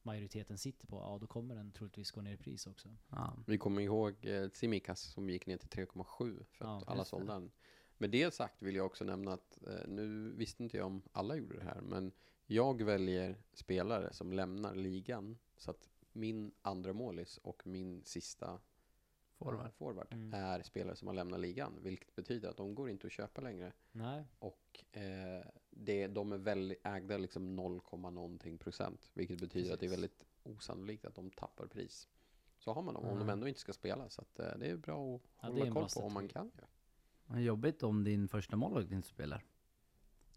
majoriteten 0.02 0.58
sitter 0.58 0.86
på, 0.86 0.96
ja 0.96 1.18
då 1.20 1.26
kommer 1.26 1.54
den 1.54 1.72
troligtvis 1.72 2.10
gå 2.10 2.20
ner 2.20 2.32
i 2.32 2.36
pris 2.36 2.66
också. 2.66 2.88
Ja. 3.08 3.36
Vi 3.46 3.58
kommer 3.58 3.82
ihåg 3.82 4.26
eh, 4.26 4.48
Tsimikas 4.48 5.00
som 5.00 5.30
gick 5.30 5.46
ner 5.46 5.56
till 5.56 5.68
3,7 5.86 6.44
för 6.44 6.64
att 6.64 6.82
Ja, 6.82 6.84
alla 6.86 7.00
just 7.00 7.10
det. 7.10 7.16
sålde 7.16 7.32
den. 7.32 7.50
Med 7.98 8.10
det 8.10 8.34
sagt 8.34 8.62
vill 8.62 8.74
jag 8.76 8.86
också 8.86 9.04
nämna 9.04 9.32
att 9.32 9.58
eh, 9.66 9.88
nu 9.88 10.32
visste 10.36 10.62
inte 10.62 10.76
jag 10.76 10.86
om 10.86 11.02
alla 11.12 11.36
gjorde 11.36 11.56
det 11.56 11.64
här, 11.64 11.80
men 11.80 12.12
jag 12.50 12.82
väljer 12.82 13.36
spelare 13.52 14.12
som 14.12 14.32
lämnar 14.32 14.74
ligan 14.74 15.38
så 15.56 15.70
att 15.70 15.88
min 16.12 16.52
andra 16.62 16.92
målis 16.92 17.38
och 17.42 17.66
min 17.66 18.04
sista 18.04 18.58
Forward. 19.38 19.72
forward 19.72 20.06
Mm. 20.12 20.34
är 20.34 20.62
spelare 20.62 20.96
som 20.96 21.08
har 21.08 21.14
lämnat 21.14 21.40
ligan, 21.40 21.78
vilket 21.82 22.14
betyder 22.16 22.48
att 22.48 22.56
de 22.56 22.74
går 22.74 22.90
inte 22.90 23.06
att 23.06 23.12
köpa 23.12 23.40
längre. 23.40 23.72
Nej. 23.92 24.24
Och 24.38 24.84
eh, 24.92 25.44
det, 25.70 26.06
de 26.06 26.32
är 26.32 26.38
väldigt 26.38 26.86
ägda 26.86 27.18
liksom 27.18 27.56
0, 27.56 27.80
någonting 27.92 28.58
procent, 28.58 29.10
vilket 29.14 29.40
betyder 29.40 29.74
att 29.74 29.80
det 29.80 29.86
är 29.86 29.88
Precis. 29.90 29.98
väldigt 30.02 30.24
osannolikt 30.42 31.04
att 31.04 31.14
de 31.14 31.30
tappar 31.30 31.66
pris. 31.66 32.08
Så 32.58 32.72
har 32.72 32.82
man 32.82 32.94
dem, 32.94 33.04
om 33.04 33.18
de 33.18 33.26
Ja. 33.28 33.32
ändå 33.32 33.48
inte 33.48 33.60
ska 33.60 33.72
spela. 33.72 34.08
Så 34.08 34.20
att, 34.22 34.38
eh, 34.38 34.58
det 34.58 34.66
är 34.70 34.76
bra 34.76 35.14
att 35.16 35.22
Ja, 35.40 35.48
hålla 35.48 35.70
koll 35.72 35.88
på 35.94 36.00
om 36.00 36.12
man 36.12 36.28
kan. 36.28 36.50
Ja. 37.26 37.40
Jobbigt 37.40 37.82
om 37.82 38.04
din 38.04 38.28
första 38.28 38.56
målvakt 38.56 38.90
inte 38.92 39.08
spelar. 39.08 39.44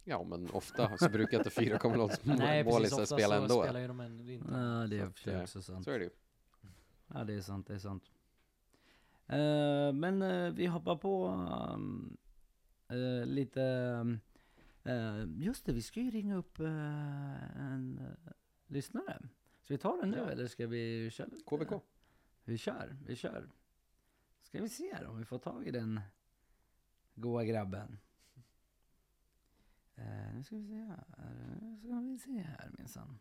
Ja, 0.03 0.23
men 0.23 0.49
ofta 0.51 0.97
så 0.97 1.09
brukar 1.09 1.37
inte 1.37 1.49
4,0 1.49 2.19
Nej, 2.23 2.63
precis. 2.63 2.73
målisar 2.73 3.01
Ofta 3.01 3.15
spela 3.15 3.35
så 3.37 3.41
ändå. 3.43 3.63
spelar 3.63 3.79
ju 3.79 3.87
de 3.87 3.99
ändå 3.99 4.31
inte. 4.31 4.51
Ja, 4.51 4.87
det 4.87 4.97
är 4.99 5.11
Så 5.15 5.41
också 5.41 5.61
sant. 5.61 5.85
Så 5.85 5.91
är 5.91 5.99
det 5.99 6.05
ju. 6.05 6.11
Ja, 7.07 7.23
det 7.23 7.33
är 7.33 7.41
sant, 7.41 7.67
det 7.67 7.73
är 7.73 7.79
sant. 7.79 8.11
Eh, 9.27 9.93
men 9.93 10.21
eh, 10.21 10.51
vi 10.53 10.65
hoppar 10.65 10.95
på 10.95 11.27
um, 11.73 12.17
eh, 12.87 13.25
lite... 13.25 13.61
um, 14.83 15.41
just 15.41 15.65
det, 15.65 15.73
vi 15.73 15.81
ska 15.81 15.99
ju 16.01 16.11
ringa 16.11 16.35
upp 16.35 16.59
en 16.59 17.99
uh, 18.01 18.31
lyssnare. 18.67 19.19
Ska 19.61 19.73
vi 19.73 19.77
ta 19.77 19.97
den 20.01 20.11
nu 20.11 20.17
Ja. 20.17 20.29
eller 20.29 20.47
ska 20.47 20.67
vi 20.67 21.09
köra 21.11 21.27
lite? 21.27 21.43
KBK. 21.43 21.81
Vi 22.43 22.57
kör, 22.57 22.97
vi 23.05 23.15
kör. 23.15 23.49
Ska 24.41 24.61
vi 24.61 24.69
se 24.69 24.93
här 24.93 25.05
om 25.07 25.17
vi 25.17 25.25
får 25.25 25.39
tag 25.39 25.67
i 25.67 25.71
den 25.71 26.01
goa 27.15 27.43
grabben. 27.43 27.97
Eh, 29.95 30.33
nu 30.35 30.43
ska 30.43 30.55
vi 30.55 30.67
se 30.67 30.75
här. 30.75 31.03
Nu 31.61 31.77
ska 31.77 31.99
vi 31.99 32.17
se 32.17 32.37
här 32.39 32.69
minsann. 32.77 33.19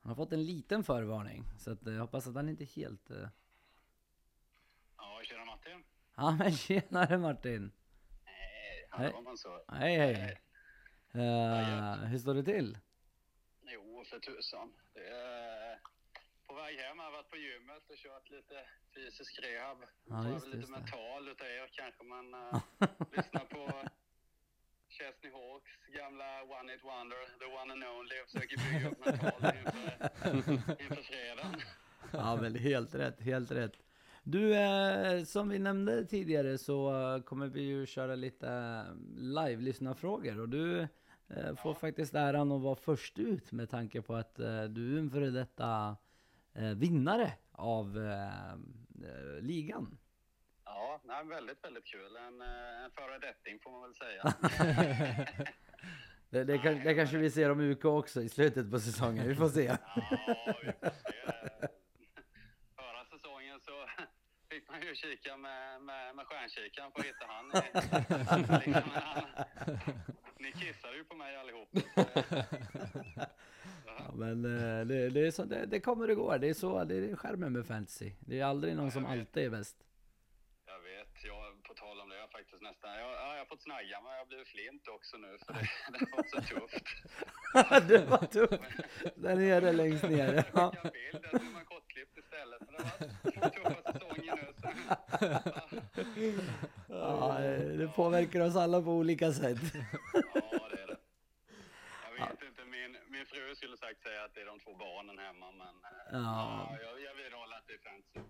Han 0.00 0.08
har 0.10 0.16
fått 0.16 0.32
en 0.32 0.44
liten 0.44 0.84
förvarning. 0.84 1.44
Så 1.58 1.70
att, 1.72 1.86
eh, 1.86 1.92
jag 1.92 2.00
hoppas 2.00 2.26
att 2.26 2.34
han 2.34 2.48
inte 2.48 2.64
är 2.64 2.76
helt... 2.76 3.10
eh, 3.10 3.28
Ja, 4.96 5.20
tjena 5.24 5.44
Martin. 5.44 5.84
Ja 6.16 6.36
men 6.38 6.52
tjenare 6.52 7.18
Martin! 7.18 7.72
Nej, 8.24 8.86
hallå 8.90 9.20
man 9.20 9.38
så. 9.38 9.64
Hej 9.68 9.96
hej! 9.96 10.40
Eh, 11.14 11.94
hur 11.94 12.18
står 12.18 12.34
det 12.34 12.44
till? 12.44 12.78
Jo, 13.62 14.04
för 14.10 14.18
tusan. 14.18 14.72
Det 14.94 15.06
är 15.08 15.80
på 16.46 16.54
väg 16.54 16.76
hem. 16.78 16.96
Jag 16.98 17.04
har 17.04 17.12
varit 17.12 17.30
på 17.30 17.36
gymmet 17.36 17.90
och 17.90 17.96
kört 17.96 18.30
lite 18.30 18.54
fysisk 18.94 19.38
rehab. 19.42 19.78
Ja, 20.04 20.28
just 20.28 20.46
lite 20.46 20.58
just 20.58 20.68
det. 20.68 20.78
mental 20.80 21.28
utav 21.28 21.46
er 21.46 21.70
kanske 21.72 22.02
man 22.04 22.34
uh, 22.34 22.60
lyssnar 23.16 23.44
på 23.44 23.88
Chesney 24.98 25.30
Hawks 25.32 25.72
gamla 25.98 26.30
One 26.58 26.74
It 26.74 26.84
Wonder, 26.84 27.22
the 27.42 27.48
one 27.60 27.72
and 27.72 27.84
only 27.84 28.16
och 28.22 28.28
försöker 28.30 28.56
bygga 28.64 28.90
upp 28.90 29.06
mentalt 29.06 29.54
inför, 29.60 30.82
inför 30.82 31.02
fredagen. 31.02 31.60
Ja 32.12 32.36
men 32.42 32.54
helt 32.54 32.94
rätt, 32.94 33.20
helt 33.20 33.50
rätt. 33.50 33.78
Du, 34.24 34.54
eh, 34.54 35.24
som 35.24 35.48
vi 35.48 35.58
nämnde 35.58 36.04
tidigare 36.04 36.58
så 36.58 36.76
eh, 37.14 37.22
kommer 37.22 37.46
vi 37.46 37.60
ju 37.60 37.86
köra 37.86 38.14
lite 38.14 38.48
eh, 38.48 38.94
live-lyssnarfrågor 39.16 40.40
och 40.40 40.48
du 40.48 40.80
eh, 41.28 41.54
får 41.62 41.74
faktiskt 41.74 42.14
äran 42.14 42.52
att 42.52 42.62
vara 42.62 42.76
först 42.76 43.18
ut 43.18 43.52
med 43.52 43.70
tanke 43.70 44.02
på 44.02 44.14
att 44.14 44.38
eh, 44.38 44.64
du 44.64 44.94
är 44.94 44.98
en 44.98 45.10
före 45.10 45.30
detta 45.30 45.96
eh, 46.54 46.70
vinnare 46.70 47.32
av 47.52 47.98
ligan. 49.40 49.98
Ja, 50.74 51.00
nej, 51.04 51.24
väldigt, 51.24 51.64
väldigt 51.64 51.84
kul. 51.84 52.16
En, 52.16 52.40
eh, 52.40 52.84
en 52.84 52.90
föredetting 52.90 53.58
får 53.60 53.70
man 53.70 53.82
väl 53.82 53.94
säga. 53.94 54.22
Det, 56.32 56.44
det, 56.44 56.58
kan, 56.58 56.84
det 56.84 56.94
kanske 56.94 57.16
vi 57.16 57.30
ser 57.30 57.50
om 57.50 57.60
UK 57.60 57.84
också 57.84 58.22
i 58.22 58.28
slutet 58.28 58.70
på 58.70 58.80
säsongen, 58.80 59.28
vi 59.28 59.34
får 59.34 59.48
se. 59.48 59.64
Ja, 59.64 59.76
vi 60.62 60.72
får 60.72 60.90
se. 60.90 61.68
Förra 62.76 63.04
säsongen 63.04 63.60
så 63.60 63.86
fick 64.50 64.68
man 64.68 64.82
ju 64.82 64.94
kika 64.94 65.36
med, 65.36 65.82
med, 65.82 66.16
med 66.16 66.26
stjärnkikaren 66.26 66.92
för 66.92 67.00
att 67.00 67.06
hitta 67.06 67.26
han. 67.26 67.46
liksom. 68.60 68.90
Ni 70.38 70.52
kissade 70.52 70.96
ju 70.96 71.04
på 71.04 71.16
mig 71.16 71.36
allihop. 71.36 71.68
Ja, 73.86 74.12
men 74.14 74.44
eh, 74.44 74.86
det, 74.86 75.10
det, 75.10 75.26
är 75.26 75.30
så, 75.30 75.44
det, 75.44 75.66
det 75.66 75.80
kommer 75.80 76.10
och 76.10 76.16
går, 76.16 76.38
det 76.38 76.48
är 76.48 76.54
så, 76.54 76.84
det 76.84 76.94
är 76.96 77.16
skärmen 77.16 77.52
med 77.52 77.66
fantasy. 77.66 78.12
Det 78.20 78.40
är 78.40 78.44
aldrig 78.44 78.76
någon 78.76 78.90
som 78.90 79.06
alltid 79.06 79.44
är 79.44 79.50
bäst. 79.50 79.76
Jag 80.66 80.80
vet, 80.80 81.24
jag, 81.24 81.62
på 81.62 81.74
tal 81.74 82.00
om 82.00 82.08
det, 82.08 82.14
jag 82.14 82.21
har 82.21 82.21
faktiskt 82.32 82.62
nästan, 82.62 82.90
jag, 82.98 83.10
ja, 83.10 83.32
jag 83.32 83.38
har 83.38 83.44
fått 83.46 83.62
snagga 83.62 84.00
men 84.02 84.12
jag 84.12 84.18
har 84.18 84.26
blivit 84.26 84.48
flint 84.48 84.88
också 84.88 85.16
nu 85.16 85.38
för 85.46 85.52
det, 85.52 85.60
det 85.98 86.06
var 86.16 86.22
så 86.32 86.40
tufft. 86.50 87.88
det 87.88 87.98
var 88.12 88.24
tufft. 88.36 88.62
Där 89.16 89.36
nere 89.36 89.72
längst 89.72 90.04
ner. 90.04 90.34
Jag 90.34 90.44
Ja. 90.54 90.70
skickade 90.70 90.88
en 90.88 90.92
bild, 90.92 91.22
där 91.22 91.38
ser 91.38 91.52
man 91.52 91.64
kortklippt 91.64 92.18
istället. 92.18 92.60
Men 92.60 92.74
det 92.74 93.40
var 93.40 93.48
tuffa 93.50 93.92
säsongen 93.92 94.38
nu. 94.42 94.52
Så. 94.62 94.68
Ja, 96.88 97.38
det 97.78 97.88
påverkar 97.96 98.40
oss 98.40 98.56
alla 98.56 98.82
på 98.82 98.90
olika 98.90 99.32
sätt. 99.32 99.58
Ja, 99.74 100.68
det 100.70 100.82
är 100.82 100.86
det. 100.86 100.96
Jag 102.18 102.28
vet 102.28 102.42
inte, 102.48 102.64
min, 102.64 102.96
min 103.08 103.26
fru 103.26 103.54
skulle 103.54 103.76
sagt 103.76 104.02
säga 104.02 104.24
att 104.24 104.34
det 104.34 104.40
är 104.40 104.46
de 104.46 104.60
två 104.60 104.74
barnen 104.74 105.18
hemma, 105.18 105.50
men 105.52 105.68
eh, 105.68 105.72
Ja. 106.12 106.68
ja, 106.70 106.78
jag, 106.82 107.00
jag 107.02 107.14
vidhåller 107.14 107.56
att 107.56 107.66
det 107.66 107.72
är 107.74 107.78
fancy. 107.88 108.20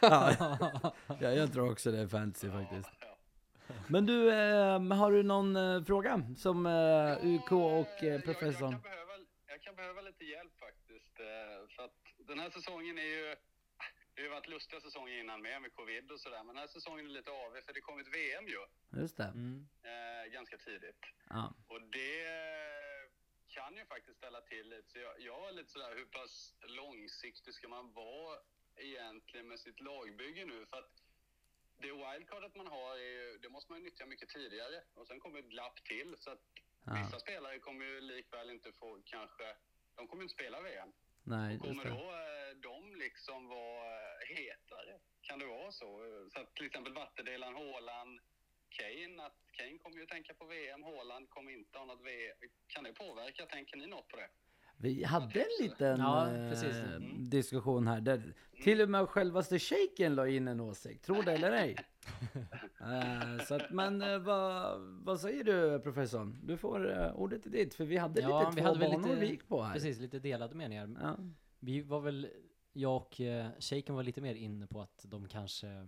Ja, 0.00 0.76
ja, 1.20 1.30
jag 1.30 1.52
tror 1.52 1.70
också 1.72 1.90
det 1.90 1.98
är 1.98 2.06
fantasy 2.08 2.50
faktiskt. 2.50 2.90
Ja, 3.00 3.13
Men 3.88 4.06
du, 4.06 4.30
eh, 4.30 4.80
har 5.00 5.12
du 5.12 5.22
någon 5.22 5.56
eh, 5.56 5.84
fråga 5.84 6.22
som 6.36 6.66
eh, 6.66 7.34
UK 7.34 7.52
och 7.52 8.02
eh, 8.02 8.08
jag, 8.08 8.24
professorn? 8.24 8.72
jag, 8.72 8.82
kan 8.82 8.90
behöva, 8.90 9.12
jag 9.46 9.62
kan 9.62 9.74
behöva 9.76 10.00
lite 10.00 10.24
hjälp 10.24 10.58
faktiskt. 10.58 11.16
För 11.76 11.84
att 11.84 12.00
den 12.28 12.38
här 12.38 12.50
säsongen 12.50 12.98
är 12.98 13.10
ju... 13.16 13.36
Det 14.14 14.20
har 14.22 14.26
ju 14.28 14.30
varit 14.30 14.48
lustiga 14.48 14.80
säsonger 14.80 15.20
innan 15.20 15.42
med, 15.42 15.62
med 15.62 15.72
covid 15.72 16.10
och 16.12 16.20
sådär. 16.20 16.38
Men 16.38 16.46
den 16.46 16.56
här 16.56 16.66
säsongen 16.66 17.06
är 17.06 17.10
lite 17.10 17.30
av 17.30 17.50
för 17.66 17.72
det 17.72 17.80
kom 17.80 17.98
ett 18.00 18.14
VM 18.14 18.46
ju. 18.48 18.60
Just 19.00 19.16
det. 19.16 19.24
Mm. 19.24 19.66
Eh, 19.82 20.32
ganska 20.32 20.56
tidigt. 20.58 21.02
Ja. 21.28 21.54
Och 21.68 21.80
det 21.80 22.24
kan 23.48 23.76
ju 23.76 23.84
faktiskt 23.86 24.18
ställa 24.18 24.40
till 24.40 24.68
lite. 24.68 24.88
Så 24.92 24.98
jag, 24.98 25.14
jag 25.18 25.40
var 25.40 25.52
lite 25.52 25.70
sådär, 25.70 25.92
hur 25.96 26.04
pass 26.04 26.54
långsiktig 26.68 27.54
ska 27.54 27.68
man 27.68 27.92
vara 27.92 28.38
egentligen 28.76 29.48
med 29.48 29.58
sitt 29.58 29.80
lagbygge 29.80 30.44
nu? 30.44 30.66
För 30.70 30.76
att 30.76 31.03
det 31.86 31.92
wildcardet 31.92 32.54
man 32.56 32.66
har, 32.66 32.96
ju, 32.96 33.38
det 33.42 33.48
måste 33.48 33.72
man 33.72 33.78
ju 33.80 33.84
nyttja 33.84 34.06
mycket 34.06 34.28
tidigare. 34.28 34.82
Och 34.94 35.06
sen 35.06 35.20
kommer 35.20 35.38
ett 35.38 35.52
glapp 35.56 35.84
till. 35.84 36.16
Så 36.18 36.30
att 36.30 36.42
Ja. 36.86 36.92
vissa 37.04 37.18
spelare 37.20 37.58
kommer 37.58 37.84
ju 37.84 38.00
likväl 38.00 38.50
inte 38.50 38.72
få 38.72 39.02
kanske, 39.04 39.56
de 39.96 40.08
kommer 40.08 40.22
inte 40.22 40.34
spela 40.34 40.60
VM. 40.60 40.92
Nej, 41.24 41.58
Kommer 41.58 41.84
då 41.84 42.04
eh, 42.12 42.50
de 42.56 42.96
liksom 42.96 43.48
vara 43.48 43.86
eh, 43.94 44.36
hetare? 44.36 44.98
Kan 45.20 45.38
det 45.38 45.46
vara 45.46 45.72
så? 45.72 45.88
Så 46.32 46.40
att 46.40 46.54
till 46.54 46.66
exempel 46.66 46.92
vattendelaren 46.94 47.54
Haaland, 47.54 48.20
Kane, 48.68 49.26
att 49.26 49.38
Kane 49.52 49.78
kommer 49.78 49.98
ju 49.98 50.06
tänka 50.06 50.34
på 50.34 50.44
VM, 50.44 50.82
Haaland 50.82 51.30
kommer 51.30 51.52
inte 51.52 51.78
ha 51.78 51.84
något 51.84 52.06
VM. 52.06 52.36
Kan 52.66 52.84
det 52.84 52.92
påverka? 52.92 53.46
Tänker 53.46 53.76
ni 53.76 53.86
något 53.86 54.08
på 54.08 54.16
det? 54.16 54.28
Vi 54.84 55.04
hade 55.04 55.40
en 55.40 55.46
liten 55.64 56.00
Ja. 56.00 56.28
Mm. 56.28 57.30
diskussion 57.30 57.86
här 57.86 58.00
där 58.00 58.34
till 58.62 58.80
och 58.80 58.88
med 58.88 59.08
självaste 59.08 59.58
shejken 59.58 60.14
la 60.14 60.28
in 60.28 60.48
en 60.48 60.60
åsikt, 60.60 61.04
tro 61.04 61.22
det 61.22 61.32
eller 61.32 61.52
ej. 61.52 61.76
Eh, 62.80 63.44
så 63.44 63.54
att, 63.54 63.70
men 63.70 64.02
eh, 64.02 64.18
vad, 64.18 64.80
vad 64.80 65.20
säger 65.20 65.44
du 65.44 65.78
professorn? 65.80 66.38
Du 66.42 66.56
får 66.56 67.12
ordet 67.16 67.46
är 67.46 67.50
ditt, 67.50 67.74
för 67.74 67.84
vi 67.84 67.96
hade 67.96 68.20
Ja, 68.20 68.40
lite 68.40 68.56
vi 68.56 68.60
två 68.62 68.68
hade 68.68 68.78
banor 68.80 69.08
lite- 69.08 69.20
vi 69.20 69.26
gick 69.26 69.48
på 69.48 69.62
här. 69.62 69.72
Precis, 69.72 69.98
lite 69.98 70.18
delade 70.18 70.54
meningar. 70.54 70.96
Ja. 71.02 71.16
Vi 71.58 71.80
var 71.80 72.00
väl, 72.00 72.28
jag 72.72 72.96
och 72.96 73.20
Shaken 73.58 73.94
var 73.94 74.02
lite 74.02 74.20
mer 74.20 74.34
inne 74.34 74.66
på 74.66 74.80
att 74.80 75.04
de 75.08 75.28
kanske, 75.28 75.86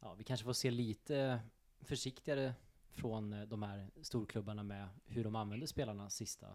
ja 0.00 0.14
vi 0.14 0.24
kanske 0.24 0.44
får 0.44 0.52
se 0.52 0.70
lite 0.70 1.40
försiktigare 1.80 2.52
från 2.90 3.48
de 3.48 3.62
här 3.62 3.90
storklubbarna 4.02 4.62
med 4.62 4.88
hur 5.04 5.24
de 5.24 5.36
använder 5.36 5.66
spelarna 5.66 6.10
sista 6.10 6.46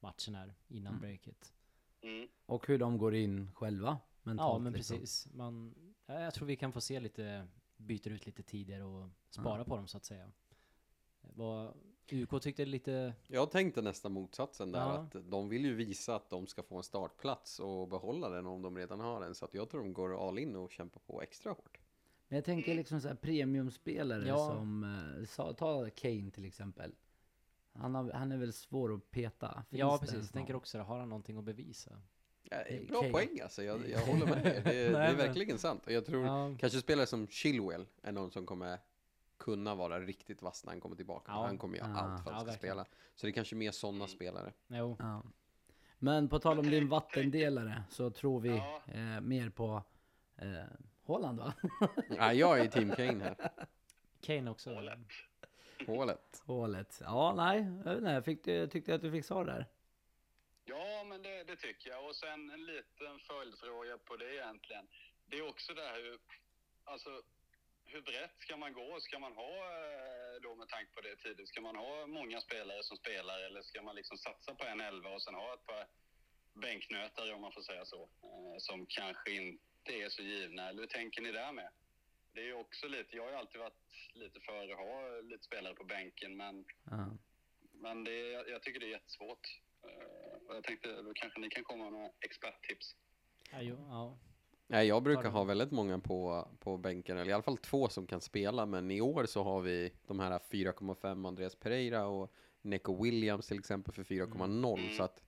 matchen 0.00 0.34
här 0.34 0.54
innan 0.68 0.92
Mm. 0.92 1.00
breaket. 1.00 1.54
Mm. 2.00 2.28
Och 2.46 2.66
hur 2.66 2.78
de 2.78 2.98
går 2.98 3.14
in 3.14 3.50
själva 3.54 3.98
mentalt. 4.22 4.52
Ja 4.54 4.58
men 4.58 4.72
liksom. 4.72 4.96
precis. 4.98 5.28
Man, 5.34 5.74
ja, 6.06 6.20
jag 6.20 6.34
tror 6.34 6.46
vi 6.46 6.56
kan 6.56 6.72
få 6.72 6.80
se 6.80 7.00
lite, 7.00 7.46
byter 7.76 8.08
ut 8.08 8.26
lite 8.26 8.42
tidigare 8.42 8.84
och 8.84 9.08
spara 9.30 9.58
Ja. 9.58 9.64
på 9.64 9.76
dem 9.76 9.86
så 9.86 9.96
att 9.96 10.04
säga. 10.04 10.30
Vad, 11.20 11.74
UK 12.12 12.42
tyckte 12.42 12.64
lite, 12.64 13.14
Jag 13.26 13.50
tänkte 13.50 13.82
nästan 13.82 14.12
motsatsen 14.12 14.72
där, 14.72 14.80
Ja. 14.80 14.92
att 14.92 15.30
de 15.30 15.48
vill 15.48 15.64
ju 15.64 15.74
visa 15.74 16.16
att 16.16 16.30
de 16.30 16.46
ska 16.46 16.62
få 16.62 16.76
en 16.76 16.82
startplats 16.82 17.60
och 17.60 17.88
behålla 17.88 18.28
den 18.28 18.46
om 18.46 18.62
de 18.62 18.76
redan 18.76 19.00
har 19.00 19.20
den. 19.20 19.34
Så 19.34 19.44
att 19.44 19.54
jag 19.54 19.68
tror 19.70 19.80
de 19.80 19.92
går 19.92 20.28
all 20.28 20.38
in 20.38 20.56
och 20.56 20.70
kämpar 20.70 21.00
på 21.00 21.22
extra 21.22 21.52
hårt. 21.52 21.78
Men 22.28 22.36
jag 22.36 22.44
tänker 22.44 22.74
liksom 22.74 23.00
så 23.00 23.08
här 23.08 23.14
premiumspelare 23.14 24.28
Ja. 24.28 24.36
som, 24.48 24.84
eh, 25.38 25.52
ta 25.54 25.90
Kane 25.90 26.30
till 26.30 26.44
exempel. 26.44 26.94
Han, 27.80 27.94
har, 27.94 28.12
han 28.12 28.32
är 28.32 28.36
väl 28.36 28.52
svår 28.52 28.94
att 28.94 29.10
peta. 29.10 29.64
Finns 29.70 29.80
ja 29.80 29.98
precis, 29.98 30.14
jag 30.16 30.32
tänker 30.32 30.56
också 30.56 30.78
har 30.78 30.98
han 30.98 31.08
någonting 31.08 31.38
att 31.38 31.44
bevisa? 31.44 31.90
Ja, 32.42 32.56
bra 32.88 33.02
poäng 33.10 33.40
alltså, 33.42 33.62
jag, 33.62 33.88
jag 33.90 34.00
håller 34.00 34.26
med 34.26 34.46
er. 34.46 34.54
Det, 34.54 34.60
det 34.64 34.78
är 34.78 34.92
men- 34.92 35.16
verkligen 35.16 35.58
sant. 35.58 35.86
Och 35.86 35.92
jag 35.92 36.06
tror 36.06 36.26
Ja, 36.26 36.56
kanske 36.60 36.78
spelare 36.80 37.06
som 37.06 37.26
Chilwell 37.26 37.86
är 38.02 38.12
någon 38.12 38.30
som 38.30 38.46
kommer 38.46 38.78
kunna 39.36 39.74
vara 39.74 40.00
riktigt 40.00 40.42
vass 40.42 40.64
när 40.64 40.72
han 40.72 40.80
kommer 40.80 40.96
tillbaka. 40.96 41.32
Ja. 41.32 41.46
Han 41.46 41.58
kommer 41.58 41.78
göra 41.78 41.88
Ah. 41.96 41.98
allt 42.00 42.24
för 42.24 42.30
att 42.30 42.34
Ja, 42.36 42.40
ska 42.40 42.50
verkligen. 42.50 42.74
spela. 42.74 42.84
Så 43.14 43.26
det 43.26 43.30
är 43.30 43.32
kanske 43.34 43.56
mer 43.56 43.70
sådana 43.70 44.06
spelare. 44.06 44.52
jo. 44.68 44.96
Ja. 44.98 45.22
Men 45.98 46.28
på 46.28 46.38
tal 46.38 46.58
om 46.58 46.70
din 46.70 46.88
vattendelare 46.88 47.82
så 47.90 48.10
tror 48.10 48.40
vi 48.40 48.48
Ja. 48.48 48.82
eh, 48.86 49.20
mer 49.20 49.50
på 49.50 49.82
eh, 50.36 50.48
Haaland 51.06 51.38
va? 51.38 51.52
Nej, 52.08 52.38
jag 52.38 52.60
är 52.60 52.64
i 52.64 52.68
Team 52.68 52.90
Kane 52.90 53.24
här. 53.24 53.50
Kane 54.20 54.50
också. 54.50 54.74
Hålet. 54.74 54.98
Hålet. 55.86 56.42
Hålet. 56.46 56.98
Ja, 57.00 57.34
nej. 57.36 57.58
Jag 57.84 57.84
vet 57.84 57.98
inte, 57.98 58.22
fick 58.24 58.72
tyckte 58.72 58.94
att 58.94 59.02
du 59.02 59.10
fick 59.10 59.24
svar 59.24 59.44
där? 59.44 59.66
Ja, 60.64 61.04
men 61.04 61.22
det, 61.22 61.44
det 61.44 61.56
tycker 61.56 61.90
jag. 61.90 62.06
Och 62.08 62.16
sen 62.16 62.50
en 62.50 62.64
liten 62.66 63.18
följdfråga 63.18 63.98
på 63.98 64.16
det 64.16 64.34
egentligen. 64.34 64.88
Det 65.26 65.38
är 65.38 65.48
också 65.48 65.74
det 65.74 65.82
här 65.82 66.02
hur, 66.02 66.18
alltså, 66.84 67.22
hur 67.84 68.02
brett 68.02 68.36
ska 68.38 68.56
man 68.56 68.72
gå? 68.72 69.00
Ska 69.00 69.18
man 69.18 69.32
ha, 69.32 69.52
eh, 69.52 70.40
då 70.42 70.54
med 70.54 70.68
tanke 70.68 70.92
på 70.94 71.00
det 71.00 71.16
tidigt, 71.16 71.48
ska 71.48 71.60
man 71.60 71.76
ha 71.76 72.06
många 72.06 72.40
spelare 72.40 72.82
som 72.82 72.96
spelar 72.96 73.40
eller 73.40 73.62
ska 73.62 73.82
man 73.82 73.96
liksom 73.96 74.18
satsa 74.18 74.54
på 74.54 74.64
en 74.64 74.80
elva 74.80 75.10
och 75.10 75.22
sen 75.22 75.34
ha 75.34 75.54
ett 75.54 75.66
par 75.66 75.86
bänknötare 76.54 77.34
om 77.34 77.40
man 77.40 77.52
får 77.52 77.62
säga 77.62 77.84
så, 77.84 78.02
eh, 78.02 78.58
som 78.58 78.86
kanske 78.86 79.30
inte 79.30 79.92
är 79.92 80.08
så 80.08 80.22
givna? 80.22 80.68
Eller 80.68 80.80
hur 80.80 80.86
tänker 80.86 81.22
ni 81.22 81.32
där 81.32 81.52
med? 81.52 81.70
Det 82.38 82.42
är 82.42 82.46
ju 82.46 82.54
också 82.54 82.88
lite, 82.88 83.16
jag 83.16 83.22
har 83.22 83.30
ju 83.30 83.36
alltid 83.36 83.60
varit 83.60 84.10
lite 84.14 84.40
för 84.40 84.70
att 84.72 84.78
ha 84.78 85.20
lite 85.20 85.44
spelare 85.44 85.74
på 85.74 85.84
bänken, 85.84 86.36
men 86.36 86.64
Ja. 86.90 87.10
men 87.72 88.04
det, 88.04 88.34
är- 88.34 88.50
jag 88.50 88.62
tycker 88.62 88.80
det 88.80 88.86
är 88.86 88.90
jättesvårt. 88.90 89.60
Och 90.48 90.54
jag 90.56 90.64
tänkte 90.64 91.02
då 91.02 91.12
kanske 91.14 91.40
ni 91.40 91.48
kan 91.50 91.64
komma 91.64 91.90
med 91.90 92.10
experttips. 92.20 92.96
Ja, 93.52 93.58
jo, 93.60 93.76
ja. 93.88 94.18
Nej, 94.66 94.86
jag 94.88 95.02
brukar 95.02 95.30
ha 95.30 95.44
väldigt 95.44 95.70
många 95.70 95.98
på, 95.98 96.48
på 96.60 96.76
bänken, 96.76 97.18
eller 97.18 97.30
i 97.30 97.32
alla 97.34 97.42
fall 97.42 97.58
två 97.58 97.88
som 97.88 98.06
kan 98.06 98.20
spela, 98.20 98.66
men 98.66 98.90
i 98.90 99.00
år 99.00 99.26
så 99.26 99.42
har 99.42 99.60
vi 99.60 99.92
de 100.06 100.20
här 100.20 100.38
4,5 100.38 101.26
Andreas 101.28 101.54
Pereira 101.56 102.06
och 102.06 102.32
Neko 102.62 103.02
Williams 103.04 103.46
till 103.48 103.58
exempel 103.58 103.94
för 103.94 104.04
4,0, 104.04 104.78
Mm. 104.78 104.96
så 104.96 105.02
att 105.02 105.22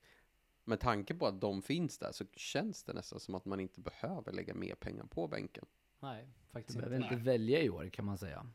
med 0.63 0.79
tanke 0.79 1.13
på 1.15 1.27
att 1.27 1.41
de 1.41 1.61
finns 1.61 1.97
där 1.97 2.11
så 2.11 2.25
känns 2.35 2.83
det 2.83 2.93
nästan 2.93 3.19
som 3.19 3.35
att 3.35 3.45
man 3.45 3.59
inte 3.59 3.79
behöver 3.81 4.31
lägga 4.31 4.53
mer 4.53 4.75
pengar 4.75 5.03
på 5.05 5.27
bänken. 5.27 5.65
Nej, 6.01 6.25
Du 6.25 6.51
faktiskt 6.51 6.77
behöver 6.77 6.95
inte. 6.95 7.13
inte 7.13 7.25
välja 7.25 7.61
i 7.61 7.69
år 7.69 7.89
kan 7.89 8.05
man 8.05 8.17
säga. 8.17 8.45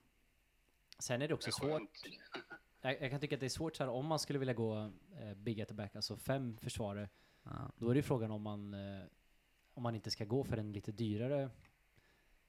Sen 0.98 1.22
är 1.22 1.28
det 1.28 1.34
också 1.34 1.50
Det 1.50 1.66
är 1.66 1.78
svårt. 1.78 1.90
Jag, 2.80 3.02
jag 3.02 3.10
kan 3.10 3.20
tycka 3.20 3.34
att 3.36 3.40
det 3.40 3.46
är 3.46 3.50
svårt 3.50 3.76
så 3.76 3.82
här 3.84 3.90
om 3.90 4.06
man 4.06 4.18
skulle 4.18 4.38
vilja 4.38 4.54
gå 4.54 4.92
eh, 5.20 5.34
big 5.34 5.60
at 5.60 5.68
the 5.68 5.74
back, 5.74 5.96
alltså 5.96 6.16
fem 6.16 6.56
försvarare. 6.56 7.08
Ja. 7.42 7.72
Då 7.76 7.88
är 7.90 7.94
det 7.94 7.98
ju 7.98 8.02
frågan 8.02 8.30
om 8.30 8.42
man, 8.42 8.74
eh, 8.74 9.04
om 9.74 9.82
man 9.82 9.94
inte 9.94 10.10
ska 10.10 10.24
gå 10.24 10.44
för 10.44 10.56
en 10.56 10.72
lite 10.72 10.92
dyrare 10.92 11.50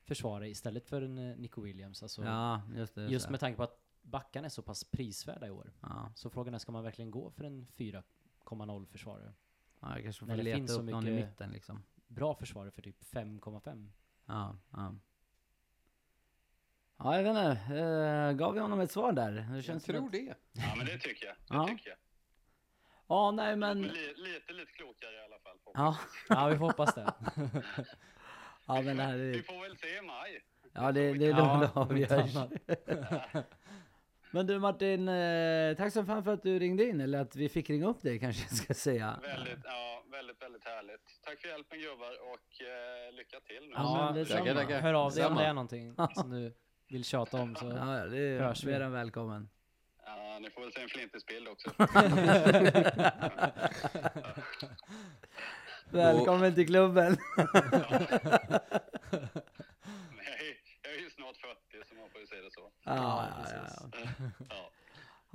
försvarare 0.01 0.49
istället 0.49 0.85
för 0.87 1.01
en 1.01 1.17
eh, 1.17 1.37
Nico 1.37 1.61
Williams. 1.61 2.03
Alltså, 2.03 2.23
ja, 2.23 2.61
just 2.75 2.95
det. 2.95 3.05
just 3.07 3.25
så. 3.25 3.31
med 3.31 3.39
tanke 3.39 3.57
på 3.57 3.63
att 3.63 3.79
backarna 4.01 4.45
är 4.45 4.49
så 4.49 4.61
pass 4.61 4.83
prisvärda 4.83 5.47
i 5.47 5.49
år. 5.51 5.73
Ja, 5.81 6.11
Så 6.15 6.29
frågan 6.29 6.53
är, 6.53 6.57
ska 6.59 6.71
man 6.71 6.83
verkligen 6.83 7.11
gå 7.11 7.29
för 7.31 7.43
en 7.43 7.67
4,0 7.77 8.85
försvarare? 8.85 9.33
ja, 9.79 9.93
jag 9.95 10.03
kanske 10.03 10.19
får 10.19 10.27
När 10.27 10.37
leta 10.43 10.57
finns 10.57 10.71
upp 10.71 10.75
så 10.77 10.81
någon 10.83 11.07
i 11.07 11.11
mycket- 11.11 11.29
mitten 11.29 11.51
liksom. 11.51 11.83
Bra 12.07 12.35
försvarare 12.35 12.71
för 12.71 12.81
typ 12.81 13.03
5,5. 13.03 13.89
Ja, 14.27 14.57
ja. 14.71 14.95
Ja, 16.99 17.15
jag 17.15 17.23
vet 17.23 17.29
inte. 17.29 17.75
Eh, 17.81 18.31
gav 18.33 18.53
vi 18.53 18.59
honom 18.59 18.79
ett 18.79 18.91
svar 18.91 19.11
där? 19.11 19.31
Det 19.31 19.55
Jag 19.55 19.63
känns 19.63 19.83
som 19.85 19.93
tror 19.93 20.05
att... 20.05 20.11
det. 20.11 20.35
Ja, 20.51 20.73
men 20.77 20.85
det 20.85 20.97
tycker 20.97 21.25
jag. 21.25 21.35
Det 21.35 21.43
Ja. 21.55 21.67
tycker 21.67 21.89
jag. 21.89 21.97
Ja, 23.07 23.31
nej 23.31 23.55
men... 23.55 23.81
Men 23.81 23.89
li, 23.89 24.13
lite, 24.15 24.53
lite 24.53 24.71
klokare 24.71 25.11
i 25.15 25.25
alla 25.25 25.39
fall. 25.39 25.57
Ja, 25.73 25.97
Ja, 26.29 26.47
vi 26.47 26.57
får 26.57 26.65
hoppas 26.65 26.95
det. 26.95 27.13
ja 28.67 28.81
men 28.81 28.97
det 28.97 29.03
här 29.03 29.17
Vi 29.17 29.39
är... 29.39 29.43
får 29.43 29.61
väl 29.61 29.77
se 29.77 29.97
i 29.97 30.01
maj. 30.01 30.43
Ja, 30.73 30.91
det, 30.91 31.13
det 31.13 31.25
är 31.25 31.33
då 31.33 31.39
Ja, 31.39 31.57
det 31.59 31.79
avgörs. 31.79 32.35
Men 34.31 34.47
du 34.47 34.59
Martin, 34.59 35.07
eh, 35.07 35.75
tack 35.77 35.93
så 35.93 36.05
fan 36.05 36.23
för 36.23 36.33
att 36.33 36.43
du 36.43 36.59
ringde 36.59 36.85
in, 36.85 37.01
eller 37.01 37.19
att 37.21 37.35
vi 37.35 37.49
fick 37.49 37.69
ringa 37.69 37.87
upp 37.87 38.01
dig 38.01 38.19
kanske 38.23 38.41
jag 38.49 38.57
ska 38.57 38.73
säga. 38.73 39.19
Väldigt, 39.21 39.59
ja, 39.63 40.03
väldigt, 40.11 40.41
väldigt 40.41 40.63
härligt. 40.63 41.21
Tack 41.25 41.39
för 41.39 41.47
hjälpen 41.47 41.79
gubbar 41.79 42.11
och 42.33 42.61
eh, 42.61 43.13
lycka 43.13 43.39
till 43.39 43.67
nu. 43.67 43.71
Ja, 43.75 44.11
men 44.13 44.23
Ja, 44.23 44.37
tackar, 44.37 44.53
tackar. 44.55 44.81
hör 44.81 44.93
av 44.93 45.11
dig 45.11 45.25
om 45.25 45.35
det 45.35 45.43
är 45.43 45.53
någonting 45.53 45.95
som 46.15 46.29
du 46.29 46.53
vill 46.87 47.03
tjata 47.03 47.41
om. 47.41 47.55
Så. 47.55 47.65
Ja, 47.65 47.99
ja, 47.99 48.05
det 48.05 48.17
är 48.19 48.39
Hörs 48.39 48.63
vi. 48.63 48.71
mer 48.71 48.81
än 48.81 48.91
välkommen. 48.91 49.49
Ja, 50.05 50.39
ni 50.41 50.49
får 50.49 50.61
väl 50.61 50.71
se 50.71 50.81
en 50.81 50.89
flintisbild 50.89 51.47
också. 51.47 51.69
Välkommen 55.91 56.55
till 56.55 56.67
klubben. 56.67 57.17
Nej, 60.17 60.57
jag 60.83 60.93
är 60.93 60.99
ju 60.99 61.09
snart 61.09 61.37
40 62.29 62.49
så 62.51 62.61
man 62.61 62.71
får 62.71 62.85
ju 62.85 62.87
se 62.87 62.89
det 62.89 62.89
så. 62.89 62.89
Ja, 62.89 62.95
ja, 62.95 63.27
ja, 63.29 63.43
precis. 63.43 64.39
ja. 64.39 64.45
Ja, 64.49 64.69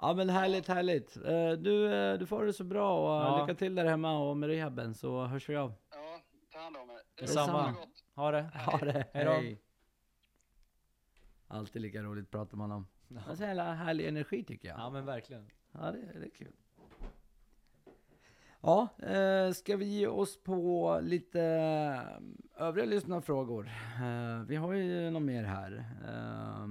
ja 0.08 0.14
men 0.14 0.28
härligt, 0.30 0.68
härligt. 0.68 1.16
Eh, 1.16 1.50
Du, 1.52 1.94
eh, 1.94 2.18
du 2.18 2.26
får 2.26 2.36
ha 2.38 2.44
det 2.44 2.52
så 2.52 2.64
bra 2.64 2.98
och 2.98 3.26
Ja. 3.26 3.40
lycka 3.46 3.58
till 3.58 3.74
där 3.74 3.84
hemma 3.84 4.18
och 4.18 4.36
med 4.36 4.48
rehaben 4.48 4.94
så 4.94 5.24
hörs 5.24 5.48
vi 5.48 5.56
av. 5.56 5.74
ja 5.90 6.20
ta 6.52 6.58
hand 6.58 6.76
om 6.76 6.90
er. 6.90 7.00
Detsamma. 7.16 7.74
Ha 8.14 8.30
det. 8.30 8.42
Ha 8.44 8.52
det. 8.52 8.60
Ha 8.70 8.78
det, 8.78 9.06
Hej 9.12 9.24
då. 9.24 9.30
hej. 9.30 9.60
Alltid 11.48 11.82
lika 11.82 12.02
roligt 12.02 12.30
pratar 12.30 12.56
man 12.56 12.72
om. 12.72 12.86
Det 13.08 13.20
är 13.30 13.34
så 13.34 13.42
jävla 13.42 13.72
härlig 13.72 14.08
energi 14.08 14.44
tycker 14.44 14.68
jag. 14.68 14.78
Ja 14.78 14.90
men 14.90 15.04
verkligen. 15.06 15.50
Ja, 15.72 15.80
det, 15.92 15.98
det 16.18 16.26
är 16.26 16.30
kul. 16.30 16.52
Ja, 18.64 18.88
eh, 18.98 19.52
ska 19.52 19.76
vi 19.76 19.84
ge 19.84 20.06
oss 20.06 20.42
på 20.42 20.98
lite 21.02 21.42
eh, 21.42 22.66
övriga 22.66 22.86
lyssnarfrågor? 22.86 23.70
Eh, 24.02 24.42
vi 24.46 24.56
har 24.56 24.72
ju 24.72 25.10
något 25.10 25.22
mer 25.22 25.44
här. 25.44 25.84
Eh, 26.04 26.68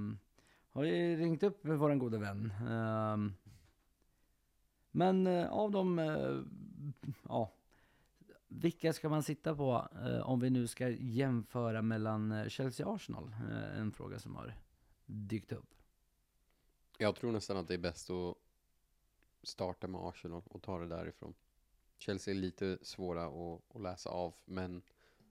har 0.70 0.84
ju 0.84 1.16
ringt 1.16 1.42
upp 1.42 1.60
vår 1.62 1.76
goda 1.76 1.94
gode 1.94 2.18
vän. 2.18 2.52
Ehm, 2.68 3.26
eh, 3.26 3.32
men 4.90 5.26
av 5.46 5.70
dem, 5.70 5.98
eh, 5.98 6.40
ja, 7.28 7.52
vilka 8.48 8.92
ska 8.92 9.08
man 9.08 9.22
sitta 9.22 9.56
på 9.56 9.88
eh, 10.06 10.30
om 10.30 10.40
vi 10.40 10.50
nu 10.50 10.66
ska 10.66 10.88
jämföra 10.88 11.82
mellan 11.82 12.50
Chelsea 12.50 12.86
och 12.86 12.94
Arsenal? 12.94 13.34
En 13.76 13.92
fråga 13.92 14.18
som 14.18 14.36
har 14.36 14.54
dykt 15.06 15.52
upp. 15.52 15.74
Jag 16.98 17.16
tror 17.16 17.32
nästan 17.32 17.56
att 17.56 17.68
det 17.68 17.74
är 17.74 17.78
bäst 17.78 18.10
att 18.10 18.36
starta 19.42 19.86
med 19.86 20.00
Arsenal 20.00 20.42
och 20.44 20.62
ta 20.62 20.78
det 20.78 20.86
därifrån. 20.86 21.34
Chelsea 22.02 22.34
är 22.34 22.38
lite 22.38 22.78
svåra 22.82 23.26
att, 23.26 23.76
att 23.76 23.82
läsa 23.82 24.10
av, 24.10 24.34
men 24.44 24.82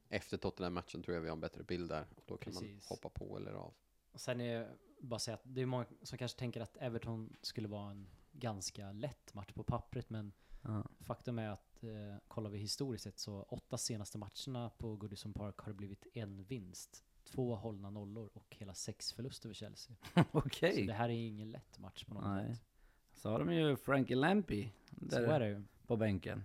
efter 0.10 0.38
Tottenham-matchen 0.38 1.04
tror 1.04 1.16
jag 1.16 1.22
vi 1.22 1.28
har 1.30 1.36
en 1.36 1.42
bättre 1.42 1.64
bild 1.64 1.90
där. 1.90 2.06
Och 2.16 2.24
då 2.28 2.38
kan 2.38 2.54
man 2.54 2.64
Precis. 2.64 2.90
hoppa 2.90 3.10
på 3.10 3.38
eller 3.38 3.54
av. 3.54 3.74
Och 4.12 4.22
sen 4.22 4.42
är 4.42 4.76
bara 5.00 5.20
säga 5.20 5.36
att 5.36 5.42
det 5.44 5.62
är 5.62 5.66
många 5.66 5.86
som 6.04 6.18
kanske 6.18 6.40
tänker 6.40 6.62
att 6.62 6.78
Everton 6.78 7.36
skulle 7.42 7.68
vara 7.68 7.92
en 7.92 8.08
ganska 8.32 8.92
lätt 8.92 9.34
match 9.34 9.54
på 9.54 9.64
pappret, 9.64 10.10
men 10.10 10.34
Ja. 10.64 10.84
faktum 11.00 11.40
är 11.40 11.50
att 11.50 11.84
eh, 11.84 11.90
kollar 12.28 12.50
vi 12.50 12.58
historiskt 12.58 13.04
sett 13.04 13.20
så 13.20 13.44
åtta 13.44 13.78
senaste 13.78 14.18
matcherna 14.18 14.70
på 14.70 14.96
Goodison 14.96 15.34
Park 15.34 15.58
har 15.58 15.68
det 15.68 15.74
blivit 15.74 16.08
en 16.14 16.44
vinst, 16.44 17.04
två 17.24 17.56
hållna 17.56 17.90
nollor 17.90 18.30
och 18.34 18.56
hela 18.60 18.74
sex 18.74 19.14
förluster 19.14 19.50
för 19.50 19.54
Chelsea. 19.54 19.96
Okej. 20.32 20.74
Så 20.76 20.82
det 20.82 20.94
här 20.94 21.10
är 21.10 21.28
ingen 21.28 21.52
lätt 21.52 21.80
match 21.80 22.04
på 22.06 22.14
något 22.14 22.24
Nej. 22.24 22.56
sätt. 22.56 22.64
Så 23.14 23.30
har 23.30 23.40
de 23.40 23.54
ju 23.54 23.76
Frankie 23.76 24.16
Lampy 24.16 24.70
Så 25.10 25.20
där 25.20 25.24
är 25.24 25.40
det 25.40 25.48
ju, 25.48 25.64
på 25.88 25.98
bänken. 25.98 26.44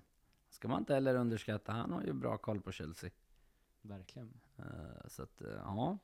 Ska 0.57 0.69
man 0.69 0.79
inte 0.79 0.95
heller 0.95 1.15
underskatta. 1.15 1.73
Han 1.73 1.93
har 1.93 2.03
ju 2.03 2.13
bra 2.13 2.39
koll 2.39 2.61
på 2.61 2.73
Chelsea. 2.73 3.11
verkligen. 3.83 4.41
Eh, 4.57 5.09
så 5.09 5.23
att, 5.23 5.43
eh, 5.43 5.49
ja. 5.49 5.99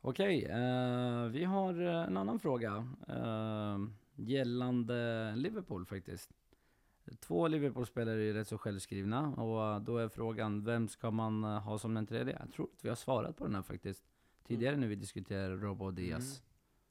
Okej, 0.00 0.44
eh, 0.44 1.24
vi 1.24 1.44
har 1.44 1.74
en 1.74 2.16
annan 2.16 2.38
fråga. 2.38 2.88
eh, 3.08 3.78
gällande 4.14 5.32
Liverpool 5.36 5.86
faktiskt. 5.86 6.30
Två 7.20 7.48
Liverpool-spelare 7.48 8.22
är 8.22 8.32
rätt 8.32 8.48
så 8.48 8.58
självskrivna 8.58 9.28
och 9.34 9.82
då 9.82 9.98
är 9.98 10.08
frågan, 10.08 10.64
vem 10.64 10.88
ska 10.88 11.10
man 11.10 11.44
ha 11.44 11.78
som 11.78 11.94
den 11.94 12.06
tredje? 12.06 12.36
Jag 12.40 12.52
tror 12.52 12.68
att 12.72 12.84
vi 12.84 12.88
har 12.88 12.96
svarat 12.96 13.36
på 13.36 13.44
den 13.44 13.54
här 13.54 13.62
faktiskt. 13.62 14.04
Tidigare 14.46 14.76
när 14.76 14.86
vi 14.86 14.94
diskuterade 14.96 15.56
Robo 15.56 15.84
och 15.84 15.94
Diaz. 15.94 16.42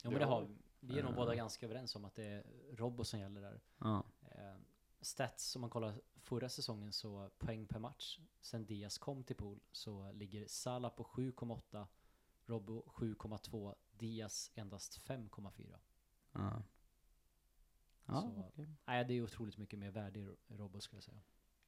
Ja 0.03 0.09
men 0.09 0.19
det 0.19 0.25
har 0.25 0.41
vi. 0.41 0.57
Vi 0.79 0.99
är 0.99 1.03
nog 1.03 1.15
båda 1.15 1.35
ganska 1.35 1.65
överens 1.65 1.95
om 1.95 2.05
att 2.05 2.15
det 2.15 2.23
är 2.23 2.43
Robbo 2.71 3.03
som 3.03 3.19
gäller 3.19 3.41
där. 3.41 3.61
Ja. 3.77 4.03
Eh, 4.21 4.55
stats, 5.01 5.55
om 5.55 5.61
man 5.61 5.69
kollar 5.69 5.93
förra 6.19 6.49
säsongen 6.49 6.93
så 6.93 7.29
poäng 7.37 7.65
per 7.67 7.79
match 7.79 8.19
sen 8.41 8.65
Diaz 8.65 8.97
kom 8.97 9.23
till 9.23 9.35
pool 9.35 9.59
så 9.71 10.11
ligger 10.11 10.47
Salah 10.47 10.91
på 10.95 11.03
7,8 11.03 11.87
Robbo 12.45 12.83
7,2 12.87 13.75
Diaz 13.91 14.51
endast 14.55 15.01
5,4 15.07 15.75
Ja. 16.31 16.63
Ja, 18.05 18.21
Så- 18.21 18.43
okej. 18.47 18.75
Nej 18.85 19.05
det 19.05 19.13
är 19.13 19.21
otroligt 19.23 19.57
mycket 19.57 19.79
mer 19.79 19.91
värde 19.91 20.19
i 20.19 20.27
Robbo 20.47 20.81
skulle 20.81 20.97
jag 20.97 21.03
säga 21.03 21.21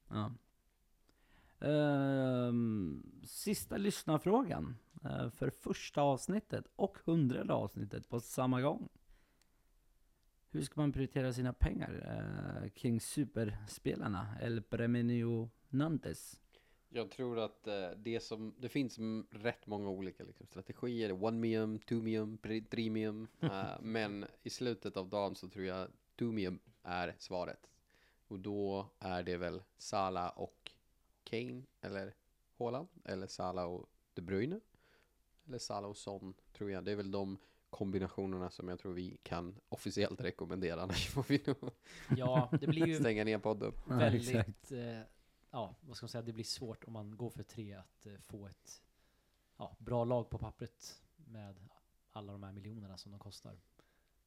Ja. 0.08 0.32
Ehm, 1.68 3.02
sista 3.24 3.76
lyssnarfrågan 3.76 4.76
eh, 5.04 5.30
för 5.30 5.50
första 5.50 6.02
avsnittet 6.02 6.66
och 6.76 6.98
hundrade 7.04 7.54
avsnittet 7.54 8.08
på 8.08 8.20
samma 8.20 8.60
gång. 8.60 8.88
Hur 10.54 10.62
ska 10.62 10.80
man 10.80 10.92
prioritera 10.92 11.32
sina 11.32 11.52
pengar 11.52 11.92
eh, 12.62 12.68
kring 12.70 13.00
superspelarna? 13.00 14.36
El 14.42 14.62
Premio 14.62 15.50
Nantes. 15.68 16.40
Jag 16.88 17.10
tror 17.10 17.38
att 17.38 17.66
eh, 17.66 17.90
det 17.96 18.20
som, 18.20 18.54
det 18.58 18.68
finns 18.68 18.98
rätt 19.30 19.66
många 19.66 19.88
olika 19.88 20.24
liksom, 20.24 20.46
strategier, 20.46 21.24
one 21.24 21.38
mium, 21.38 21.78
two 21.78 21.94
mium, 22.02 22.38
pre- 22.38 22.64
three 22.70 22.90
mium, 22.90 23.28
eh, 23.40 23.80
men 23.80 24.26
i 24.42 24.50
slutet 24.50 24.96
av 24.96 25.08
dagen 25.08 25.34
så 25.34 25.48
tror 25.48 25.64
jag 25.64 25.88
two 26.18 26.24
mium 26.32 26.58
är 26.82 27.14
svaret. 27.18 27.70
Och 28.28 28.38
då 28.40 28.86
är 28.98 29.22
det 29.22 29.36
väl 29.36 29.62
Sala 29.78 30.30
och 30.30 30.72
Kane, 31.24 31.62
eller 31.80 32.14
Haaland, 32.58 32.88
eller 33.04 33.26
Sala 33.26 33.66
och 33.66 33.88
De 34.14 34.22
Bruyne. 34.22 34.60
eller 35.46 35.58
Salah 35.58 35.90
och 35.90 35.96
Son, 35.96 36.34
tror 36.52 36.70
jag. 36.70 36.84
Det 36.84 36.92
är 36.92 36.96
väl 36.96 37.10
de 37.10 37.38
kombinationerna 37.72 38.50
som 38.50 38.68
jag 38.68 38.78
tror 38.78 38.92
vi 38.92 39.18
kan 39.22 39.54
officiellt 39.68 40.20
rekommendera. 40.20 40.82
Annars 40.82 41.08
får 41.08 41.24
vi 41.28 41.42
nog 41.46 41.70
Ja, 42.16 42.48
det 42.60 42.66
blir 42.66 42.86
ju 42.86 42.96
stänga 42.96 43.24
ner 43.24 43.38
podden. 43.38 43.72
Ja, 43.88 43.96
väldigt, 43.96 44.28
exakt. 44.28 44.72
eh, 44.72 45.00
ja, 45.50 45.74
vad 45.80 45.96
ska 45.96 46.04
man 46.04 46.08
säga, 46.08 46.22
det 46.22 46.32
blir 46.32 46.44
svårt 46.44 46.84
om 46.84 46.92
man 46.92 47.16
går 47.16 47.30
för 47.30 47.42
tre 47.42 47.72
att 47.74 48.06
eh, 48.06 48.12
få 48.18 48.46
ett 48.46 48.82
ja, 49.56 49.76
bra 49.78 50.04
lag 50.04 50.30
på 50.30 50.38
pappret 50.38 51.02
med 51.16 51.68
alla 52.12 52.32
de 52.32 52.42
här 52.42 52.52
miljonerna 52.52 52.98
som 52.98 53.12
de 53.12 53.18
kostar. 53.20 53.60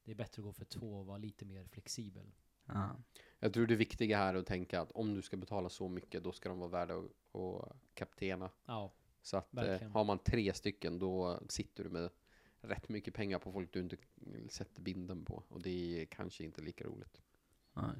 Det 0.04 0.10
är 0.10 0.14
bättre 0.14 0.40
att 0.40 0.44
gå 0.44 0.52
för 0.52 0.64
två 0.64 0.98
och 0.98 1.06
vara 1.06 1.18
lite 1.18 1.44
mer 1.44 1.64
flexibel. 1.64 2.32
Ja. 2.66 2.96
Jag 3.38 3.52
tror 3.52 3.66
det 3.66 3.76
viktiga 3.76 4.16
här 4.18 4.34
är 4.34 4.38
att 4.38 4.46
tänka 4.46 4.80
att 4.80 4.92
om 4.92 5.14
du 5.14 5.22
ska 5.22 5.36
betala 5.36 5.68
så 5.68 5.88
mycket, 5.88 6.24
då 6.24 6.32
ska 6.32 6.48
de 6.48 6.58
vara 6.58 6.70
värda 6.70 6.94
att, 6.94 7.72
kaptena. 7.94 8.50
Ja, 8.66 8.92
Så 9.22 9.36
att 9.36 9.56
eh, 9.56 9.88
har 9.88 10.04
man 10.04 10.18
tre 10.18 10.52
stycken, 10.54 10.98
då 10.98 11.40
sitter 11.48 11.84
du 11.84 11.90
med 11.90 12.10
rätt 12.60 12.88
mycket 12.88 13.14
pengar 13.14 13.38
på 13.38 13.52
folk 13.52 13.72
du 13.72 13.80
inte 13.80 13.96
sätter 14.48 14.82
binden 14.82 15.24
på. 15.24 15.42
Och 15.48 15.62
det 15.62 16.02
är 16.02 16.06
kanske 16.06 16.44
inte 16.44 16.62
lika 16.62 16.84
roligt. 16.84 17.22
Nej. 17.72 17.96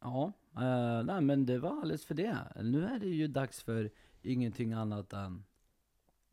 Ja, 0.00 0.32
eh, 0.56 1.04
nej 1.04 1.20
men 1.20 1.46
det 1.46 1.58
var 1.58 1.70
alldeles 1.70 2.04
för 2.04 2.14
det. 2.14 2.38
Nu 2.62 2.84
är 2.84 2.98
det 2.98 3.06
ju 3.06 3.28
dags 3.28 3.62
för 3.62 3.90
ingenting 4.22 4.72
annat 4.72 5.12
än 5.12 5.44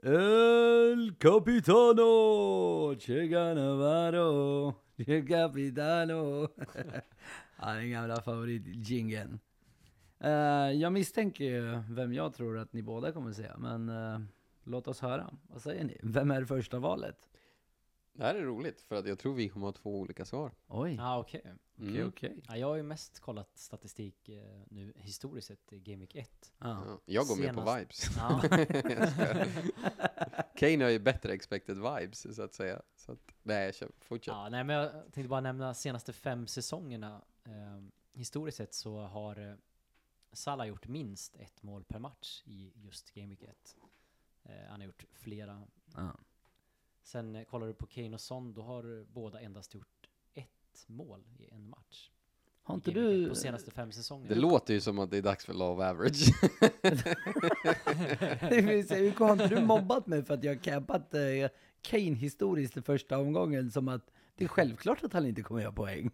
El 0.04 1.16
Capitano 1.20 2.96
Che 2.96 3.28
Navarro! 3.54 4.76
Che 4.98 5.22
Capitano 5.22 6.50
Ja, 7.62 7.74
den 7.74 7.92
gamla 7.92 8.22
favoritjingeln. 8.22 9.40
Uh, 10.24 10.72
jag 10.72 10.94
misstänker 10.94 11.44
ju 11.44 11.84
vem 11.90 12.14
jag 12.14 12.34
tror 12.34 12.58
att 12.58 12.74
ni 12.74 12.82
båda 12.82 13.12
kommer 13.12 13.32
säga, 13.32 13.58
men 13.58 13.90
eh, 13.90 14.20
låt 14.64 14.88
oss 14.88 15.00
höra. 15.00 15.34
Vad 15.50 15.62
säger 15.62 15.84
ni? 15.84 15.98
Vem 16.04 16.32
är 16.32 16.40
det 16.42 16.48
första 16.48 16.80
valet? 16.80 17.28
Det 18.14 18.24
här 18.24 18.36
är 18.36 18.42
roligt, 18.44 18.82
för 18.82 18.96
att 18.96 19.08
jag 19.08 19.20
tror 19.20 19.34
vi 19.34 19.50
kommer 19.50 19.66
ha 19.68 19.72
två 19.74 20.00
olika 20.00 20.26
svar. 20.26 20.52
Oj, 20.68 20.98
ah, 21.02 21.20
okej. 21.20 21.42
okej 21.46 21.88
Mm. 21.96 22.08
okej. 22.08 22.42
Ja, 22.48 22.58
jag 22.58 22.68
har 22.68 22.76
ju 22.76 22.84
mest 22.84 23.20
kollat 23.20 23.58
statistik 23.58 24.30
eh, 24.30 24.44
nu 24.70 24.94
historiskt 24.96 25.48
sett 25.48 25.74
i 25.74 25.80
Game 25.80 25.98
Week 26.00 26.16
1. 26.16 26.54
Ja. 26.58 26.68
Ja, 26.88 27.00
jag 27.06 27.26
går 27.28 27.36
med 27.36 27.56
på 27.56 27.62
Senast- 27.62 27.80
vibes. 27.80 28.10
Ja, 28.18 28.42
Jag 29.00 29.10
skojar. 29.12 29.48
Kane 30.56 30.84
har 30.84 30.92
ju 30.92 31.00
bättre 31.00 31.34
expected 31.34 31.76
vibes, 31.78 32.36
så 32.36 32.44
att 32.44 32.54
säga. 32.54 32.82
Så 32.96 33.12
att, 33.12 33.20
nej, 33.44 33.74
kör, 33.74 33.92
fortsätt. 34.00 34.32
ja, 34.32 34.50
nej 34.50 34.64
men 34.64 34.76
jag 34.76 34.92
tänkte 34.92 35.28
bara 35.30 35.42
nämna 35.42 35.74
senaste 35.74 36.14
fem 36.14 36.48
säsongerna. 36.48 37.22
Eh, 37.44 37.84
historiskt 38.14 38.58
sett 38.58 38.74
så 38.74 39.00
har 39.00 39.50
eh, 39.50 39.56
Salah 40.34 40.68
gjort 40.68 40.88
minst 40.88 41.36
ett 41.36 41.64
mål 41.64 41.84
per 41.84 42.00
match 42.00 42.42
i 42.46 42.72
just 42.76 43.14
Game 43.14 43.28
Week 43.30 43.44
1. 43.44 43.76
Eh, 44.44 44.70
han 44.70 44.80
har 44.80 44.86
gjort 44.86 45.06
flera. 45.14 45.62
Ja. 45.96 46.16
Sen 47.04 47.36
eh, 47.36 47.44
kollar 47.44 47.68
du 47.68 47.74
på 47.74 47.88
Kane 47.88 48.14
och 48.14 48.22
Son, 48.22 48.54
då 48.54 48.62
har 48.62 49.06
båda 49.14 49.40
endast 49.40 49.74
gjort 49.74 50.10
ett 50.34 50.86
mål 50.88 51.24
i 51.38 51.50
en 51.50 51.70
match. 51.70 52.12
Har 52.64 52.76
inte 52.76 52.92
Game 52.92 53.08
Week 53.08 53.18
1 53.18 53.24
du... 53.24 53.30
På 53.30 53.36
senaste 53.36 53.72
fem 53.72 53.92
säsongerna. 53.92 54.36
Det 54.36 54.42
låter 54.42 54.74
ju 54.74 54.82
som 54.82 55.00
att 55.00 55.12
det 55.12 55.18
är 55.18 55.22
dags 55.22 55.46
för 55.46 55.54
love 55.54 55.90
average. 55.90 56.32
Hur 58.42 59.20
har 59.20 59.32
inte 59.32 59.48
du 59.48 59.62
mobbat 59.66 60.08
mig 60.08 60.24
för 60.24 60.34
att 60.34 60.44
jag 60.44 60.56
har 60.56 60.64
campat 60.64 61.14
eh, 61.14 61.22
Kane 61.82 62.16
historiskt 62.16 62.78
i 62.78 62.82
första 62.82 63.18
omgången 63.18 63.72
som 63.72 63.88
att 63.88 64.12
det 64.36 64.44
är 64.44 64.48
självklart 64.48 65.04
att 65.04 65.14
han 65.14 65.26
inte 65.26 65.42
kommer 65.42 65.62
göra 65.62 65.72
poäng. 65.72 66.12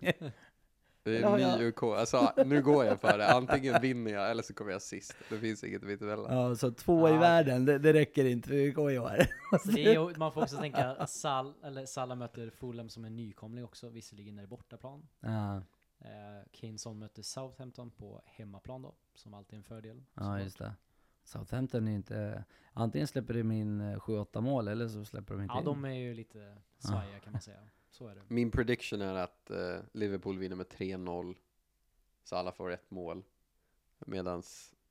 Det 1.11 1.17
är 1.17 1.38
jag- 1.39 1.59
ny 1.59 1.65
UK. 1.65 1.84
Alltså, 1.84 2.34
nu 2.45 2.61
går 2.61 2.85
jag 2.85 3.01
för 3.01 3.17
det. 3.17 3.31
Antingen 3.34 3.81
vinner 3.81 4.11
jag 4.11 4.31
eller 4.31 4.43
så 4.43 4.53
kommer 4.53 4.71
jag 4.71 4.81
sist. 4.81 5.15
Det 5.29 5.38
finns 5.38 5.63
inget 5.63 5.81
mittemellan. 5.84 6.38
Ja, 6.38 6.55
så 6.55 6.71
två 6.71 7.09
i 7.09 7.11
Ja. 7.11 7.19
världen, 7.19 7.65
det, 7.65 7.77
det 7.79 7.93
räcker 7.93 8.25
inte 8.25 8.47
för 8.49 8.55
UK 8.55 8.77
i 8.93 8.99
år. 8.99 9.09
Är, 9.77 9.77
ju- 9.77 10.17
man 10.17 10.31
får 10.31 10.41
också 10.41 10.57
tänka 10.57 10.85
att 10.99 11.09
Sal, 11.09 11.53
eller 11.63 11.85
Salah 11.85 12.17
möter 12.17 12.49
Fulham 12.49 12.89
som 12.89 13.05
en 13.05 13.15
nykomling 13.15 13.63
också, 13.63 13.89
visserligen 13.89 14.38
är 14.38 14.41
det 14.41 14.47
bortaplan. 14.47 15.07
Ja, 15.19 15.61
Eh, 16.01 16.47
Keyneson 16.51 16.99
möter 16.99 17.21
Southampton 17.21 17.91
på 17.91 18.21
hemmaplan 18.25 18.81
då, 18.81 18.95
som 19.15 19.34
alltid 19.34 19.53
är 19.53 19.57
en 19.57 19.63
fördel. 19.63 20.03
ja 20.13 20.39
just 20.39 20.57
det. 20.57 20.73
Southampton 21.23 21.88
är 21.88 21.91
inte... 21.91 22.43
Antingen 22.73 23.07
släpper 23.07 23.34
de 23.34 23.51
in 23.51 23.81
eh, 23.81 23.97
7-8 23.97 24.41
mål 24.41 24.67
eller 24.67 24.88
så 24.88 25.05
släpper 25.05 25.34
de 25.34 25.43
inte 25.43 25.53
Ja, 25.53 25.59
in. 25.59 25.65
de 25.65 25.85
är 25.85 25.89
ju 25.93 26.13
lite 26.13 26.57
svajiga 26.79 27.19
kan 27.19 27.31
man 27.34 27.41
säga. 27.41 27.59
Så 27.98 28.07
är 28.07 28.15
det. 28.15 28.22
Min 28.28 28.52
prediction 28.52 29.02
är 29.02 29.15
att 29.15 29.49
eh, 29.49 29.80
Liverpool 29.91 30.38
vinner 30.38 30.56
med 30.56 30.68
3-0. 30.68 31.36
Så 32.24 32.36
alla 32.36 32.52
får 32.52 32.72
ett 32.72 32.91
mål. 32.91 33.24
Medan 33.99 34.44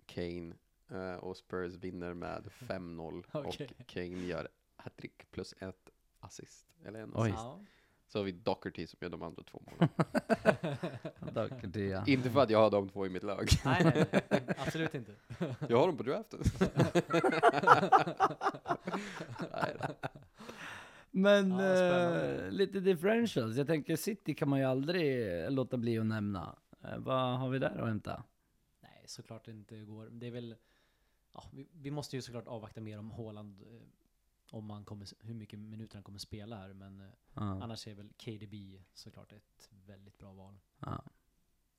Kane 0.06 0.54
eh, 0.90 1.14
och 1.14 1.36
Spurs 1.36 1.74
vinner 1.74 2.14
med 2.14 2.50
5-0. 2.58 3.24
Okej. 3.32 3.68
Och 3.78 3.86
Kane 3.86 4.26
gör 4.26 4.48
hattrick 4.76 5.30
plus 5.30 5.54
ett 5.58 5.90
assist. 6.20 6.66
Eller 6.84 7.00
en 7.00 7.14
assist. 7.14 7.38
Ja. 7.38 7.60
Så 8.08 8.18
har 8.18 8.24
vi 8.24 8.32
Docherty 8.32 8.86
som 8.86 8.98
gör 9.00 9.10
de 9.10 9.22
andra 9.22 9.42
två 9.42 9.62
målen. 9.64 9.88
Doherty, 11.34 11.88
ja. 11.88 12.04
Inte 12.06 12.30
för 12.30 12.40
att 12.40 12.50
jag 12.50 12.58
har 12.58 12.70
de 12.70 12.88
två 12.88 13.06
i 13.06 13.08
mitt 13.08 13.22
lag. 13.22 13.48
nej, 13.64 13.84
nej, 13.84 14.22
nej, 14.30 14.42
absolut 14.58 14.94
inte. 14.94 15.12
Jag 15.68 15.78
har 15.78 15.86
dem 15.86 15.96
på 15.96 16.02
draften. 16.02 16.40
Nej, 19.52 19.76
Men 21.16 21.50
Ja, 21.50 22.20
eh, 22.20 22.50
lite 22.50 22.80
differentials. 22.80 23.56
Jag 23.56 23.66
tänker 23.66 23.96
City 23.96 24.34
kan 24.34 24.48
man 24.48 24.58
ju 24.58 24.64
aldrig 24.64 25.50
låta 25.52 25.76
bli 25.76 25.98
att 25.98 26.06
nämna. 26.06 26.58
Eh, 26.84 26.98
vad 26.98 27.38
har 27.38 27.48
vi 27.48 27.58
där 27.58 27.78
att 27.78 27.88
hämta? 27.88 28.24
Nej, 28.80 29.04
såklart 29.06 29.44
det 29.44 29.50
inte 29.50 29.84
går. 29.84 30.08
Det 30.10 30.26
är 30.26 30.30
väl, 30.30 30.56
ja, 31.32 31.44
vi, 31.52 31.68
vi 31.72 31.90
måste 31.90 32.16
ju 32.16 32.22
såklart 32.22 32.46
avvakta 32.46 32.80
mer 32.80 32.98
om 32.98 33.10
Haaland, 33.10 33.62
eh, 33.62 33.82
om 34.50 34.64
man 34.64 34.84
kommer, 34.84 35.08
hur 35.26 35.34
mycket 35.34 35.58
minuter 35.58 35.96
han 35.96 36.02
kommer 36.02 36.18
spela 36.18 36.56
här, 36.56 36.72
men 36.72 37.00
eh, 37.00 37.06
Ja, 37.34 37.42
annars 37.42 37.88
är 37.88 37.94
väl 37.94 38.12
KDB 38.16 38.54
såklart 38.94 39.32
ett 39.32 39.70
väldigt 39.86 40.18
bra 40.18 40.32
val. 40.32 40.58
ja. 40.80 41.04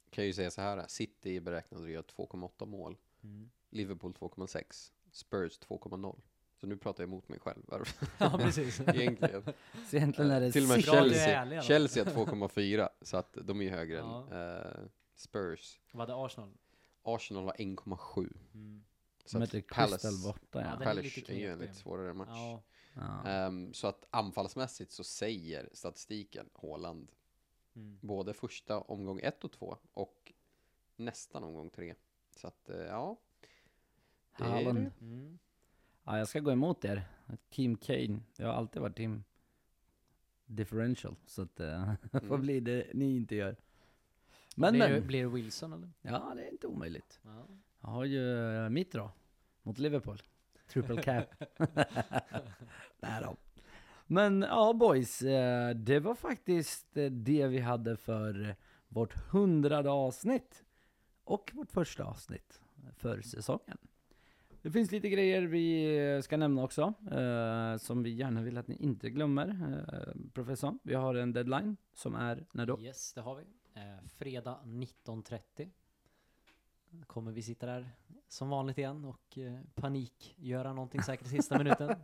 kan 0.10 0.26
ju 0.26 0.34
säga 0.34 0.52
så 0.52 0.62
här. 0.62 0.88
City 0.88 1.36
är 1.36 1.42
beräknade 1.42 1.84
att 1.84 1.92
göra 1.92 2.04
2,8 2.04 2.66
mål. 2.66 2.98
Mm. 3.24 3.50
Liverpool 3.70 4.12
2,6. 4.14 4.92
Spurs 5.12 5.60
2,0. 5.60 6.22
Så 6.60 6.68
nu 6.68 6.78
pratar 6.78 7.04
jag 7.04 7.08
emot 7.08 7.30
mig 7.30 7.40
själv. 7.40 7.64
Ja, 8.18 8.38
precis. 8.38 8.80
Egentligen. 8.88 9.44
Så 9.90 9.96
egentligen 9.96 10.32
är 10.32 10.42
det 10.42 10.52
Till 10.52 10.64
och 10.64 10.70
med 10.70 10.78
är 10.78 10.82
Chelsea, 10.82 11.42
ärlig. 11.42 11.64
Chelsea 11.64 12.04
är 12.06 12.10
2,4. 12.10 12.90
Så 13.02 13.18
att 13.18 13.38
de 13.42 13.62
är 13.62 13.70
högre 13.70 13.98
Ja. 13.98 14.28
än 14.32 14.58
eh, 14.58 14.90
Spurs. 15.16 15.80
Vad 15.92 16.10
hade 16.10 16.26
Arsenal? 16.26 16.54
Arsenal 17.04 17.44
har 17.44 17.54
1,7. 17.54 18.34
Mm. 18.54 18.84
Så 19.26 19.44
att 19.44 19.68
Palace, 19.68 20.28
borta 20.28 20.40
Ja, 20.52 20.60
är 20.60 20.84
Palace 20.84 21.22
är 21.28 21.36
ju 21.36 21.52
en 21.52 21.60
lite 21.60 21.74
svårare 21.74 22.14
match. 22.14 22.30
Ja, 22.32 22.64
ja. 22.94 23.30
Ehm, 23.30 23.74
så 23.74 23.88
att 23.88 24.08
anfallsmässigt 24.10 24.92
så 24.92 25.04
säger 25.04 25.70
statistiken 25.74 26.50
Haaland 26.54 27.12
mm. 27.76 28.00
både 28.02 28.34
första 28.34 28.80
omgång 28.80 29.20
1 29.20 29.44
och 29.44 29.52
2 29.52 29.78
och 29.94 30.34
nästan 30.96 31.44
omgång 31.44 31.70
3. 31.70 31.96
Så 32.36 32.48
att 32.48 32.70
eh, 32.70 32.78
ja. 32.78 33.18
Det 34.38 34.44
är 34.44 34.48
Haaland. 34.48 34.78
det. 34.80 35.06
Mm. 35.06 35.40
Ja, 36.08 36.18
jag 36.18 36.28
ska 36.28 36.40
gå 36.40 36.52
emot 36.52 36.86
er. 36.86 37.04
Team 37.50 37.78
Kane. 37.78 38.20
Jag 38.38 38.48
har 38.48 38.54
alltid 38.54 38.82
varit 38.82 38.96
team 38.96 39.24
differential. 40.46 41.16
Så 41.26 41.42
att 41.42 41.60
eh, 41.60 41.94
Mm. 42.12 42.42
bli 42.42 42.60
det 42.60 42.88
ni 42.94 43.16
inte 43.16 43.36
gör. 43.36 43.56
Men 44.56 44.74
blir, 44.74 44.90
men. 44.90 45.08
blir 45.08 45.22
det 45.24 45.30
Wilson 45.30 45.74
eller? 45.74 45.90
Ja, 46.02 46.34
det 46.36 46.48
är 46.48 46.52
inte 46.52 46.68
omöjligt. 46.68 47.20
Ja. 47.24 47.48
Jag 47.82 47.90
har 47.90 48.06
ju 48.06 48.56
eh, 48.56 48.70
mitt 48.70 48.92
då. 48.92 49.12
Mot 49.64 49.78
Liverpool. 49.78 50.22
Triple 50.68 51.02
cap. 51.04 51.26
Nej 53.00 53.22
då. 53.24 53.36
Men 54.06 54.42
ja 54.42 54.74
boys, 54.74 55.22
eh, 55.22 55.76
det 55.76 56.00
var 56.00 56.16
faktiskt 56.16 56.88
det 57.12 57.48
vi 57.48 57.60
hade 57.60 57.98
för 57.98 58.56
vårt 58.88 59.14
hundrade 59.14 59.90
avsnitt. 59.90 60.64
Och 61.24 61.52
vårt 61.54 61.72
första 61.72 62.04
avsnitt 62.04 62.62
för 62.98 63.22
säsongen. 63.22 63.78
Det 64.62 64.72
finns 64.72 64.92
lite 64.92 65.10
grejer 65.10 65.42
vi 65.42 65.98
eh, 66.16 66.22
ska 66.22 66.38
nämna 66.38 66.64
också, 66.64 66.94
eh, 67.12 67.78
som 67.78 68.04
vi 68.04 68.10
gärna 68.10 68.42
vill 68.42 68.58
att 68.58 68.68
ni 68.68 68.76
inte 68.76 69.10
glömmer. 69.10 69.48
Eh, 69.94 70.14
professorn, 70.34 70.80
vi 70.84 70.94
har 70.94 71.16
en 71.16 71.34
deadline 71.34 71.78
som 71.94 72.16
är 72.16 72.46
när 72.52 72.66
då? 72.66 72.80
Yes, 72.82 73.14
det 73.14 73.22
har 73.22 73.36
vi. 73.36 73.44
Eh, 73.74 74.08
fredag 74.18 74.60
19.30 74.66 75.70
kommer 77.08 77.32
vi 77.32 77.42
sitta 77.42 77.66
där 77.66 77.90
som 78.28 78.50
vanligt 78.50 78.78
igen 78.78 79.06
och 79.06 79.38
eh, 79.38 79.60
panik 79.76 80.36
göra 80.38 80.74
någonting 80.74 81.02
säkert 81.04 81.28
i 81.28 81.30
sista 81.30 81.58
minuten. 81.64 81.96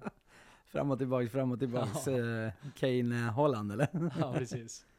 Fram 0.65 0.91
och 0.91 0.97
tillbaks, 0.97 1.31
fram 1.31 1.51
och 1.51 1.59
tillbaks. 1.59 2.07
Ja. 2.07 2.45
Eh, 2.45 2.53
Kane, 2.75 3.27
eh, 3.27 3.34
Holland 3.34 3.71
eller? 3.71 4.11
ja, 4.19 4.34
precis. 4.34 4.85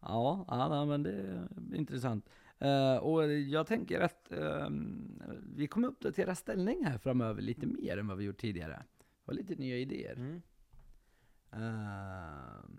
Ja, 0.00 0.44
ja 0.48 0.84
men 0.84 1.02
det 1.02 1.10
är 1.10 1.48
intressant. 1.74 2.28
Eh, 2.60 2.96
och 2.96 3.32
jag 3.32 3.66
tänker 3.66 4.00
att 4.00 4.32
ehm, 4.32 5.22
vi 5.56 5.66
kommer 5.66 5.88
uppdatera 5.88 6.34
ställning 6.34 6.84
här 6.84 6.98
framöver 6.98 7.42
lite 7.42 7.66
mer 7.66 7.96
än 7.98 8.06
vad 8.06 8.16
vi 8.18 8.24
gjort 8.24 8.38
tidigare. 8.40 8.82
Var 9.24 9.34
lite 9.34 9.54
nya 9.54 9.76
idéer. 9.76 10.14
Mm. 10.14 10.42
Ehm, 11.52 12.78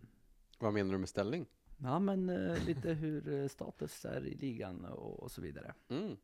Vad 0.60 0.74
menar 0.74 0.92
du 0.92 0.98
med 0.98 1.10
ställning? 1.10 1.46
ja, 1.78 2.00
men 2.00 2.30
eh, 2.30 2.66
lite 2.66 2.94
hur 2.94 3.34
eh, 3.34 3.48
status 3.48 4.06
är 4.06 4.26
i 4.28 4.36
ligan 4.36 4.86
och, 4.86 5.20
och 5.24 5.32
så 5.32 5.42
vidare. 5.42 5.74
Mm. 5.90 6.18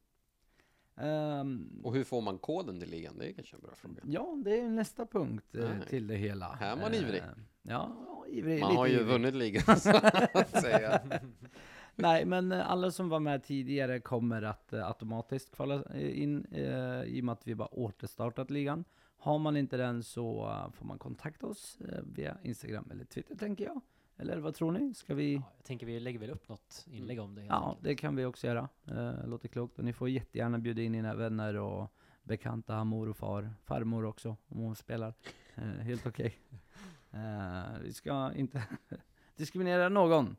Ehm, 0.96 1.82
Och 1.84 1.94
hur 1.96 2.04
får 2.04 2.22
man 2.22 2.38
koden 2.38 2.80
till 2.80 2.90
ligan? 2.90 3.18
Det 3.18 3.30
är 3.30 3.34
kanske 3.34 3.56
en 3.56 3.62
bra 3.62 3.76
fråga. 3.76 4.02
ja, 4.06 4.38
det 4.46 4.60
är 4.60 4.70
nästa 4.70 5.06
punkt 5.06 5.56
eh, 5.56 5.80
till 5.90 6.08
det 6.08 6.16
hela. 6.16 6.54
Här 6.54 6.78
är 6.78 6.82
man 6.82 6.94
ivrig. 6.94 7.20
Eh, 7.22 7.26
ja, 7.62 7.96
ja, 8.08 8.26
ivrig. 8.30 8.60
Man 8.62 8.70
lite 8.70 8.80
har 8.80 8.88
ju 8.88 8.94
ivrig. 8.94 9.08
vunnit 9.08 9.36
ligan, 9.36 9.80
så 9.80 9.90
att 10.34 10.50
säga. 10.62 11.02
Nej, 11.96 12.26
men 12.26 12.52
eh, 12.52 12.72
alla 12.72 12.92
som 12.92 13.10
var 13.10 13.20
med 13.20 13.44
tidigare 13.44 14.00
kommer 14.00 14.42
att 14.42 14.74
eh, 14.74 14.88
automatiskt 14.88 15.56
kvala 15.56 15.84
eh, 15.94 16.22
in 16.22 16.46
i 17.06 17.22
och 17.22 17.26
med 17.26 17.34
att 17.34 17.48
vi 17.48 17.56
bara 17.56 17.68
återstartat 17.68 18.50
ligan. 18.50 18.84
Har 19.18 19.40
man 19.40 19.58
inte 19.58 19.78
den 19.78 20.04
så 20.04 20.52
får 20.74 20.86
man 20.86 20.98
kontakta 20.98 21.48
oss 21.48 21.78
via 22.04 22.38
Instagram 22.44 22.90
eller 22.92 23.06
Twitter 23.06 23.36
tänker 23.36 23.66
jag. 23.66 23.82
Eller 24.18 24.38
vad 24.38 24.56
tror 24.56 24.72
ni? 24.72 24.94
Ska 24.94 25.16
vi? 25.16 25.34
Ja, 25.36 25.42
jag 25.58 25.66
tänker 25.66 25.86
vi 25.86 26.00
lägger 26.00 26.20
väl 26.20 26.30
upp 26.30 26.50
något 26.50 26.86
inlägg 26.92 27.20
om 27.20 27.36
det 27.36 27.42
Ja, 27.46 27.66
enkelt. 27.70 27.84
det 27.84 27.96
kan 27.96 28.16
vi 28.16 28.26
också 28.26 28.48
göra. 28.48 28.70
Eh, 28.88 29.28
låter 29.28 29.48
klokt. 29.48 29.80
Och 29.80 29.86
ni 29.86 29.94
får 29.94 30.10
jättegärna 30.10 30.58
bjuda 30.60 30.82
in 30.82 30.96
era 30.96 31.16
vänner 31.16 31.56
och 31.56 31.94
bekanta, 32.24 32.84
mor 32.84 33.10
och 33.10 33.18
far, 33.18 33.54
farmor 33.64 34.06
också, 34.06 34.30
om 34.48 34.58
hon 34.58 34.76
spelar. 34.76 35.14
Eh, 35.56 35.64
helt 35.64 36.08
okej. 36.08 36.38
Eh, 37.12 37.80
vi 37.84 37.94
ska 37.94 38.34
inte 38.34 38.64
diskriminera 39.36 39.90
någon. 39.90 40.36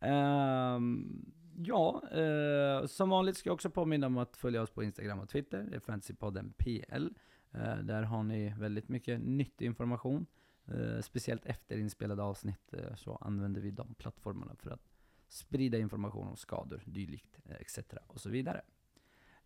Ehm, 0.00 1.32
ja, 1.56 2.02
eh, 2.10 2.86
som 2.86 3.08
vanligt 3.10 3.36
ska 3.36 3.48
jag 3.48 3.54
också 3.54 3.70
påminna 3.70 4.06
om 4.06 4.18
att 4.18 4.36
följa 4.36 4.62
oss 4.62 4.70
på 4.70 4.82
Instagram 4.82 5.18
och 5.18 5.28
Twitter. 5.28 5.62
Det 5.70 5.76
är 5.76 5.80
Fantasypodden 5.80 6.52
PL. 6.56 7.08
Eh, 7.52 7.76
där 7.76 8.02
har 8.02 8.22
ni 8.22 8.54
väldigt 8.58 8.88
mycket 8.88 9.20
nyttig 9.20 9.66
information. 9.66 10.26
Eh, 10.66 11.00
speciellt 11.00 11.46
efter 11.46 11.78
inspelade 11.78 12.22
avsnitt 12.22 12.74
så 12.96 13.16
använder 13.16 13.60
vi 13.60 13.70
de 13.70 13.94
plattformarna 13.94 14.54
för 14.54 14.70
att 14.70 14.88
sprida 15.28 15.78
information 15.78 16.28
om 16.28 16.36
skador, 16.36 16.82
dylikt, 16.84 17.38
etc. 17.60 17.78
och 18.06 18.20
så 18.20 18.30
vidare. 18.30 18.62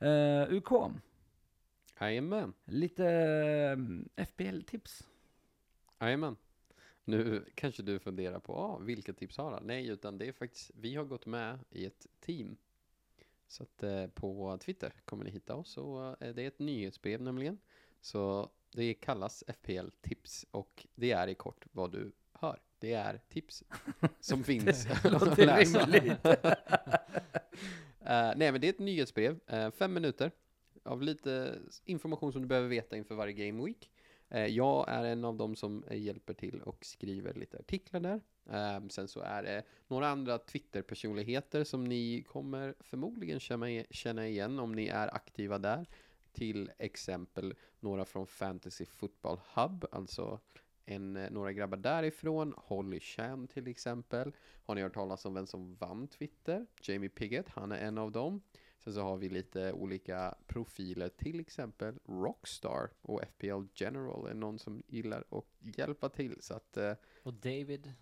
Uh, 0.02 0.52
UK, 0.52 0.72
Jajamän, 2.01 2.52
lite 2.64 3.05
FPL-tips. 4.16 5.09
jajamän. 6.01 6.36
Nu 7.11 7.45
kanske 7.55 7.82
du 7.82 7.99
funderar 7.99 8.39
på, 8.39 8.55
ah, 8.57 8.78
vilka 8.78 9.12
tips 9.12 9.37
har 9.37 9.53
han? 9.53 9.62
Nej, 9.66 9.89
utan 9.89 10.19
det 10.19 10.28
är 10.28 10.32
faktiskt, 10.32 10.70
vi 10.74 10.95
har 10.95 11.05
gått 11.05 11.27
med 11.27 11.59
i 11.70 11.87
ett 11.87 12.07
team. 12.20 12.57
Så 13.49 13.62
att 13.62 13.82
eh, 13.82 14.07
på 14.07 14.59
Twitter 14.61 14.93
kommer 15.05 15.24
ni 15.24 15.31
hitta 15.31 15.55
oss 15.55 15.77
och 15.77 16.23
eh, 16.23 16.35
det 16.35 16.43
är 16.43 16.49
ett 16.49 16.59
nyhetsbrev 16.59 17.23
nämligen. 17.23 17.59
Så 18.01 18.51
det 18.73 18.95
kallas 18.95 19.45
FPL 19.49 19.89
tips 20.01 20.47
och 20.51 20.87
det 20.95 21.12
är 21.12 21.28
i 21.28 21.35
kort 21.35 21.66
vad 21.73 21.93
du 21.93 22.12
hör. 22.32 22.61
Det 22.78 22.93
är 22.93 23.20
tips 23.28 23.65
som 24.20 24.45
finns 24.45 24.87
att 24.91 25.05
låter 25.12 25.47
läsa. 25.47 25.87
rimligt. 25.87 26.19
Eh, 28.03 28.32
nej, 28.37 28.53
men 28.53 28.61
det 28.61 28.66
är 28.66 28.73
ett 28.73 28.78
nyhetsbrev, 28.78 29.41
eh, 29.47 29.70
fem 29.70 29.93
minuter 29.93 30.31
av 30.82 31.03
lite 31.03 31.59
information 31.85 32.32
som 32.32 32.43
du 32.43 32.49
behöver 32.49 32.69
veta 32.69 32.97
inför 32.97 33.15
varje 33.15 33.32
Game 33.47 33.65
Week. 33.65 33.91
Eh, 34.31 34.47
jag 34.47 34.89
är 34.89 35.05
en 35.05 35.24
av 35.24 35.36
dem 35.36 35.57
som 35.57 35.85
eh, 35.85 36.02
hjälper 36.02 36.35
till 36.35 36.61
och 36.62 36.85
skriver 36.85 37.35
lite 37.35 37.59
artiklar 37.59 38.01
där. 38.01 38.20
Ehm, 38.51 38.90
sen 38.90 39.09
så 39.09 39.20
är 39.20 39.43
det 39.43 39.62
några 39.89 40.09
andra 40.09 40.39
Twitter-personligheter 40.39 41.65
som 41.65 41.85
ni 41.85 42.23
kommer 42.23 42.74
förmodligen 42.81 43.40
känna, 43.90 44.27
igen 44.27 44.59
om 44.59 44.73
ni 44.73 44.86
är 44.86 45.15
aktiva 45.15 45.59
där. 45.59 45.86
Till 46.32 46.70
exempel 46.78 47.55
några 47.81 48.05
från 48.05 48.27
Fantasy 48.27 48.86
Football 48.86 49.40
Hub, 49.55 49.85
alltså 49.93 50.40
en, 50.85 51.16
eh, 51.16 51.31
några 51.31 51.52
grabbar 51.52 51.77
därifrån, 51.77 52.55
Holly 52.57 53.01
Chan 53.01 53.47
till 53.47 53.69
exempel. 53.69 54.32
Har 54.66 54.74
ni 54.74 54.82
hört 54.82 54.94
talas 54.94 55.24
om 55.24 55.35
vem 55.35 55.47
som 55.47 55.74
vann 55.74 56.09
Twitter? 56.09 56.66
Jamie 56.82 57.09
Piggott, 57.09 57.48
han 57.48 57.73
är 57.73 57.78
en 57.78 57.98
av 57.98 58.12
dem. 58.12 58.43
Sen 58.85 58.93
så 58.94 59.02
har 59.02 59.16
vi 59.16 59.28
lite 59.28 59.73
olika 59.73 60.35
profiler, 60.47 61.09
till 61.09 61.40
exempel 61.40 61.94
Rockstar 62.09 62.90
och 63.02 63.23
FPL 63.28 63.62
General 63.74 64.31
är 64.31 64.35
någon 64.35 64.59
som 64.59 64.82
gillar 64.86 65.24
att 65.31 65.44
hjälpa 65.78 66.09
till. 66.09 66.36
Så 66.40 66.55
att 66.55 66.77
eh, 66.77 66.93
Och 67.23 67.35
David? 67.35 67.93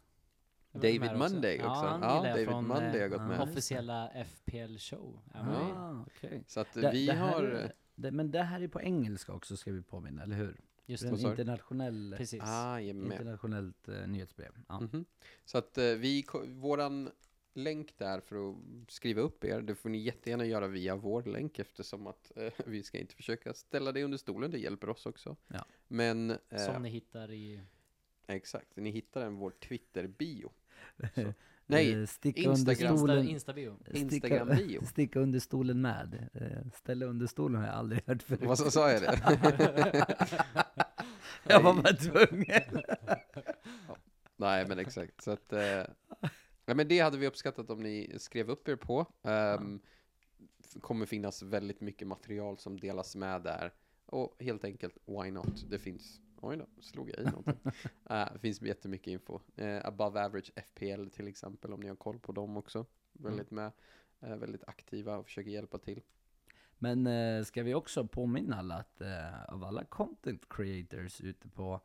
David 0.72 1.00
med 1.00 1.08
också? 1.22 1.34
Monday 1.34 1.56
också. 1.56 1.66
Ja, 1.68 1.74
han 1.88 2.00
Ja, 2.02 2.30
David 2.30 2.46
från, 2.48 2.66
Monday 2.68 2.90
har 3.00 3.06
eh, 3.06 3.08
gått 3.08 3.18
med. 3.20 3.28
med. 3.28 3.40
Officiella 3.40 4.10
FPL 4.24 4.76
show. 4.78 5.20
i. 5.26 5.38
Ah, 5.38 6.04
okej. 6.06 6.44
Så 6.46 6.60
att 6.60 6.72
Det- 6.74 6.90
vi 6.92 7.06
det 7.06 7.14
har... 7.14 7.42
är- 7.42 7.72
Det, 7.94 8.10
men 8.10 8.30
det 8.30 8.42
här 8.42 8.60
är 8.60 8.68
på 8.68 8.80
engelska 8.80 9.32
också 9.32 9.56
ska 9.56 9.72
vi 9.72 9.82
påminna, 9.82 10.22
eller 10.22 10.36
hur? 10.36 10.60
Just 10.86 11.04
en 11.04 11.18
internationell, 11.18 12.14
Precis. 12.18 12.42
Ah, 12.46 12.80
internationellt 12.80 13.88
eh, 13.88 14.06
nyhetsbrev. 14.06 14.52
Ja. 14.68 14.80
Mhm. 14.80 15.04
Så 15.44 15.58
att 15.58 15.78
eh, 15.78 15.84
vi, 15.84 16.24
våran 16.48 17.10
länk 17.54 17.98
där 17.98 18.20
för 18.20 18.50
att 18.50 18.56
skriva 18.88 19.20
upp 19.22 19.44
er, 19.44 19.60
det 19.60 19.74
får 19.74 19.88
ni 19.88 19.98
jättegärna 19.98 20.44
göra 20.44 20.66
via 20.66 20.96
vår 20.96 21.22
länk 21.22 21.58
eftersom 21.58 22.06
att 22.06 22.32
eh, 22.36 22.52
vi 22.66 22.82
ska 22.82 22.98
inte 22.98 23.14
försöka 23.14 23.54
ställa 23.54 23.92
det 23.92 24.04
under 24.04 24.18
stolen, 24.18 24.50
det 24.50 24.58
hjälper 24.58 24.88
oss 24.88 25.06
också. 25.06 25.36
Ja. 25.48 25.64
Men, 25.88 26.30
eh, 26.30 26.36
Som 26.72 26.82
ni 26.82 26.88
hittar 26.88 27.30
i... 27.32 27.60
exakt, 28.26 28.76
ni 28.76 28.90
hittar 28.90 29.20
den 29.20 29.36
vår 29.36 29.50
Twitter-bio. 29.50 30.50
Nej, 31.70 31.92
Eh, 31.92 32.06
sticka 32.06 32.40
Instagram. 32.40 32.94
under 32.96 33.16
Insta, 33.16 33.52
stolen. 33.52 33.74
Insta-bio. 33.74 33.76
Instagram-bio. 33.94 34.66
Sticka, 34.78 34.86
sticka 34.90 35.20
under 35.20 35.38
stolen 35.40 35.80
med. 35.80 36.28
Eh, 36.34 36.70
ställa 36.74 37.06
under 37.06 37.26
stolen 37.26 37.60
har 37.60 37.66
jag 37.68 37.76
aldrig 37.76 38.02
hört 38.06 38.22
förut. 38.22 38.40
Vad 38.42 38.58
sa- 38.58 38.70
sa 38.70 38.90
jag 38.90 39.02
det? 39.02 40.06
jag 41.48 41.62
var 41.62 41.74
bara 41.74 41.92
tvungen. 41.92 42.82
Nej, 44.36 44.66
men 44.68 44.78
exakt. 44.78 45.22
Så 45.22 45.30
att, 45.30 45.52
eh, 45.52 45.82
ja, 46.68 46.74
men 46.74 46.88
det 46.88 46.98
hade 46.98 47.18
vi 47.18 47.26
uppskattat 47.26 47.70
om 47.70 47.82
ni 47.82 48.14
skrev 48.18 48.50
upp 48.50 48.68
er 48.68 48.76
på. 48.76 49.06
Um, 49.22 49.80
kommer 50.80 51.06
finnas 51.06 51.42
väldigt 51.42 51.80
mycket 51.80 52.08
material 52.08 52.58
som 52.58 52.80
delas 52.80 53.16
med 53.16 53.42
där. 53.42 53.72
Och 54.06 54.36
helt 54.40 54.64
enkelt, 54.64 54.98
why 55.06 55.30
not? 55.30 55.70
Det 55.70 55.78
finns, 55.78 56.20
oj 56.40 56.56
då, 56.56 56.66
slog 56.80 57.10
jag 57.10 57.18
i 57.18 57.24
någonting. 57.24 57.58
Eh, 58.10 58.28
det 58.32 58.38
finns 58.38 58.62
jättemycket 58.62 59.06
info. 59.06 59.40
Eh, 59.56 59.86
above 59.86 60.24
average 60.24 60.50
FPL 60.56 61.06
till 61.06 61.28
exempel, 61.28 61.72
om 61.72 61.80
ni 61.80 61.88
har 61.88 61.96
koll 61.96 62.18
på 62.18 62.32
dem 62.32 62.56
också. 62.56 62.86
Väldigt 63.12 63.50
med, 63.50 63.72
eh, 64.20 64.36
väldigt 64.36 64.64
aktiva 64.66 65.16
och 65.16 65.24
försöker 65.24 65.50
hjälpa 65.50 65.78
till. 65.78 66.00
Men 66.78 67.06
eh, 67.06 67.44
ska 67.44 67.62
vi 67.62 67.74
också 67.74 68.06
påminna 68.06 68.56
alla 68.56 68.74
att 68.74 69.00
eh, 69.00 69.44
av 69.44 69.64
alla 69.64 69.84
content 69.84 70.48
creators 70.48 71.20
ute 71.20 71.48
på 71.48 71.80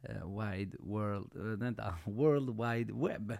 eh, 0.00 0.40
wide 0.40 0.76
world, 0.80 1.36
eh, 1.36 1.42
vänta, 1.42 1.98
world 2.06 2.50
wide 2.50 2.92
web 2.92 3.38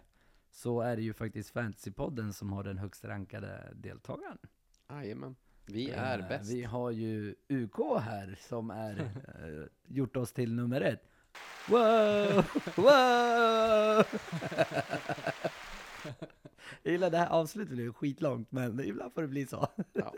så 0.53 0.81
är 0.81 0.97
det 0.97 1.03
ju 1.03 1.13
faktiskt 1.13 1.51
Fantasypodden 1.51 2.33
som 2.33 2.53
har 2.53 2.65
den 2.65 2.79
högst 2.79 3.05
rankade 3.05 3.73
deltagaren. 3.75 4.39
Jajamän, 4.91 5.37
vi 5.67 5.91
Eh, 5.91 6.03
är 6.03 6.29
bäst. 6.29 6.51
Vi 6.51 6.65
har 6.65 6.91
ju 6.91 7.35
UK 7.49 8.01
här 8.01 8.39
som 8.41 8.71
är 8.71 9.01
eh, 9.45 9.67
gjort 9.95 10.17
oss 10.17 10.33
till 10.33 10.55
nummer 10.55 10.81
ett. 10.81 11.03
Wow! 11.69 12.45
Wow! 12.77 14.05
Jag 16.83 16.93
gillar 16.93 17.11
det 17.11 17.19
här 17.19 17.29
avslutet 17.29 17.75
blev 17.75 17.93
skitlångt 17.93 18.53
men 18.53 18.81
ibland 18.81 19.13
får 19.13 19.23
det 19.23 19.29
bli 19.29 19.47
så. 19.47 19.69
Ja, 19.93 20.15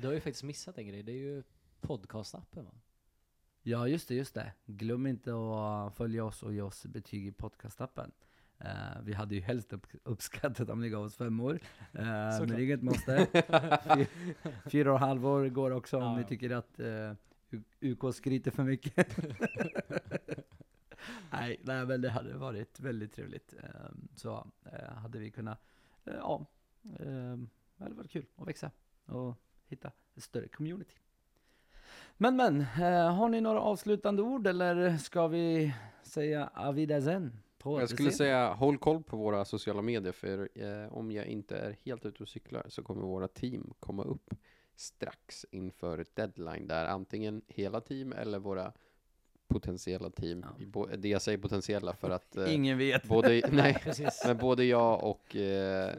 du 0.00 0.06
har 0.06 0.14
ju 0.14 0.20
faktiskt 0.20 0.44
missat 0.44 0.78
en 0.78 0.86
grej. 0.88 1.02
Det 1.02 1.12
är 1.12 1.16
ju 1.16 1.42
podcastappen 1.80 2.64
va? 2.64 2.74
Ja, 3.62 3.88
just 3.88 4.08
det, 4.08 4.14
just 4.14 4.34
det. 4.34 4.52
Glöm 4.66 5.06
inte 5.06 5.30
att 5.30 5.94
följa 5.96 6.24
oss 6.24 6.42
och 6.42 6.54
ge 6.54 6.60
oss 6.60 6.86
betyg 6.86 7.26
i 7.26 7.32
podcastappen. 7.32 8.12
Eh, 8.60 9.00
vi 9.02 9.12
hade 9.12 9.34
ju 9.34 9.40
helst 9.40 9.72
upp, 9.72 9.86
uppskattat 10.02 10.70
om 10.70 10.80
ni 10.80 10.88
gav 10.88 11.04
oss 11.04 11.16
fem 11.16 11.40
år. 11.40 11.58
Eh, 11.92 12.04
men 12.40 12.58
inget 12.60 12.82
måste. 12.82 13.26
Fy, 13.94 14.06
fyra 14.70 14.90
och 14.92 14.96
ett 14.96 15.00
halvt 15.06 15.24
år 15.24 15.48
går 15.48 15.70
också 15.70 15.96
om 15.96 16.02
Ja, 16.02 16.14
ni 16.16 16.20
ja. 16.22 16.28
tycker 16.28 16.50
att 16.50 16.80
eh, 16.80 17.12
U- 17.50 17.62
UK 17.80 18.14
skryter 18.14 18.50
för 18.50 18.62
mycket. 18.62 19.16
nej, 21.32 21.60
nej, 21.62 21.86
men 21.86 22.00
det 22.00 22.10
hade 22.10 22.34
varit 22.36 22.80
väldigt 22.80 23.12
trevligt. 23.12 23.54
Eh, 23.62 23.68
så 24.16 24.46
eh, 24.64 24.92
hade 24.94 25.18
vi 25.18 25.30
kunnat, 25.30 25.60
eh, 26.04 26.14
ja, 26.14 26.46
eh, 26.98 27.36
det 27.76 27.84
hade 27.84 27.94
varit 27.94 28.10
kul 28.10 28.26
att 28.36 28.48
växa 28.48 28.70
och 29.06 29.34
hitta 29.66 29.90
ett 30.16 30.22
större 30.22 30.48
community. 30.48 30.94
Men 32.16 32.36
men, 32.36 32.60
eh, 32.60 33.14
har 33.14 33.28
ni 33.28 33.40
några 33.40 33.60
avslutande 33.60 34.22
ord 34.22 34.46
eller 34.46 34.96
ska 34.96 35.26
vi 35.28 35.74
säga 36.02 36.50
avidazen? 36.54 37.38
På 37.58 37.80
Jag 37.80 37.88
skulle 37.88 38.12
säga 38.12 38.52
håll 38.52 38.78
koll 38.78 39.02
på 39.02 39.16
våra 39.16 39.44
sociala 39.44 39.82
medier 39.82 40.12
för 40.12 40.48
eh, 40.54 40.92
om 40.92 41.12
jag 41.12 41.26
inte 41.26 41.56
är 41.56 41.76
helt 41.84 42.06
ute 42.06 42.22
och 42.22 42.28
cyklar 42.28 42.66
så 42.68 42.82
kommer 42.82 43.02
våra 43.02 43.28
team 43.28 43.74
komma 43.80 44.04
upp 44.04 44.34
strax 44.76 45.46
inför 45.50 46.06
deadline 46.14 46.66
där 46.66 46.86
antingen 46.86 47.42
hela 47.46 47.80
team 47.80 48.12
eller 48.12 48.38
våra 48.38 48.72
potentiella 49.48 50.10
team. 50.10 50.46
Ja. 50.74 50.86
Det 50.96 51.08
jag 51.08 51.22
säger 51.22 51.38
potentiella 51.38 51.94
för 51.94 52.10
att 52.10 52.36
eh, 52.36 52.54
Ingen 52.54 52.78
vet. 52.78 53.04
både, 53.04 53.42
nej, 53.52 53.82
men 54.26 54.36
både 54.36 54.64
jag 54.64 55.04
och 55.04 55.36
eh, 55.36 55.94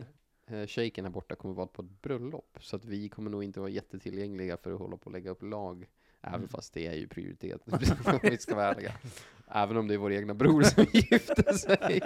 eh, 0.47 0.67
shaken 0.67 1.05
här 1.05 1.11
borta 1.11 1.35
kommer 1.35 1.55
vara 1.55 1.67
på 1.67 1.81
ett 1.81 2.01
bröllop 2.01 2.57
så 2.61 2.75
att 2.75 2.85
vi 2.85 3.09
kommer 3.09 3.31
nog 3.31 3.43
inte 3.43 3.59
vara 3.59 3.69
jättetillgängliga 3.69 4.57
för 4.57 4.71
att 4.71 4.79
hålla 4.79 4.97
på 4.97 5.05
och 5.05 5.11
lägga 5.11 5.31
upp 5.31 5.43
lag 5.43 5.87
Även 6.21 6.47
fast 6.47 6.73
det 6.73 6.87
är 6.87 6.93
ju 6.93 7.07
prioritet, 7.07 7.61
om 8.05 8.19
vi 8.23 8.37
ska 8.37 8.55
vara 8.55 8.67
ärliga. 8.67 8.93
Även 9.51 9.77
om 9.77 9.87
det 9.87 9.93
är 9.93 9.97
vår 9.97 10.13
egna 10.13 10.33
bror 10.33 10.61
som 10.61 10.85
gifte 10.93 11.53
sig, 11.53 12.01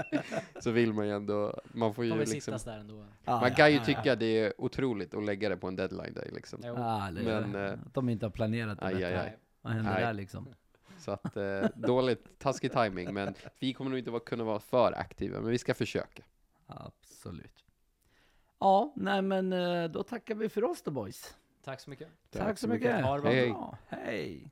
så 0.60 0.72
vill 0.72 0.94
man 0.94 1.07
ju 1.07 1.14
ändå, 1.14 1.61
man 1.64 1.94
får 1.94 2.06
ju 2.06 2.26
liksom, 2.26 2.57
där 2.65 2.80
ändå. 2.80 3.06
Ja, 3.24 3.40
man 3.40 3.49
ja, 3.49 3.56
kan 3.56 3.72
ju 3.72 3.78
ja, 3.78 3.84
tycka 3.84 4.15
det 4.15 4.26
är 4.40 4.61
otroligt 4.61 5.14
att 5.14 5.24
lägga 5.24 5.49
det 5.49 5.57
på 5.57 5.68
en 5.68 5.76
deadline 5.76 6.14
day 6.14 6.30
liksom. 6.34 6.60
Ja, 6.64 7.07
eller, 7.07 7.41
Men, 7.41 7.56
eh, 7.65 7.72
att 7.72 7.94
de 7.94 8.10
inte 8.10 8.26
har 8.26 8.32
planerat 8.32 8.80
det 8.80 8.86
aj, 8.86 8.94
bättre. 8.94 9.07
aj, 9.07 9.28
aj. 9.28 9.38
Vad 9.61 9.74
händer 9.74 9.99
där 9.99 10.14
liksom? 10.14 10.48
Så 10.98 11.11
att, 11.11 11.38
eh, 11.38 11.65
dåligt, 11.76 12.40
taskig 12.40 12.72
timing 12.72 13.14
men 13.14 13.34
vi 13.60 13.74
kommer 13.74 13.90
nog 13.90 13.99
inte 13.99 14.20
kunna 14.26 14.44
vara 14.44 14.60
för 14.60 14.94
aktiva, 14.99 15.40
men 15.41 15.49
vi 15.49 15.57
ska 15.57 15.74
försöka. 15.74 16.24
Absolut. 16.68 17.64
Ja, 18.60 18.94
nej 18.95 19.22
men 19.22 19.53
eh, 19.53 19.91
då 19.91 20.03
tackar 20.03 20.36
vi 20.36 20.49
för 20.49 20.64
oss 20.64 20.82
då 20.82 20.91
boys. 20.91 21.36
Tack 21.64 21.80
så 21.80 21.90
mycket. 21.90 22.07
Tack, 22.32 22.60
så 22.60 22.68
mycket. 22.68 23.03
Ha 23.03 23.15
det 23.15 23.22
bra. 23.22 23.78
Hej. 23.88 24.02
Hej. 24.06 24.52